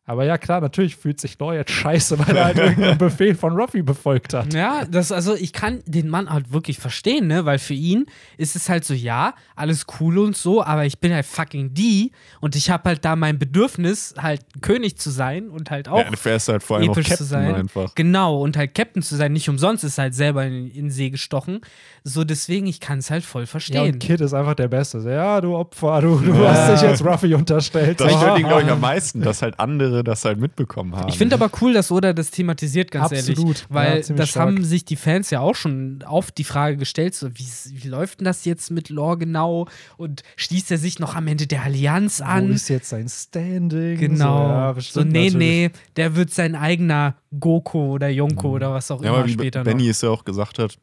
Aber 0.04 0.24
ja, 0.24 0.36
klar, 0.36 0.60
natürlich 0.60 0.96
fühlt 0.96 1.20
sich 1.20 1.38
Law 1.38 1.52
jetzt 1.54 1.70
scheiße, 1.70 2.18
weil 2.18 2.36
er 2.36 2.44
halt 2.46 2.58
irgendeinen 2.58 2.98
Befehl 2.98 3.36
von 3.36 3.52
Ruffy 3.54 3.82
befolgt 3.82 4.34
hat. 4.34 4.52
Ja, 4.52 4.84
das, 4.84 5.12
also 5.12 5.36
ich 5.36 5.52
kann 5.52 5.80
den 5.86 6.08
Mann 6.08 6.28
halt 6.28 6.52
wirklich 6.52 6.78
verstehen, 6.78 7.28
ne? 7.28 7.44
Weil 7.44 7.60
für 7.60 7.74
ihn 7.74 8.06
ist 8.36 8.56
es 8.56 8.68
halt 8.68 8.84
so, 8.84 8.94
ja, 8.94 9.34
alles 9.54 9.86
cool 10.00 10.18
und 10.18 10.36
so, 10.36 10.60
aber 10.64 10.86
ich 10.86 10.98
bin 10.98 11.14
halt 11.14 11.24
fucking 11.24 11.72
die 11.72 12.10
und 12.40 12.56
ich 12.56 12.68
habe 12.68 12.88
halt 12.88 13.04
da 13.04 13.14
mein 13.14 13.38
Bedürfnis, 13.38 14.14
halt 14.18 14.40
König 14.60 14.98
zu 14.98 15.08
sein 15.10 15.48
und 15.48 15.70
halt 15.70 15.86
auch 15.88 15.98
Ja, 15.98 16.10
du 16.10 16.16
fährst 16.16 16.48
halt 16.48 16.64
vor 16.64 16.78
allem 16.78 16.90
auch 16.90 16.94
episch 16.96 17.08
Captain 17.08 17.26
zu 17.26 17.30
sein. 17.30 17.54
einfach. 17.54 17.94
Genau, 17.94 18.42
und 18.42 18.56
halt 18.56 18.74
Captain 18.74 19.02
zu 19.02 19.14
sein, 19.14 19.32
nicht 19.32 19.48
umsonst 19.48 19.84
ist 19.84 19.98
halt 19.98 20.16
selber 20.16 20.44
in, 20.44 20.66
in 20.66 20.86
den 20.86 20.90
See 20.90 21.10
gestochen. 21.10 21.60
So, 22.02 22.24
deswegen, 22.24 22.66
ich 22.66 22.80
kann 22.80 22.98
es 22.98 23.08
halt 23.12 23.22
voll 23.24 23.42
Ja, 23.42 23.46
verstehen. 23.46 23.94
und 23.94 23.98
Kid 24.00 24.20
ist 24.20 24.34
einfach 24.34 24.54
der 24.54 24.66
Beste. 24.66 25.00
So, 25.00 25.08
ja, 25.10 25.40
du 25.40 25.54
Opfer, 25.54 26.00
du, 26.00 26.18
du 26.18 26.36
hast 26.48 26.72
dich 26.72 26.90
jetzt 26.90 27.04
Ruffy 27.04 27.34
unterstellt. 27.34 28.00
Das 28.00 28.10
stört 28.12 28.40
ihn, 28.40 28.48
glaube 28.48 28.62
ich, 28.62 28.68
am 28.68 28.80
meisten, 28.80 29.20
dass 29.22 29.42
halt 29.42 29.60
andere 29.60 29.91
das 30.02 30.24
halt 30.24 30.40
mitbekommen 30.40 30.96
haben. 30.96 31.08
Ich 31.08 31.18
finde 31.18 31.34
aber 31.36 31.50
cool, 31.60 31.72
dass 31.72 31.90
Oda 31.92 32.12
das 32.12 32.30
thematisiert, 32.30 32.90
ganz 32.90 33.12
Absolut. 33.12 33.38
ehrlich. 33.38 33.60
Ja, 33.60 33.66
Weil 33.68 34.04
ziemlich 34.04 34.20
das 34.22 34.30
stark. 34.30 34.46
haben 34.48 34.64
sich 34.64 34.84
die 34.84 34.96
Fans 34.96 35.30
ja 35.30 35.40
auch 35.40 35.54
schon 35.54 36.02
auf 36.06 36.30
die 36.32 36.44
Frage 36.44 36.76
gestellt: 36.78 37.14
so, 37.14 37.28
wie, 37.36 37.46
wie 37.82 37.88
läuft 37.88 38.20
denn 38.20 38.24
das 38.24 38.44
jetzt 38.44 38.70
mit 38.70 38.88
Lore 38.88 39.18
genau? 39.18 39.68
Und 39.98 40.22
schließt 40.36 40.70
er 40.70 40.78
sich 40.78 40.98
noch 40.98 41.14
am 41.14 41.26
Ende 41.26 41.46
der 41.46 41.62
Allianz 41.64 42.20
Wo 42.20 42.24
an? 42.24 42.50
ist 42.52 42.68
jetzt 42.68 42.88
sein 42.88 43.08
Standing? 43.08 43.98
Genau. 43.98 44.16
So, 44.16 44.48
ja, 44.48 44.68
So, 44.70 44.74
bestimmt 44.74 45.12
nee, 45.12 45.24
natürlich. 45.30 45.34
nee, 45.36 45.70
der 45.96 46.16
wird 46.16 46.30
sein 46.32 46.54
eigener 46.54 47.16
Goku 47.38 47.92
oder 47.92 48.08
Yonko 48.08 48.48
Mhm. 48.48 48.54
oder 48.54 48.72
was 48.72 48.90
auch 48.90 49.02
ja, 49.04 49.12
immer 49.14 49.26
wie 49.26 49.32
später 49.32 49.64
Benny 49.64 49.82
noch. 49.84 49.90
es 49.90 50.00
ja 50.00 50.08
auch 50.08 50.24
gesagt 50.24 50.58
hat, 50.58 50.78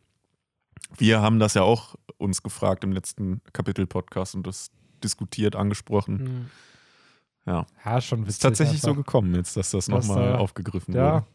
wir 0.97 1.21
haben 1.21 1.39
das 1.39 1.53
ja 1.53 1.61
auch 1.61 1.95
uns 2.17 2.41
gefragt 2.43 2.83
im 2.83 2.91
letzten 2.91 3.41
Kapitel-Podcast 3.53 4.35
und 4.35 4.45
das 4.47 4.71
diskutiert, 5.03 5.55
angesprochen. 5.55 6.19
Hm. 6.19 6.45
Ja. 7.49 7.65
Ja, 7.83 7.99
schon 8.01 8.19
witzig. 8.21 8.29
Ist 8.35 8.41
tatsächlich 8.43 8.79
so 8.81 8.91
einfach. 8.91 9.03
gekommen 9.05 9.35
jetzt, 9.35 9.57
dass 9.57 9.71
das 9.71 9.87
nochmal 9.89 10.33
da- 10.33 10.35
aufgegriffen 10.37 10.93
Ja. 10.95 11.13
wurde. 11.15 11.25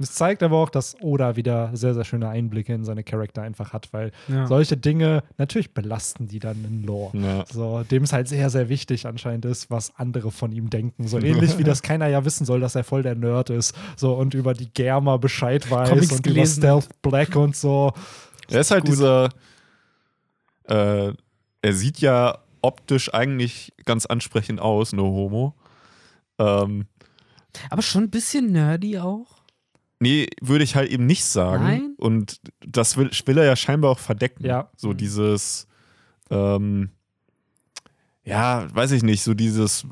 Es 0.00 0.12
zeigt 0.12 0.42
aber 0.42 0.56
auch, 0.56 0.70
dass 0.70 0.96
Oda 1.00 1.36
wieder 1.36 1.70
sehr, 1.72 1.94
sehr 1.94 2.02
schöne 2.04 2.28
Einblicke 2.28 2.74
in 2.74 2.82
seine 2.84 3.04
Charakter 3.04 3.42
einfach 3.42 3.72
hat, 3.72 3.92
weil 3.92 4.10
Ja. 4.26 4.44
solche 4.48 4.76
Dinge, 4.76 5.22
natürlich 5.38 5.72
belasten 5.72 6.26
die 6.26 6.40
dann 6.40 6.64
in 6.64 6.82
Lore. 6.82 7.16
Ja. 7.16 7.44
So, 7.50 7.84
dem 7.84 8.02
es 8.02 8.12
halt 8.12 8.26
sehr, 8.26 8.50
sehr 8.50 8.68
wichtig 8.68 9.06
anscheinend 9.06 9.44
ist, 9.44 9.70
was 9.70 9.92
andere 9.96 10.32
von 10.32 10.50
ihm 10.50 10.68
denken. 10.68 11.06
So 11.06 11.18
ähnlich 11.20 11.58
wie 11.58 11.62
das 11.64 11.80
keiner 11.82 12.08
ja 12.08 12.24
wissen 12.24 12.44
soll, 12.44 12.58
dass 12.58 12.74
er 12.74 12.82
voll 12.82 13.04
der 13.04 13.14
Nerd 13.14 13.50
ist. 13.50 13.72
So 13.96 14.14
und 14.14 14.34
über 14.34 14.52
die 14.52 14.68
Germa 14.68 15.16
Bescheid 15.16 15.64
weiß 15.70 15.88
Comics 15.90 16.10
und 16.12 16.22
gelesen 16.24 16.64
über 16.64 16.80
Stealth 16.82 17.00
Black 17.02 17.36
und 17.36 17.54
so. 17.54 17.92
Er 18.50 18.60
ist 18.62 18.72
halt 18.72 18.82
Gut. 18.84 18.94
dieser, 18.94 19.28
äh, 20.68 21.12
er 21.62 21.72
sieht 21.72 22.00
ja 22.00 22.38
optisch 22.64 23.12
eigentlich 23.14 23.72
ganz 23.84 24.06
ansprechend 24.06 24.60
aus, 24.60 24.92
no 24.92 25.04
homo. 25.04 25.54
Ähm, 26.38 26.86
Aber 27.70 27.82
schon 27.82 28.04
ein 28.04 28.10
bisschen 28.10 28.50
nerdy 28.52 28.98
auch. 28.98 29.42
nee, 30.00 30.26
würde 30.40 30.64
ich 30.64 30.74
halt 30.74 30.90
eben 30.90 31.06
nicht 31.06 31.24
sagen. 31.24 31.62
Nein? 31.64 31.94
Und 31.98 32.40
das 32.66 32.96
will, 32.96 33.10
will 33.26 33.38
er 33.38 33.44
ja 33.44 33.56
scheinbar 33.56 33.90
auch 33.92 33.98
verdecken. 33.98 34.44
Ja. 34.44 34.70
So 34.76 34.92
dieses, 34.92 35.66
ähm, 36.30 36.90
ja, 38.24 38.66
weiß 38.74 38.92
ich 38.92 39.02
nicht, 39.02 39.22
so 39.22 39.34
dieses 39.34 39.86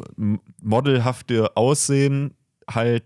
modelhafte 0.60 1.56
Aussehen 1.56 2.34
halt 2.68 3.04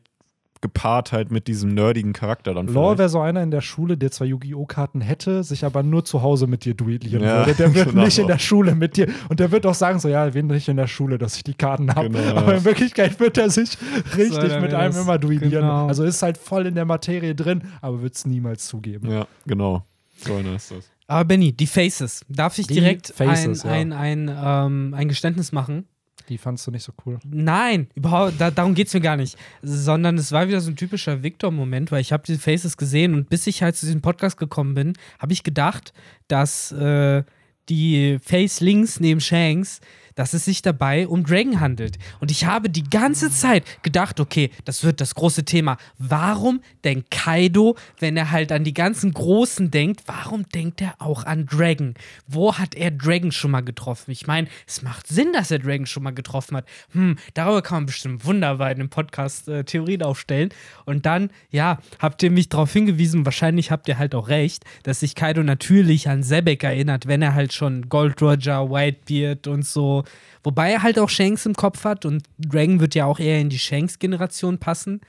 gepaart 0.61 1.13
halt 1.13 1.31
mit 1.31 1.47
diesem 1.49 1.75
nerdigen 1.75 2.13
Charakter 2.13 2.55
dann 2.55 2.67
Lore 2.69 2.99
wäre 2.99 3.09
so 3.09 3.21
einer 3.21 3.43
in 3.43 3.51
der 3.51 3.61
Schule, 3.61 3.97
der 3.97 4.11
zwar 4.11 4.27
Yu-Gi-Oh! 4.27 4.65
Karten 4.67 5.01
hätte, 5.01 5.43
sich 5.45 5.65
aber 5.65 5.83
nur 5.83 6.05
zu 6.05 6.23
Hause 6.23 6.47
mit 6.47 6.65
dir 6.65 6.75
duellieren 6.75 7.23
Ja, 7.23 7.39
würde. 7.47 7.55
Der 7.55 7.75
wird 7.75 7.91
genau. 7.91 8.05
nicht 8.05 8.19
in 8.19 8.27
der 8.27 8.39
Schule 8.39 8.75
mit 8.75 8.97
dir. 8.97 9.09
Und 9.29 9.41
der 9.41 9.51
wird 9.51 9.67
auch 9.67 9.75
sagen: 9.75 9.99
So, 9.99 10.09
ja, 10.09 10.33
wen 10.35 10.47
nicht 10.47 10.69
in 10.69 10.77
der 10.77 10.87
Schule, 10.87 11.19
dass 11.19 11.37
ich 11.37 11.45
die 11.45 11.55
Karten 11.55 11.95
habe. 11.95 12.11
Genau, 12.11 12.37
aber 12.37 12.53
ja. 12.53 12.59
in 12.59 12.65
Wirklichkeit 12.65 13.19
wird 13.21 13.39
er 13.39 13.51
sich 13.51 13.77
richtig 14.17 14.61
mit 14.61 14.75
einem 14.75 14.93
das- 14.93 15.03
immer 15.03 15.19
duellieren. 15.19 15.51
genau. 15.51 15.87
Also 15.87 16.05
ist 16.05 16.23
halt 16.23 16.39
voll 16.39 16.67
in 16.67 16.75
der 16.75 16.85
Materie 16.85 17.35
drin, 17.35 17.63
aber 17.81 18.03
wird 18.03 18.15
es 18.15 18.25
niemals 18.27 18.67
zugeben. 18.67 19.11
Ja, 19.11 19.27
genau. 19.47 19.85
So 20.19 20.35
einer 20.35 20.57
ist 20.57 20.71
das. 20.71 20.91
Aber 21.09 21.25
Benny, 21.25 21.53
die 21.53 21.67
Faces. 21.67 22.25
Darf 22.29 22.59
ich 22.59 22.67
Die 22.67 22.75
direkt 22.75 23.13
Faces, 23.15 23.63
ja. 23.63 23.71
ein, 23.71 23.93
ein, 23.93 24.29
ein, 24.29 24.67
ähm, 24.67 24.95
ein 24.95 25.09
Geständnis 25.09 25.53
machen? 25.53 25.87
Die 26.29 26.39
fandst 26.39 26.67
du 26.67 26.71
nicht 26.71 26.83
so 26.83 26.93
cool. 27.05 27.19
Nein, 27.25 27.89
überhaupt, 27.95 28.35
da, 28.39 28.51
darum 28.51 28.75
geht 28.75 28.89
es 28.89 28.95
mir 28.95 29.01
gar 29.01 29.17
nicht. 29.17 29.37
Sondern 29.63 30.19
es 30.19 30.33
war 30.33 30.49
wieder 30.49 30.61
so 30.61 30.71
ein 30.71 30.77
typischer 30.77 31.23
Victor-Moment, 31.23 31.93
weil 31.93 32.01
ich 32.01 32.13
habe 32.13 32.25
diese 32.27 32.39
Faces 32.39 32.77
gesehen 32.77 33.15
und 33.15 33.29
bis 33.29 33.47
ich 33.47 33.63
halt 33.63 33.77
zu 33.77 33.87
diesem 33.87 34.03
Podcast 34.03 34.37
gekommen 34.37 34.75
bin, 34.75 34.95
habe 35.19 35.33
ich 35.33 35.43
gedacht, 35.43 35.93
dass 36.29 36.73
äh, 36.73 37.23
die 37.69 38.19
Face 38.21 38.61
links 38.61 39.01
neben 39.01 39.21
Shanks, 39.21 39.81
dass 40.17 40.35
es 40.35 40.45
sich 40.45 40.63
dabei 40.63 41.07
um 41.07 41.25
Dragon 41.25 41.61
handelt. 41.61 41.99
Und 42.19 42.33
ich 42.33 42.45
habe 42.45 42.69
die 42.69 42.83
ganze 42.83 43.31
Zeit 43.31 43.65
gedacht, 43.85 44.19
okay, 44.19 44.51
das 44.65 44.83
wird 44.83 45.01
das 45.01 45.15
große 45.15 45.45
Thema. 45.45 45.77
Warum 45.99 46.61
denkt 46.85 47.13
Kaido, 47.13 47.77
wenn 48.01 48.17
er 48.17 48.33
halt 48.33 48.51
an 48.51 48.65
die 48.65 48.75
ganzen 48.75 49.13
Großen 49.13 49.71
denkt, 49.71 50.03
warum 50.07 50.49
denkt 50.49 50.81
er 50.81 50.95
auch 50.99 51.25
an 51.25 51.47
Dragon? 51.47 51.95
Wo 52.27 52.55
hat 52.55 52.75
er 52.75 52.91
Dragon 52.91 53.31
schon 53.31 53.53
mal 53.53 53.61
getroffen? 53.61 54.11
Ich 54.11 54.27
meine, 54.27 54.49
es 54.67 54.83
macht 54.83 55.07
Sinn, 55.07 55.33
dass 55.33 55.51
er 55.51 55.61
Dragon 55.61 55.87
schon 55.87 56.03
mal 56.03 56.11
getroffen 56.11 56.57
hat. 56.57 56.67
Hm, 56.93 57.17
darüber 57.35 57.63
kann 57.63 57.79
man 57.79 57.87
bestimmt 57.87 58.25
wunderbar 58.25 58.73
in 58.73 58.79
dem 58.79 58.89
Podcast 58.89 59.49
äh, 59.49 59.65
Theorien 59.65 60.03
aufstellen. 60.03 60.49
Und 60.87 61.07
dann, 61.07 61.31
ja, 61.51 61.79
habt 61.99 62.23
ihr 62.23 62.31
mich 62.31 62.49
darauf 62.49 62.73
hingewiesen, 62.73 63.25
wahrscheinlich 63.25 63.71
habt 63.71 63.87
ihr 63.89 63.99
halt 63.99 64.15
auch 64.15 64.29
recht, 64.29 64.65
dass 64.83 65.01
sich 65.01 65.15
Kaido 65.15 65.43
natürlich 65.43 66.09
an 66.09 66.23
Sebek 66.23 66.65
erinnert, 66.65 67.07
wenn 67.07 67.21
er 67.21 67.35
halt 67.35 67.53
schon 67.53 67.89
Gold 67.89 68.23
Roger, 68.23 68.71
Whitebeard 68.71 69.47
und 69.47 69.67
so. 69.67 70.05
Wobei 70.43 70.73
er 70.73 70.83
halt 70.83 70.99
auch 70.99 71.09
Shanks 71.09 71.47
im 71.47 71.55
Kopf 71.55 71.85
hat 71.85 72.05
und 72.05 72.23
Dragon 72.39 72.81
wird 72.81 72.95
ja 72.95 73.05
auch 73.07 73.19
eher 73.19 73.41
in 73.41 73.49
die 73.49 73.59
Shanks-Generation 73.59 74.59
passen. 74.59 75.01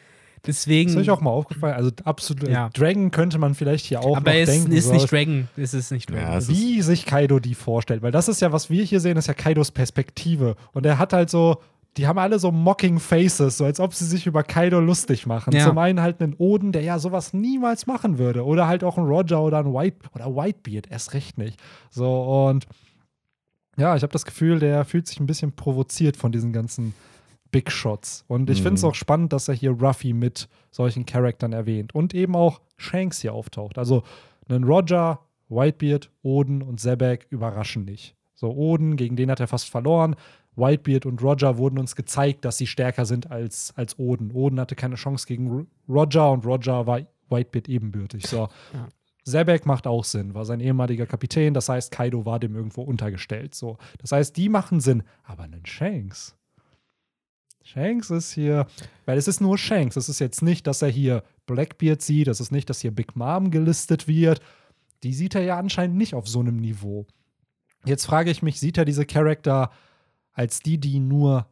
Deswegen. 0.46 0.90
Ist 0.90 0.98
euch 0.98 1.10
auch 1.10 1.22
mal 1.22 1.32
aufgefallen? 1.32 1.76
Also 1.76 1.92
absolut. 2.04 2.48
Ja. 2.50 2.70
Dragon 2.70 3.12
könnte 3.12 3.38
man 3.38 3.54
vielleicht 3.54 3.86
hier 3.86 4.02
auch 4.02 4.18
aber 4.18 4.32
noch 4.32 4.40
es 4.40 4.50
denken. 4.50 4.72
ist 4.72 4.92
nicht 4.92 5.12
Dragon. 5.12 5.48
Es 5.58 5.74
ist 5.74 5.92
nicht 5.92 6.10
Dragon. 6.10 6.24
Ja, 6.24 6.38
es 6.38 6.50
ist, 6.50 6.56
wie 6.56 6.82
sich 6.82 7.06
Kaido 7.06 7.40
die 7.40 7.56
vorstellt. 7.56 8.02
Weil 8.02 8.12
das 8.12 8.28
ist 8.28 8.42
ja, 8.42 8.52
was 8.52 8.70
wir 8.70 8.84
hier 8.84 9.00
sehen, 9.00 9.18
ist 9.18 9.28
ja 9.28 9.34
Kaidos 9.34 9.72
Perspektive. 9.72 10.56
Und 10.74 10.86
er 10.86 11.00
hat 11.00 11.14
halt 11.14 11.30
so, 11.30 11.58
die 11.98 12.08
haben 12.08 12.20
alle 12.20 12.40
so 12.40 12.52
mocking 12.52 13.00
Faces, 13.00 13.58
so 13.58 13.66
als 13.66 13.80
ob 13.80 13.94
sie 13.94 14.06
sich 14.06 14.28
über 14.28 14.44
Kaido 14.44 14.80
lustig 14.80 15.26
machen. 15.26 15.54
Ja. 15.54 15.66
Zum 15.66 15.78
einen 15.80 16.02
halt 16.02 16.22
einen 16.22 16.36
Oden, 16.38 16.72
der 16.72 16.84
ja 16.84 17.00
sowas 17.00 17.34
niemals 17.34 17.88
machen 17.88 18.18
würde. 18.18 18.46
Oder 18.46 18.68
halt 18.68 18.84
auch 18.84 18.98
ein 18.98 19.06
Roger 19.06 19.42
oder 19.42 19.60
ein 19.60 19.74
White 19.74 19.98
oder 20.14 20.36
Whitebeard, 20.36 20.90
erst 20.90 21.14
recht 21.14 21.38
nicht. 21.38 21.60
So, 21.90 22.48
und 22.48 22.68
ja, 23.78 23.96
ich 23.96 24.04
habe 24.04 24.14
das 24.14 24.26
Gefühl, 24.26 24.60
der 24.60 24.84
fühlt 24.86 25.08
sich 25.08 25.20
ein 25.20 25.28
bisschen 25.28 25.52
provoziert 25.54 26.18
von 26.18 26.32
diesen 26.32 26.52
ganzen 26.54 26.94
Big 27.52 27.72
Shots. 27.72 28.26
Und 28.28 28.50
ich 28.50 28.60
Mhm. 28.60 28.64
finde 28.64 28.76
es 28.80 28.84
auch 28.84 28.96
spannend, 28.96 29.32
dass 29.34 29.48
er 29.48 29.54
hier 29.54 29.72
Ruffy 29.72 30.14
mit 30.14 30.50
solchen 30.72 31.06
Charaktern 31.06 31.54
erwähnt. 31.54 31.96
Und 31.96 32.14
eben 32.14 32.36
auch 32.36 32.60
Shanks 32.78 33.22
hier 33.22 33.34
auftaucht. 33.34 33.78
Also 33.78 34.04
einen 34.50 34.64
Roger, 34.66 35.20
Whitebeard, 35.50 36.12
Oden 36.24 36.62
und 36.62 36.80
Zebek 36.82 37.28
überraschen 37.30 37.86
nicht. 37.86 38.16
So, 38.34 38.52
Oden, 38.52 38.98
gegen 38.98 39.16
den 39.16 39.32
hat 39.32 39.40
er 39.40 39.48
fast 39.48 39.70
verloren. 39.70 40.16
Whitebeard 40.56 41.06
und 41.06 41.22
Roger 41.24 41.58
wurden 41.58 41.78
uns 41.80 41.96
gezeigt, 41.96 42.44
dass 42.44 42.58
sie 42.58 42.68
stärker 42.68 43.06
sind 43.06 43.32
als, 43.32 43.74
als 43.78 43.98
Oden. 43.98 44.32
Oden 44.32 44.60
hatte 44.60 44.76
keine 44.76 44.96
Chance 44.96 45.26
gegen 45.28 45.50
Ro- 45.50 45.66
Roger 45.88 46.32
und 46.32 46.46
Roger 46.46 46.86
war 46.88 47.00
Whitebeard 47.30 47.70
ebenbürtig. 47.70 48.26
So. 48.28 48.50
Ja. 48.74 48.88
Zebek 49.30 49.66
macht 49.66 49.88
auch 49.88 50.04
Sinn, 50.04 50.34
war 50.34 50.46
sein 50.46 50.60
ehemaliger 50.60 51.06
Kapitän. 51.06 51.54
Das 51.54 51.70
heißt, 51.70 51.92
Kaido 51.92 52.26
war 52.26 52.40
dem 52.40 52.56
irgendwo 52.56 52.82
untergestellt. 52.82 53.56
So. 53.56 53.78
Das 54.00 54.12
heißt, 54.12 54.36
die 54.38 54.50
machen 54.50 54.80
Sinn. 54.80 55.04
Aber 55.24 55.44
einen 55.44 55.66
Shanks. 55.66 56.36
Shanks 57.64 58.10
ist 58.10 58.32
hier, 58.32 58.68
weil 59.06 59.18
es 59.18 59.28
ist 59.28 59.42
nur 59.42 59.58
Shanks. 59.58 59.98
Es 59.98 60.08
ist 60.10 60.20
jetzt 60.20 60.42
nicht, 60.42 60.68
dass 60.68 60.82
er 60.82 60.90
hier 60.90 61.24
Blackbeard 61.46 62.02
sieht. 62.02 62.28
Es 62.30 62.40
ist 62.40 62.52
nicht, 62.52 62.70
dass 62.70 62.80
hier 62.80 62.92
Big 62.92 63.16
Mom 63.16 63.52
gelistet 63.52 64.08
wird. 64.08 64.40
Die 65.04 65.14
sieht 65.14 65.36
er 65.36 65.42
ja 65.42 65.58
anscheinend 65.60 65.98
nicht 65.98 66.14
auf 66.14 66.28
so 66.28 66.40
einem 66.40 66.58
Niveau. 66.58 67.06
Jetzt 67.86 68.06
frage 68.06 68.32
ich 68.32 68.42
mich, 68.42 68.60
sieht 68.60 68.78
er 68.78 68.86
diese 68.86 69.06
Charakter 69.06 69.72
als 70.34 70.62
die, 70.62 70.78
die 70.78 71.00
nur 71.00 71.48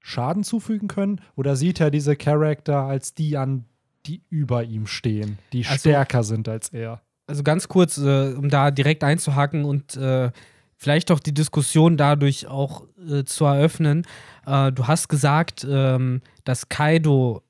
Schaden 0.00 0.42
zufügen 0.42 0.88
können? 0.88 1.20
Oder 1.36 1.54
sieht 1.54 1.80
er 1.80 1.90
diese 1.92 2.16
Charakter 2.16 2.80
als 2.82 3.14
die 3.14 3.36
an, 3.36 3.64
die 4.06 4.22
über 4.30 4.64
ihm 4.64 4.86
stehen, 4.88 5.38
die 5.52 5.64
Also- 5.64 5.78
stärker 5.78 6.24
sind 6.24 6.48
als 6.48 6.70
er? 6.70 7.02
Also 7.32 7.42
ganz 7.42 7.66
kurz, 7.66 7.96
äh, 7.96 8.34
um 8.34 8.50
da 8.50 8.70
direkt 8.70 9.02
einzuhaken 9.02 9.64
und 9.64 9.96
äh, 9.96 10.30
vielleicht 10.76 11.10
auch 11.10 11.18
die 11.18 11.32
Diskussion 11.32 11.96
dadurch 11.96 12.46
auch 12.46 12.84
äh, 13.08 13.24
zu 13.24 13.46
eröffnen. 13.46 14.06
Äh, 14.46 14.70
du 14.70 14.86
hast 14.86 15.08
gesagt, 15.08 15.66
ähm, 15.68 16.20
dass 16.44 16.68
Kaido 16.68 17.42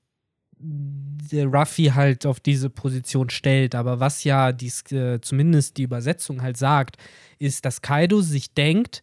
der 0.60 1.46
Ruffy 1.46 1.86
halt 1.86 2.26
auf 2.26 2.38
diese 2.38 2.70
Position 2.70 3.28
stellt, 3.28 3.74
aber 3.74 3.98
was 3.98 4.22
ja 4.22 4.52
dies, 4.52 4.84
äh, 4.92 5.20
zumindest 5.20 5.78
die 5.78 5.82
Übersetzung 5.82 6.42
halt 6.42 6.56
sagt, 6.56 6.96
ist, 7.40 7.64
dass 7.64 7.82
Kaido 7.82 8.20
sich 8.20 8.54
denkt, 8.54 9.02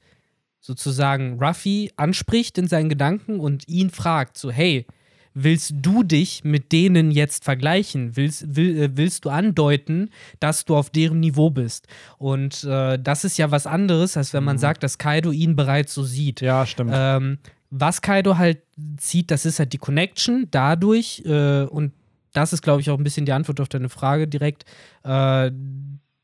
sozusagen 0.61 1.43
Ruffy 1.43 1.91
anspricht 1.97 2.57
in 2.57 2.69
seinen 2.69 2.87
Gedanken 2.87 3.41
und 3.41 3.67
ihn 3.67 3.89
fragt, 3.89 4.37
so 4.37 4.49
hey, 4.49 4.85
willst 5.33 5.73
du 5.75 6.03
dich 6.03 6.43
mit 6.43 6.71
denen 6.71 7.11
jetzt 7.11 7.43
vergleichen? 7.43 8.15
Willst, 8.15 8.55
will, 8.55 8.77
äh, 8.77 8.89
willst 8.97 9.25
du 9.25 9.29
andeuten, 9.29 10.09
dass 10.39 10.65
du 10.65 10.75
auf 10.75 10.89
deren 10.89 11.19
Niveau 11.19 11.49
bist? 11.49 11.87
Und 12.17 12.63
äh, 12.63 12.97
das 12.99 13.23
ist 13.23 13.37
ja 13.37 13.51
was 13.51 13.67
anderes, 13.67 14.17
als 14.17 14.33
wenn 14.33 14.43
man 14.43 14.57
sagt, 14.57 14.83
dass 14.83 14.97
Kaido 14.97 15.31
ihn 15.31 15.55
bereits 15.55 15.93
so 15.93 16.03
sieht. 16.03 16.41
Ja, 16.41 16.65
stimmt. 16.65 16.91
Ähm, 16.93 17.37
was 17.69 18.01
Kaido 18.01 18.37
halt 18.37 18.59
zieht, 18.97 19.31
das 19.31 19.45
ist 19.45 19.59
halt 19.59 19.73
die 19.73 19.77
Connection 19.77 20.47
dadurch 20.51 21.23
äh, 21.25 21.63
und 21.63 21.93
das 22.33 22.53
ist, 22.53 22.61
glaube 22.61 22.81
ich, 22.81 22.89
auch 22.89 22.97
ein 22.97 23.03
bisschen 23.03 23.25
die 23.25 23.31
Antwort 23.31 23.59
auf 23.59 23.69
deine 23.69 23.89
Frage 23.89 24.27
direkt 24.27 24.65
äh, 25.03 25.51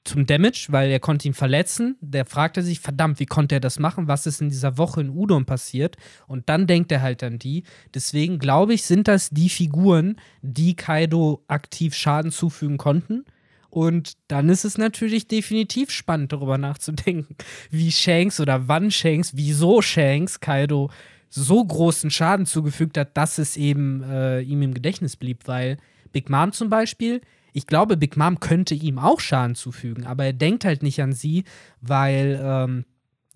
zum 0.05 0.25
Damage, 0.25 0.67
weil 0.69 0.89
er 0.91 0.99
konnte 0.99 1.27
ihn 1.27 1.33
verletzen. 1.33 1.97
Der 1.99 2.25
fragte 2.25 2.61
sich, 2.61 2.79
verdammt, 2.79 3.19
wie 3.19 3.25
konnte 3.25 3.55
er 3.55 3.59
das 3.59 3.79
machen? 3.79 4.07
Was 4.07 4.27
ist 4.27 4.39
in 4.39 4.49
dieser 4.49 4.77
Woche 4.77 5.01
in 5.01 5.09
Udon 5.09 5.45
passiert? 5.45 5.97
Und 6.27 6.47
dann 6.47 6.67
denkt 6.67 6.91
er 6.91 7.01
halt 7.01 7.23
an 7.23 7.39
die. 7.39 7.63
Deswegen 7.93 8.39
glaube 8.39 8.75
ich, 8.75 8.83
sind 8.83 9.07
das 9.07 9.31
die 9.31 9.49
Figuren, 9.49 10.17
die 10.41 10.75
Kaido 10.75 11.43
aktiv 11.47 11.95
Schaden 11.95 12.31
zufügen 12.31 12.77
konnten. 12.77 13.25
Und 13.69 14.13
dann 14.29 14.47
ist 14.47 14.63
es 14.63 14.77
natürlich 14.77 15.27
definitiv 15.27 15.91
spannend, 15.91 16.31
darüber 16.31 16.57
nachzudenken, 16.57 17.35
wie 17.71 17.91
Shanks 17.91 18.39
oder 18.39 18.69
wann 18.69 18.89
Shanks, 18.91 19.31
wieso 19.35 19.81
Shanks 19.81 20.39
Kaido 20.39 20.91
so 21.29 21.65
großen 21.65 22.11
Schaden 22.11 22.45
zugefügt 22.45 22.97
hat, 22.97 23.17
dass 23.17 23.37
es 23.39 23.57
eben 23.57 24.03
äh, 24.03 24.39
ihm 24.41 24.61
im 24.61 24.73
Gedächtnis 24.73 25.17
blieb. 25.17 25.47
Weil 25.47 25.77
Big 26.13 26.29
Mom 26.29 26.53
zum 26.53 26.69
Beispiel, 26.69 27.21
ich 27.55 27.67
glaube, 27.67 27.95
Big 27.95 28.17
Mom 28.17 28.41
könnte 28.41 28.75
ihm 28.75 28.99
auch 28.99 29.21
Schaden 29.21 29.55
zufügen, 29.55 30.05
aber 30.05 30.25
er 30.25 30.33
denkt 30.33 30.65
halt 30.65 30.83
nicht 30.83 31.01
an 31.01 31.13
sie, 31.13 31.45
weil 31.79 32.37
ähm, 32.43 32.85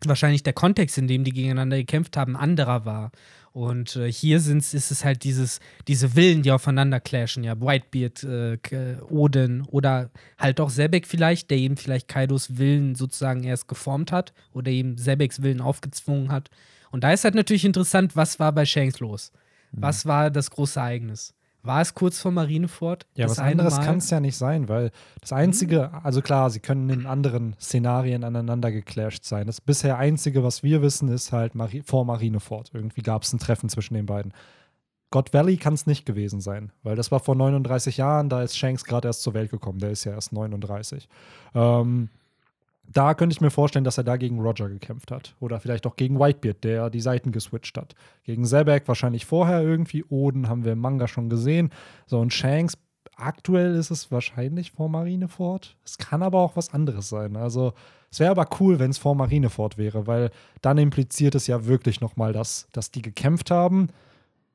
wahrscheinlich 0.03 0.43
der 0.43 0.51
Kontext, 0.51 0.97
in 0.97 1.07
dem 1.07 1.23
die 1.23 1.31
gegeneinander 1.31 1.77
gekämpft 1.77 2.17
haben, 2.17 2.35
anderer 2.35 2.83
war. 2.83 3.11
Und 3.53 3.95
äh, 3.95 4.11
hier 4.11 4.41
sind's, 4.41 4.73
ist 4.73 4.91
es 4.91 5.05
halt 5.05 5.23
dieses, 5.23 5.61
diese 5.87 6.17
Willen, 6.17 6.41
die 6.41 6.51
aufeinander 6.51 6.99
clashen, 6.99 7.45
ja, 7.45 7.59
Whitebeard, 7.61 8.23
äh, 8.25 8.97
Odin 9.09 9.61
oder 9.61 10.11
halt 10.37 10.59
auch 10.59 10.69
Sebek 10.69 11.07
vielleicht, 11.07 11.49
der 11.49 11.57
eben 11.57 11.77
vielleicht 11.77 12.09
Kaidos 12.09 12.57
Willen 12.57 12.95
sozusagen 12.95 13.45
erst 13.45 13.69
geformt 13.69 14.11
hat 14.11 14.33
oder 14.51 14.69
eben 14.69 14.97
Sebeks 14.97 15.41
Willen 15.41 15.61
aufgezwungen 15.61 16.29
hat. 16.29 16.49
Und 16.91 17.05
da 17.05 17.13
ist 17.13 17.23
halt 17.23 17.35
natürlich 17.35 17.63
interessant, 17.63 18.17
was 18.17 18.37
war 18.37 18.51
bei 18.51 18.65
Shanks 18.65 18.99
los? 18.99 19.31
Was 19.71 20.05
war 20.05 20.29
das 20.29 20.51
große 20.51 20.77
Ereignis? 20.77 21.33
War 21.61 21.81
es 21.81 21.93
kurz 21.93 22.19
vor 22.19 22.31
Marineford? 22.31 23.05
Ja, 23.15 23.27
das 23.27 23.37
was 23.37 23.39
anderes 23.39 23.79
kann 23.81 23.97
es 23.97 24.09
ja 24.09 24.19
nicht 24.19 24.37
sein, 24.37 24.69
weil 24.69 24.91
das 25.19 25.33
Einzige, 25.33 25.91
also 26.03 26.21
klar, 26.21 26.49
sie 26.49 26.61
können 26.61 26.89
in 26.89 27.05
anderen 27.05 27.55
Szenarien 27.59 28.23
aneinander 28.23 28.71
geclasht 28.71 29.25
sein. 29.25 29.47
Das 29.47 29.59
bisher 29.59 29.97
Einzige, 29.97 30.43
was 30.43 30.63
wir 30.63 30.81
wissen, 30.81 31.09
ist 31.09 31.33
halt 31.33 31.55
Mari 31.55 31.83
vor 31.83 32.05
Marineford. 32.05 32.71
Irgendwie 32.73 33.01
gab 33.01 33.23
es 33.23 33.33
ein 33.33 33.39
Treffen 33.39 33.67
zwischen 33.67 33.93
den 33.93 34.05
beiden. 34.05 34.33
God 35.11 35.33
Valley 35.33 35.57
kann 35.57 35.73
es 35.73 35.87
nicht 35.87 36.05
gewesen 36.05 36.39
sein, 36.39 36.71
weil 36.83 36.95
das 36.95 37.11
war 37.11 37.19
vor 37.19 37.35
39 37.35 37.97
Jahren, 37.97 38.29
da 38.29 38.43
ist 38.43 38.57
Shanks 38.57 38.85
gerade 38.85 39.07
erst 39.07 39.23
zur 39.23 39.33
Welt 39.33 39.49
gekommen, 39.49 39.79
der 39.79 39.89
ist 39.91 40.03
ja 40.03 40.13
erst 40.13 40.33
39. 40.33 41.09
Ähm, 41.55 42.09
da 42.91 43.13
könnte 43.13 43.33
ich 43.33 43.41
mir 43.41 43.51
vorstellen, 43.51 43.85
dass 43.85 43.97
er 43.97 44.03
da 44.03 44.17
gegen 44.17 44.39
Roger 44.39 44.67
gekämpft 44.67 45.11
hat. 45.11 45.35
Oder 45.39 45.59
vielleicht 45.59 45.85
auch 45.85 45.95
gegen 45.95 46.19
Whitebeard, 46.19 46.63
der 46.63 46.89
die 46.89 47.01
Seiten 47.01 47.31
geswitcht 47.31 47.77
hat. 47.77 47.93
Gegen 48.23 48.45
Zebek 48.45 48.87
wahrscheinlich 48.87 49.25
vorher 49.25 49.61
irgendwie. 49.61 50.03
Oden 50.05 50.49
haben 50.49 50.65
wir 50.65 50.73
im 50.73 50.79
Manga 50.79 51.07
schon 51.07 51.29
gesehen. 51.29 51.69
So, 52.07 52.19
und 52.19 52.33
Shanks, 52.33 52.77
aktuell 53.15 53.75
ist 53.75 53.91
es 53.91 54.11
wahrscheinlich 54.11 54.71
vor 54.71 54.89
Marineford. 54.89 55.75
Es 55.85 55.97
kann 55.97 56.23
aber 56.23 56.39
auch 56.39 56.55
was 56.55 56.73
anderes 56.73 57.09
sein. 57.09 57.35
Also, 57.35 57.73
es 58.11 58.19
wäre 58.19 58.31
aber 58.31 58.47
cool, 58.59 58.79
wenn 58.79 58.89
es 58.89 58.97
vor 58.97 59.13
Marineford 59.13 59.77
wäre, 59.77 60.07
weil 60.07 60.31
dann 60.61 60.79
impliziert 60.79 61.35
es 61.35 61.45
ja 61.45 61.65
wirklich 61.65 62.01
nochmal, 62.01 62.33
dass, 62.33 62.67
dass 62.71 62.89
die 62.89 63.03
gekämpft 63.03 63.51
haben 63.51 63.89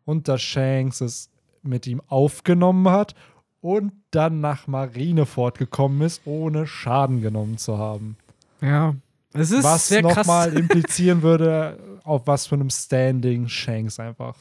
und 0.05 0.27
dass 0.27 0.43
Shanks 0.43 1.01
es 1.01 1.31
mit 1.63 1.87
ihm 1.87 2.03
aufgenommen 2.09 2.91
hat 2.91 3.15
und 3.61 3.93
dann 4.11 4.41
nach 4.41 4.67
Marineford 4.67 5.57
gekommen 5.57 6.03
ist, 6.03 6.27
ohne 6.27 6.67
Schaden 6.67 7.23
genommen 7.23 7.59
zu 7.59 7.79
haben. 7.79 8.17
Ja. 8.65 8.95
Es 9.33 9.51
ist 9.51 9.65
was 9.65 9.91
nochmal 9.91 10.53
implizieren 10.57 11.23
würde, 11.23 11.79
auf 12.05 12.27
was 12.27 12.47
für 12.47 12.55
einem 12.55 12.71
Standing 12.71 13.49
Shanks 13.49 13.99
einfach. 13.99 14.37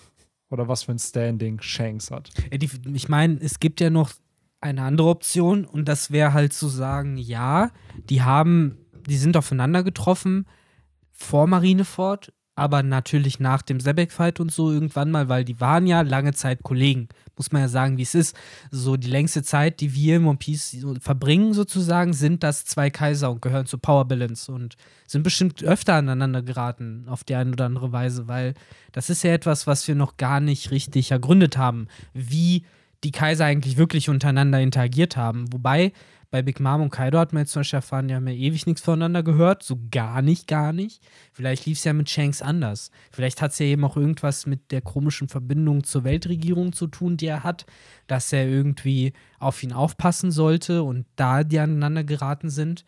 Oder 0.49 0.67
was 0.67 0.83
für 0.83 0.91
ein 0.91 0.99
Standing 0.99 1.59
Shanks 1.61 2.11
hat. 2.11 2.29
Ich 2.51 3.09
meine, 3.09 3.39
es 3.41 3.59
gibt 3.59 3.81
ja 3.81 3.89
noch 3.89 4.11
eine 4.61 4.83
andere 4.83 5.09
Option 5.09 5.65
und 5.65 5.87
das 5.89 6.11
wäre 6.11 6.33
halt 6.33 6.53
zu 6.53 6.67
sagen, 6.67 7.17
ja, 7.17 7.71
die 8.09 8.21
haben, 8.21 8.77
die 9.07 9.17
sind 9.17 9.35
aufeinander 9.35 9.83
getroffen 9.83 10.45
vor 11.11 11.47
Marineford, 11.47 12.31
aber 12.55 12.83
natürlich 12.83 13.39
nach 13.39 13.61
dem 13.61 13.79
Sebek-Fight 13.79 14.39
und 14.39 14.51
so 14.51 14.71
irgendwann 14.71 15.11
mal, 15.11 15.27
weil 15.27 15.43
die 15.43 15.59
waren 15.59 15.87
ja 15.87 16.01
lange 16.01 16.33
Zeit 16.33 16.63
Kollegen. 16.63 17.09
Muss 17.35 17.51
man 17.51 17.63
ja 17.63 17.67
sagen, 17.67 17.97
wie 17.97 18.03
es 18.03 18.13
ist. 18.13 18.35
So 18.69 18.95
die 18.95 19.09
längste 19.09 19.43
Zeit, 19.43 19.79
die 19.79 19.93
wir 19.95 20.17
im 20.17 20.27
One 20.27 20.37
Piece 20.37 20.85
verbringen, 20.99 21.53
sozusagen, 21.53 22.13
sind 22.13 22.43
das 22.43 22.65
zwei 22.65 22.89
Kaiser 22.89 23.31
und 23.31 23.41
gehören 23.41 23.65
zur 23.65 23.81
Power 23.81 24.05
Balance 24.05 24.51
und 24.51 24.75
sind 25.07 25.23
bestimmt 25.23 25.63
öfter 25.63 25.95
aneinander 25.95 26.41
geraten, 26.41 27.05
auf 27.07 27.23
die 27.23 27.35
eine 27.35 27.51
oder 27.51 27.65
andere 27.65 27.91
Weise, 27.91 28.27
weil 28.27 28.53
das 28.91 29.09
ist 29.09 29.23
ja 29.23 29.33
etwas, 29.33 29.65
was 29.65 29.87
wir 29.87 29.95
noch 29.95 30.17
gar 30.17 30.39
nicht 30.39 30.71
richtig 30.71 31.11
ergründet 31.11 31.57
haben, 31.57 31.87
wie 32.13 32.65
die 33.03 33.11
Kaiser 33.11 33.45
eigentlich 33.45 33.77
wirklich 33.77 34.09
untereinander 34.09 34.61
interagiert 34.61 35.17
haben. 35.17 35.51
Wobei 35.51 35.91
bei 36.33 36.41
Big 36.41 36.59
Mom 36.59 36.81
und 36.81 36.89
Kaido 36.89 37.19
hat 37.19 37.31
man 37.31 37.43
jetzt 37.43 37.51
zum 37.51 37.59
Beispiel 37.59 37.77
erfahren, 37.77 38.07
die 38.07 38.15
haben 38.15 38.27
ja 38.27 38.33
ewig 38.33 38.65
nichts 38.65 38.81
voneinander 38.81 39.21
gehört. 39.21 39.61
So 39.61 39.77
gar 39.91 40.23
nicht, 40.23 40.47
gar 40.47 40.73
nicht. 40.73 41.03
Vielleicht 41.31 41.67
lief 41.67 41.77
es 41.77 41.83
ja 41.83 41.93
mit 41.93 42.09
Shanks 42.09 42.41
anders. 42.41 42.89
Vielleicht 43.11 43.39
hat 43.39 43.51
es 43.51 43.59
ja 43.59 43.67
eben 43.67 43.85
auch 43.85 43.97
irgendwas 43.97 44.47
mit 44.47 44.71
der 44.71 44.81
komischen 44.81 45.29
Verbindung 45.29 45.83
zur 45.83 46.03
Weltregierung 46.03 46.73
zu 46.73 46.87
tun, 46.87 47.17
die 47.17 47.27
er 47.27 47.43
hat, 47.43 47.67
dass 48.07 48.33
er 48.33 48.47
irgendwie 48.47 49.13
auf 49.37 49.61
ihn 49.61 49.73
aufpassen 49.73 50.31
sollte 50.31 50.81
und 50.81 51.05
da 51.17 51.43
die 51.43 51.59
aneinander 51.59 52.03
geraten 52.03 52.49
sind. 52.49 52.83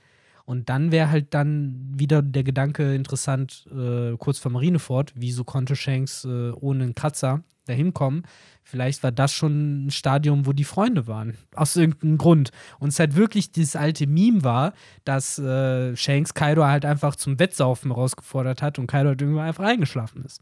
Und 0.45 0.69
dann 0.69 0.91
wäre 0.91 1.09
halt 1.09 1.33
dann 1.33 1.91
wieder 1.97 2.21
der 2.21 2.43
Gedanke 2.43 2.93
interessant, 2.93 3.67
äh, 3.75 4.15
kurz 4.17 4.37
vor 4.37 4.51
Marineford, 4.51 5.13
wieso 5.15 5.43
konnte 5.43 5.75
Shanks 5.75 6.23
äh, 6.23 6.51
ohne 6.51 6.83
einen 6.83 6.95
Kratzer 6.95 7.43
dahin 7.65 7.93
kommen? 7.93 8.23
Vielleicht 8.63 9.01
war 9.03 9.11
das 9.11 9.33
schon 9.33 9.87
ein 9.87 9.91
Stadium, 9.91 10.45
wo 10.45 10.53
die 10.53 10.63
Freunde 10.63 11.07
waren. 11.07 11.35
Aus 11.55 11.75
irgendeinem 11.75 12.17
Grund. 12.17 12.51
Und 12.79 12.89
es 12.89 12.99
halt 12.99 13.15
wirklich 13.15 13.51
dieses 13.51 13.75
alte 13.75 14.05
Meme 14.05 14.43
war, 14.43 14.73
dass 15.03 15.39
äh, 15.39 15.95
Shanks 15.95 16.33
Kaido 16.35 16.63
halt 16.65 16.85
einfach 16.85 17.15
zum 17.15 17.39
Wettsaufen 17.39 17.91
herausgefordert 17.91 18.61
hat 18.61 18.77
und 18.77 18.87
Kaido 18.87 19.09
halt 19.09 19.21
irgendwann 19.21 19.47
einfach 19.47 19.65
eingeschlafen 19.65 20.23
ist. 20.25 20.41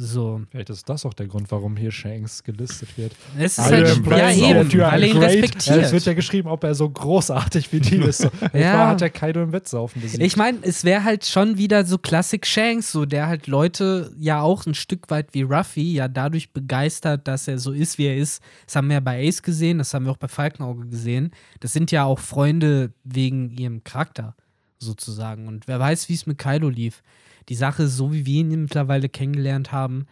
So. 0.00 0.42
Vielleicht 0.52 0.70
ist 0.70 0.88
das 0.88 1.04
auch 1.04 1.12
der 1.12 1.26
Grund, 1.26 1.50
warum 1.50 1.76
hier 1.76 1.90
Shanks 1.90 2.44
gelistet 2.44 2.96
wird. 2.96 3.16
Es 3.36 3.58
ist 3.58 3.64
halt, 3.64 3.88
ja 3.88 3.94
eben, 3.94 4.06
weil 4.06 5.02
er 5.02 5.08
ihn 5.08 5.16
respektiert. 5.16 5.76
Ja, 5.76 5.82
es 5.82 5.90
wird 5.90 6.04
ja 6.04 6.14
geschrieben, 6.14 6.48
ob 6.48 6.62
er 6.62 6.76
so 6.76 6.88
großartig 6.88 7.72
wie 7.72 7.80
die 7.80 7.96
ist. 7.96 8.18
So, 8.18 8.30
Ja. 8.52 8.60
ja. 8.60 8.88
hat 8.90 9.00
der 9.00 9.10
Kaido 9.10 9.42
im 9.42 9.50
Wettsaufen 9.50 10.00
besiegt. 10.00 10.22
Ich 10.22 10.36
meine, 10.36 10.58
es 10.62 10.84
wäre 10.84 11.02
halt 11.02 11.26
schon 11.26 11.58
wieder 11.58 11.84
so 11.84 11.98
Classic 11.98 12.46
Shanks, 12.46 12.92
so 12.92 13.06
der 13.06 13.26
halt 13.26 13.48
Leute 13.48 14.12
ja 14.16 14.40
auch 14.40 14.66
ein 14.66 14.74
Stück 14.74 15.10
weit 15.10 15.34
wie 15.34 15.42
Ruffy 15.42 15.94
ja 15.94 16.06
dadurch 16.06 16.52
begeistert, 16.52 17.26
dass 17.26 17.48
er 17.48 17.58
so 17.58 17.72
ist, 17.72 17.98
wie 17.98 18.06
er 18.06 18.16
ist. 18.16 18.40
Das 18.66 18.76
haben 18.76 18.86
wir 18.86 18.94
ja 18.94 19.00
bei 19.00 19.26
Ace 19.26 19.42
gesehen, 19.42 19.78
das 19.78 19.92
haben 19.94 20.04
wir 20.04 20.12
auch 20.12 20.16
bei 20.16 20.28
Falkenauge 20.28 20.86
gesehen. 20.86 21.32
Das 21.58 21.72
sind 21.72 21.90
ja 21.90 22.04
auch 22.04 22.20
Freunde 22.20 22.92
wegen 23.02 23.50
ihrem 23.50 23.82
Charakter 23.82 24.36
sozusagen. 24.78 25.48
Und 25.48 25.66
wer 25.66 25.80
weiß, 25.80 26.08
wie 26.08 26.14
es 26.14 26.24
mit 26.26 26.38
Kaido 26.38 26.68
lief. 26.68 27.02
Die 27.48 27.54
Sache, 27.54 27.88
so 27.88 28.12
wie 28.12 28.26
wir 28.26 28.40
ihn 28.40 28.62
mittlerweile 28.62 29.08
kennengelernt 29.08 29.72
haben, 29.72 30.06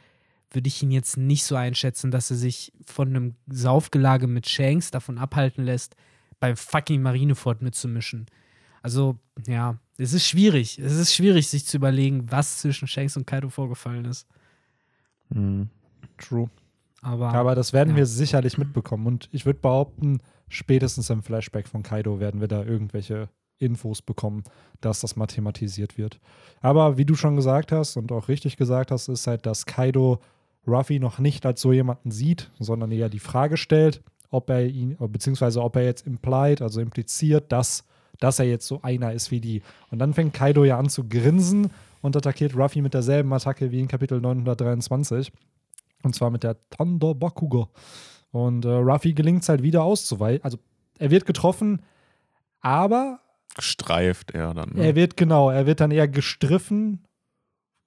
würde 0.51 0.69
ich 0.69 0.83
ihn 0.83 0.91
jetzt 0.91 1.17
nicht 1.17 1.45
so 1.45 1.57
einschätzen, 1.57 2.11
dass 2.11 2.31
er 2.31 2.37
sich 2.37 2.73
von 2.85 3.09
einem 3.09 3.35
Saufgelage 3.47 4.27
mit 4.27 4.49
Shanks 4.49 4.91
davon 4.91 5.19
abhalten 5.19 5.65
lässt, 5.65 5.97
beim 6.41 6.57
fucking 6.57 7.03
Marineford 7.03 7.63
mitzumischen. 7.63 8.27
Also, 8.83 9.19
ja, 9.47 9.79
es 9.99 10.13
ist 10.13 10.27
schwierig. 10.27 10.79
Es 10.79 10.93
ist 10.93 11.15
schwierig, 11.15 11.49
sich 11.49 11.67
zu 11.67 11.77
überlegen, 11.77 12.31
was 12.31 12.59
zwischen 12.59 12.87
Shanks 12.87 13.17
und 13.17 13.27
Kaido 13.27 13.49
vorgefallen 13.49 14.05
ist. 14.05 14.27
Mhm. 15.31 15.69
True. 16.19 16.49
Aber, 17.03 17.33
Aber 17.35 17.55
das 17.55 17.73
werden 17.73 17.91
ja. 17.91 17.97
wir 17.97 18.07
sicherlich 18.07 18.59
mitbekommen. 18.59 19.07
Und 19.07 19.29
ich 19.33 19.45
würde 19.45 19.61
behaupten, 19.61 20.21
spätestens 20.49 21.11
im 21.11 21.23
Flashback 21.23 21.69
von 21.69 21.83
Kaido 21.83 22.21
werden 22.21 22.41
wir 22.41 22.49
da 22.49 22.65
irgendwelche 22.65 23.29
Infos 23.59 24.03
bekommen, 24.03 24.45
dass 24.81 25.01
das 25.01 25.17
mal 25.17 25.27
thematisiert 25.27 25.99
wird. 25.99 26.21
Aber 26.61 26.99
wie 26.99 27.05
du 27.05 27.15
schon 27.15 27.37
gesagt 27.37 27.73
hast 27.73 27.97
und 27.97 28.13
auch 28.13 28.29
richtig 28.29 28.57
gesagt 28.57 28.91
hast, 28.91 29.09
ist 29.09 29.27
halt, 29.27 29.47
dass 29.47 29.67
Kaido 29.67 30.21
Ruffy 30.67 30.99
noch 30.99 31.19
nicht 31.19 31.47
als 31.47 31.61
so 31.61 31.73
jemanden 31.73 32.11
sieht, 32.11 32.51
sondern 32.59 32.91
eher 32.91 33.09
die 33.09 33.21
Frage 33.21 33.57
stellt, 33.57 34.03
ob 34.31 34.51
er 34.51 34.67
ihn, 34.67 34.97
beziehungsweise 34.99 35.63
ob 35.63 35.77
er 35.77 35.85
jetzt 35.85 36.07
implied, 36.07 36.61
also 36.61 36.81
impliziert, 36.81 37.53
dass, 37.53 37.85
dass 38.19 38.39
er 38.39 38.47
jetzt 38.47 38.67
so 38.67 38.83
einer 38.83 39.13
ist 39.13 39.31
wie 39.31 39.41
die. 39.41 39.63
Und 39.91 39.99
dann 40.01 40.15
fängt 40.15 40.35
Kaido 40.35 40.65
ja 40.65 40.79
an 40.79 40.89
zu 40.89 41.09
grinsen 41.09 41.71
und 42.03 42.17
attackiert 42.17 42.57
Ruffy 42.57 42.83
mit 42.83 42.95
derselben 42.95 43.33
Attacke 43.33 43.71
wie 43.71 43.81
in 43.81 43.89
Kapitel 43.89 44.21
923. 44.21 45.33
Und 46.03 46.15
zwar 46.15 46.31
mit 46.31 46.43
der 46.43 46.57
Thunder 46.71 47.15
Bakugo. 47.15 47.69
Und 48.33 48.65
äh, 48.65 48.69
Ruffy 48.69 49.13
gelingt 49.13 49.43
es 49.43 49.49
halt 49.49 49.63
wieder 49.63 49.83
auszuweichen. 49.83 50.45
Also 50.45 50.59
er 50.99 51.11
wird 51.11 51.27
getroffen, 51.27 51.83
aber 52.61 53.21
Streift 53.59 54.33
er 54.33 54.55
dann. 54.55 54.71
Ne? 54.75 54.85
er 54.85 54.95
wird 54.95 55.17
genau, 55.17 55.51
er 55.51 55.67
wird 55.67 55.81
dann 55.81 55.91
eher 55.91 56.09
gestriffen 56.09 57.05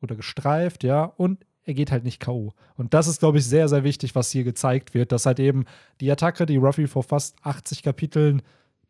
oder 0.01 0.15
gestreift, 0.15 0.83
ja, 0.83 1.03
und 1.03 1.45
er 1.63 1.73
geht 1.73 1.91
halt 1.91 2.03
nicht 2.03 2.19
K.O. 2.19 2.53
Und 2.77 2.93
das 2.93 3.07
ist, 3.07 3.19
glaube 3.19 3.37
ich, 3.37 3.45
sehr, 3.45 3.67
sehr 3.69 3.83
wichtig, 3.83 4.15
was 4.15 4.31
hier 4.31 4.43
gezeigt 4.43 4.93
wird, 4.93 5.11
dass 5.11 5.25
halt 5.25 5.39
eben 5.39 5.65
die 6.01 6.11
Attacke, 6.11 6.45
die 6.45 6.57
Ruffy 6.57 6.87
vor 6.87 7.03
fast 7.03 7.35
80 7.43 7.83
Kapiteln 7.83 8.41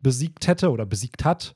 besiegt 0.01 0.47
hätte 0.47 0.71
oder 0.71 0.85
besiegt 0.85 1.25
hat, 1.25 1.55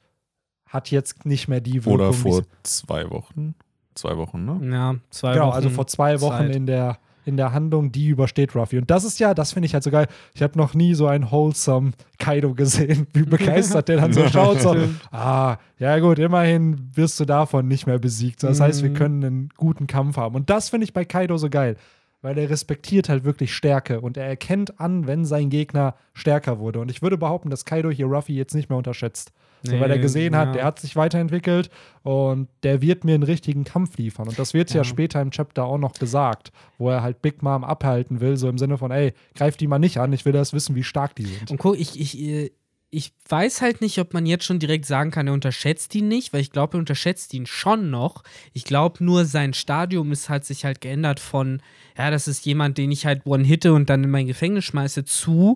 hat 0.67 0.91
jetzt 0.91 1.25
nicht 1.25 1.47
mehr 1.47 1.61
die 1.61 1.85
Wirkung. 1.85 1.93
Oder 1.93 2.13
vor 2.13 2.41
zwei 2.63 3.09
Wochen. 3.09 3.55
Zwei 3.95 4.17
Wochen, 4.17 4.43
ne? 4.43 4.59
ja, 4.73 4.95
zwei 5.11 5.33
Genau, 5.33 5.47
Wochen. 5.47 5.55
also 5.55 5.69
vor 5.69 5.87
zwei 5.87 6.19
Wochen 6.19 6.47
Zeit. 6.47 6.55
in 6.55 6.65
der, 6.65 6.97
in 7.25 7.37
der 7.37 7.53
Handlung, 7.53 7.91
die 7.91 8.07
übersteht 8.07 8.55
Ruffy. 8.55 8.77
Und 8.77 8.89
das 8.91 9.03
ist 9.03 9.19
ja, 9.19 9.33
das 9.33 9.53
finde 9.53 9.65
ich 9.67 9.73
halt 9.73 9.83
so 9.83 9.91
geil. 9.91 10.07
Ich 10.33 10.41
habe 10.43 10.57
noch 10.57 10.73
nie 10.73 10.93
so 10.93 11.07
einen 11.07 11.31
wholesome 11.31 11.91
Kaido 12.19 12.53
gesehen, 12.53 13.07
wie 13.13 13.23
begeistert 13.23 13.87
der 13.89 13.97
dann 13.97 14.13
so 14.13 14.27
schaut. 14.29 14.61
So, 14.61 14.75
ah, 15.11 15.57
ja 15.79 15.99
gut, 15.99 16.19
immerhin 16.19 16.89
wirst 16.93 17.19
du 17.19 17.25
davon 17.25 17.67
nicht 17.67 17.87
mehr 17.87 17.99
besiegt. 17.99 18.43
Das 18.43 18.59
heißt, 18.59 18.83
wir 18.83 18.89
Mhm. 18.89 18.95
können 18.95 19.23
einen 19.23 19.49
guten 19.57 19.87
Kampf 19.87 20.17
haben. 20.17 20.35
Und 20.35 20.49
das 20.49 20.69
finde 20.69 20.85
ich 20.85 20.93
bei 20.93 21.05
Kaido 21.05 21.37
so 21.37 21.49
geil. 21.49 21.77
Weil 22.21 22.37
er 22.37 22.49
respektiert 22.49 23.09
halt 23.09 23.25
wirklich 23.25 23.53
Stärke 23.53 23.99
und 23.99 24.15
er 24.15 24.25
erkennt 24.25 24.79
an, 24.79 25.07
wenn 25.07 25.25
sein 25.25 25.49
Gegner 25.49 25.95
stärker 26.13 26.57
wurde. 26.57 26.79
Und 26.79 26.89
ich 26.89 27.01
würde 27.01 27.17
behaupten, 27.17 27.49
dass 27.49 27.65
Kaido 27.65 27.89
hier 27.89 28.05
Ruffy 28.05 28.33
jetzt 28.33 28.55
nicht 28.55 28.69
mehr 28.69 28.77
unterschätzt. 28.77 29.33
So, 29.63 29.79
weil 29.79 29.89
er 29.89 29.95
Nee, 29.95 30.01
gesehen 30.01 30.35
hat, 30.35 30.47
ja. 30.49 30.53
der 30.53 30.65
hat 30.65 30.79
sich 30.79 30.95
weiterentwickelt 30.95 31.69
und 32.03 32.49
der 32.63 32.81
wird 32.81 33.05
mir 33.05 33.15
einen 33.15 33.23
richtigen 33.23 33.63
Kampf 33.63 33.97
liefern. 33.97 34.27
Und 34.27 34.37
das 34.37 34.53
wird 34.53 34.71
ja. 34.71 34.77
Ja. 34.77 34.83
später 34.83 35.21
im 35.21 35.31
Chapter 35.31 35.63
auch 35.65 35.77
noch 35.77 35.93
gesagt, 35.93 36.51
wo 36.77 36.89
er 36.89 37.01
halt 37.01 37.21
Big 37.21 37.41
Mom 37.41 37.63
abhalten 37.63 38.19
will, 38.19 38.35
so 38.35 38.49
im 38.49 38.57
Sinne 38.57 38.77
von, 38.77 38.91
ey, 38.91 39.13
greif 39.35 39.55
die 39.55 39.67
mal 39.67 39.79
nicht 39.79 39.99
an, 39.99 40.11
ich 40.11 40.25
will 40.25 40.33
das 40.33 40.51
wissen, 40.53 40.75
wie 40.75 40.83
stark 40.83 41.15
die 41.15 41.25
sind. 41.25 41.49
Und 41.49 41.57
guck, 41.57 41.79
ich, 41.79 41.97
ich, 41.99 42.19
äh, 42.19 42.51
ich 42.89 43.11
weiß 43.27 43.61
halt 43.61 43.81
nicht, 43.81 43.97
ob 43.99 44.13
man 44.13 44.25
jetzt 44.25 44.43
schon 44.43 44.59
direkt 44.59 44.85
sagen 44.85 45.09
kann, 45.09 45.25
er 45.27 45.33
unterschätzt 45.33 45.95
ihn 45.95 46.07
nicht, 46.07 46.31
weil 46.31 46.41
ich 46.41 46.51
glaube, 46.51 46.77
er 46.77 46.79
unterschätzt 46.79 47.33
ihn 47.33 47.45
schon 47.47 47.89
noch. 47.89 48.23
Ich 48.53 48.65
glaube 48.65 49.03
nur, 49.03 49.25
sein 49.25 49.53
Stadium 49.53 50.11
ist 50.11 50.29
halt 50.29 50.45
sich 50.45 50.63
halt 50.65 50.79
geändert 50.81 51.19
von, 51.19 51.61
ja, 51.97 52.11
das 52.11 52.27
ist 52.27 52.45
jemand, 52.45 52.77
den 52.77 52.91
ich 52.91 53.05
halt 53.05 53.25
one-hitte 53.25 53.73
und 53.73 53.89
dann 53.89 54.03
in 54.03 54.11
mein 54.11 54.27
Gefängnis 54.27 54.65
schmeiße, 54.65 55.05
zu, 55.05 55.55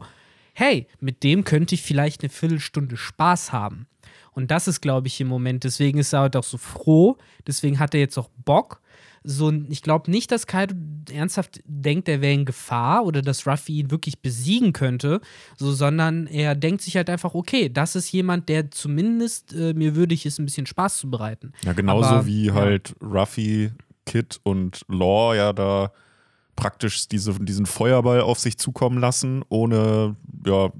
hey, 0.53 0.87
mit 0.99 1.21
dem 1.23 1.43
könnte 1.43 1.75
ich 1.75 1.83
vielleicht 1.83 2.23
eine 2.23 2.29
Viertelstunde 2.29 2.97
Spaß 2.97 3.51
haben. 3.51 3.85
Und 4.37 4.51
das 4.51 4.67
ist, 4.67 4.81
glaube 4.81 5.07
ich, 5.07 5.19
im 5.19 5.29
Moment. 5.29 5.63
Deswegen 5.63 5.97
ist 5.97 6.13
er 6.13 6.19
halt 6.19 6.35
auch 6.35 6.43
so 6.43 6.59
froh. 6.59 7.17
Deswegen 7.47 7.79
hat 7.79 7.95
er 7.95 7.99
jetzt 7.99 8.19
auch 8.19 8.29
Bock. 8.45 8.81
So, 9.23 9.51
ich 9.51 9.81
glaube 9.81 10.11
nicht, 10.11 10.31
dass 10.31 10.45
Kaido 10.45 10.75
ernsthaft 11.11 11.59
denkt, 11.65 12.07
er 12.07 12.21
wäre 12.21 12.35
in 12.35 12.45
Gefahr 12.45 13.03
oder 13.03 13.23
dass 13.23 13.47
Ruffy 13.47 13.79
ihn 13.79 13.89
wirklich 13.89 14.19
besiegen 14.19 14.73
könnte, 14.73 15.21
so, 15.57 15.71
sondern 15.71 16.27
er 16.27 16.53
denkt 16.53 16.83
sich 16.83 16.95
halt 16.97 17.09
einfach, 17.09 17.33
okay, 17.33 17.67
das 17.67 17.95
ist 17.95 18.11
jemand, 18.11 18.47
der 18.47 18.69
zumindest 18.69 19.53
äh, 19.53 19.73
mir 19.73 19.95
würdig 19.95 20.27
ist, 20.27 20.37
ein 20.37 20.45
bisschen 20.45 20.67
Spaß 20.67 20.97
zu 20.97 21.09
bereiten. 21.09 21.51
Ja, 21.63 21.73
genauso 21.73 22.09
Aber, 22.09 22.27
wie 22.27 22.45
ja. 22.45 22.53
halt 22.53 22.93
Ruffy, 23.01 23.71
Kid 24.05 24.39
und 24.43 24.81
Law 24.87 25.33
ja 25.33 25.51
da 25.51 25.91
praktisch 26.55 27.07
diese, 27.07 27.33
diesen 27.39 27.65
Feuerball 27.65 28.21
auf 28.21 28.37
sich 28.37 28.59
zukommen 28.59 28.99
lassen, 28.99 29.43
ohne 29.49 30.15
ja, 30.45 30.71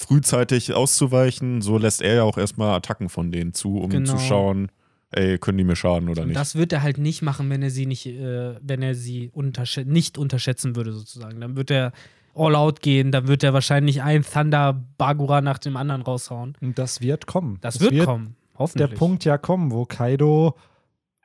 frühzeitig 0.00 0.74
auszuweichen. 0.74 1.62
So 1.62 1.78
lässt 1.78 2.02
er 2.02 2.14
ja 2.14 2.22
auch 2.24 2.38
erstmal 2.38 2.74
Attacken 2.76 3.08
von 3.08 3.30
denen 3.30 3.52
zu, 3.54 3.78
um 3.78 3.90
Genau. 3.90 4.12
zu 4.12 4.18
schauen, 4.18 4.70
ey, 5.12 5.38
können 5.38 5.58
die 5.58 5.64
mir 5.64 5.76
schaden 5.76 6.08
oder 6.08 6.22
Und 6.22 6.28
nicht. 6.28 6.38
das 6.40 6.54
wird 6.54 6.72
er 6.72 6.82
halt 6.82 6.98
nicht 6.98 7.22
machen, 7.22 7.50
wenn 7.50 7.62
er 7.62 7.70
sie 7.70 7.86
nicht, 7.86 8.06
äh, 8.06 8.54
wenn 8.62 8.82
er 8.82 8.94
sie 8.94 9.30
unterschä 9.32 9.84
nicht 9.84 10.18
unterschätzen 10.18 10.76
würde, 10.76 10.92
sozusagen. 10.92 11.40
Dann 11.40 11.56
wird 11.56 11.70
er 11.70 11.92
all 12.34 12.54
out 12.54 12.80
gehen, 12.80 13.10
dann 13.10 13.26
wird 13.26 13.42
er 13.42 13.52
wahrscheinlich 13.52 14.02
ein 14.02 14.22
Thunder 14.22 14.84
Bagura 14.98 15.40
nach 15.40 15.58
dem 15.58 15.76
anderen 15.76 16.02
raushauen. 16.02 16.56
Und 16.60 16.78
das 16.78 17.00
wird 17.00 17.26
kommen. 17.26 17.58
Das 17.60 17.76
Es 17.76 17.80
wird, 17.90 18.04
kommen. 18.04 18.36
der 18.54 18.58
Hoffentlich. 18.58 18.94
Punkt 18.98 19.24
ja 19.24 19.36
kommen, 19.38 19.72
wo 19.72 19.84
Kaido 19.84 20.54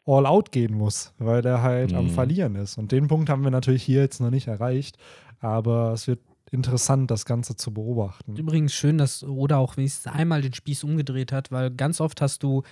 all 0.07 0.25
out 0.25 0.51
gehen 0.51 0.73
muss, 0.75 1.13
weil 1.17 1.45
er 1.45 1.61
halt 1.61 1.93
am 1.93 2.05
Mhm. 2.05 2.09
Verlieren 2.11 2.55
ist. 2.55 2.77
Und 2.77 2.91
den 2.91 3.07
Punkt 3.07 3.29
haben 3.29 3.43
wir 3.43 3.51
natürlich 3.51 3.83
hier 3.83 4.01
jetzt 4.01 4.19
noch 4.21 4.29
nicht 4.31 4.47
erreicht. 4.47 4.97
Aber 5.39 5.91
es 5.93 6.07
wird 6.07 6.19
interessant, 6.51 7.11
das 7.11 7.25
Ganze 7.25 7.55
zu 7.55 7.73
beobachten. 7.73 8.35
Übrigens 8.35 8.73
schön, 8.73 8.97
dass 8.97 9.23
Oda 9.23 9.57
auch 9.57 9.77
wenigstens 9.77 10.11
einmal 10.11 10.41
den 10.41 10.53
Spieß 10.53 10.83
umgedreht 10.83 11.31
hat, 11.31 11.51
weil 11.51 11.71
ganz 11.71 12.01
oft 12.01 12.21
hast 12.21 12.43
du 12.43 12.63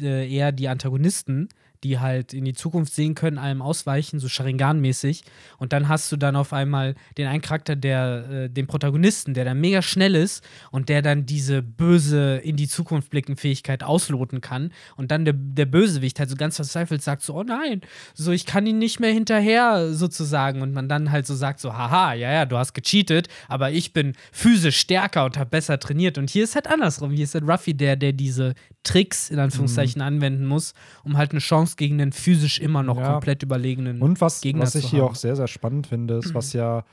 äh, 0.00 0.30
eher 0.30 0.52
die 0.52 0.68
Antagonisten, 0.68 1.48
die 1.84 1.98
halt 1.98 2.32
in 2.32 2.44
die 2.44 2.52
Zukunft 2.52 2.94
sehen 2.94 3.14
können, 3.14 3.38
allem 3.38 3.60
ausweichen, 3.60 4.20
so 4.20 4.28
Sharingan-mäßig. 4.28 5.22
Und 5.58 5.72
dann 5.72 5.88
hast 5.88 6.12
du 6.12 6.16
dann 6.16 6.36
auf 6.36 6.52
einmal 6.52 6.94
den 7.18 7.26
einen 7.26 7.42
Charakter, 7.42 7.74
der, 7.74 8.30
äh, 8.30 8.48
den 8.48 8.66
Protagonisten, 8.66 9.34
der 9.34 9.44
dann 9.44 9.60
mega 9.60 9.82
schnell 9.82 10.14
ist 10.14 10.44
und 10.70 10.88
der 10.88 11.02
dann 11.02 11.26
diese 11.26 11.62
böse 11.62 12.36
in 12.36 12.56
die 12.56 12.68
Zukunft 12.68 13.10
blicken 13.10 13.36
Fähigkeit 13.36 13.82
ausloten 13.82 14.40
kann. 14.40 14.72
Und 14.96 15.10
dann 15.10 15.24
der, 15.24 15.34
der 15.34 15.66
Bösewicht 15.66 16.18
halt 16.18 16.30
so 16.30 16.36
ganz 16.36 16.56
verzweifelt 16.56 17.02
sagt 17.02 17.22
so, 17.22 17.34
oh 17.34 17.42
nein, 17.42 17.80
so 18.14 18.30
ich 18.30 18.46
kann 18.46 18.66
ihn 18.66 18.78
nicht 18.78 19.00
mehr 19.00 19.12
hinterher 19.12 19.92
sozusagen. 19.92 20.62
Und 20.62 20.72
man 20.72 20.88
dann 20.88 21.10
halt 21.10 21.26
so 21.26 21.34
sagt 21.34 21.58
so, 21.58 21.74
haha, 21.74 22.14
ja, 22.14 22.32
ja, 22.32 22.46
du 22.46 22.56
hast 22.56 22.74
gecheatet, 22.74 23.28
aber 23.48 23.72
ich 23.72 23.92
bin 23.92 24.14
physisch 24.30 24.78
stärker 24.78 25.24
und 25.24 25.36
habe 25.36 25.50
besser 25.50 25.80
trainiert. 25.80 26.16
Und 26.18 26.30
hier 26.30 26.44
ist 26.44 26.54
halt 26.54 26.68
andersrum. 26.68 27.10
Hier 27.10 27.24
ist 27.24 27.34
halt 27.34 27.48
Ruffy 27.48 27.74
der, 27.74 27.96
der 27.96 28.12
diese 28.12 28.54
Tricks 28.84 29.30
in 29.30 29.38
Anführungszeichen 29.38 30.02
anwenden 30.02 30.44
muss, 30.44 30.74
um 31.04 31.16
halt 31.16 31.30
eine 31.30 31.40
Chance 31.40 31.71
gegen 31.76 31.98
den 31.98 32.12
physisch 32.12 32.58
immer 32.60 32.82
noch 32.82 32.96
Ja. 32.98 33.12
komplett 33.12 33.42
überlegenen 33.42 34.00
Und 34.02 34.20
was, 34.20 34.40
Gegner 34.40 34.62
was 34.62 34.74
ich 34.74 34.84
zu 34.84 34.90
hier 34.90 35.02
haben. 35.02 35.10
auch 35.10 35.14
sehr, 35.14 35.36
sehr 35.36 35.48
spannend 35.48 35.86
finde, 35.86 36.14
ist, 36.18 36.34
was 36.34 36.52
ja 36.52 36.84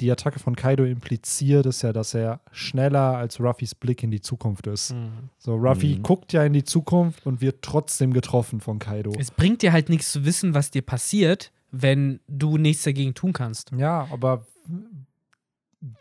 die 0.00 0.10
Attacke 0.10 0.40
von 0.40 0.56
Kaido 0.56 0.84
impliziert, 0.84 1.66
ist 1.66 1.82
ja, 1.82 1.92
dass 1.92 2.14
er 2.14 2.40
schneller 2.50 3.16
als 3.16 3.38
Ruffys 3.38 3.76
Blick 3.76 4.02
in 4.02 4.10
die 4.10 4.20
Zukunft 4.20 4.66
ist. 4.66 4.92
Mhm. 4.92 5.30
So, 5.38 5.54
Ruffy 5.54 5.96
Mhm. 5.98 6.02
guckt 6.02 6.32
ja 6.32 6.44
in 6.44 6.52
die 6.52 6.64
Zukunft 6.64 7.24
und 7.26 7.40
wird 7.40 7.62
trotzdem 7.62 8.12
getroffen 8.12 8.60
von 8.60 8.80
Kaido. 8.80 9.12
Es 9.18 9.30
bringt 9.30 9.62
dir 9.62 9.72
halt 9.72 9.88
nichts 9.88 10.10
zu 10.10 10.24
wissen, 10.24 10.52
was 10.52 10.72
dir 10.72 10.82
passiert, 10.82 11.52
wenn 11.70 12.18
du 12.26 12.56
nichts 12.58 12.82
dagegen 12.82 13.14
tun 13.14 13.32
kannst. 13.32 13.70
Ja, 13.76 14.08
aber 14.10 14.44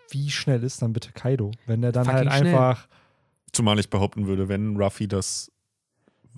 wie 0.09 0.29
schnell 0.31 0.63
ist 0.63 0.81
dann 0.81 0.93
bitte 0.93 1.11
Kaido? 1.11 1.51
Wenn 1.65 1.83
er 1.83 1.91
dann 1.91 2.05
Fucking 2.05 2.29
halt 2.29 2.39
schnell. 2.41 2.55
einfach. 2.55 2.87
Zumal 3.51 3.77
ich 3.79 3.89
behaupten 3.89 4.25
würde, 4.25 4.47
wenn 4.49 4.75
Ruffy 4.77 5.07
das 5.07 5.51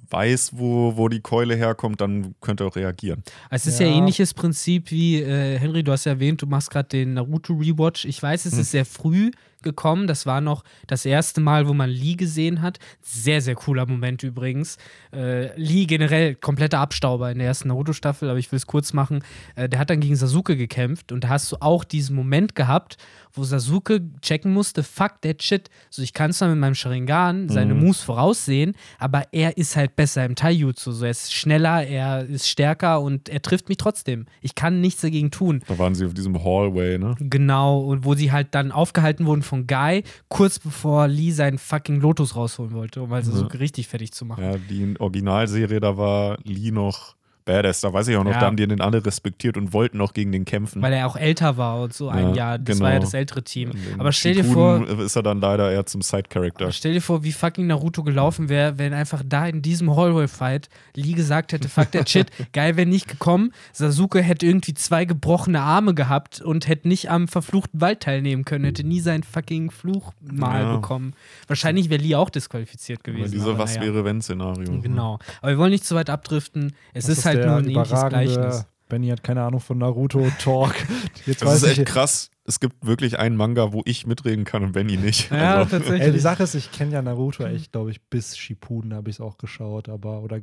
weiß, 0.09 0.51
wo, 0.55 0.95
wo 0.97 1.09
die 1.09 1.21
Keule 1.21 1.55
herkommt, 1.55 2.01
dann 2.01 2.35
könnte 2.41 2.63
er 2.63 2.67
auch 2.67 2.75
reagieren. 2.75 3.23
Es 3.49 3.65
ist 3.67 3.79
ja, 3.79 3.87
Ja. 3.87 3.93
ähnliches 3.97 4.33
Prinzip 4.33 4.91
wie, 4.91 5.21
äh, 5.21 5.57
Henry, 5.59 5.83
du 5.83 5.91
hast 5.91 6.05
ja 6.05 6.13
erwähnt, 6.13 6.41
du 6.41 6.47
machst 6.47 6.69
gerade 6.71 6.89
den 6.89 7.13
Naruto-Rewatch. 7.13 8.05
Ich 8.05 8.21
weiß, 8.21 8.45
es 8.45 8.53
Hm. 8.53 8.59
ist 8.59 8.71
sehr 8.71 8.85
früh 8.85 9.31
gekommen. 9.61 10.05
Das 10.05 10.25
war 10.27 10.41
noch 10.41 10.63
das 10.85 11.05
erste 11.05 11.41
Mal, 11.41 11.67
wo 11.67 11.73
man 11.73 11.89
Lee 11.89 12.13
gesehen 12.15 12.61
hat. 12.61 12.77
Sehr, 13.01 13.41
sehr 13.41 13.55
cooler 13.55 13.87
Moment 13.87 14.21
übrigens. 14.21 14.77
Äh, 15.11 15.59
Lee 15.59 15.85
generell 15.85 16.35
kompletter 16.35 16.79
Abstauber 16.79 17.31
in 17.31 17.39
der 17.39 17.47
ersten 17.47 17.69
Naruto-Staffel, 17.69 18.29
aber 18.29 18.37
ich 18.37 18.51
will 18.51 18.57
es 18.57 18.67
kurz 18.67 18.93
machen. 18.93 19.23
Äh, 19.55 19.67
der 19.67 19.79
hat 19.79 19.89
dann 19.89 20.01
gegen 20.01 20.15
Sasuke 20.15 20.55
gekämpft 20.55 21.11
und 21.11 21.23
da 21.23 21.29
hast 21.29 21.51
du 21.51 21.57
auch 21.61 21.83
diesen 21.83 22.15
Moment 22.15 22.53
gehabt, 22.53 22.97
wo 23.35 23.43
Sasuke 23.43 24.01
checken 24.21 24.53
musste, 24.53 24.83
fuck 24.83 25.21
that 25.21 25.43
shit. 25.43 25.69
So, 25.89 26.01
ich 26.01 26.13
kann 26.13 26.31
zwar 26.33 26.49
mit 26.49 26.57
meinem 26.57 26.75
Sharingan 26.75 27.49
seine 27.49 27.73
Mhm. 27.73 27.81
Moves 27.81 28.01
voraussehen, 28.01 28.73
aber 28.99 29.23
er 29.31 29.57
ist 29.57 29.75
halt 29.75 29.95
besser 29.95 30.25
im 30.25 30.35
Taijutsu. 30.35 30.91
So, 30.91 31.05
er 31.05 31.11
ist 31.11 31.33
schneller, 31.33 31.85
er 31.85 32.25
ist 32.25 32.47
stärker 32.47 33.01
und 33.01 33.29
er 33.29 33.41
trifft 33.41 33.69
mich 33.69 33.77
trotzdem. 33.77 34.25
Ich 34.41 34.55
kann 34.55 34.81
nichts 34.81 35.01
dagegen 35.01 35.31
tun. 35.31 35.61
Da 35.67 35.77
waren 35.77 35.95
sie 35.95 36.05
auf 36.05 36.13
diesem 36.13 36.43
Hallway, 36.43 36.97
ne? 36.97 37.15
Genau, 37.19 37.79
und 37.81 38.05
wo 38.05 38.13
sie 38.15 38.31
halt 38.31 38.55
dann 38.55 38.71
aufgehalten 38.71 39.25
wurden 39.25 39.41
von 39.41 39.67
Guy, 39.67 40.03
kurz 40.29 40.59
bevor 40.59 41.07
Lee 41.07 41.31
seinen 41.31 41.57
fucking 41.57 41.99
Lotus 42.01 42.35
rausholen 42.35 42.73
wollte, 42.73 43.01
um 43.01 43.11
halt 43.11 43.25
Sasuke 43.25 43.59
richtig 43.59 43.87
fertig 43.87 44.11
zu 44.11 44.25
machen. 44.25 44.43
Ja, 44.43 44.55
die 44.57 44.93
Originalserie, 44.99 45.79
da 45.79 45.97
war 45.97 46.37
Lee 46.43 46.71
noch 46.71 47.15
Badass. 47.45 47.81
Da 47.81 47.93
weiß 47.93 48.07
ich 48.07 48.17
auch 48.17 48.23
noch, 48.23 48.31
Ja. 48.31 48.39
da 48.39 48.45
haben 48.47 48.57
die 48.57 48.67
den 48.67 48.81
alle 48.81 49.05
respektiert 49.05 49.55
und 49.55 49.71
wollten 49.71 50.01
auch 50.01 50.13
gegen 50.13 50.31
den 50.31 50.45
kämpfen. 50.45 50.81
Weil 50.81 50.93
er 50.93 51.07
auch 51.07 51.15
älter 51.15 51.57
war 51.57 51.81
und 51.81 51.93
so 51.93 52.09
ein 52.09 52.29
Ja, 52.29 52.35
Jahr. 52.35 52.57
Das 52.59 52.77
genau. 52.77 52.87
war 52.87 52.93
ja 52.93 52.99
das 52.99 53.13
ältere 53.13 53.43
Team. 53.43 53.71
Aber 53.97 54.11
stell 54.11 54.33
dir 54.33 54.43
vor, 54.43 54.87
ist 54.99 55.15
er 55.15 55.23
dann 55.23 55.39
leider 55.39 55.71
eher 55.71 55.85
zum 55.85 56.01
Side-Character. 56.01 56.71
Stell 56.71 56.93
dir 56.93 57.01
vor, 57.01 57.23
wie 57.23 57.31
fucking 57.31 57.67
Naruto 57.67 58.03
gelaufen 58.03 58.49
wäre, 58.49 58.77
wenn 58.79 58.93
einfach 58.93 59.21
da 59.25 59.47
in 59.47 59.61
diesem 59.61 59.95
Hallway-Fight 59.95 60.69
Lee 60.95 61.13
gesagt 61.13 61.53
hätte, 61.53 61.69
fuck 61.69 61.91
der 61.91 62.05
Shit, 62.07 62.31
geil 62.53 62.77
wäre 62.77 62.87
nicht 62.87 63.07
gekommen. 63.07 63.51
Sasuke 63.73 64.21
hätte 64.21 64.45
irgendwie 64.45 64.73
zwei 64.73 65.05
gebrochene 65.05 65.61
Arme 65.61 65.93
gehabt 65.93 66.41
und 66.41 66.67
hätte 66.67 66.87
nicht 66.87 67.11
am 67.11 67.27
verfluchten 67.27 67.79
Wald 67.79 67.99
teilnehmen 68.01 68.43
können, 68.45 68.65
hätte 68.65 68.83
nie 68.83 68.99
seinen 69.01 69.23
fucking 69.23 69.69
Fluch 69.71 70.13
mal 70.21 70.63
Ja. 70.63 70.75
bekommen. 70.77 71.13
Wahrscheinlich 71.47 71.89
wäre 71.89 72.01
Lee 72.01 72.15
auch 72.15 72.29
disqualifiziert 72.31 73.01
Aber 73.03 73.13
gewesen. 73.13 73.31
diese 73.33 73.49
aber 73.49 73.59
Was 73.59 73.75
naja. 73.75 73.93
wäre 73.93 74.03
wenn 74.05 74.21
Szenario. 74.21 74.79
Genau. 74.81 75.19
Aber 75.41 75.51
wir 75.51 75.57
wollen 75.59 75.71
nicht 75.71 75.85
zu 75.85 75.93
weit 75.95 76.09
abdriften. 76.09 76.73
Es 76.93 77.05
Das 77.05 77.19
ist, 77.19 77.25
halt 77.25 77.34
der 77.37 77.47
nur 77.47 77.55
ein 77.57 77.63
ähnliches 77.65 77.89
überragende- 77.91 78.33
Gleichnis. 78.33 78.65
Benny 78.87 79.07
hat 79.07 79.23
keine 79.23 79.41
Ahnung 79.41 79.59
von 79.61 79.79
Naruto 79.79 80.27
Talk. 80.39 80.75
Jetzt 81.25 81.41
Das 81.41 81.49
weiß 81.49 81.63
ist 81.63 81.69
echt 81.69 81.77
ich, 81.79 81.85
krass. 81.85 82.29
Es 82.47 82.59
gibt 82.59 82.85
wirklich 82.85 83.17
einen 83.17 83.35
Manga, 83.35 83.73
wo 83.73 83.81
ich 83.85 84.05
mitreden 84.05 84.45
kann 84.45 84.63
und 84.63 84.73
Benny 84.73 84.97
nicht. 84.97 85.31
Ja, 85.31 85.55
Also, 85.55 85.77
tatsächlich. 85.77 86.01
Ey, 86.03 86.11
die 86.11 86.19
Sache 86.19 86.43
ist, 86.43 86.53
ich 86.53 86.71
kenne 86.71 86.91
ja 86.93 87.01
Naruto 87.01 87.43
echt, 87.45 87.71
glaube 87.71 87.89
ich, 87.89 87.99
bis 88.03 88.37
Shippuden 88.37 88.93
habe 88.93 89.09
ich 89.09 89.15
es 89.15 89.21
auch 89.21 89.39
geschaut, 89.39 89.89
aber 89.89 90.21
oder 90.21 90.41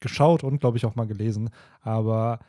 geschaut 0.00 0.42
und 0.42 0.58
glaube 0.58 0.76
ich 0.76 0.86
auch 0.86 0.96
mal 0.96 1.06
gelesen, 1.06 1.50
aber 1.80 2.40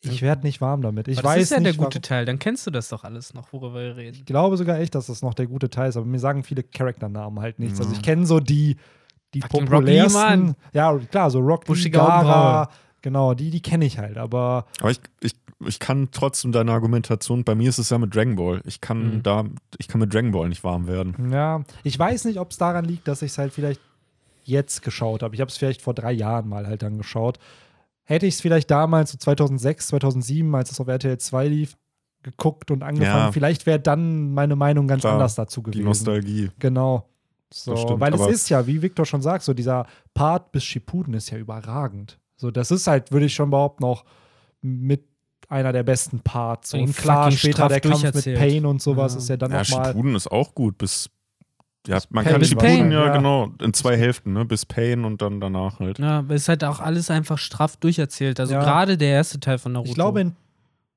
ich 0.00 0.22
werde 0.22 0.42
nicht 0.46 0.60
warm 0.60 0.82
damit. 0.82 1.08
Ich 1.08 1.18
Aber 1.18 1.28
das 1.28 1.36
weiß 1.36 1.42
ist 1.44 1.50
ja 1.50 1.60
nicht, 1.60 1.78
der 1.78 1.84
gute 1.84 2.00
Teil. 2.00 2.24
Dann 2.24 2.38
kennst 2.38 2.66
du 2.66 2.70
das 2.70 2.88
doch 2.88 3.02
alles 3.04 3.34
noch, 3.34 3.52
worüber 3.52 3.74
wir 3.74 3.96
reden. 3.96 4.16
Ich 4.16 4.24
glaube 4.24 4.56
sogar 4.56 4.78
echt, 4.78 4.94
dass 4.94 5.06
das 5.06 5.22
noch 5.22 5.34
der 5.34 5.46
gute 5.46 5.70
Teil 5.70 5.88
ist, 5.88 5.96
aber 5.96 6.06
mir 6.06 6.20
sagen 6.20 6.44
viele 6.44 6.62
Charakternamen 6.62 7.40
halt 7.40 7.58
nichts. 7.58 7.80
Also 7.80 7.90
Ja. 7.92 7.96
ich 7.98 8.02
kenne 8.04 8.24
so 8.26 8.38
die 8.40 8.76
die 9.34 9.40
Fucking 9.42 9.60
Rock 9.62 9.70
populärsten. 9.70 10.20
Mann. 10.20 10.54
Ja, 10.72 10.96
klar, 10.98 11.30
so 11.30 11.40
Rock 11.40 11.64
Gara, 11.92 12.68
genau, 13.02 13.34
die 13.34 13.50
die 13.50 13.60
kenne 13.60 13.84
ich 13.84 13.98
halt, 13.98 14.16
aber 14.18 14.66
Aber 14.80 14.90
ich, 14.90 15.00
ich, 15.20 15.34
ich 15.66 15.78
kann 15.78 16.08
trotzdem 16.12 16.52
deine 16.52 16.72
Argumentation, 16.72 17.44
bei 17.44 17.54
mir 17.54 17.68
ist 17.68 17.78
es 17.78 17.90
ja 17.90 17.98
mit 17.98 18.14
Dragon 18.14 18.36
Ball. 18.36 18.60
Ich 18.64 18.80
kann 18.80 19.16
Mhm. 19.18 19.22
da, 19.22 19.44
ich 19.78 19.88
kann 19.88 20.00
mit 20.00 20.12
Dragon 20.14 20.30
Ball 20.32 20.48
nicht 20.48 20.64
warm 20.64 20.86
werden. 20.86 21.30
Ja, 21.32 21.62
ich 21.84 21.98
weiß 21.98 22.24
nicht, 22.24 22.38
ob 22.38 22.50
es 22.52 22.58
daran 22.58 22.84
liegt, 22.84 23.06
dass 23.08 23.22
ich 23.22 23.32
es 23.32 23.38
halt 23.38 23.52
vielleicht 23.52 23.80
jetzt 24.44 24.82
geschaut 24.82 25.22
habe. 25.22 25.34
Ich 25.34 25.40
habe 25.42 25.50
es 25.50 25.58
vielleicht 25.58 25.82
vor 25.82 25.92
drei 25.94 26.12
Jahren 26.12 26.48
mal 26.48 26.66
halt 26.66 26.82
dann 26.82 26.96
geschaut. 26.96 27.38
Hätte 28.04 28.24
ich 28.24 28.34
es 28.36 28.40
vielleicht 28.40 28.70
damals, 28.70 29.12
so 29.12 29.18
2006, 29.18 29.88
2007, 29.88 30.54
als 30.54 30.70
es 30.70 30.80
auf 30.80 30.88
RTL 30.88 31.18
2 31.18 31.48
lief, 31.48 31.76
geguckt 32.22 32.70
und 32.70 32.82
angefangen, 32.82 33.26
Ja. 33.26 33.32
vielleicht 33.32 33.66
wäre 33.66 33.78
dann 33.78 34.32
meine 34.32 34.56
Meinung 34.56 34.88
ganz 34.88 35.02
Klar, 35.02 35.12
anders 35.14 35.34
dazu 35.34 35.60
Die 35.60 35.72
gewesen. 35.72 35.84
Nostalgie. 35.84 36.50
Genau. 36.58 37.06
So, 37.52 37.72
Das 37.72 37.80
stimmt, 37.82 38.00
weil 38.00 38.14
es 38.14 38.26
ist 38.26 38.48
ja, 38.50 38.66
wie 38.66 38.82
Victor 38.82 39.06
schon 39.06 39.22
sagt, 39.22 39.42
so 39.44 39.54
dieser 39.54 39.86
Part 40.14 40.52
bis 40.52 40.64
Shippuden 40.64 41.14
ist 41.14 41.30
ja 41.30 41.38
überragend. 41.38 42.18
So, 42.36 42.50
das 42.50 42.70
ist 42.70 42.86
halt, 42.86 43.10
würde 43.10 43.26
ich 43.26 43.34
schon 43.34 43.50
behaupten, 43.50 43.84
auch 43.84 44.04
mit 44.60 45.04
einer 45.48 45.72
der 45.72 45.82
besten 45.82 46.20
Parts. 46.20 46.74
Und 46.74 46.94
klar, 46.94 47.30
später 47.30 47.68
der 47.68 47.80
Kampf 47.80 48.02
mit. 48.14 48.24
Pain 48.36 48.66
und 48.66 48.82
sowas 48.82 49.14
Ja. 49.14 49.18
ist 49.18 49.28
ja 49.30 49.36
dann 49.38 49.50
Ja, 49.50 49.62
nochmal. 49.62 49.86
Shippuden 49.86 50.14
ist 50.14 50.30
auch 50.30 50.54
gut 50.54 50.76
bis. 50.78 51.08
Ja, 51.86 51.98
man 52.10 52.24
Pain 52.24 52.34
kann 52.34 52.44
Shippuden, 52.44 52.68
Pain, 52.80 52.92
ja, 52.92 53.06
ja. 53.06 53.16
genau, 53.16 53.48
in 53.62 53.72
zwei 53.72 53.96
Hälften, 53.96 54.34
ne? 54.34 54.44
Bis 54.44 54.66
Pain 54.66 55.06
und 55.06 55.22
dann 55.22 55.40
danach 55.40 55.80
halt. 55.80 55.98
Ja, 55.98 56.18
aber 56.18 56.34
es 56.34 56.42
ist 56.42 56.48
halt 56.50 56.64
auch 56.64 56.80
alles 56.80 57.10
einfach 57.10 57.38
straff 57.38 57.78
durcherzählt. 57.78 58.38
Also 58.40 58.52
Ja. 58.54 58.60
gerade 58.60 58.98
der 58.98 59.08
erste 59.08 59.40
Teil 59.40 59.56
von 59.56 59.72
Naruto. 59.72 59.88
Ich 59.88 59.94
glaube, 59.94 60.20
in- 60.20 60.36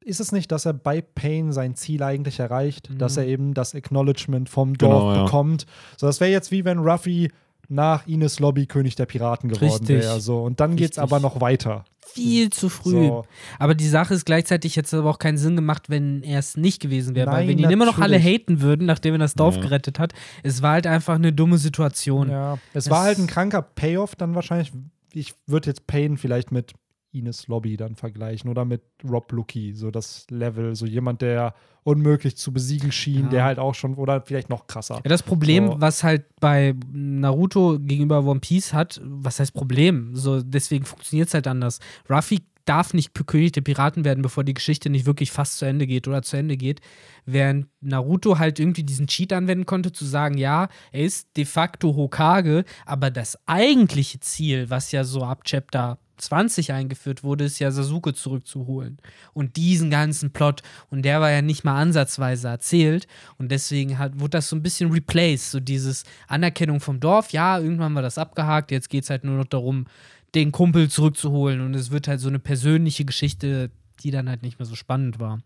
ist 0.03 0.19
es 0.19 0.31
nicht, 0.31 0.51
dass 0.51 0.65
er 0.65 0.73
bei 0.73 1.01
Pain 1.01 1.51
sein 1.53 1.75
Ziel 1.75 2.01
eigentlich 2.03 2.39
erreicht, 2.39 2.89
Mhm. 2.89 2.97
dass 2.97 3.17
er 3.17 3.25
eben 3.27 3.53
das 3.53 3.75
Acknowledgement 3.75 4.49
vom 4.49 4.77
Dorf 4.77 5.01
Genau, 5.01 5.13
ja. 5.15 5.23
bekommt. 5.25 5.65
So, 5.97 6.07
das 6.07 6.19
wäre 6.19 6.31
jetzt 6.31 6.51
wie 6.51 6.65
wenn 6.65 6.79
Ruffy 6.79 7.31
nach 7.69 8.05
Ines 8.07 8.39
Lobby 8.39 8.65
König 8.65 8.95
der 8.95 9.05
Piraten 9.05 9.49
geworden 9.49 9.87
wäre. 9.87 10.19
So. 10.19 10.41
Und 10.43 10.59
dann 10.59 10.75
geht 10.75 10.91
es 10.93 10.97
aber 10.97 11.19
noch 11.19 11.39
weiter. 11.39 11.85
viel 12.13 12.49
zu 12.49 12.67
früh. 12.67 13.07
So. 13.07 13.23
Aber 13.57 13.73
die 13.73 13.87
Sache 13.87 14.13
ist 14.13 14.25
gleichzeitig 14.25 14.75
jetzt 14.75 14.93
aber 14.93 15.09
auch 15.09 15.17
keinen 15.19 15.37
Sinn 15.37 15.55
gemacht, 15.55 15.89
wenn 15.89 16.23
er 16.23 16.39
es 16.39 16.57
nicht 16.57 16.81
gewesen 16.81 17.15
wäre. 17.15 17.31
Weil 17.31 17.47
wenn 17.47 17.57
ihn 17.57 17.69
immer 17.69 17.85
noch 17.85 17.99
alle 17.99 18.17
natürlich. 18.17 18.41
haten 18.41 18.59
würden, 18.61 18.85
nachdem 18.85 19.13
er 19.13 19.19
das 19.19 19.33
Dorf 19.35 19.55
Ja. 19.55 19.61
gerettet 19.61 19.97
hat, 19.97 20.11
es 20.43 20.61
war 20.61 20.73
halt 20.73 20.87
einfach 20.87 21.15
eine 21.15 21.31
dumme 21.31 21.57
Situation. 21.57 22.29
Ja. 22.29 22.57
Es 22.73 22.87
Es- 22.87 22.91
war 22.91 23.03
halt 23.03 23.17
ein 23.17 23.27
kranker 23.27 23.61
Payoff 23.61 24.15
dann 24.17 24.35
wahrscheinlich. 24.35 24.73
Ich 25.13 25.35
würde 25.47 25.69
jetzt 25.69 25.87
Pain 25.87 26.17
vielleicht 26.17 26.51
mit 26.51 26.73
Ines 27.11 27.47
Lobby 27.47 27.77
dann 27.77 27.95
vergleichen 27.95 28.49
oder 28.49 28.65
mit 28.65 28.81
Rob 29.07 29.31
Lucky, 29.31 29.73
so 29.73 29.91
das 29.91 30.25
Level, 30.29 30.75
so 30.75 30.85
jemand, 30.85 31.21
der 31.21 31.53
unmöglich 31.83 32.37
zu 32.37 32.53
besiegen 32.53 32.91
schien, 32.91 33.23
Ja. 33.25 33.29
der 33.29 33.43
halt 33.43 33.59
auch 33.59 33.75
schon, 33.75 33.95
oder 33.95 34.21
vielleicht 34.21 34.49
noch 34.49 34.67
krasser. 34.67 34.95
Ja, 34.95 35.09
das 35.09 35.23
Problem, 35.23 35.67
So. 35.67 35.81
was 35.81 36.03
halt 36.03 36.25
bei 36.39 36.75
Naruto 36.91 37.79
gegenüber 37.79 38.23
One 38.23 38.39
Piece 38.39 38.73
hat, 38.73 39.01
was 39.03 39.39
heißt 39.39 39.53
Problem? 39.53 40.15
So, 40.15 40.41
deswegen 40.41 40.85
funktioniert 40.85 41.27
es 41.27 41.33
halt 41.33 41.47
anders. 41.47 41.79
Ruffy 42.09 42.39
darf 42.65 42.93
nicht 42.93 43.13
König 43.25 43.53
der 43.53 43.61
Piraten 43.61 44.05
werden, 44.05 44.21
bevor 44.21 44.43
die 44.43 44.53
Geschichte 44.53 44.91
nicht 44.91 45.07
wirklich 45.07 45.31
fast 45.31 45.57
zu 45.57 45.65
Ende 45.65 45.87
geht 45.87 46.07
oder 46.07 46.21
zu 46.21 46.37
Ende 46.37 46.57
geht. 46.57 46.79
Während 47.25 47.65
Naruto 47.81 48.37
halt 48.37 48.59
irgendwie 48.59 48.83
diesen 48.83 49.07
Cheat 49.07 49.33
anwenden 49.33 49.65
konnte, 49.65 49.91
zu 49.91 50.05
sagen, 50.05 50.37
ja, 50.37 50.69
er 50.91 51.01
ist 51.03 51.35
de 51.37 51.45
facto 51.45 51.95
Hokage, 51.95 52.63
aber 52.85 53.09
das 53.09 53.37
eigentliche 53.47 54.19
Ziel, 54.19 54.69
was 54.69 54.91
ja 54.91 55.03
so 55.03 55.23
ab 55.23 55.43
Chapter 55.43 55.97
20 56.21 56.71
eingeführt 56.73 57.23
wurde, 57.23 57.45
ist 57.45 57.59
ja 57.59 57.71
Sasuke 57.71 58.13
zurückzuholen. 58.13 58.97
Und 59.33 59.57
diesen 59.57 59.89
ganzen 59.89 60.31
Plot, 60.31 60.61
und 60.89 61.03
der 61.03 61.21
war 61.21 61.31
ja 61.31 61.41
nicht 61.41 61.63
mal 61.63 61.79
ansatzweise 61.79 62.47
erzählt. 62.47 63.07
Und 63.37 63.51
deswegen 63.51 63.97
hat, 63.97 64.19
wurde 64.19 64.31
das 64.31 64.49
so 64.49 64.55
ein 64.55 64.63
bisschen 64.63 64.91
replaced. 64.91 65.51
So 65.51 65.59
dieses 65.59 66.03
Anerkennung 66.27 66.79
vom 66.79 66.99
Dorf, 66.99 67.31
ja, 67.31 67.59
irgendwann 67.59 67.95
war 67.95 68.01
das 68.01 68.17
abgehakt, 68.17 68.71
jetzt 68.71 68.89
geht 68.89 69.03
es 69.03 69.09
halt 69.09 69.23
nur 69.23 69.37
noch 69.37 69.45
darum, 69.45 69.85
den 70.35 70.51
Kumpel 70.51 70.89
zurückzuholen. 70.89 71.61
Und 71.61 71.75
es 71.75 71.91
wird 71.91 72.07
halt 72.07 72.19
so 72.19 72.29
eine 72.29 72.39
persönliche 72.39 73.05
Geschichte, 73.05 73.71
die 74.03 74.11
dann 74.11 74.29
halt 74.29 74.41
nicht 74.41 74.59
mehr 74.59 74.65
so 74.65 74.75
spannend 74.75 75.19
war. 75.19 75.37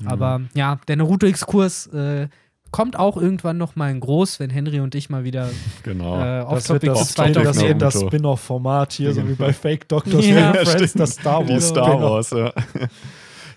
Mhm. 0.00 0.08
Aber 0.08 0.40
ja, 0.54 0.78
der 0.88 0.96
Naruto-Exkurs 0.96 1.88
äh, 1.88 2.28
kommt 2.74 2.98
auch 2.98 3.16
irgendwann 3.16 3.56
noch 3.56 3.76
mal 3.76 3.88
in 3.92 4.00
groß, 4.00 4.40
wenn 4.40 4.50
Henry 4.50 4.80
und 4.80 4.96
ich 4.96 5.08
mal 5.08 5.22
wieder 5.22 5.48
Genau. 5.84 6.16
äh, 6.20 6.40
Das 6.40 6.64
das, 6.64 6.64
zweit 6.64 6.82
Topic 6.82 6.90
das, 6.92 7.14
wird 7.16 7.56
aufnehmen. 7.56 7.78
das 7.78 7.94
Naruto. 7.94 8.08
Spin-off-Format 8.10 8.92
hier, 8.94 9.14
so 9.14 9.28
wie 9.28 9.34
bei 9.34 9.52
Fake 9.52 9.88
Doctors 9.88 10.26
Ja, 10.26 10.52
Friends, 10.54 10.92
das 10.94 11.10
Star 11.12 11.44
Die 11.44 11.52
Wars. 11.52 11.68
Star 11.68 11.84
Spin-off. 11.86 12.10
Wars, 12.10 12.30
ja. 12.30 12.52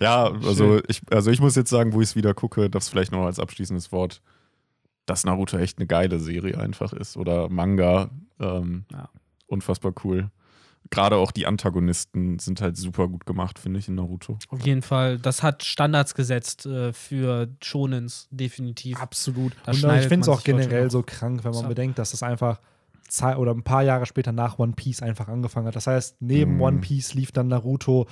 ja, 0.00 0.32
also 0.46 0.80
ich, 0.86 1.00
also 1.10 1.32
ich 1.32 1.40
muss 1.40 1.56
jetzt 1.56 1.68
sagen, 1.70 1.94
wo 1.94 2.00
ich 2.00 2.10
es 2.10 2.14
wieder 2.16 2.32
gucke, 2.32 2.70
das 2.70 2.88
vielleicht 2.88 3.10
noch 3.10 3.24
als 3.24 3.40
abschließendes 3.40 3.90
Wort, 3.90 4.22
dass 5.04 5.24
Naruto 5.24 5.58
echt 5.58 5.78
eine 5.78 5.88
geile 5.88 6.20
Serie 6.20 6.56
einfach 6.56 6.92
ist 6.92 7.16
oder 7.16 7.48
Manga. 7.48 8.10
Ähm, 8.38 8.84
Ja. 8.92 9.08
Unfassbar 9.48 9.92
cool. 10.04 10.30
Gerade 10.90 11.16
auch 11.16 11.32
die 11.32 11.46
Antagonisten 11.46 12.38
sind 12.38 12.60
halt 12.60 12.76
super 12.76 13.08
gut 13.08 13.26
gemacht, 13.26 13.58
finde 13.58 13.78
ich, 13.78 13.88
in 13.88 13.94
Naruto. 13.96 14.38
Auf 14.48 14.64
jeden 14.64 14.82
Fall, 14.82 15.18
das 15.18 15.42
hat 15.42 15.62
Standards 15.64 16.14
gesetzt 16.14 16.66
äh, 16.66 16.92
für 16.92 17.48
Shonens, 17.62 18.28
definitiv. 18.30 19.00
Absolut. 19.00 19.54
Da 19.64 19.70
Und 19.70 19.74
ich 19.74 19.80
schneidet 19.80 20.08
finde 20.08 20.22
es 20.22 20.28
auch 20.28 20.42
generell 20.42 20.90
so 20.90 21.02
krank, 21.02 21.44
wenn 21.44 21.52
man 21.52 21.64
ab. 21.64 21.68
bedenkt, 21.68 21.98
dass 21.98 22.12
das 22.12 22.22
einfach 22.22 22.60
oder 23.38 23.52
ein 23.54 23.62
paar 23.62 23.82
Jahre 23.82 24.04
später 24.04 24.32
nach 24.32 24.58
One 24.58 24.74
Piece 24.74 25.00
einfach 25.02 25.28
angefangen 25.28 25.66
hat. 25.66 25.76
Das 25.76 25.86
heißt, 25.86 26.16
neben 26.20 26.56
Mhm. 26.56 26.60
One 26.60 26.78
Piece 26.80 27.14
lief 27.14 27.32
dann 27.32 27.48
Naruto, 27.48 28.06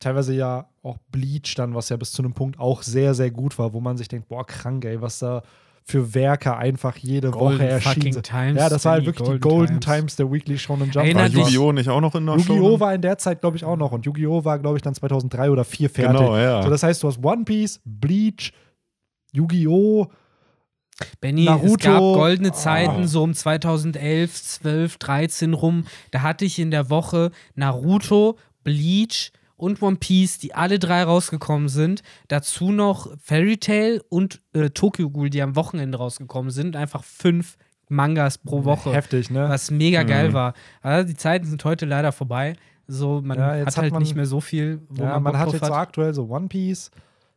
teilweise 0.00 0.34
ja 0.34 0.66
auch 0.82 0.98
Bleach 1.12 1.54
dann, 1.54 1.74
was 1.74 1.88
ja 1.88 1.96
bis 1.96 2.10
zu 2.10 2.22
einem 2.22 2.32
Punkt 2.32 2.58
auch 2.58 2.82
sehr, 2.82 3.14
sehr 3.14 3.30
gut 3.30 3.58
war, 3.58 3.72
wo 3.72 3.80
man 3.80 3.96
sich 3.96 4.08
denkt, 4.08 4.28
boah, 4.28 4.44
krank, 4.44 4.84
ey, 4.84 5.00
was 5.00 5.20
da 5.20 5.42
für 5.84 6.14
Werke 6.14 6.56
einfach 6.56 6.96
jede 6.96 7.30
Golden 7.30 7.58
Woche 7.58 7.68
erschienen 7.68 8.12
sind. 8.12 8.26
Times, 8.26 8.58
ja, 8.60 8.68
das 8.68 8.84
war 8.84 8.92
halt 8.92 9.06
wirklich 9.06 9.26
Golden 9.26 9.40
die 9.42 9.48
Golden 9.48 9.80
Times. 9.80 9.96
Times, 9.96 10.16
der 10.16 10.30
Weekly 10.32 10.58
Shonen 10.58 10.84
Jump. 10.84 10.96
War 10.96 11.04
Erinnert 11.04 11.28
dich- 11.32 11.38
Yu-Gi-Oh! 11.38 11.72
nicht 11.72 11.88
auch 11.88 12.00
noch 12.00 12.14
in 12.14 12.26
der 12.26 12.36
Yu-Gi-Oh! 12.36 12.78
War 12.78 12.94
in 12.94 13.02
der 13.02 13.18
Zeit, 13.18 13.40
glaube 13.40 13.56
ich, 13.56 13.64
auch 13.64 13.76
noch. 13.76 13.90
Und 13.92 14.06
Yu-Gi-Oh! 14.06 14.44
war, 14.44 14.58
glaube 14.58 14.76
ich, 14.76 14.82
dann 14.82 14.94
2003 14.94 15.50
oder 15.50 15.64
2004 15.64 15.90
fertig. 15.90 16.18
Genau, 16.20 16.36
ja. 16.36 16.62
So, 16.62 16.70
das 16.70 16.82
heißt, 16.82 17.02
du 17.02 17.08
hast 17.08 17.24
One 17.24 17.44
Piece, 17.44 17.80
Bleach, 17.84 18.52
Yu-Gi-Oh! 19.32 20.06
Benny, 21.20 21.48
es 21.64 21.78
gab 21.78 21.98
goldene 22.00 22.52
Zeiten, 22.52 23.04
Ah. 23.04 23.06
so 23.06 23.22
um 23.22 23.32
2011, 23.32 24.34
12, 24.42 24.98
13 24.98 25.54
rum. 25.54 25.84
Da 26.10 26.20
hatte 26.22 26.44
ich 26.44 26.58
in 26.58 26.70
der 26.70 26.90
Woche 26.90 27.30
Naruto, 27.54 28.36
Bleach 28.64 29.32
und 29.60 29.82
One 29.82 29.96
Piece, 29.96 30.38
die 30.38 30.54
alle 30.54 30.78
drei 30.78 31.02
rausgekommen 31.04 31.68
sind. 31.68 32.02
Dazu 32.28 32.72
noch 32.72 33.08
Fairy 33.22 33.58
Tail 33.58 34.02
und 34.08 34.40
äh, 34.54 34.70
Tokyo 34.70 35.10
Ghoul, 35.10 35.30
die 35.30 35.42
am 35.42 35.56
Wochenende 35.56 35.98
rausgekommen 35.98 36.50
sind. 36.50 36.76
Einfach 36.76 37.04
fünf 37.04 37.56
Mangas 37.88 38.38
pro 38.38 38.64
Woche. 38.64 38.92
Heftig, 38.92 39.30
ne? 39.30 39.48
was 39.48 39.70
mega 39.70 40.02
geil 40.04 40.28
Mhm. 40.28 40.32
war. 40.32 40.54
Aber 40.82 41.04
die 41.04 41.16
Zeiten 41.16 41.46
sind 41.46 41.64
heute 41.64 41.86
leider 41.86 42.12
vorbei. 42.12 42.54
So, 42.86 43.20
man 43.22 43.38
Ja, 43.38 43.56
jetzt 43.56 43.66
hat 43.68 43.76
hat 43.76 43.82
halt 43.84 43.92
man- 43.92 44.02
nicht 44.02 44.14
mehr 44.16 44.26
so 44.26 44.40
viel, 44.40 44.80
wo 44.88 45.02
ja, 45.02 45.10
man, 45.14 45.22
man 45.24 45.38
hat 45.38 45.52
jetzt 45.52 45.64
so 45.66 45.72
aktuell 45.72 46.12
so 46.14 46.24
One 46.28 46.48
Piece. 46.48 46.90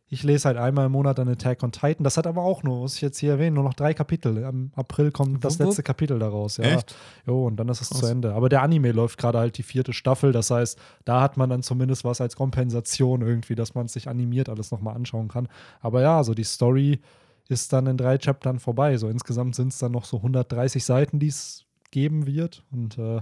Ich 0.09 0.21
lese 0.21 0.47
halt 0.47 0.57
einmal 0.57 0.85
im 0.85 0.91
Monat 0.91 1.17
dann 1.17 1.27
Attack 1.27 1.63
on 1.63 1.71
Titan. 1.71 2.03
Das 2.03 2.17
hat 2.17 2.27
aber 2.27 2.43
auch 2.43 2.61
nur, 2.61 2.80
muss 2.80 2.95
ich 2.95 3.01
jetzt 3.01 3.17
hier 3.17 3.31
erwähnen, 3.31 3.55
nur 3.55 3.63
noch 3.63 3.73
drei 3.73 3.93
Kapitel. 3.95 4.38
Im 4.38 4.71
April 4.75 5.11
kommt 5.11 5.43
das 5.43 5.55
Wupp, 5.55 5.61
wupp. 5.61 5.67
letzte 5.69 5.84
Kapitel 5.84 6.19
daraus. 6.19 6.57
Ja. 6.57 6.65
Echt? 6.65 6.95
Jo, 7.25 7.45
und 7.47 7.55
dann 7.55 7.67
ist 7.69 7.81
es 7.81 7.89
Krass. 7.89 7.99
zu 8.01 8.05
Ende. 8.05 8.34
Aber 8.35 8.47
der 8.49 8.61
Anime 8.61 8.91
läuft 8.91 9.17
gerade 9.17 9.39
halt 9.39 9.57
die 9.57 9.63
vierte 9.63 9.91
Staffel. 9.91 10.31
Das 10.31 10.51
heißt, 10.51 10.77
da 11.05 11.21
hat 11.21 11.38
man 11.38 11.49
dann 11.49 11.63
zumindest 11.63 12.03
was 12.03 12.21
als 12.21 12.35
Kompensation 12.35 13.21
irgendwie, 13.21 13.55
dass 13.55 13.73
man 13.73 13.88
sich 13.88 14.07
animiert 14.07 14.49
alles 14.49 14.69
nochmal 14.71 14.95
anschauen 14.95 15.30
kann. 15.30 15.47
Aber 15.81 16.01
ja, 16.01 16.23
so 16.23 16.34
die 16.35 16.43
Story 16.43 17.01
ist 17.49 17.73
dann 17.73 17.88
in 17.88 17.97
drei 17.97 18.17
Chaptern 18.17 18.59
vorbei. 18.59 18.97
So 18.97 19.09
insgesamt 19.09 19.55
sind 19.55 19.69
es 19.69 19.80
dann 19.80 19.91
noch 19.93 20.05
so 20.05 20.17
130 20.17 20.85
Seiten, 20.85 21.17
die 21.19 21.27
es 21.27 21.65
geben 21.91 22.27
wird. 22.27 22.63
Und 22.71 22.97
äh, 22.99 23.21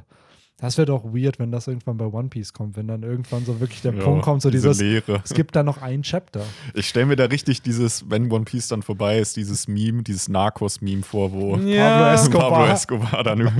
das 0.62 0.78
wird 0.78 0.90
auch 0.90 1.04
weird, 1.04 1.38
wenn 1.40 1.52
das 1.52 1.68
irgendwann 1.68 1.98
bei 1.98 2.06
One 2.06 2.30
Piece 2.30 2.54
kommt, 2.54 2.78
wenn 2.78 2.88
dann 2.88 3.04
irgendwann 3.04 3.44
so 3.44 3.60
wirklich 3.60 3.82
der 3.82 3.94
Ja, 3.94 4.04
Punkt 4.04 4.24
kommt, 4.24 4.42
so 4.42 4.50
diese 4.50 4.70
dieses, 4.70 4.82
Leere. 4.82 5.22
es 5.26 5.34
gibt 5.34 5.56
da 5.56 5.64
noch 5.64 5.82
ein 5.82 6.04
Chapter. 6.04 6.42
Ich 6.74 6.88
stelle 6.88 7.08
mir 7.08 7.16
da 7.18 7.26
richtig 7.26 7.62
dieses, 7.62 8.10
wenn 8.10 8.32
One 8.32 8.46
Piece 8.46 8.70
dann 8.70 8.82
vorbei 8.84 9.20
ist, 9.20 9.36
dieses 9.36 9.68
Meme, 9.68 10.04
dieses 10.04 10.30
Narcos-Meme 10.30 11.04
vor, 11.04 11.34
wo 11.34 11.58
Ja. 11.58 11.98
Pablo 11.98 12.14
Escobar. 12.14 12.50
Pablo 12.52 12.74
Escobar 12.74 13.24
dann 13.26 13.42
über, 13.42 13.52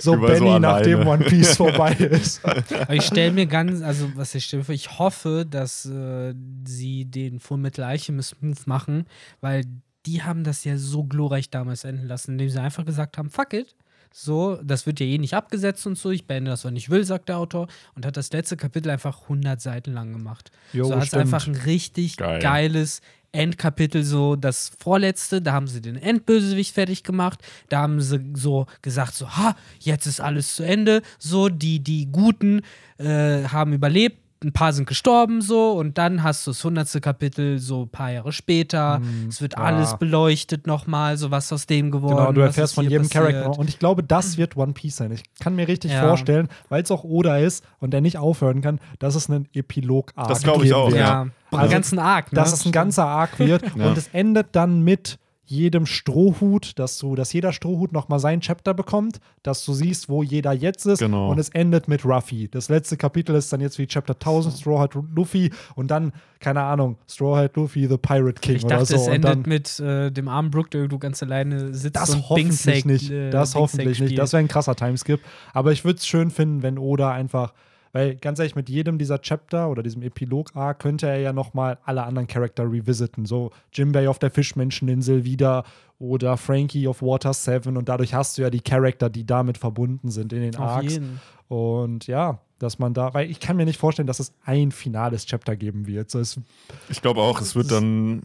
So 0.00 0.14
über 0.14 0.26
Benny, 0.28 0.50
so 0.50 0.58
nachdem. 0.58 1.06
One 1.06 1.24
Piece 1.24 1.56
vorbei 1.56 1.92
ist. 1.92 2.44
Aber 2.44 2.94
ich 2.94 3.04
stelle 3.04 3.32
mir 3.32 3.46
ganz, 3.46 3.82
also 3.82 4.10
was 4.16 4.34
ich 4.34 4.44
stelle 4.46 4.62
mir 4.62 4.64
vor, 4.64 4.74
ich 4.74 4.98
hoffe, 4.98 5.46
dass 5.48 5.86
äh, 5.86 6.34
sie 6.64 7.04
den 7.04 7.38
Fullmetal 7.38 7.84
Alchemist 7.84 8.42
Move 8.42 8.56
machen, 8.66 9.04
weil 9.40 9.64
die 10.06 10.22
haben 10.22 10.44
das 10.44 10.64
ja 10.64 10.76
so 10.78 11.04
glorreich 11.04 11.50
damals 11.50 11.84
enden 11.84 12.06
lassen, 12.06 12.32
indem 12.32 12.48
sie 12.48 12.60
einfach 12.60 12.84
gesagt 12.84 13.18
haben, 13.18 13.28
fuck 13.28 13.52
it. 13.52 13.74
So, 14.18 14.58
das 14.64 14.86
wird 14.86 14.98
ja 14.98 15.04
eh 15.04 15.18
nicht 15.18 15.34
abgesetzt 15.34 15.86
und 15.86 15.98
so. 15.98 16.10
Ich 16.10 16.26
beende 16.26 16.50
das, 16.50 16.64
wann 16.64 16.74
ich 16.74 16.88
will, 16.88 17.04
sagt 17.04 17.28
der 17.28 17.36
Autor. 17.36 17.68
Und 17.94 18.06
hat 18.06 18.16
das 18.16 18.32
letzte 18.32 18.56
Kapitel 18.56 18.88
einfach 18.88 19.24
100 19.24 19.60
Seiten 19.60 19.92
lang 19.92 20.14
gemacht. 20.14 20.50
Jo, 20.72 20.86
so 20.86 20.96
hat 20.96 21.12
einfach 21.12 21.46
ein 21.46 21.54
richtig 21.54 22.16
Geil. 22.16 22.40
geiles 22.40 23.02
Endkapitel, 23.32 24.04
so 24.04 24.34
das 24.34 24.72
vorletzte. 24.78 25.42
Da 25.42 25.52
haben 25.52 25.66
sie 25.66 25.82
den 25.82 25.96
Endbösewicht 25.96 26.72
fertig 26.72 27.02
gemacht. 27.02 27.40
Da 27.68 27.82
haben 27.82 28.00
sie 28.00 28.24
so 28.32 28.64
gesagt, 28.80 29.12
so, 29.12 29.36
ha, 29.36 29.54
jetzt 29.80 30.06
ist 30.06 30.22
alles 30.22 30.54
zu 30.56 30.62
Ende. 30.62 31.02
So, 31.18 31.50
die, 31.50 31.80
die 31.80 32.10
Guten 32.10 32.62
äh, 32.96 33.44
haben 33.44 33.74
überlebt. 33.74 34.25
Ein 34.44 34.52
paar 34.52 34.72
sind 34.74 34.86
gestorben, 34.86 35.40
so, 35.40 35.72
und 35.72 35.96
dann 35.96 36.22
hast 36.22 36.46
du 36.46 36.50
das 36.50 36.62
hundertste 36.62 37.00
Kapitel, 37.00 37.58
so 37.58 37.84
ein 37.84 37.88
paar 37.88 38.10
Jahre 38.12 38.32
später. 38.32 38.96
Hm, 38.98 39.28
es 39.30 39.40
wird 39.40 39.54
ja. 39.54 39.64
alles 39.64 39.96
beleuchtet 39.98 40.66
nochmal, 40.66 41.16
so 41.16 41.30
was 41.30 41.50
aus 41.52 41.64
dem 41.66 41.90
geworden. 41.90 42.16
Genau, 42.18 42.32
du 42.32 42.40
erfährst 42.42 42.74
von 42.74 42.84
jedem 42.84 43.08
passiert. 43.08 43.30
Charakter. 43.32 43.58
Und 43.58 43.68
ich 43.70 43.78
glaube, 43.78 44.02
das 44.02 44.36
wird 44.38 44.56
One 44.56 44.74
Piece 44.74 44.96
sein. 44.96 45.10
Ich 45.12 45.22
kann 45.40 45.56
mir 45.56 45.66
richtig 45.68 45.92
Ja. 45.92 46.06
vorstellen, 46.06 46.48
weil 46.68 46.82
es 46.82 46.90
auch 46.90 47.02
Oda 47.02 47.38
ist 47.38 47.64
und 47.78 47.92
der 47.92 48.02
nicht 48.02 48.18
aufhören 48.18 48.60
kann, 48.60 48.78
dass 48.98 49.14
es 49.14 49.30
einen 49.30 49.48
Epilog-Arc 49.54 50.28
Das 50.28 50.42
glaub 50.42 50.62
ich 50.62 50.74
auch, 50.74 50.88
wird. 50.90 51.00
Ja, 51.00 51.28
Also, 51.50 51.62
einen 51.62 51.70
ganzen 51.70 51.98
Arc, 51.98 52.30
ne? 52.32 52.36
Dass 52.36 52.52
es 52.52 52.66
ein 52.66 52.72
ganzer 52.72 53.06
Arc 53.06 53.38
wird 53.38 53.62
Ja. 53.76 53.86
und 53.86 53.96
es 53.96 54.08
endet 54.12 54.48
dann 54.52 54.82
mit 54.82 55.18
jedem 55.48 55.86
Strohhut, 55.86 56.78
dass 56.78 56.98
du, 56.98 57.14
dass 57.14 57.32
jeder 57.32 57.52
Strohhut 57.52 57.92
nochmal 57.92 58.18
sein 58.18 58.40
Chapter 58.40 58.74
bekommt, 58.74 59.20
dass 59.42 59.64
du 59.64 59.72
siehst, 59.74 60.08
wo 60.08 60.22
jeder 60.22 60.52
jetzt 60.52 60.86
ist 60.86 60.98
Genau. 60.98 61.30
und 61.30 61.38
es 61.38 61.48
endet 61.50 61.88
mit 61.88 62.04
Ruffy. 62.04 62.48
Das 62.48 62.68
letzte 62.68 62.96
Kapitel 62.96 63.34
ist 63.36 63.52
dann 63.52 63.60
jetzt 63.60 63.78
wie 63.78 63.86
Chapter 63.86 64.14
1000 64.14 64.58
Straw 64.58 64.78
Hat 64.80 64.94
Luffy 65.14 65.52
und 65.76 65.90
dann, 65.90 66.12
keine 66.40 66.62
Ahnung, 66.62 66.96
Straw 67.08 67.36
Hat 67.44 67.56
Luffy, 67.56 67.86
The 67.88 67.96
Pirate 67.96 68.40
King 68.40 68.56
Ich 68.56 68.64
oder 68.64 68.76
dachte, 68.78 68.86
so. 68.86 68.96
es 68.96 69.06
endet 69.06 69.24
dann, 69.30 69.42
mit 69.46 69.78
äh, 69.80 70.10
dem 70.10 70.28
armen 70.28 70.50
Brook, 70.50 70.70
der 70.70 70.80
irgendwo 70.80 70.98
ganz 70.98 71.22
alleine 71.22 71.72
sitzt 71.72 71.96
Das 71.96 72.10
und 72.10 72.28
hoffentlich 72.28 72.64
Bingsake, 72.64 72.88
nicht. 72.88 73.10
äh, 73.10 73.30
Das 73.30 73.54
hoffentlich 73.54 74.00
nicht. 74.00 74.18
Das 74.18 74.32
wäre 74.32 74.40
ein 74.40 74.48
krasser 74.48 74.74
Timeskip. 74.74 75.20
Aber 75.52 75.72
ich 75.72 75.84
würde 75.84 75.98
es 75.98 76.06
schön 76.06 76.30
finden, 76.30 76.62
wenn 76.62 76.78
Oda 76.78 77.12
einfach, 77.12 77.52
weil 77.92 78.16
ganz 78.16 78.38
ehrlich, 78.38 78.56
mit 78.56 78.68
jedem 78.68 78.98
dieser 78.98 79.20
Chapter 79.20 79.70
oder 79.70 79.82
diesem 79.82 80.02
Epilog-Arc 80.02 80.78
könnte 80.78 81.06
er 81.06 81.18
ja 81.18 81.32
nochmal 81.32 81.78
alle 81.84 82.02
anderen 82.04 82.26
Charakter 82.26 82.64
revisiten. 82.64 83.26
So 83.26 83.50
Jimbei 83.72 84.08
auf 84.08 84.18
der 84.18 84.30
Fischmenscheninsel 84.30 85.24
wieder 85.24 85.64
oder 85.98 86.36
Frankie 86.36 86.88
auf 86.88 87.02
Water 87.02 87.32
7 87.32 87.76
und 87.76 87.88
dadurch 87.88 88.14
hast 88.14 88.36
du 88.36 88.42
ja 88.42 88.50
die 88.50 88.60
Charakter, 88.60 89.08
die 89.08 89.24
damit 89.24 89.58
verbunden 89.58 90.10
sind 90.10 90.32
in 90.32 90.42
den 90.42 90.56
Auf 90.56 90.68
Arcs. 90.68 90.92
jeden. 90.92 91.20
Und 91.48 92.06
ja, 92.06 92.40
dass 92.58 92.78
man 92.78 92.94
da, 92.94 93.14
weil 93.14 93.30
ich 93.30 93.40
kann 93.40 93.56
mir 93.56 93.64
nicht 93.64 93.78
vorstellen, 93.78 94.06
dass 94.06 94.20
es 94.20 94.32
ein 94.44 94.72
finales 94.72 95.26
Chapter 95.26 95.56
geben 95.56 95.86
wird. 95.86 96.10
So, 96.10 96.18
es, 96.18 96.40
Ich 96.88 97.02
glaube 97.02 97.20
auch, 97.20 97.40
es 97.40 97.54
wird 97.54 97.70
dann 97.70 98.22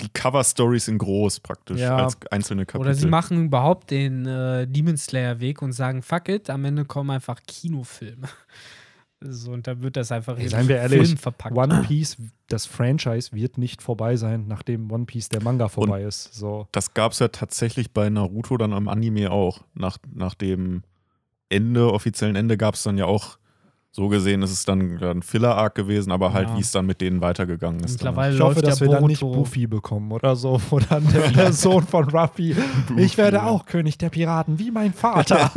die 0.00 0.08
Cover-Stories 0.08 0.88
in 0.88 0.98
groß 0.98 1.40
praktisch 1.40 1.80
Ja. 1.80 1.96
als 1.96 2.16
einzelne 2.30 2.64
Kapitel. 2.66 2.86
Oder 2.86 2.94
sie 2.94 3.06
machen 3.06 3.46
überhaupt 3.46 3.90
den 3.90 4.26
äh, 4.26 4.66
Demon 4.66 4.96
Slayer-Weg 4.96 5.60
und 5.62 5.72
sagen, 5.72 6.02
fuck 6.02 6.28
it, 6.28 6.50
am 6.50 6.64
Ende 6.64 6.84
kommen 6.84 7.10
einfach 7.10 7.40
Kinofilme. 7.46 8.28
So, 9.20 9.50
und 9.50 9.66
da 9.66 9.80
wird 9.80 9.96
das 9.96 10.12
einfach 10.12 10.38
in 10.38 10.48
seien 10.48 10.68
wir 10.68 10.76
ehrlich, 10.76 11.08
Film 11.08 11.16
verpackt. 11.18 11.56
One 11.56 11.82
Piece, 11.88 12.18
das 12.46 12.66
Franchise 12.66 13.32
wird 13.32 13.58
nicht 13.58 13.82
vorbei 13.82 14.14
sein, 14.14 14.46
nachdem 14.46 14.92
One 14.92 15.06
Piece 15.06 15.28
der 15.28 15.42
Manga 15.42 15.66
vorbei 15.66 16.04
ist. 16.04 16.32
So. 16.34 16.68
Das 16.70 16.94
gab 16.94 17.10
es 17.10 17.18
ja 17.18 17.26
tatsächlich 17.26 17.90
bei 17.90 18.10
Naruto 18.10 18.56
dann 18.56 18.72
am 18.72 18.86
Anime 18.86 19.32
auch. 19.32 19.62
Nach, 19.74 19.98
nach 20.14 20.34
dem 20.34 20.84
Ende, 21.48 21.92
offiziellen 21.92 22.36
Ende 22.36 22.56
gab 22.56 22.74
es 22.74 22.84
dann 22.84 22.96
ja 22.96 23.06
auch, 23.06 23.38
so 23.90 24.08
gesehen 24.08 24.42
ist 24.42 24.50
es 24.52 24.64
dann 24.64 25.02
ein 25.02 25.22
Filler-Arc 25.22 25.74
gewesen, 25.74 26.12
aber 26.12 26.32
halt, 26.32 26.48
Ja. 26.50 26.56
wie 26.56 26.60
es 26.60 26.70
dann 26.70 26.86
mit 26.86 27.00
denen 27.00 27.20
weitergegangen 27.20 27.80
ist. 27.82 27.92
Mittlerweile 27.92 28.34
Ich 28.34 28.40
hoffe, 28.40 28.54
läuft 28.56 28.66
dass 28.66 28.80
wir 28.80 28.88
dann 28.88 29.04
nicht. 29.04 29.20
Buffy 29.20 29.66
bekommen 29.66 30.12
oder 30.12 30.36
so, 30.36 30.60
wo 30.70 30.78
dann 30.78 31.06
der, 31.34 31.52
Sohn 31.52 31.84
von 31.84 32.08
Ruffy, 32.10 32.54
ich 32.96 33.16
werde 33.18 33.42
auch 33.44 33.64
König 33.66 33.98
der 33.98 34.10
Piraten, 34.10 34.58
wie 34.58 34.70
mein 34.70 34.92
Vater. 34.92 35.50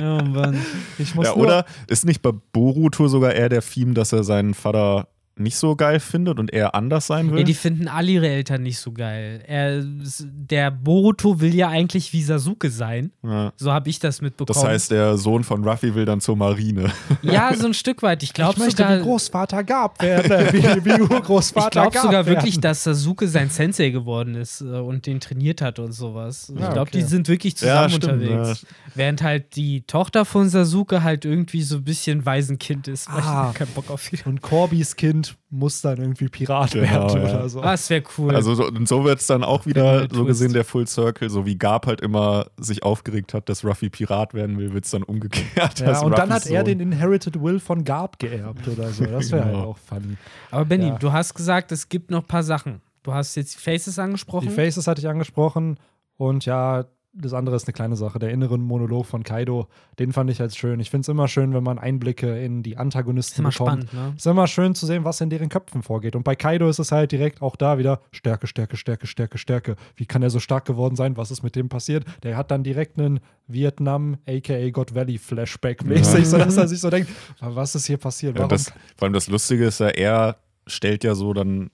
Ja, 0.00 0.22
Mann. 0.24 0.58
Ich 0.98 1.14
muss 1.14 1.26
Ja, 1.26 1.34
oder 1.34 1.64
ist 1.86 2.04
nicht 2.06 2.22
bei 2.22 2.32
Boruto 2.52 3.08
sogar 3.08 3.34
eher 3.34 3.48
der 3.48 3.62
Theme, 3.62 3.94
dass 3.94 4.12
er 4.12 4.24
seinen 4.24 4.54
Vater 4.54 5.08
nicht 5.40 5.56
so 5.56 5.74
geil 5.76 5.98
findet 6.00 6.38
und 6.38 6.52
eher 6.52 6.74
anders 6.74 7.06
sein 7.06 7.30
will. 7.32 7.38
Ja, 7.40 7.44
die 7.44 7.54
finden 7.54 7.88
alle 7.88 8.10
ihre 8.12 8.28
Eltern 8.28 8.62
nicht 8.62 8.78
so 8.78 8.92
geil. 8.92 9.42
Er, 9.46 9.82
der 9.84 10.70
Boruto 10.70 11.40
will 11.40 11.54
ja 11.54 11.68
eigentlich 11.68 12.12
wie 12.12 12.22
Sasuke 12.22 12.70
sein. 12.70 13.10
Ja. 13.22 13.52
So 13.56 13.72
habe 13.72 13.88
ich 13.90 13.98
das 13.98 14.20
mitbekommen. 14.20 14.54
Das 14.54 14.64
heißt, 14.64 14.90
der 14.90 15.16
Sohn 15.16 15.42
von 15.44 15.66
Ruffy 15.66 15.94
will 15.94 16.04
dann 16.04 16.20
zur 16.20 16.36
Marine. 16.36 16.92
ja, 17.22 17.52
so 17.54 17.66
ein 17.66 17.74
Stück 17.80 18.02
weit. 18.02 18.22
Ich 18.22 18.32
glaube 18.32 18.54
ich 18.54 18.58
möchte 18.64 18.82
sogar. 18.82 18.98
wie 18.98 19.02
Großvater 19.02 19.64
Gab 19.64 20.00
werden. 20.02 20.30
Wie, 20.52 20.84
wie 20.84 21.00
Urgroßvater 21.00 21.66
Ich 21.66 21.72
glaube 21.72 21.96
sogar 21.98 22.26
werden. 22.26 22.36
wirklich, 22.36 22.60
dass 22.60 22.84
Sasuke 22.84 23.26
sein 23.28 23.50
Sensei 23.50 23.90
geworden 23.90 24.34
ist 24.34 24.60
äh, 24.60 24.64
und 24.64 25.06
den 25.06 25.20
trainiert 25.20 25.62
hat 25.62 25.78
und 25.78 25.92
sowas. 25.92 26.52
Ich 26.54 26.60
Ja, 26.60 26.72
glaube, 26.72 26.88
okay. 26.90 26.98
die 26.98 27.02
sind 27.04 27.28
wirklich 27.28 27.54
Ja, 27.60 27.88
zusammen 27.88 27.90
stimmt, 27.90 28.30
unterwegs. 28.30 28.66
Während 28.94 29.22
halt 29.22 29.56
die 29.56 29.82
Tochter 29.82 30.24
von 30.24 30.48
Sasuke 30.48 31.02
halt 31.02 31.24
irgendwie 31.24 31.62
so 31.62 31.76
ein 31.76 31.84
bisschen 31.84 32.26
Waisenkind 32.26 32.88
ist, 32.88 33.08
weil 33.12 33.22
Ah. 33.22 33.48
ich 33.52 33.58
keinen 33.58 33.70
Bock 33.72 33.90
auf 33.90 34.02
sie. 34.02 34.18
Und 34.24 34.42
Corbys 34.42 34.96
Kind 34.96 35.29
muss 35.50 35.80
dann 35.80 35.98
irgendwie 35.98 36.28
Pirat 36.28 36.72
Genau, 36.72 36.84
werden 36.90 37.22
ja. 37.26 37.34
oder 37.38 37.48
so. 37.48 37.60
Ah, 37.60 37.72
das 37.72 37.88
wäre 37.90 38.02
cool. 38.18 38.34
Also 38.34 38.54
so, 38.54 38.66
und 38.66 38.88
so 38.88 39.04
wird 39.04 39.20
es 39.20 39.26
dann 39.26 39.42
auch 39.44 39.62
Der 39.64 39.66
wieder 39.66 40.00
so 40.02 40.06
Twist. 40.08 40.26
gesehen 40.26 40.52
der 40.52 40.64
Full 40.64 40.86
Circle, 40.86 41.28
so 41.30 41.44
wie 41.46 41.56
Gab 41.56 41.86
halt 41.86 42.00
immer 42.00 42.46
sich 42.56 42.82
aufgeregt 42.82 43.34
hat, 43.34 43.48
dass 43.48 43.64
Ruffy 43.64 43.90
Pirat 43.90 44.34
werden 44.34 44.58
will, 44.58 44.72
wird 44.72 44.84
es 44.84 44.90
dann 44.92 45.02
umgekehrt. 45.02 45.80
ja, 45.80 46.00
und 46.00 46.12
dann 46.18 46.30
Ruffys 46.32 46.46
hat 46.46 46.50
er 46.52 46.62
den 46.64 46.80
Inherited 46.80 47.42
Will 47.42 47.58
von 47.60 47.84
Gab 47.84 48.18
geerbt 48.18 48.66
oder 48.68 48.88
so. 48.90 49.04
Das 49.06 49.30
wäre 49.32 49.44
Genau. 49.44 49.56
halt 49.56 49.66
auch 49.66 49.78
funny. 49.78 50.16
Aber 50.50 50.64
Benny, 50.64 50.86
Ja. 50.88 50.98
du 50.98 51.12
hast 51.12 51.34
gesagt, 51.34 51.72
es 51.72 51.88
gibt 51.88 52.10
noch 52.10 52.20
ein 52.22 52.26
paar 52.28 52.42
Sachen. 52.42 52.80
Du 53.02 53.12
hast 53.14 53.34
jetzt 53.36 53.54
die 53.54 53.58
Faces 53.60 53.98
angesprochen. 53.98 54.48
Die 54.48 54.54
Faces 54.54 54.86
hatte 54.86 55.00
ich 55.00 55.08
angesprochen 55.08 55.78
und 56.16 56.44
ja, 56.44 56.84
das 57.12 57.32
andere 57.32 57.56
ist 57.56 57.66
eine 57.66 57.72
kleine 57.72 57.96
Sache. 57.96 58.18
Der 58.20 58.30
innere 58.30 58.56
Monolog 58.56 59.04
von 59.04 59.24
Kaido, 59.24 59.66
den 59.98 60.12
fand 60.12 60.30
ich 60.30 60.38
halt 60.40 60.54
schön. 60.54 60.78
Ich 60.78 60.90
finde 60.90 61.02
es 61.02 61.08
immer 61.08 61.26
schön, 61.26 61.52
wenn 61.52 61.64
man 61.64 61.78
Einblicke 61.78 62.38
in 62.40 62.62
die 62.62 62.72
ist 62.72 62.78
Antagonisten 62.78 63.40
immer 63.40 63.50
bekommt. 63.50 63.88
spannend, 63.90 63.92
ne? 63.94 64.14
Ist 64.16 64.26
immer 64.26 64.46
schön 64.46 64.74
zu 64.76 64.86
sehen, 64.86 65.04
was 65.04 65.20
in 65.20 65.28
deren 65.28 65.48
Köpfen 65.48 65.82
vorgeht. 65.82 66.14
Und 66.14 66.22
bei 66.22 66.36
Kaido 66.36 66.68
ist 66.68 66.78
es 66.78 66.92
halt 66.92 67.10
direkt 67.10 67.42
auch 67.42 67.56
da 67.56 67.78
wieder 67.78 68.00
Stärke, 68.12 68.46
Stärke, 68.46 68.76
Stärke, 68.76 69.08
Stärke, 69.08 69.38
Stärke. 69.38 69.76
Wie 69.96 70.06
kann 70.06 70.22
er 70.22 70.30
so 70.30 70.38
stark 70.38 70.64
geworden 70.66 70.94
sein? 70.94 71.16
Was 71.16 71.32
ist 71.32 71.42
mit 71.42 71.56
dem 71.56 71.68
passiert? 71.68 72.04
Der 72.22 72.36
hat 72.36 72.52
dann 72.52 72.62
direkt 72.62 72.96
einen 72.98 73.18
Vietnam, 73.48 74.18
aka 74.28 74.70
God 74.70 74.94
Valley 74.94 75.18
Flashback 75.18 75.84
mäßig, 75.84 76.20
Ja. 76.20 76.24
sodass 76.26 76.56
er 76.56 76.68
sich 76.68 76.80
so 76.80 76.90
denkt, 76.90 77.10
was 77.40 77.74
ist 77.74 77.86
hier 77.86 77.96
passiert? 77.98 78.34
Ja, 78.34 78.40
Warum? 78.42 78.50
das, 78.50 78.66
vor 78.96 79.06
allem 79.06 79.12
das 79.14 79.26
Lustige 79.26 79.64
ist 79.66 79.80
ja, 79.80 79.88
er 79.88 80.36
stellt 80.68 81.02
ja 81.02 81.16
so 81.16 81.32
dann 81.32 81.70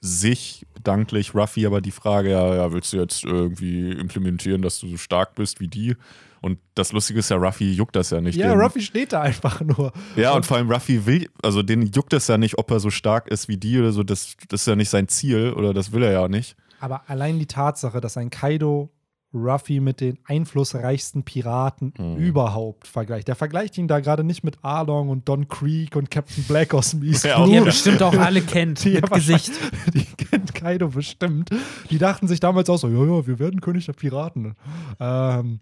sich 0.00 0.66
danklich 0.88 1.34
Ruffy 1.34 1.66
aber 1.66 1.80
die 1.80 1.90
Frage, 1.92 2.30
ja, 2.30 2.54
ja, 2.56 2.72
willst 2.72 2.92
du 2.92 2.96
jetzt 2.96 3.24
irgendwie 3.24 3.90
implementieren, 3.92 4.62
dass 4.62 4.80
du 4.80 4.88
so 4.88 4.96
stark 4.96 5.34
bist 5.36 5.60
wie 5.60 5.68
die? 5.68 5.94
Und 6.40 6.58
das 6.74 6.92
Lustige 6.92 7.18
ist 7.18 7.30
ja, 7.30 7.36
Ruffy 7.36 7.72
juckt 7.72 7.96
das 7.96 8.10
ja 8.10 8.20
nicht. 8.20 8.36
ja, 8.38 8.50
Den- 8.52 8.60
Ruffy 8.60 8.80
steht 8.80 9.12
da 9.12 9.20
einfach 9.22 9.60
nur. 9.60 9.92
Ja, 10.16 10.32
und 10.34 10.46
vor 10.46 10.56
allem 10.56 10.70
Ruffy 10.70 11.04
will, 11.04 11.28
also 11.42 11.62
den 11.62 11.82
juckt 11.86 12.12
es 12.12 12.28
ja 12.28 12.38
nicht, 12.38 12.58
ob 12.58 12.70
er 12.70 12.80
so 12.80 12.90
stark 12.90 13.28
ist 13.28 13.48
wie 13.48 13.56
die 13.56 13.78
oder 13.78 13.92
so. 13.92 14.02
Das, 14.04 14.36
das 14.48 14.60
ist 14.62 14.66
ja 14.66 14.76
nicht 14.76 14.88
sein 14.88 15.08
Ziel 15.08 15.52
oder 15.54 15.74
das 15.74 15.92
will 15.92 16.02
er 16.02 16.12
ja 16.12 16.28
nicht. 16.28 16.56
Aber 16.80 17.02
allein 17.08 17.38
die 17.40 17.46
Tatsache, 17.46 18.00
dass 18.00 18.16
ein 18.16 18.30
Kaido 18.30 18.88
Ruffy 19.34 19.80
mit 19.80 20.00
den 20.00 20.18
einflussreichsten 20.24 21.22
Piraten 21.22 21.92
Mhm. 21.98 22.16
überhaupt 22.16 22.86
vergleicht. 22.86 23.28
Der 23.28 23.34
vergleicht 23.34 23.76
ihn 23.78 23.86
da 23.88 24.00
gerade 24.00 24.24
nicht 24.24 24.42
mit 24.44 24.56
Arlong 24.62 25.08
und 25.10 25.28
Don 25.28 25.48
Creek 25.48 25.96
und 25.96 26.10
Captain 26.10 26.44
Black 26.44 26.72
aus 26.74 26.90
dem 26.92 27.02
East 27.02 27.24
Ja, 27.24 27.36
Blue. 27.36 27.48
Die 27.50 27.56
er 27.56 27.64
bestimmt 27.64 28.02
auch 28.02 28.14
alle 28.16 28.40
kennt 28.40 28.82
Die 28.84 28.94
mit 28.94 29.10
Gesicht. 29.10 29.52
Die 29.94 30.04
kennt 30.04 30.54
Kaido 30.54 30.88
bestimmt. 30.88 31.50
Die 31.90 31.98
dachten 31.98 32.26
sich 32.28 32.40
damals 32.40 32.70
auch 32.70 32.78
so, 32.78 32.88
ja, 32.88 33.04
ja, 33.04 33.26
wir 33.26 33.38
werden 33.38 33.60
König 33.60 33.86
der 33.86 33.92
Piraten. 33.92 34.54
Ähm, 34.98 35.60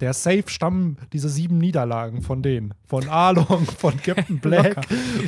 der 0.00 0.12
Safe 0.14 0.42
stammen 0.46 0.96
diese 1.12 1.28
sieben 1.28 1.58
Niederlagen 1.58 2.22
von 2.22 2.42
denen. 2.42 2.74
Von 2.86 3.08
Arlong, 3.08 3.66
von 3.78 3.94
Captain 4.02 4.38
Black, 4.40 4.76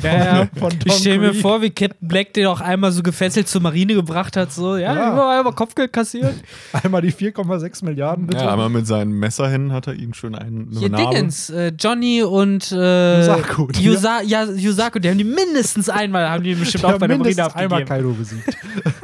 Ja, 0.03 0.13
ja. 0.41 0.47
von 0.57 0.69
Don 0.69 0.79
Ich 0.85 0.93
stelle 0.95 1.19
mir 1.19 1.33
vor, 1.33 1.61
wie 1.61 1.69
Captain 1.69 2.07
Black 2.07 2.33
den 2.33 2.45
auch 2.47 2.59
einmal 2.61 2.91
so 2.91 3.01
gefesselt 3.01 3.47
zur 3.47 3.61
Marine 3.61 3.93
gebracht 3.95 4.35
hat. 4.37 4.51
So, 4.51 4.75
ja, 4.75 4.93
Ja. 4.93 5.37
einmal 5.37 5.53
Kopfgeld 5.53 5.93
kassiert. 5.93 6.33
Einmal 6.83 7.01
die 7.01 7.11
4,6 7.13 7.85
Milliarden, 7.85 8.27
bitte. 8.27 8.43
Ja, 8.43 8.51
einmal 8.51 8.69
mit 8.69 8.85
seinen 8.85 9.13
Messerhänden 9.13 9.71
hat 9.71 9.87
er 9.87 9.93
ihn 9.93 10.13
schon 10.13 10.35
einen 10.35 10.67
eine 10.69 10.79
Hier 10.79 10.89
Narbe. 10.89 11.15
Dingens, 11.15 11.49
äh, 11.49 11.71
Johnny 11.79 12.21
und 12.23 12.71
äh, 12.73 13.19
Yusaku, 13.19 13.67
die- 13.67 13.83
Yusa 13.83 14.21
ja, 14.23 14.43
Yusaku, 14.43 14.99
die 14.99 15.09
haben 15.09 15.17
die 15.17 15.23
mindestens 15.23 15.89
einmal, 15.89 16.29
haben 16.29 16.43
die 16.43 16.53
bestimmt 16.53 16.83
Die 16.83 16.87
auch 16.87 16.97
bei 16.99 17.07
der 17.07 17.17
Marine 17.17 17.23
mindestens 17.35 17.55
einmal 17.55 17.81
abgegeben. 17.83 17.87
Kaido 17.87 18.13
besiegt. 18.13 18.57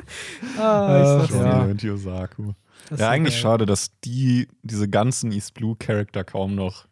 Ah, 0.57 1.26
Äh, 1.30 1.38
Ja. 1.38 1.61
und 1.64 1.82
Yosaku. 1.84 2.53
das 2.90 2.99
Ja, 2.99 3.10
eigentlich 3.10 3.36
geil. 3.36 3.41
schade, 3.41 3.65
dass 3.65 3.91
die, 4.02 4.48
diese 4.64 4.88
ganzen 4.90 5.32
East 5.32 5.53
Blue 5.53 5.76
Charakter 5.78 6.23
kaum 6.23 6.56
noch 6.56 6.86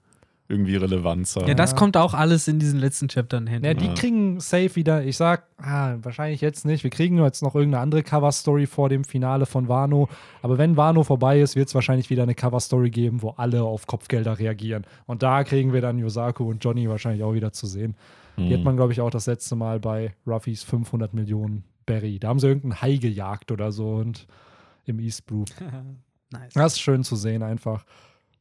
irgendwie 0.52 0.78
Relevanz 0.78 1.36
haben. 1.36 1.48
Ja, 1.48 1.54
das 1.54 1.76
kommt 1.76 1.96
auch 1.96 2.16
alles 2.16 2.48
in 2.48 2.58
diesen 2.58 2.80
letzten 2.80 3.08
Chaptern 3.08 3.46
hin. 3.46 3.64
Ja, 3.64 3.76
die 3.76 3.86
Ja. 3.86 3.94
kriegen 3.94 4.40
safe 4.40 4.76
wieder. 4.76 5.04
Ich 5.04 5.16
sag, 5.16 5.44
ah, 5.58 5.98
wahrscheinlich 6.02 6.42
jetzt 6.42 6.66
nicht. 6.66 6.84
Wir 6.84 6.90
kriegen 6.90 7.20
jetzt 7.24 7.44
noch 7.44 7.54
irgendeine 7.54 7.84
andere 7.84 8.02
Cover-Story 8.02 8.66
vor 8.66 8.90
dem 8.90 9.04
Finale 9.04 9.46
von 9.46 9.68
Wano. 9.68 10.10
Aber 10.42 10.58
wenn 10.58 10.76
Wano 10.76 11.04
vorbei 11.04 11.40
ist, 11.40 11.56
wird 11.56 11.68
es 11.68 11.76
wahrscheinlich 11.76 12.10
wieder 12.10 12.24
eine 12.24 12.34
Cover-Story 12.34 12.90
geben, 12.90 13.22
wo 13.22 13.30
alle 13.38 13.62
auf 13.62 13.86
Kopfgelder 13.86 14.40
reagieren. 14.40 14.86
Und 15.06 15.22
da 15.22 15.44
kriegen 15.44 15.72
wir 15.72 15.82
dann 15.82 16.00
Yosaku 16.00 16.50
und 16.50 16.64
Johnny 16.64 16.90
wahrscheinlich 16.90 17.22
auch 17.24 17.34
wieder 17.36 17.52
zu 17.54 17.68
sehen. 17.68 17.96
Die 18.38 18.50
Hm. 18.50 18.54
hat 18.58 18.64
man, 18.64 18.76
glaube 18.76 18.92
ich, 18.92 19.02
auch 19.02 19.12
das 19.12 19.28
letzte 19.28 19.56
Mal 19.56 19.80
bei 19.80 20.16
Ruffys 20.26 20.64
500 20.64 21.14
Millionen 21.14 21.64
Berry. 21.90 22.20
Da 22.20 22.28
haben 22.30 22.40
sie 22.40 22.48
irgendeinen 22.48 22.82
Hai 22.82 22.96
gejagt 22.98 23.52
oder 23.52 23.72
so 23.72 23.96
und 23.96 24.28
im 24.86 25.00
East 25.00 25.26
Blue. 25.26 25.46
nice. 26.32 26.54
Das 26.54 26.74
ist 26.74 26.80
schön 26.82 27.04
zu 27.04 27.16
sehen 27.16 27.44
einfach. 27.44 27.84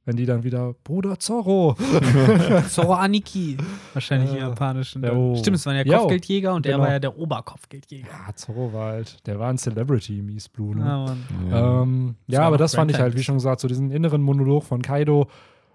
Wenn 0.05 0.17
die 0.17 0.25
dann 0.25 0.43
wieder, 0.43 0.75
Bruder 0.85 1.19
Zorro. 1.19 1.77
Zoro 2.71 2.95
Aniki. 2.95 3.59
Wahrscheinlich 3.93 4.31
im 4.31 4.37
Äh, 4.37 4.41
Japanischen. 4.41 5.05
oh. 5.05 5.37
Stimmt, 5.37 5.57
es 5.59 5.67
waren 5.67 5.77
ja 5.77 5.83
oh. 5.87 5.99
Kopfgeldjäger 5.99 6.55
und 6.55 6.65
er 6.65 6.73
Genau. 6.73 6.85
war 6.85 6.93
ja 6.93 6.99
der 6.99 7.19
Oberkopfgeldjäger. 7.19 8.09
Ja, 8.09 8.35
Zorro 8.35 8.73
war 8.73 8.93
halt, 8.93 9.27
der 9.27 9.39
war 9.39 9.51
ein 9.51 9.59
Celebrity 9.59 10.19
im 10.21 10.31
East 10.31 10.55
Blue. 10.55 10.75
Ne? 10.75 10.83
Ja, 10.85 10.99
Mann. 11.05 11.25
Ja. 11.51 11.83
Ähm, 11.83 12.15
ja, 12.27 12.41
aber 12.43 12.57
das 12.57 12.75
fand 12.75 12.91
ich 12.91 12.99
halt, 12.99 13.17
wie 13.17 13.23
schon 13.23 13.35
gesagt, 13.37 13.61
so 13.61 13.69
diesen 13.69 13.91
inneren 13.91 14.23
Monolog 14.23 14.65
von 14.65 14.81
Kaido. 14.81 15.29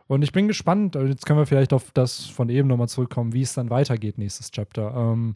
Und 0.07 0.23
ich 0.23 0.31
bin 0.31 0.47
gespannt, 0.47 0.95
und 0.95 1.07
jetzt 1.09 1.27
können 1.27 1.37
wir 1.39 1.45
vielleicht 1.45 1.71
auf 1.71 1.91
das 1.93 2.25
von 2.25 2.49
eben 2.49 2.67
nochmal 2.67 2.89
zurückkommen, 2.89 3.33
wie 3.33 3.43
es 3.43 3.53
dann 3.53 3.69
weitergeht, 3.69 4.17
nächstes 4.17 4.49
Chapter. 4.49 4.95
Ähm, 4.95 5.35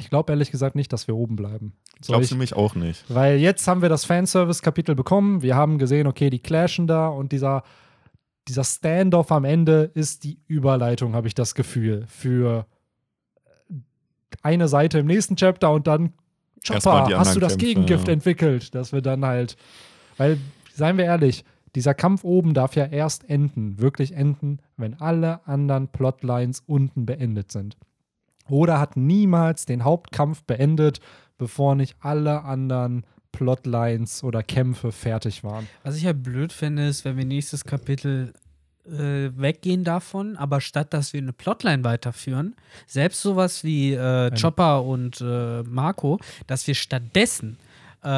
ich 0.00 0.10
glaube 0.10 0.32
ehrlich 0.32 0.50
gesagt 0.50 0.74
nicht, 0.76 0.92
dass 0.92 1.06
wir 1.06 1.16
oben 1.16 1.36
bleiben. 1.36 1.74
Soll 2.00 2.14
Glaubst 2.14 2.24
ich, 2.24 2.28
du 2.30 2.34
nämlich 2.34 2.54
auch 2.54 2.74
nicht. 2.74 3.04
weil 3.08 3.38
jetzt 3.38 3.66
haben 3.68 3.82
wir 3.82 3.88
das 3.88 4.04
Fanservice-Kapitel 4.04 4.94
bekommen. 4.94 5.42
Wir 5.42 5.56
haben 5.56 5.78
gesehen, 5.78 6.06
okay, 6.06 6.30
die 6.30 6.38
clashen 6.38 6.86
da 6.86 7.08
und 7.08 7.32
dieser, 7.32 7.62
dieser 8.48 8.64
Standoff 8.64 9.30
am 9.32 9.44
Ende 9.44 9.90
ist 9.94 10.24
die 10.24 10.38
Überleitung, 10.46 11.14
habe 11.14 11.28
ich 11.28 11.34
das 11.34 11.54
Gefühl, 11.54 12.06
für 12.08 12.66
eine 14.42 14.68
Seite 14.68 14.98
im 14.98 15.06
nächsten 15.06 15.36
Chapter 15.36 15.70
und 15.72 15.86
dann 15.86 16.12
Chopper, 16.66 17.08
hast 17.18 17.36
du 17.36 17.40
das 17.40 17.52
Kämpfe, 17.52 17.66
Gegengift 17.66 18.08
ja. 18.08 18.14
entwickelt, 18.14 18.74
dass 18.74 18.92
wir 18.92 19.00
dann 19.00 19.24
halt, 19.24 19.56
weil, 20.16 20.38
seien 20.74 20.98
wir 20.98 21.04
ehrlich, 21.04 21.44
dieser 21.74 21.94
Kampf 21.94 22.24
oben 22.24 22.54
darf 22.54 22.74
ja 22.76 22.84
erst 22.86 23.28
enden, 23.28 23.80
wirklich 23.80 24.12
enden, 24.12 24.58
wenn 24.76 25.00
alle 25.00 25.46
anderen 25.46 25.88
Plotlines 25.88 26.62
unten 26.66 27.06
beendet 27.06 27.52
sind. 27.52 27.76
Oder 28.50 28.78
hat 28.78 28.96
niemals 28.96 29.64
den 29.66 29.84
Hauptkampf 29.84 30.42
beendet, 30.42 31.00
bevor 31.38 31.74
nicht 31.74 31.96
alle 32.00 32.42
anderen 32.44 33.04
Plotlines 33.32 34.24
oder 34.24 34.42
Kämpfe 34.42 34.92
fertig 34.92 35.44
waren. 35.44 35.68
Was 35.82 35.96
ich 35.96 36.04
halt 36.04 36.22
blöd 36.22 36.52
finde, 36.52 36.88
ist, 36.88 37.04
wenn 37.04 37.16
wir 37.16 37.24
nächstes 37.24 37.64
Kapitel 37.64 38.32
äh, 38.86 39.30
weggehen 39.36 39.84
davon, 39.84 40.36
aber 40.36 40.60
statt 40.60 40.92
dass 40.92 41.12
wir 41.12 41.20
eine 41.20 41.32
Plotline 41.32 41.84
weiterführen, 41.84 42.56
selbst 42.86 43.22
sowas 43.22 43.62
wie 43.62 43.94
äh, 43.94 44.30
Chopper 44.38 44.84
und 44.84 45.20
äh, 45.20 45.62
Marco, 45.62 46.18
dass 46.46 46.66
wir 46.66 46.74
stattdessen 46.74 47.56
äh, 48.02 48.08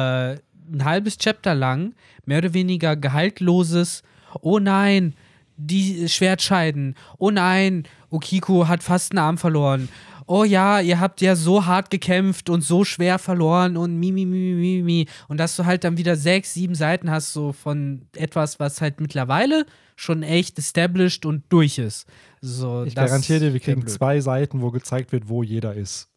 ein 0.71 0.83
halbes 0.85 1.17
Chapter 1.17 1.53
lang 1.53 1.93
mehr 2.25 2.39
oder 2.39 2.53
weniger 2.53 2.95
gehaltloses, 2.95 4.03
oh 4.41 4.59
nein, 4.59 5.13
die 5.57 6.09
Schwertscheiden, 6.09 6.95
oh 7.19 7.29
nein, 7.29 7.83
Okiko 8.09 8.67
hat 8.67 8.83
fast 8.83 9.11
einen 9.11 9.19
Arm 9.19 9.37
verloren. 9.37 9.89
Oh 10.35 10.43
ja, 10.43 10.79
ihr 10.79 10.99
habt 10.99 11.21
ja 11.21 11.35
so 11.35 11.67
hart 11.67 11.91
gekämpft 11.91 12.49
und 12.49 12.61
so 12.61 12.83
schwer 12.83 13.19
verloren 13.19 13.77
und 13.77 13.99
mi, 13.99 14.11
mi, 14.11 14.25
mi, 14.25 14.55
mi, 14.55 14.81
mi. 14.81 15.07
Und 15.27 15.37
dass 15.37 15.55
du 15.55 15.65
halt 15.65 15.83
dann 15.83 15.97
wieder 15.97 16.15
sechs, 16.15 16.55
sieben 16.55 16.73
Seiten 16.73 17.11
hast, 17.11 17.33
so 17.33 17.51
von 17.53 18.07
etwas, 18.15 18.59
was 18.59 18.81
halt 18.81 18.99
mittlerweile 18.99 19.67
schon 19.95 20.23
echt 20.23 20.57
established 20.57 21.27
und 21.27 21.43
durch 21.49 21.77
ist. 21.77 22.07
So, 22.41 22.83
Ich 22.83 22.95
das 22.95 23.05
garantiere 23.11 23.41
dir, 23.41 23.53
wir 23.53 23.59
kriegen 23.59 23.85
zwei 23.85 24.21
Seiten, 24.21 24.61
wo 24.63 24.71
gezeigt 24.71 25.11
wird, 25.11 25.29
wo 25.29 25.43
jeder 25.43 25.75
ist. 25.75 26.09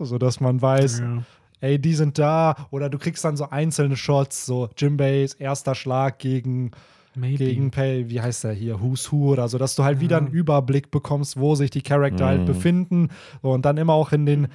Sodass 0.00 0.40
man 0.40 0.60
weiß, 0.60 0.98
Ja. 0.98 1.22
ey, 1.60 1.78
die 1.78 1.94
sind 1.94 2.18
da. 2.18 2.66
Oder 2.72 2.90
du 2.90 2.98
kriegst 2.98 3.24
dann 3.24 3.36
so 3.36 3.48
einzelne 3.50 3.96
Shots, 3.96 4.44
so 4.44 4.70
Jimbays 4.76 5.34
erster 5.34 5.76
Schlag 5.76 6.18
gegen 6.18 6.72
Maybe. 7.14 7.38
gegen 7.44 7.70
Pay, 7.70 8.08
wie 8.08 8.20
heißt 8.20 8.44
der 8.44 8.52
hier, 8.52 8.80
Who's 8.80 9.12
Who 9.12 9.32
oder 9.32 9.48
so, 9.48 9.58
dass 9.58 9.74
du 9.76 9.84
halt 9.84 10.00
wieder 10.00 10.16
einen 10.16 10.28
Überblick 10.28 10.90
bekommst, 10.90 11.38
wo 11.38 11.54
sich 11.54 11.70
die 11.70 11.82
Charakter 11.82 12.26
halt 12.26 12.42
Mhm. 12.42 12.46
befinden. 12.46 13.08
So, 13.42 13.50
und 13.52 13.64
dann 13.64 13.76
immer 13.76 13.92
auch 13.92 14.12
in 14.12 14.24
den, 14.26 14.48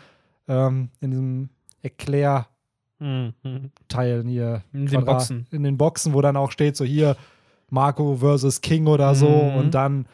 ähm, 0.47 0.89
in 1.01 1.11
diesem 1.11 1.49
Erklärteilen 1.84 2.53
Mhm. 2.99 3.71
hier. 4.27 4.63
In 4.73 4.85
den 4.88 5.05
Boxen. 5.05 5.47
In 5.51 5.63
den 5.63 5.77
Boxen, 5.77 6.13
wo 6.13 6.21
dann 6.21 6.38
auch 6.38 6.51
steht, 6.51 6.75
so 6.77 6.85
hier 6.85 7.15
Marco 7.69 8.15
versus 8.17 8.61
King 8.61 8.88
oder 8.88 9.13
so 9.15 9.27
Mhm. 9.51 9.55
und 9.55 9.71
dann 9.75 10.05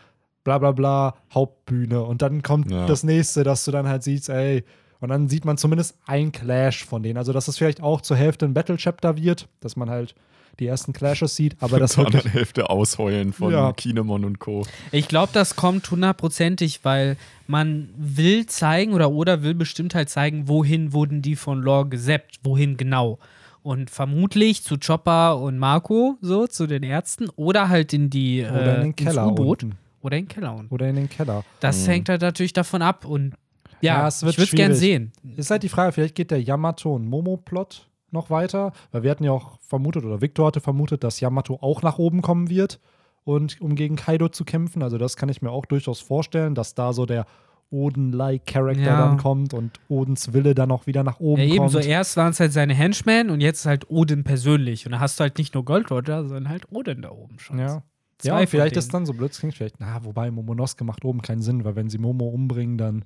bla 0.44 0.58
bla 0.58 0.72
bla, 0.72 1.16
Hauptbühne. 1.34 2.02
Und 2.04 2.22
dann 2.22 2.42
kommt 2.42 2.70
Ja. 2.72 2.86
das 2.86 3.04
nächste, 3.04 3.44
dass 3.44 3.64
du 3.66 3.72
dann 3.72 3.88
halt 3.88 4.04
siehst, 4.04 4.30
ey, 4.30 4.64
Und 5.00 5.10
dann 5.10 5.28
sieht 5.28 5.44
man 5.44 5.58
zumindest 5.58 5.98
ein 6.06 6.32
Clash 6.32 6.86
von 6.86 7.04
denen. 7.04 7.18
Also, 7.18 7.34
dass 7.34 7.50
es 7.50 7.58
vielleicht 7.58 7.82
auch 7.84 8.00
zur 8.00 8.16
Hälfte 8.16 8.46
ein 8.46 8.54
Battle 8.54 8.78
Chapter 8.78 9.18
wird, 9.18 9.50
dass 9.60 9.76
man 9.76 9.90
halt 9.90 10.16
die 10.60 10.68
ersten 10.68 10.94
Clashes 10.94 11.36
sieht, 11.36 11.56
aber 11.62 11.80
das 11.80 11.94
zur 11.94 12.04
wirklich, 12.04 12.18
anderen 12.26 12.32
Hälfte 12.38 12.70
ausheulen 12.70 13.34
von 13.34 13.52
Ja. 13.52 13.74
Kinemon 13.74 14.24
und 14.26 14.40
Co. 14.40 14.66
Ich 14.92 15.08
glaube, 15.08 15.32
das 15.34 15.56
kommt 15.56 15.90
hundertprozentig, 15.90 16.82
weil 16.84 17.18
man 17.48 17.90
will 17.98 18.46
zeigen 18.46 18.94
oder 18.94 19.12
oder 19.12 19.42
will 19.44 19.56
bestimmt 19.56 19.96
halt 19.96 20.10
zeigen, 20.10 20.48
wohin 20.48 20.94
wurden 20.94 21.22
die 21.22 21.36
von 21.36 21.62
Lore 21.62 21.88
gesappt, 21.90 22.40
wohin 22.44 22.78
genau. 22.78 23.18
Und 23.64 23.90
vermutlich 23.90 24.62
zu 24.64 24.78
Chopper 24.78 25.40
und 25.40 25.58
Marco, 25.58 26.18
so 26.22 26.48
zu 26.48 26.68
den 26.68 26.84
Ärzten, 26.84 27.30
oder 27.38 27.70
halt 27.70 27.94
in 27.94 28.10
die 28.10 28.42
oder 28.44 28.54
äh, 28.66 28.76
in 28.76 28.82
den 28.82 28.86
ins 28.92 28.96
Keller 28.98 29.28
U-Boot 29.28 29.66
oder 30.02 30.18
in 30.18 30.24
den 30.26 30.28
Keller. 30.28 30.54
unten. 30.56 30.74
Oder 30.76 30.90
in 30.90 30.96
den 30.98 31.10
Keller. 31.10 31.44
Das 31.62 31.88
hängt 31.88 32.10
halt 32.10 32.22
natürlich 32.22 32.52
davon 32.54 32.82
ab 32.82 33.06
und 33.06 33.34
ja, 33.82 34.00
Ja, 34.02 34.08
es 34.08 34.22
wird 34.22 34.34
ich 34.34 34.40
würde 34.40 34.56
gern 34.56 34.76
schwierig. 34.76 34.80
sehen. 35.24 35.36
Ist 35.38 35.50
halt 35.50 35.64
die 35.64 35.70
Frage, 35.70 35.94
vielleicht 35.94 36.16
geht 36.16 36.30
der 36.32 36.42
Yamato 36.42 36.94
und 36.94 37.08
Momo-Plot 37.08 37.88
noch 38.14 38.30
weiter, 38.30 38.72
weil 38.92 39.04
wir 39.04 39.12
hatten 39.12 39.24
ja 39.24 39.32
auch 39.32 39.60
vermutet, 39.62 40.06
oder 40.06 40.22
Victor 40.22 40.48
hatte 40.48 40.62
vermutet, 40.62 41.04
dass 41.04 41.20
Yamato 41.20 41.58
auch 41.62 41.82
nach 41.82 41.98
oben 41.98 42.22
kommen 42.22 42.50
wird 42.50 42.80
und 43.26 43.60
um 43.62 43.76
gegen 43.76 43.96
Kaido 43.96 44.30
zu 44.30 44.46
kämpfen. 44.46 44.82
Also 44.84 44.98
das 44.98 45.18
kann 45.18 45.30
ich 45.30 45.42
mir 45.42 45.52
auch 45.52 45.66
durchaus 45.66 46.00
vorstellen, 46.00 46.56
dass 46.56 46.76
da 46.76 46.94
so 46.94 47.06
der 47.06 47.26
Oden-like 47.72 48.46
Charakter 48.46 48.82
Ja. 48.84 48.98
dann 49.08 49.18
kommt 49.18 49.54
und 49.54 49.80
Odens 49.90 50.32
Wille 50.34 50.54
dann 50.54 50.72
auch 50.72 50.86
wieder 50.86 51.04
nach 51.04 51.20
oben 51.20 51.42
Ja, 51.42 51.56
ebenso. 51.56 51.80
kommt. 51.80 51.90
Erst 51.90 52.18
waren 52.18 52.30
es 52.32 52.40
halt 52.40 52.54
seine 52.54 52.74
Henchmen 52.76 53.30
und 53.32 53.42
jetzt 53.42 53.66
halt 53.66 53.90
Odin 53.90 54.24
persönlich. 54.24 54.86
Und 54.86 54.92
da 54.92 55.00
hast 55.00 55.20
du 55.20 55.24
halt 55.24 55.38
nicht 55.40 55.56
nur 55.56 55.66
Gold 55.66 55.90
Roger, 55.90 56.22
sondern 56.24 56.50
halt 56.50 56.72
Odin 56.72 57.02
da 57.02 57.10
oben 57.10 57.40
schon. 57.40 57.58
Ja. 57.58 57.82
Zwei 58.20 58.42
Ja, 58.42 58.46
vielleicht 58.48 58.78
ist 58.78 58.94
dann 58.94 59.06
so 59.08 59.14
blöd, 59.14 59.32
klingt 59.34 59.56
vielleicht, 59.56 59.80
na, 59.80 60.06
wobei 60.06 60.30
Momonosuke 60.30 60.84
macht 60.84 61.04
oben 61.04 61.22
keinen 61.24 61.42
Sinn, 61.42 61.66
weil 61.66 61.76
wenn 61.76 61.90
sie 61.90 61.98
Momo 61.98 62.28
umbringen, 62.28 62.78
dann, 62.78 63.06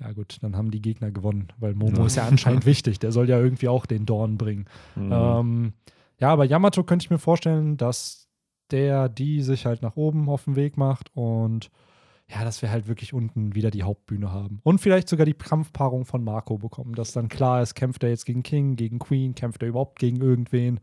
ja 0.00 0.12
gut, 0.12 0.38
dann 0.42 0.56
haben 0.56 0.70
die 0.70 0.82
Gegner 0.82 1.10
gewonnen, 1.10 1.48
weil 1.58 1.74
Momo 1.74 1.98
Ja. 1.98 2.06
ist 2.06 2.16
ja 2.16 2.26
anscheinend 2.26 2.66
wichtig, 2.66 2.98
der 2.98 3.12
soll 3.12 3.28
ja 3.28 3.38
irgendwie 3.38 3.68
auch 3.68 3.86
den 3.86 4.06
Dorn 4.06 4.36
bringen. 4.38 4.66
Mhm. 4.94 5.12
Ähm, 5.12 5.72
ja, 6.18 6.28
aber 6.30 6.44
Yamato 6.44 6.84
könnte 6.84 7.04
ich 7.04 7.10
mir 7.10 7.18
vorstellen, 7.18 7.76
dass 7.76 8.28
der, 8.70 9.08
die 9.08 9.42
sich 9.42 9.64
halt 9.66 9.82
nach 9.82 9.96
oben 9.96 10.28
auf 10.28 10.44
den 10.44 10.56
Weg 10.56 10.76
macht 10.76 11.10
und 11.14 11.70
ja, 12.28 12.42
dass 12.42 12.60
wir 12.60 12.70
halt 12.72 12.88
wirklich 12.88 13.12
unten 13.14 13.54
wieder 13.54 13.70
die 13.70 13.84
Hauptbühne 13.84 14.32
haben. 14.32 14.58
Und 14.64 14.80
vielleicht 14.80 15.08
sogar 15.08 15.24
die 15.26 15.34
Kampfpaarung 15.34 16.04
von 16.04 16.24
Marco 16.24 16.58
bekommen, 16.58 16.94
dass 16.96 17.12
dann 17.12 17.28
klar 17.28 17.62
ist, 17.62 17.74
kämpft 17.76 18.02
er 18.02 18.08
jetzt 18.10 18.26
gegen 18.26 18.42
King, 18.42 18.74
gegen 18.74 18.98
Queen, 18.98 19.36
kämpft 19.36 19.62
er 19.62 19.68
überhaupt 19.68 20.00
gegen 20.00 20.20
irgendwen. 20.20 20.80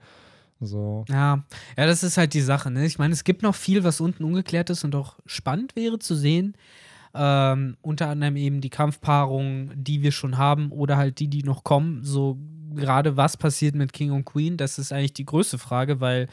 So. 0.61 1.03
Ja, 1.10 1.44
ja, 1.77 1.85
das 1.85 2.03
ist 2.03 2.15
halt 2.18 2.34
die 2.34 2.40
Sache. 2.41 2.72
Ne? 2.72 2.85
Ich 2.85 2.98
meine, 2.98 3.11
es 3.14 3.26
gibt 3.26 3.44
noch 3.44 3.56
viel, 3.56 3.84
was 3.84 3.99
unten 3.99 4.23
ungeklärt 4.23 4.69
ist 4.69 4.85
und 4.85 4.95
auch 4.95 5.19
spannend 5.26 5.76
wäre 5.76 5.99
zu 5.99 6.15
sehen. 6.15 6.56
Ähm, 7.15 7.77
unter 7.81 8.10
anderem 8.10 8.35
eben 8.35 8.61
die 8.61 8.69
Kampfpaarungen, 8.69 9.72
die 9.76 10.02
wir 10.02 10.11
schon 10.11 10.38
haben 10.38 10.72
oder 10.72 10.98
halt 10.98 11.19
die, 11.19 11.27
die 11.27 11.44
noch 11.44 11.64
kommen. 11.64 12.03
So 12.03 12.38
gerade 12.76 13.18
was 13.18 13.38
passiert 13.38 13.76
mit 13.76 13.94
King 13.94 14.11
und 14.11 14.26
Queen, 14.26 14.57
das 14.57 14.80
ist 14.80 14.91
eigentlich 14.91 15.14
die 15.14 15.26
größte 15.26 15.57
Frage, 15.57 16.02
weil 16.02 16.27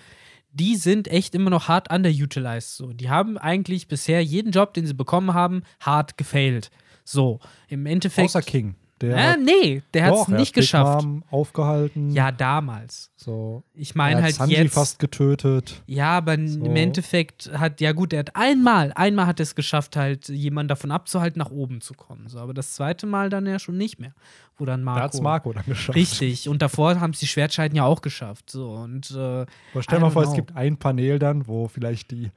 die 0.52 0.76
sind 0.76 1.08
echt 1.08 1.34
immer 1.34 1.50
noch 1.50 1.68
hart 1.68 1.92
underutilized. 1.92 2.76
So. 2.76 2.92
Die 2.92 3.10
haben 3.10 3.38
eigentlich 3.38 3.88
bisher 3.88 4.22
jeden 4.24 4.52
Job, 4.52 4.74
den 4.74 4.86
sie 4.86 4.94
bekommen 4.94 5.34
haben, 5.34 5.62
hart 5.80 6.16
gefailt. 6.16 6.70
So, 7.04 7.40
im 7.68 7.86
Endeffekt. 7.86 8.26
Außer 8.28 8.42
King. 8.42 8.74
Der 9.00 9.16
äh, 9.16 9.36
nee, 9.36 9.82
der 9.94 10.06
hat 10.06 10.14
es 10.14 10.28
nicht 10.28 10.54
geschafft. 10.54 11.04
Mom 11.06 11.24
aufgehalten. 11.30 12.10
Ja, 12.10 12.30
damals. 12.32 13.10
So. 13.16 13.62
Ich 13.74 13.94
meine 13.94 14.22
halt 14.22 14.34
Sanji 14.34 14.56
jetzt. 14.56 14.74
fast 14.74 14.98
getötet. 14.98 15.82
Ja, 15.86 16.10
aber 16.18 16.36
So. 16.46 16.64
im 16.64 16.76
Endeffekt 16.76 17.50
hat, 17.52 17.80
ja 17.80 17.92
gut, 17.92 18.12
er 18.12 18.20
hat 18.20 18.36
einmal, 18.36 18.92
einmal 18.94 19.26
hat 19.26 19.40
er 19.40 19.44
es 19.44 19.54
geschafft, 19.54 19.96
halt 19.96 20.28
jemanden 20.28 20.68
davon 20.68 20.90
abzuhalten, 20.90 21.38
nach 21.38 21.50
oben 21.50 21.80
zu 21.80 21.94
kommen. 21.94 22.28
So, 22.28 22.38
aber 22.38 22.52
das 22.54 22.74
zweite 22.74 23.06
Mal 23.06 23.30
dann 23.30 23.46
ja 23.46 23.58
schon 23.58 23.76
nicht 23.78 23.98
mehr. 24.00 24.12
Wo 24.58 24.66
dann 24.66 24.84
Da 24.84 24.96
hat 24.96 25.14
es 25.14 25.20
Marco. 25.22 25.48
Marco 25.50 25.52
dann 25.54 25.64
geschafft. 25.66 25.96
Richtig. 25.96 26.48
Und 26.48 26.60
davor 26.60 27.00
haben 27.00 27.12
es 27.12 27.20
die 27.20 27.26
Schwertscheiden 27.26 27.76
ja 27.76 27.84
auch 27.84 28.02
geschafft. 28.02 28.50
So, 28.50 28.72
und 28.72 29.10
äh, 29.12 29.18
Aber 29.18 29.46
stell 29.82 29.98
dir 29.98 30.04
mal 30.04 30.10
vor, 30.10 30.22
es 30.22 30.28
know. 30.28 30.36
gibt 30.36 30.54
ein 30.56 30.76
Panel 30.76 31.18
dann, 31.18 31.46
wo 31.46 31.68
vielleicht 31.68 32.10
die 32.10 32.30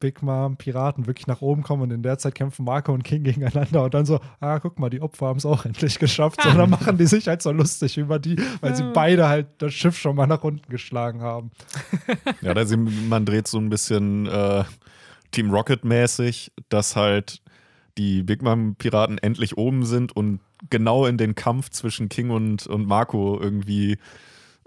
Big 0.00 0.22
Mom 0.22 0.56
Piraten 0.56 1.06
wirklich 1.06 1.26
nach 1.26 1.40
oben 1.40 1.62
kommen 1.62 1.82
und 1.82 1.90
in 1.90 2.02
der 2.02 2.18
Zeit 2.18 2.34
kämpfen 2.34 2.64
Marco 2.64 2.92
und 2.92 3.02
King 3.02 3.24
gegeneinander 3.24 3.84
und 3.84 3.94
dann 3.94 4.06
so, 4.06 4.20
ah, 4.40 4.58
guck 4.58 4.78
mal, 4.78 4.90
die 4.90 5.00
Opfer 5.00 5.26
haben 5.26 5.38
es 5.38 5.46
auch 5.46 5.64
endlich 5.64 5.98
geschafft. 5.98 6.40
So, 6.42 6.50
dann 6.50 6.70
machen 6.70 6.98
die 6.98 7.06
sich 7.06 7.26
halt 7.28 7.42
so 7.42 7.50
lustig 7.50 7.98
über 7.98 8.18
die, 8.18 8.36
weil 8.60 8.74
sie 8.74 8.84
beide 8.92 9.28
halt 9.28 9.48
das 9.58 9.74
Schiff 9.74 9.98
schon 9.98 10.16
mal 10.16 10.26
nach 10.26 10.44
unten 10.44 10.68
geschlagen 10.70 11.22
haben. 11.22 11.50
Ja, 12.40 12.54
da 12.54 12.64
sind, 12.64 13.08
man 13.08 13.24
dreht 13.24 13.48
so 13.48 13.58
ein 13.58 13.68
bisschen 13.68 14.26
äh, 14.26 14.64
Team 15.32 15.50
Rocket-mäßig, 15.50 16.52
dass 16.68 16.94
halt 16.94 17.42
die 17.96 18.22
Big 18.22 18.42
Mom-Piraten 18.42 19.18
endlich 19.18 19.56
oben 19.56 19.84
sind 19.84 20.14
und 20.14 20.40
genau 20.70 21.06
in 21.06 21.16
den 21.16 21.34
Kampf 21.34 21.70
zwischen 21.70 22.08
King 22.08 22.30
und, 22.30 22.66
und 22.66 22.86
Marco 22.86 23.40
irgendwie 23.40 23.98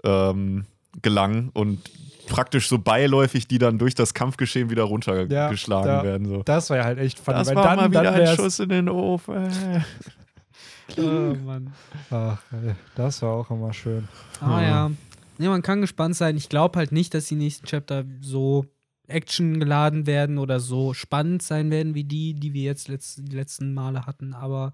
ähm, 0.04 0.66
gelangen 1.00 1.50
und 1.54 1.80
praktisch 2.26 2.68
so 2.68 2.78
beiläufig 2.78 3.48
die 3.48 3.58
dann 3.58 3.78
durch 3.78 3.94
das 3.94 4.14
Kampfgeschehen 4.14 4.70
wieder 4.70 4.84
runtergeschlagen 4.84 5.86
da- 5.86 6.04
werden. 6.04 6.26
So. 6.26 6.42
Das 6.42 6.70
war 6.70 6.78
ja 6.78 6.84
halt 6.84 6.98
echt 6.98 7.18
funny. 7.18 7.38
Das 7.38 7.48
weil 7.48 7.56
war 7.56 7.64
dann, 7.64 7.76
mal 7.76 7.90
wieder 7.90 8.02
dann 8.04 8.14
ein 8.14 8.36
Schuss 8.36 8.58
in 8.58 8.68
den 8.68 8.88
Ofen. 8.88 9.48
oh, 10.98 11.34
Mann. 11.44 11.72
Ach, 12.10 12.38
ey, 12.52 12.74
das 12.94 13.22
war 13.22 13.30
auch 13.30 13.50
immer 13.50 13.72
schön. 13.72 14.08
Ah 14.40 14.62
ja. 14.62 14.90
Ja, 15.38 15.50
man 15.50 15.62
kann 15.62 15.80
gespannt 15.80 16.16
sein. 16.16 16.36
Ich 16.36 16.48
glaube 16.48 16.78
halt 16.78 16.92
nicht, 16.92 17.14
dass 17.14 17.26
die 17.26 17.34
nächsten 17.34 17.66
Chapter 17.66 18.04
so 18.20 18.66
Action 19.08 19.58
geladen 19.58 20.06
werden 20.06 20.38
oder 20.38 20.60
so 20.60 20.94
spannend 20.94 21.42
sein 21.42 21.70
werden 21.70 21.94
wie 21.94 22.04
die, 22.04 22.34
die 22.34 22.52
wir 22.52 22.62
jetzt 22.62 22.88
letzt, 22.88 23.20
die 23.22 23.36
letzten 23.36 23.74
Male 23.74 24.06
hatten. 24.06 24.34
Aber 24.34 24.72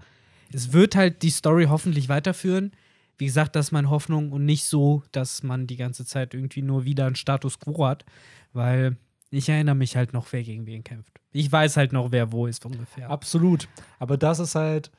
es 0.53 0.73
wird 0.73 0.95
halt 0.95 1.23
die 1.23 1.31
Story 1.31 1.67
hoffentlich 1.69 2.09
weiterführen. 2.09 2.73
Wie 3.19 3.27
gesagt, 3.27 3.57
das 3.57 3.67
ist 3.67 3.73
meine 3.73 3.91
Hoffnung 3.91 4.33
und 4.33 4.45
nicht 4.45 4.65
so, 4.65 5.03
dass 5.13 5.43
man 5.43 5.67
die 5.67 5.77
ganze 5.77 6.07
Zeit 6.07 6.35
irgendwie 6.35 6.63
nur 6.63 6.85
wieder 6.85 7.07
einen 7.07 7.17
Status 7.17 7.59
quo 7.59 7.85
hat, 7.87 8.05
weil 8.53 8.97
ich 9.31 9.49
erinnere 9.49 9.75
mich 9.75 9.97
halt 9.97 10.13
noch, 10.13 10.27
wer 10.31 10.43
gegen 10.43 10.67
wen 10.67 10.85
kämpft. 10.85 11.21
Ich 11.33 11.51
weiß 11.51 11.77
halt 11.77 11.93
noch, 11.93 12.13
wer 12.13 12.33
wo 12.33 12.47
ist 12.47 12.65
ungefähr. 12.65 13.11
Absolut. 13.11 13.69
Aber 13.99 14.17
das 14.17 14.39
ist 14.39 14.55
halt 14.55 14.91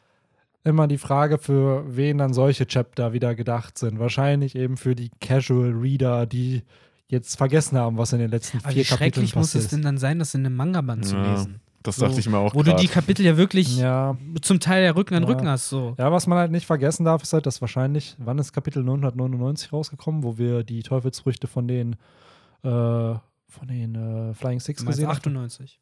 immer 0.64 0.88
die 0.88 0.98
Frage, 0.98 1.38
für 1.38 1.96
wen 1.96 2.18
dann 2.18 2.34
solche 2.34 2.68
Chapter 2.68 3.14
wieder 3.14 3.34
gedacht 3.34 3.78
sind. 3.78 4.00
Wahrscheinlich 4.00 4.56
eben 4.56 4.78
für 4.78 4.96
die 4.96 5.10
Casual 5.22 5.72
Reader, 5.72 6.26
die 6.26 6.64
jetzt 7.08 7.38
vergessen 7.38 7.78
haben, 7.78 7.98
was 7.98 8.14
in 8.14 8.20
den 8.20 8.30
letzten 8.30 8.60
Aber 8.60 8.72
vier 8.72 8.84
wie 8.84 8.88
Kapiteln 8.88 9.14
schrecklich 9.14 9.36
muss 9.36 9.48
passiert 9.48 9.64
es 9.64 9.70
denn 9.72 9.82
dann 9.82 9.98
sein, 9.98 10.20
das 10.20 10.36
in 10.36 10.46
einem 10.46 10.56
Manga-Band 10.56 11.06
zu 11.06 11.16
Ja, 11.16 11.32
lesen? 11.32 11.62
Das 11.84 11.96
So, 11.96 12.06
dachte 12.06 12.20
ich 12.20 12.28
mir 12.28 12.38
auch 12.38 12.54
Wo 12.54 12.62
du 12.64 12.72
grad. 12.72 12.82
die 12.82 12.88
Kapitel 12.88 13.26
ja 13.26 13.38
wirklich 13.38 13.78
Ja. 13.78 14.18
zum 14.42 14.60
Teil 14.60 14.84
ja 14.84 14.92
Rücken 14.92 15.16
an 15.16 15.24
Ja. 15.24 15.30
Rücken 15.30 15.48
hast. 15.48 15.70
So. 15.70 15.96
ja, 15.98 16.12
was 16.12 16.28
man 16.28 16.38
halt 16.38 16.52
nicht 16.52 16.66
vergessen 16.66 17.06
darf, 17.06 17.24
ist 17.24 17.32
halt, 17.34 17.46
dass 17.46 17.62
wahrscheinlich, 17.62 18.16
wann 18.20 18.38
ist 18.38 18.52
Kapitel 18.52 18.84
999 18.84 19.72
rausgekommen, 19.72 20.24
wo 20.24 20.38
wir 20.38 20.64
die 20.64 20.84
Teufelsfrüchte 20.84 21.48
von 21.48 21.68
den, 21.68 21.94
äh, 22.64 22.68
von 22.70 23.68
den 23.68 23.96
äh, 23.96 24.34
Flying 24.34 24.60
Six 24.60 24.82
Du 24.82 24.88
gesehen 24.88 25.08
haben. 25.08 25.16
98. 25.18 25.80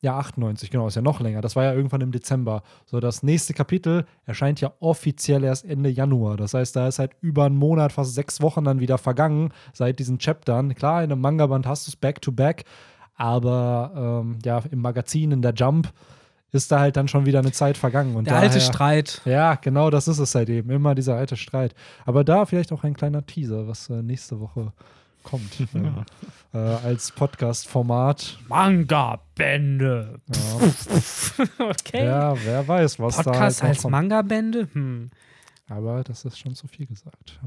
Ja, 0.00 0.16
98, 0.18 0.70
genau, 0.70 0.86
ist 0.86 0.94
ja 0.94 1.02
noch 1.02 1.18
länger. 1.20 1.40
Das 1.40 1.56
war 1.56 1.64
ja 1.64 1.72
irgendwann 1.74 2.02
im 2.02 2.12
Dezember. 2.12 2.62
So, 2.86 3.00
das 3.00 3.24
nächste 3.24 3.52
Kapitel 3.52 4.04
erscheint 4.26 4.60
ja 4.60 4.72
offiziell 4.78 5.42
erst 5.42 5.64
Ende 5.64 5.88
Januar. 5.90 6.36
Das 6.36 6.54
heißt, 6.54 6.76
da 6.76 6.86
ist 6.86 7.00
halt 7.00 7.16
über 7.20 7.46
einen 7.46 7.56
Monat, 7.56 7.90
fast 7.90 8.14
sechs 8.14 8.40
Wochen 8.40 8.62
dann 8.62 8.78
wieder 8.78 8.96
vergangen 8.98 9.50
seit 9.72 9.98
diesen 9.98 10.18
Chaptern. 10.18 10.72
Klar, 10.76 11.02
in 11.02 11.10
einem 11.10 11.20
Manga-Band 11.20 11.66
hast 11.66 11.88
du 11.88 11.90
es 11.90 11.96
back-to-back, 11.96 12.64
aber 13.18 14.22
ähm, 14.24 14.38
ja, 14.44 14.62
im 14.70 14.80
Magazin, 14.80 15.32
in 15.32 15.42
der 15.42 15.52
Jump, 15.52 15.92
ist 16.52 16.72
da 16.72 16.78
halt 16.80 16.96
dann 16.96 17.08
schon 17.08 17.26
wieder 17.26 17.40
eine 17.40 17.52
Zeit 17.52 17.76
vergangen. 17.76 18.16
Und 18.16 18.26
Der 18.26 18.36
alte 18.36 18.54
daher- 18.56 18.60
Streit. 18.72 19.20
Ja, 19.26 19.56
genau, 19.56 19.90
das 19.90 20.08
ist 20.08 20.18
es 20.18 20.34
halt 20.34 20.48
eben. 20.48 20.70
Immer 20.70 20.94
dieser 20.94 21.16
alte 21.16 21.36
Streit. 21.36 21.74
Aber 22.06 22.24
da 22.24 22.46
vielleicht 22.46 22.72
auch 22.72 22.84
ein 22.84 22.94
kleiner 22.94 23.26
Teaser, 23.26 23.68
was 23.68 23.90
äh, 23.90 24.02
nächste 24.02 24.40
Woche 24.40 24.72
kommt. 25.24 25.60
äh, 26.54 26.56
äh, 26.58 26.58
als 26.58 27.10
Podcast-Format. 27.12 28.38
Manga-Bände. 28.48 30.20
Ja. 30.32 31.66
okay. 31.70 32.06
Ja, 32.06 32.34
wer 32.44 32.66
weiß, 32.66 32.98
was 32.98 33.16
Podcast 33.16 33.60
da 33.60 33.66
halt 33.66 33.76
noch 33.76 33.84
als. 33.84 33.90
Manga-Bände? 33.90 34.68
Hm. 34.72 35.10
Aber 35.68 36.02
das 36.04 36.24
ist 36.24 36.38
schon 36.38 36.54
zu 36.54 36.66
viel 36.66 36.86
gesagt. 36.86 37.40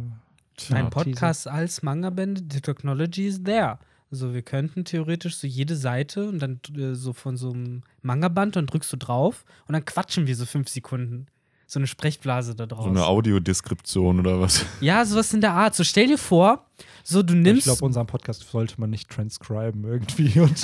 Ein 0.69 0.83
Ja, 0.83 0.89
Podcast 0.89 1.47
als 1.47 1.81
Manga-Bände, 1.81 2.41
the 2.51 2.61
technology 2.61 3.25
is 3.25 3.41
there. 3.43 3.79
Also 4.11 4.33
wir 4.33 4.41
könnten 4.41 4.83
theoretisch 4.83 5.37
so 5.37 5.47
jede 5.47 5.75
Seite 5.75 6.27
und 6.27 6.39
dann 6.39 6.59
äh, 6.77 6.95
so 6.95 7.13
von 7.13 7.37
so 7.37 7.51
einem 7.51 7.83
Manga-Band, 8.01 8.57
dann 8.57 8.67
drückst 8.67 8.91
du 8.91 8.97
drauf 8.97 9.45
und 9.67 9.73
dann 9.73 9.85
quatschen 9.85 10.27
wir 10.27 10.35
so 10.35 10.45
fünf 10.45 10.67
Sekunden. 10.67 11.27
So 11.65 11.79
eine 11.79 11.87
Sprechblase 11.87 12.53
da 12.53 12.65
draus. 12.65 12.83
so 12.83 12.89
eine 12.89 13.05
Audiodeskription 13.05 14.19
oder 14.19 14.41
was? 14.41 14.65
Ja, 14.81 15.05
sowas 15.05 15.33
in 15.33 15.39
der 15.39 15.53
Art. 15.53 15.73
So 15.73 15.85
stell 15.85 16.07
dir 16.07 16.17
vor, 16.17 16.65
So, 17.03 17.23
du 17.23 17.33
Ich 17.33 17.39
nimmst. 17.39 17.63
glaube, 17.63 17.85
unseren 17.85 18.07
Podcast 18.07 18.49
sollte 18.49 18.75
man 18.79 18.89
nicht 18.89 19.09
transcriben 19.09 19.83
irgendwie. 19.83 20.39
Und 20.39 20.57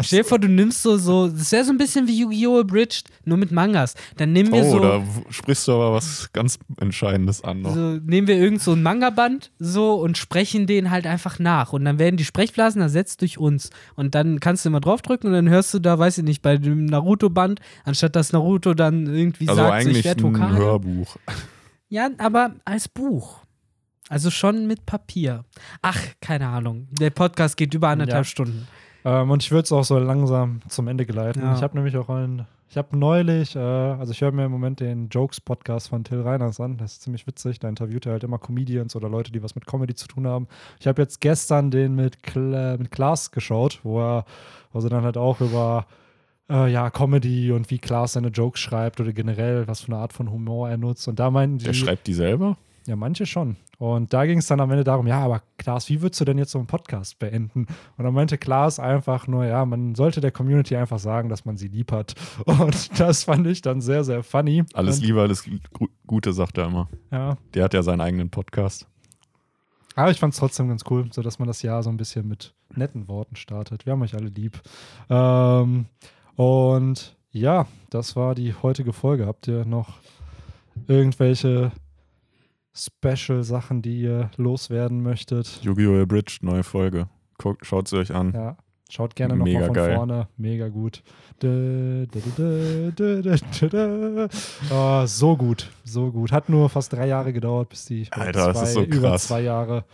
Stell 0.00 0.22
dir 0.22 0.24
vor, 0.24 0.38
du 0.38 0.48
nimmst 0.48 0.82
so, 0.82 0.96
so 0.96 1.28
das 1.28 1.52
wäre 1.52 1.64
so 1.64 1.70
ein 1.72 1.78
bisschen 1.78 2.06
wie 2.08 2.18
Yu-Gi-Oh! 2.20 2.60
Abridged, 2.60 3.04
nur 3.24 3.36
mit 3.38 3.52
Mangas. 3.52 3.94
Dann 4.16 4.32
nehmen 4.32 4.52
wir 4.52 4.64
Oh, 4.64 4.70
so, 4.70 4.78
da 4.80 5.02
sprichst 5.30 5.66
du 5.68 5.72
aber 5.72 5.92
was 5.94 6.32
ganz 6.32 6.58
Entscheidendes 6.80 7.42
an 7.44 7.62
noch. 7.62 7.74
so, 7.74 7.98
nehmen 8.04 8.26
wir 8.26 8.36
irgend 8.36 8.62
so 8.62 8.72
ein 8.72 8.82
Manga-Band 8.82 9.50
so 9.58 9.94
und 9.94 10.18
sprechen 10.18 10.66
den 10.66 10.90
halt 10.90 11.06
einfach 11.06 11.38
nach. 11.38 11.72
Und 11.72 11.84
dann 11.84 11.98
werden 11.98 12.16
die 12.16 12.24
Sprechblasen 12.24 12.80
ersetzt 12.82 13.20
durch 13.20 13.38
uns. 13.38 13.70
Und 13.96 14.14
dann 14.14 14.40
kannst 14.40 14.64
du 14.64 14.68
immer 14.70 14.80
draufdrücken 14.80 15.28
und 15.28 15.34
dann 15.34 15.48
hörst 15.48 15.72
du 15.74 15.78
da, 15.78 15.98
weiß 15.98 16.18
ich 16.18 16.24
nicht, 16.24 16.42
bei 16.42 16.56
dem 16.56 16.86
Naruto-Band, 16.86 17.60
anstatt 17.84 18.16
dass 18.16 18.32
Naruto 18.32 18.74
dann 18.74 19.06
irgendwie 19.06 19.48
Also 19.48 19.60
sagt, 19.62 19.82
so, 19.84 19.88
ich 19.90 19.96
eigentlich 19.96 20.04
werde. 20.04 20.56
Hörbuch. 20.56 21.16
Ja, 21.88 22.10
aber 22.18 22.52
als 22.64 22.88
Buch. 22.88 23.40
Also 24.08 24.30
schon 24.30 24.66
mit 24.66 24.86
Papier. 24.86 25.44
Ach, 25.82 25.98
keine 26.20 26.48
Ahnung. 26.48 26.88
Der 26.98 27.10
Podcast 27.10 27.56
geht 27.56 27.74
über 27.74 27.88
anderthalb 27.88 28.24
Ja. 28.24 28.30
Stunden. 28.30 28.68
Ähm, 29.04 29.30
und 29.30 29.42
ich 29.42 29.50
würde 29.50 29.64
es 29.64 29.72
auch 29.72 29.84
so 29.84 29.98
langsam 29.98 30.60
zum 30.68 30.88
Ende 30.88 31.06
geleiten. 31.06 31.40
Ja. 31.40 31.54
Ich 31.54 31.62
habe 31.62 31.76
nämlich 31.76 31.96
auch 31.96 32.08
einen, 32.08 32.46
ich 32.68 32.76
habe 32.76 32.96
neulich, 32.98 33.54
äh, 33.54 33.58
also 33.58 34.12
ich 34.12 34.20
höre 34.20 34.32
mir 34.32 34.46
im 34.46 34.50
Moment 34.50 34.80
den 34.80 35.08
Jokes-Podcast 35.08 35.88
von 35.88 36.04
Till 36.04 36.20
Reiners 36.22 36.58
an. 36.60 36.78
Das 36.78 36.92
ist 36.94 37.02
ziemlich 37.02 37.26
witzig. 37.26 37.58
Da 37.60 37.68
interviewt 37.68 38.06
er 38.06 38.12
halt 38.12 38.24
immer 38.24 38.38
Comedians 38.38 38.96
oder 38.96 39.08
Leute, 39.08 39.30
die 39.30 39.42
was 39.42 39.54
mit 39.54 39.66
Comedy 39.66 39.94
zu 39.94 40.08
tun 40.08 40.26
haben. 40.26 40.48
Ich 40.80 40.86
habe 40.86 41.00
jetzt 41.02 41.20
gestern 41.20 41.70
den 41.70 41.94
mit, 41.94 42.22
Kla 42.22 42.76
mit 42.76 42.90
Klaas 42.90 43.30
geschaut, 43.30 43.80
wo 43.82 44.00
er, 44.00 44.24
wo 44.72 44.80
sie 44.80 44.88
dann 44.88 45.04
halt 45.04 45.16
auch 45.16 45.40
über 45.40 45.86
äh, 46.50 46.70
ja, 46.72 46.90
Comedy 46.90 47.52
und 47.52 47.70
wie 47.70 47.78
Klaas 47.78 48.14
seine 48.14 48.28
Jokes 48.28 48.60
schreibt 48.60 49.00
oder 49.00 49.12
generell, 49.12 49.68
was 49.68 49.82
für 49.82 49.92
eine 49.92 50.00
Art 50.00 50.12
von 50.12 50.30
Humor 50.30 50.68
er 50.68 50.78
nutzt. 50.78 51.06
Und 51.08 51.18
da 51.18 51.30
meinten 51.30 51.58
die. 51.58 51.66
Der 51.66 51.74
schreibt 51.74 52.06
die 52.06 52.14
selber? 52.14 52.56
Ja, 52.88 52.96
manche 52.96 53.26
schon. 53.26 53.56
Und 53.78 54.12
da 54.14 54.24
ging 54.24 54.38
es 54.38 54.46
dann 54.46 54.60
am 54.60 54.70
Ende 54.70 54.82
darum, 54.82 55.06
ja, 55.06 55.20
aber 55.20 55.42
Klaas, 55.58 55.88
wie 55.90 56.00
würdest 56.00 56.20
du 56.20 56.24
denn 56.24 56.38
jetzt 56.38 56.50
so 56.52 56.58
einen 56.58 56.66
Podcast 56.66 57.18
beenden? 57.18 57.66
Und 57.98 58.04
dann 58.04 58.14
meinte 58.14 58.38
Klaas 58.38 58.80
einfach 58.80 59.26
nur, 59.28 59.44
ja, 59.44 59.64
man 59.66 59.94
sollte 59.94 60.20
der 60.22 60.32
Community 60.32 60.74
einfach 60.74 60.98
sagen, 60.98 61.28
dass 61.28 61.44
man 61.44 61.58
sie 61.58 61.68
lieb 61.68 61.92
hat. 61.92 62.14
Und 62.46 62.98
das 62.98 63.24
fand 63.24 63.46
ich 63.46 63.60
dann 63.60 63.80
sehr, 63.82 64.04
sehr 64.04 64.22
funny. 64.22 64.64
Alles 64.72 64.98
Und, 64.98 65.04
Liebe, 65.04 65.20
alles 65.20 65.44
Gu- 65.44 65.88
Gute, 66.06 66.32
sagt 66.32 66.56
er 66.58 66.64
immer. 66.66 66.88
Ja, 67.12 67.36
Der 67.54 67.64
hat 67.64 67.74
ja 67.74 67.82
seinen 67.82 68.00
eigenen 68.00 68.30
Podcast. 68.30 68.86
aber 69.94 70.10
ich 70.10 70.18
fand 70.18 70.32
es 70.32 70.40
trotzdem 70.40 70.68
ganz 70.68 70.82
cool, 70.88 71.10
so 71.12 71.20
dass 71.22 71.38
man 71.38 71.46
das 71.46 71.60
Jahr 71.62 71.82
so 71.82 71.90
ein 71.90 71.98
bisschen 71.98 72.26
mit 72.26 72.54
netten 72.74 73.06
Worten 73.06 73.36
startet. 73.36 73.84
Wir 73.84 73.92
haben 73.92 74.00
euch 74.02 74.14
alle 74.14 74.28
lieb. 74.30 74.60
Ähm, 75.10 75.84
und 76.36 77.16
ja, 77.32 77.66
das 77.90 78.16
war 78.16 78.34
die 78.34 78.54
heutige 78.54 78.94
Folge. 78.94 79.26
Habt 79.26 79.46
ihr 79.46 79.66
noch 79.66 79.98
irgendwelche 80.86 81.70
Special-Sachen, 82.78 83.82
die 83.82 84.02
ihr 84.02 84.30
loswerden 84.36 85.02
möchtet? 85.02 85.60
Yu-Gi-Oh! 85.62 86.00
Abridged, 86.02 86.42
neue 86.42 86.62
Folge. 86.62 87.08
Guckt, 87.36 87.66
schaut 87.66 87.88
sie 87.88 87.96
euch 87.98 88.14
an. 88.14 88.32
Ja, 88.32 88.56
schaut 88.88 89.16
gerne 89.16 89.36
nochmal 89.36 89.64
von 89.64 89.74
geil. 89.74 89.96
vorne. 89.96 90.28
Mega 90.36 90.68
gut. 90.68 91.02
Dä, 91.42 92.06
dä, 92.06 92.20
dä. 93.68 94.28
Oh, 94.70 95.06
so 95.06 95.36
gut, 95.36 95.70
so 95.84 96.10
gut. 96.10 96.32
Hat 96.32 96.48
nur 96.48 96.68
fast 96.68 96.92
drei 96.92 97.08
Jahre 97.08 97.32
gedauert, 97.32 97.68
bis 97.68 97.84
die 97.86 98.06
Alter, 98.10 98.52
das 98.52 98.62
ist 98.62 98.74
so 98.74 98.82
über 98.82 99.10
krass. 99.10 99.26
zwei 99.26 99.42
Jahre. 99.42 99.84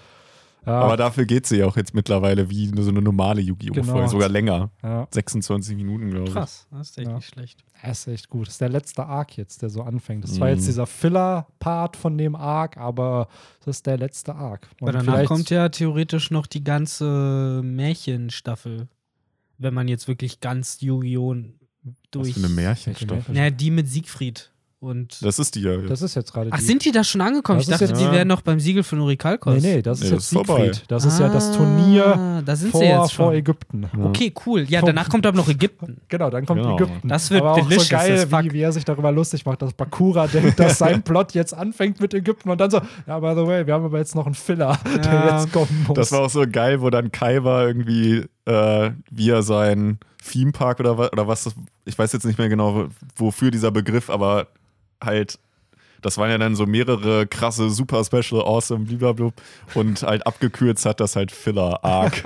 Ja, 0.66 0.80
Aber 0.80 0.96
dafür 0.96 1.26
geht 1.26 1.46
sie 1.46 1.62
auch 1.62 1.76
jetzt 1.76 1.94
mittlerweile 1.94 2.48
wie 2.48 2.66
so 2.80 2.88
eine 2.90 3.02
normale 3.02 3.40
Yu-Gi-Oh! 3.42 3.72
Genau. 3.74 3.92
Folge, 3.92 4.08
sogar 4.08 4.28
länger. 4.28 4.70
ja, 4.82 5.06
26 5.10 5.76
Minuten, 5.76 6.10
glaube 6.10 6.28
ich. 6.28 6.32
Krass, 6.34 6.66
das 6.70 6.90
ist 6.90 6.98
echt 6.98 7.08
Ja. 7.08 7.14
nicht 7.16 7.26
schlecht. 7.28 7.64
das 7.82 7.98
ist 8.00 8.06
echt 8.14 8.28
gut. 8.30 8.46
Das 8.46 8.54
ist 8.54 8.60
der 8.60 8.70
letzte 8.70 9.04
Arc 9.04 9.36
jetzt, 9.36 9.60
der 9.62 9.68
so 9.68 9.82
anfängt. 9.82 10.24
Das 10.24 10.40
war 10.40 10.48
Mhm. 10.48 10.54
jetzt 10.54 10.66
dieser 10.66 10.86
Filler-Part 10.86 11.96
von 11.96 12.16
dem 12.16 12.34
Arc, 12.34 12.76
aber 12.78 13.28
das 13.64 13.76
ist 13.76 13.86
der 13.86 13.98
letzte 13.98 14.34
Arc. 14.34 14.68
Und 14.80 14.88
Aber 14.88 14.98
danach 14.98 15.24
kommt 15.26 15.50
ja 15.50 15.68
theoretisch 15.68 16.30
noch 16.30 16.46
die 16.46 16.64
ganze 16.64 17.60
Märchenstaffel. 17.62 18.88
Wenn 19.58 19.74
man 19.74 19.88
jetzt 19.88 20.08
wirklich 20.08 20.40
ganz 20.40 20.80
Yu-Gi-Oh! 20.80 21.34
Was 21.84 21.92
durch. 22.10 22.32
für 22.34 22.38
eine 22.40 22.48
Märchenstaffel. 22.48 23.36
Ja, 23.36 23.50
die 23.50 23.70
mit 23.70 23.88
Siegfried. 23.88 24.50
Und. 24.84 25.22
Das 25.24 25.38
ist 25.38 25.54
die 25.54 25.62
ja. 25.62 25.76
Das 25.78 26.02
ist 26.02 26.14
jetzt 26.14 26.32
gerade 26.32 26.50
Ach, 26.52 26.58
die- 26.58 26.64
sind 26.64 26.84
die 26.84 26.92
da 26.92 27.02
schon 27.02 27.20
angekommen? 27.20 27.58
Das 27.58 27.66
ich 27.66 27.70
dachte, 27.72 27.86
jetzt- 27.86 27.98
die 28.00 28.04
Ja. 28.04 28.12
wären 28.12 28.28
noch 28.28 28.42
beim 28.42 28.60
Siegel 28.60 28.82
von 28.82 29.00
Urikalkos. 29.00 29.62
Nee, 29.62 29.76
nee, 29.76 29.82
das 29.82 30.00
Nee, 30.00 30.06
ist 30.06 30.12
das 30.12 30.30
jetzt 30.32 30.32
ist 30.40 30.46
vorbei. 30.46 30.64
Siegfried. 30.66 30.84
Das 30.88 31.04
ist 31.04 31.18
ja 31.18 31.28
das 31.28 31.52
Turnier 31.56 32.42
Da 32.44 32.56
sind 32.56 32.70
vor, 32.70 32.80
sie 32.80 32.86
jetzt 32.86 33.12
vor. 33.14 33.32
Ägypten. 33.32 33.86
Okay, 34.02 34.32
cool. 34.46 34.64
Ja, 34.68 34.82
danach 34.82 35.08
kommt 35.08 35.24
aber 35.26 35.36
noch 35.36 35.48
Ägypten. 35.48 35.96
Genau, 36.08 36.30
dann 36.30 36.44
kommt 36.46 36.60
Genau. 36.62 36.76
Ägypten. 36.76 37.08
Das 37.08 37.30
wird 37.30 37.40
Aber 37.42 37.52
auch 37.52 37.70
so 37.70 37.88
geil, 37.88 38.26
wie, 38.30 38.52
wie 38.52 38.60
er 38.60 38.72
sich 38.72 38.84
darüber 38.84 39.10
lustig 39.10 39.44
macht, 39.46 39.62
dass 39.62 39.72
Bakura 39.72 40.26
denkt, 40.26 40.60
dass 40.60 40.78
sein 40.78 41.02
Plot 41.04 41.32
jetzt 41.32 41.54
anfängt 41.54 42.00
mit 42.00 42.12
Ägypten 42.14 42.50
und 42.50 42.60
dann 42.60 42.70
so, 42.70 42.80
ja, 43.06 43.18
by 43.18 43.32
the 43.34 43.46
way, 43.46 43.66
wir 43.66 43.74
haben 43.74 43.84
aber 43.84 43.98
jetzt 43.98 44.14
noch 44.14 44.26
einen 44.26 44.34
Filler, 44.34 44.78
der 45.02 45.12
Ja. 45.12 45.36
jetzt 45.38 45.52
kommen 45.52 45.84
muss. 45.88 45.94
Das 45.96 46.12
war 46.12 46.20
auch 46.20 46.30
so 46.30 46.44
geil, 46.50 46.80
wo 46.80 46.90
dann 46.90 47.10
Kai 47.10 47.42
war 47.42 47.66
irgendwie, 47.66 48.24
äh, 48.44 48.90
wie 49.10 49.30
er 49.30 49.42
sein 49.42 49.98
Themepark 50.30 50.80
oder, 50.80 50.96
wa- 50.98 51.08
oder 51.12 51.26
was, 51.28 51.44
das, 51.44 51.54
ich 51.84 51.98
weiß 51.98 52.12
jetzt 52.12 52.24
nicht 52.24 52.38
mehr 52.38 52.48
genau, 52.48 52.86
wofür 53.16 53.50
dieser 53.50 53.70
Begriff, 53.70 54.08
aber 54.10 54.46
halt, 55.04 55.38
das 56.02 56.18
waren 56.18 56.30
ja 56.30 56.38
dann 56.38 56.54
so 56.54 56.66
mehrere 56.66 57.26
krasse, 57.26 57.70
super 57.70 58.04
special, 58.04 58.42
awesome, 58.42 58.84
blablabla. 58.84 59.30
Und 59.74 60.02
halt 60.02 60.26
abgekürzt 60.26 60.84
hat 60.86 61.00
das 61.00 61.16
halt 61.16 61.32
Filler 61.32 61.82
Arc. 61.84 62.22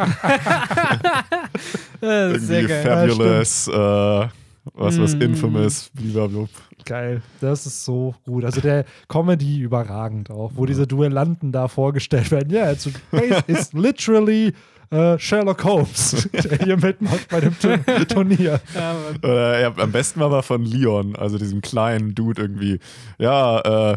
Irgendwie 2.01 2.69
Fabulous, 2.69 3.69
äh, 3.69 4.29
was 4.75 5.01
was 5.01 5.15
Mm. 5.15 5.23
Infamous, 5.23 5.91
blablabla. 5.95 6.49
geil. 6.85 7.23
Das 7.41 7.67
ist 7.67 7.85
so 7.85 8.15
gut. 8.25 8.45
Also 8.45 8.61
der 8.61 8.85
Comedy 9.09 9.61
überragend 9.61 10.31
auch, 10.31 10.53
wo 10.55 10.67
diese 10.67 10.87
Duellanten 10.87 11.53
da 11.53 11.69
vorgestellt 11.69 12.31
werden. 12.31 12.51
Ja, 12.51 12.71
it's, 12.71 12.89
it's 13.47 13.73
literally 13.73 14.55
äh, 14.91 15.19
Sherlock 15.19 15.65
Holmes, 15.65 16.29
der 16.33 16.59
hier 16.59 16.77
mitmacht 16.77 17.29
bei 17.29 17.41
dem 17.41 17.59
Tur 17.59 17.79
Turnier. 18.09 18.61
Äh, 19.23 19.63
ja, 19.63 19.73
am 19.77 19.93
besten 19.93 20.21
war 20.21 20.27
aber 20.27 20.43
von 20.43 20.65
Leon, 20.65 21.17
also 21.17 21.39
diesem 21.39 21.61
kleinen 21.61 22.15
Dude 22.15 22.41
irgendwie. 22.43 22.79
Ja, 23.19 23.93
äh, 23.93 23.97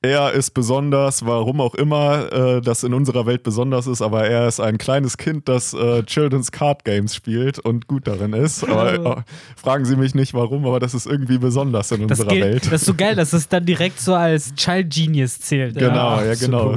er 0.00 0.30
ist 0.32 0.52
besonders, 0.52 1.26
warum 1.26 1.60
auch 1.60 1.74
immer 1.74 2.32
äh, 2.32 2.60
das 2.60 2.84
in 2.84 2.94
unserer 2.94 3.26
Welt 3.26 3.42
besonders 3.42 3.88
ist, 3.88 4.00
aber 4.00 4.28
er 4.28 4.46
ist 4.46 4.60
ein 4.60 4.78
kleines 4.78 5.16
Kind, 5.16 5.48
das 5.48 5.74
äh, 5.74 6.04
Children's 6.04 6.52
Card 6.52 6.84
Games 6.84 7.16
spielt 7.16 7.58
und 7.58 7.88
gut 7.88 8.06
darin 8.06 8.32
ist. 8.32 8.62
Aber 8.62 8.92
äh, 9.18 9.22
fragen 9.60 9.84
Sie 9.84 9.96
mich 9.96 10.14
nicht 10.14 10.34
warum, 10.34 10.64
aber 10.66 10.78
das 10.78 10.94
ist 10.94 11.06
irgendwie 11.06 11.38
besonders 11.38 11.90
in 11.90 12.06
Das, 12.06 12.20
unserer 12.20 12.32
gilt, 12.36 12.44
Welt. 12.44 12.66
das 12.66 12.82
ist 12.82 12.84
so 12.86 12.94
geil, 12.94 13.16
dass 13.16 13.32
es 13.32 13.48
dann 13.48 13.66
direkt 13.66 13.98
so 13.98 14.14
als 14.14 14.54
Child 14.54 14.88
Genius 14.94 15.40
zählt. 15.40 15.74
genau, 15.76 16.20
ja, 16.22 16.34
genau. 16.36 16.76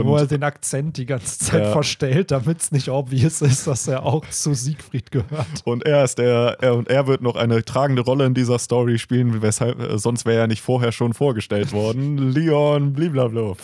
Äh, 0.00 0.04
wo 0.04 0.16
er 0.16 0.22
Und 0.22 0.30
den 0.30 0.42
Akzent 0.42 0.96
die 0.96 1.06
ganze 1.06 1.38
Zeit 1.38 1.62
Ja. 1.64 1.72
verstellt, 1.72 2.30
damit 2.30 2.60
es 2.60 2.72
nicht 2.72 2.88
obvious 2.88 3.42
ist, 3.42 3.66
dass 3.66 3.86
er 3.88 4.04
auch 4.04 4.26
zu 4.28 4.54
Siegfried 4.54 5.10
gehört. 5.10 5.46
Und 5.64 5.84
er 5.84 6.04
ist 6.04 6.18
der, 6.18 6.56
er 6.60 6.74
und 6.76 6.88
er 6.88 7.06
wird 7.06 7.22
noch 7.22 7.36
eine 7.36 7.64
tragende 7.64 8.02
Rolle 8.02 8.26
in 8.26 8.34
dieser 8.34 8.58
Story 8.58 8.98
spielen, 8.98 9.42
weshalb, 9.42 9.78
äh, 9.80 9.98
sonst 9.98 10.24
wäre 10.26 10.40
er 10.42 10.46
nicht 10.46 10.62
vorher 10.62 10.92
schon 10.92 11.12
vorgestellt 11.14 11.72
worden. 11.72 12.18
Leon, 12.32 12.92
blablabla. 12.92 13.54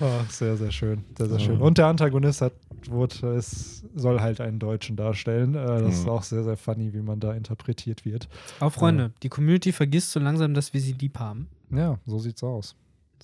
Ah, 0.00 0.20
sehr, 0.28 0.56
sehr 0.56 0.72
schön. 0.72 1.04
Sehr, 1.16 1.28
sehr 1.28 1.38
schön. 1.38 1.60
Und 1.60 1.78
der 1.78 1.86
Antagonist 1.86 2.40
hat, 2.40 2.52
wurde, 2.88 3.28
es 3.36 3.84
soll 3.94 4.20
halt 4.20 4.40
einen 4.40 4.58
Deutschen 4.58 4.96
darstellen. 4.96 5.54
Äh, 5.54 5.82
das 5.82 5.94
ist 5.94 6.04
Mhm. 6.04 6.10
auch 6.10 6.22
sehr, 6.24 6.42
sehr 6.42 6.56
funny, 6.56 6.92
wie 6.92 7.00
man 7.00 7.20
da 7.20 7.32
interpretiert 7.32 8.04
wird. 8.04 8.28
aber 8.60 8.70
Freunde, 8.70 9.12
die 9.22 9.28
Community 9.28 9.72
vergisst 9.72 10.10
so 10.12 10.20
langsam, 10.20 10.52
dass 10.54 10.74
wir 10.74 10.80
sie 10.80 10.92
lieb 10.92 11.18
haben. 11.18 11.46
Ja, 11.70 11.98
so 12.06 12.18
sieht's 12.18 12.42
aus. 12.42 12.74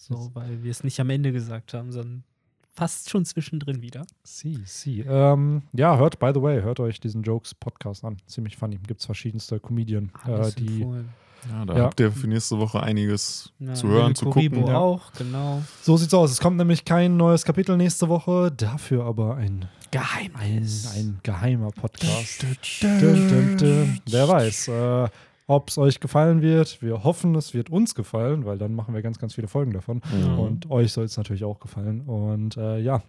So, 0.02 0.30
weil 0.34 0.62
wir 0.62 0.70
es 0.70 0.82
nicht 0.82 0.98
am 1.00 1.10
Ende 1.10 1.30
gesagt 1.30 1.74
haben, 1.74 1.92
sondern 1.92 2.24
fast 2.72 3.10
schon 3.10 3.24
zwischendrin 3.26 3.82
wieder. 3.82 4.06
Sie, 4.22 4.58
sie. 4.64 5.00
Ähm, 5.00 5.62
ja, 5.72 5.98
hört, 5.98 6.18
by 6.18 6.30
the 6.34 6.40
way, 6.40 6.62
hört 6.62 6.80
euch 6.80 7.00
diesen 7.00 7.22
Jokes-Podcast 7.22 8.04
an. 8.04 8.16
Ziemlich 8.26 8.56
funny. 8.56 8.78
Gibt's 8.86 9.04
verschiedenste 9.04 9.60
Comedian, 9.60 10.10
äh, 10.26 10.50
die. 10.52 10.80
empfohlen. 10.82 11.08
Ja, 11.50 11.64
da 11.64 11.76
Ja. 11.76 11.84
habt 11.84 12.00
ihr 12.00 12.12
für 12.12 12.26
nächste 12.26 12.58
Woche 12.58 12.82
einiges 12.82 13.52
Ja, 13.58 13.72
zu 13.74 13.88
hören, 13.88 14.14
zu 14.14 14.26
Kuribo 14.30 14.60
gucken. 14.60 14.74
auch, 14.74 15.12
genau. 15.14 15.62
So 15.82 15.96
sieht's 15.96 16.12
aus. 16.14 16.30
Es 16.30 16.38
kommt 16.40 16.56
nämlich 16.58 16.84
kein 16.84 17.16
neues 17.16 17.44
Kapitel 17.44 17.76
nächste 17.78 18.08
Woche, 18.08 18.52
dafür 18.54 19.04
aber 19.04 19.36
ein, 19.36 19.66
Geheim. 19.90 20.32
ein, 20.34 20.68
ein 20.94 21.18
geheimer 21.22 21.70
Podcast. 21.72 22.44
Wer 22.82 24.28
weiß, 24.28 24.68
äh, 24.68 25.08
ob 25.50 25.68
es 25.68 25.78
euch 25.78 25.98
gefallen 25.98 26.42
wird. 26.42 26.80
Wir 26.80 27.02
hoffen, 27.02 27.34
es 27.34 27.54
wird 27.54 27.70
uns 27.70 27.96
gefallen, 27.96 28.44
weil 28.44 28.56
dann 28.56 28.72
machen 28.72 28.94
wir 28.94 29.02
ganz, 29.02 29.18
ganz 29.18 29.34
viele 29.34 29.48
Folgen 29.48 29.72
davon. 29.72 30.00
Mhm. 30.12 30.38
Und 30.38 30.70
euch 30.70 30.92
soll 30.92 31.04
es 31.04 31.16
natürlich 31.16 31.42
auch 31.42 31.58
gefallen. 31.58 32.02
Und 32.02 32.56
äh, 32.56 32.78
ja, 32.78 33.02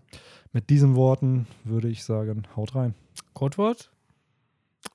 mit 0.52 0.72
diesen 0.72 0.96
Worten 0.96 1.46
würde 1.64 1.88
ich 1.88 2.04
sagen, 2.04 2.48
haut 2.56 2.74
rein. 2.74 2.96
Codewort? 3.34 3.92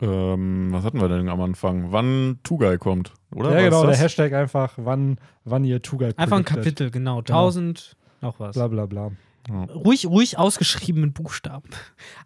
Ähm, 0.02 0.68
was 0.72 0.84
hatten 0.84 1.00
wir 1.00 1.08
denn 1.08 1.28
am 1.28 1.40
Anfang? 1.40 1.92
Wann 1.92 2.40
Tugai 2.42 2.78
kommt, 2.78 3.12
oder? 3.32 3.50
ja, 3.50 3.56
War 3.56 3.62
genau, 3.62 3.80
der 3.82 3.90
das? 3.92 4.00
Hashtag 4.00 4.32
einfach, 4.32 4.74
wann, 4.78 5.18
wann 5.44 5.64
ihr 5.64 5.80
Tugai 5.80 6.12
Einfach 6.16 6.38
ein. 6.38 6.44
Kapitel, 6.44 6.90
genau. 6.90 7.18
1000, 7.20 7.96
noch 8.22 8.40
was. 8.40 8.56
Bla 8.56 8.66
bla 8.66 8.86
bla. 8.86 9.12
Ruhig, 9.48 10.06
ruhig 10.06 10.38
ausgeschrieben 10.38 11.02
mit 11.02 11.14
Buchstaben. 11.14 11.68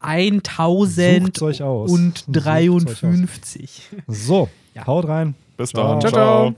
1000 0.01 1.25
Sucht's 1.27 1.43
euch 1.43 1.63
aus. 1.63 1.91
und 1.91 2.19
Sucht's 2.19 2.29
euch 2.47 2.71
aus. 2.71 2.85
53. 3.01 3.83
So, 4.07 4.49
Ja. 4.75 4.87
haut 4.87 5.07
rein. 5.09 5.35
Bis 5.57 5.73
dann. 5.73 6.01
Ciao, 6.01 6.11
ciao. 6.13 6.51
ciao. 6.51 6.55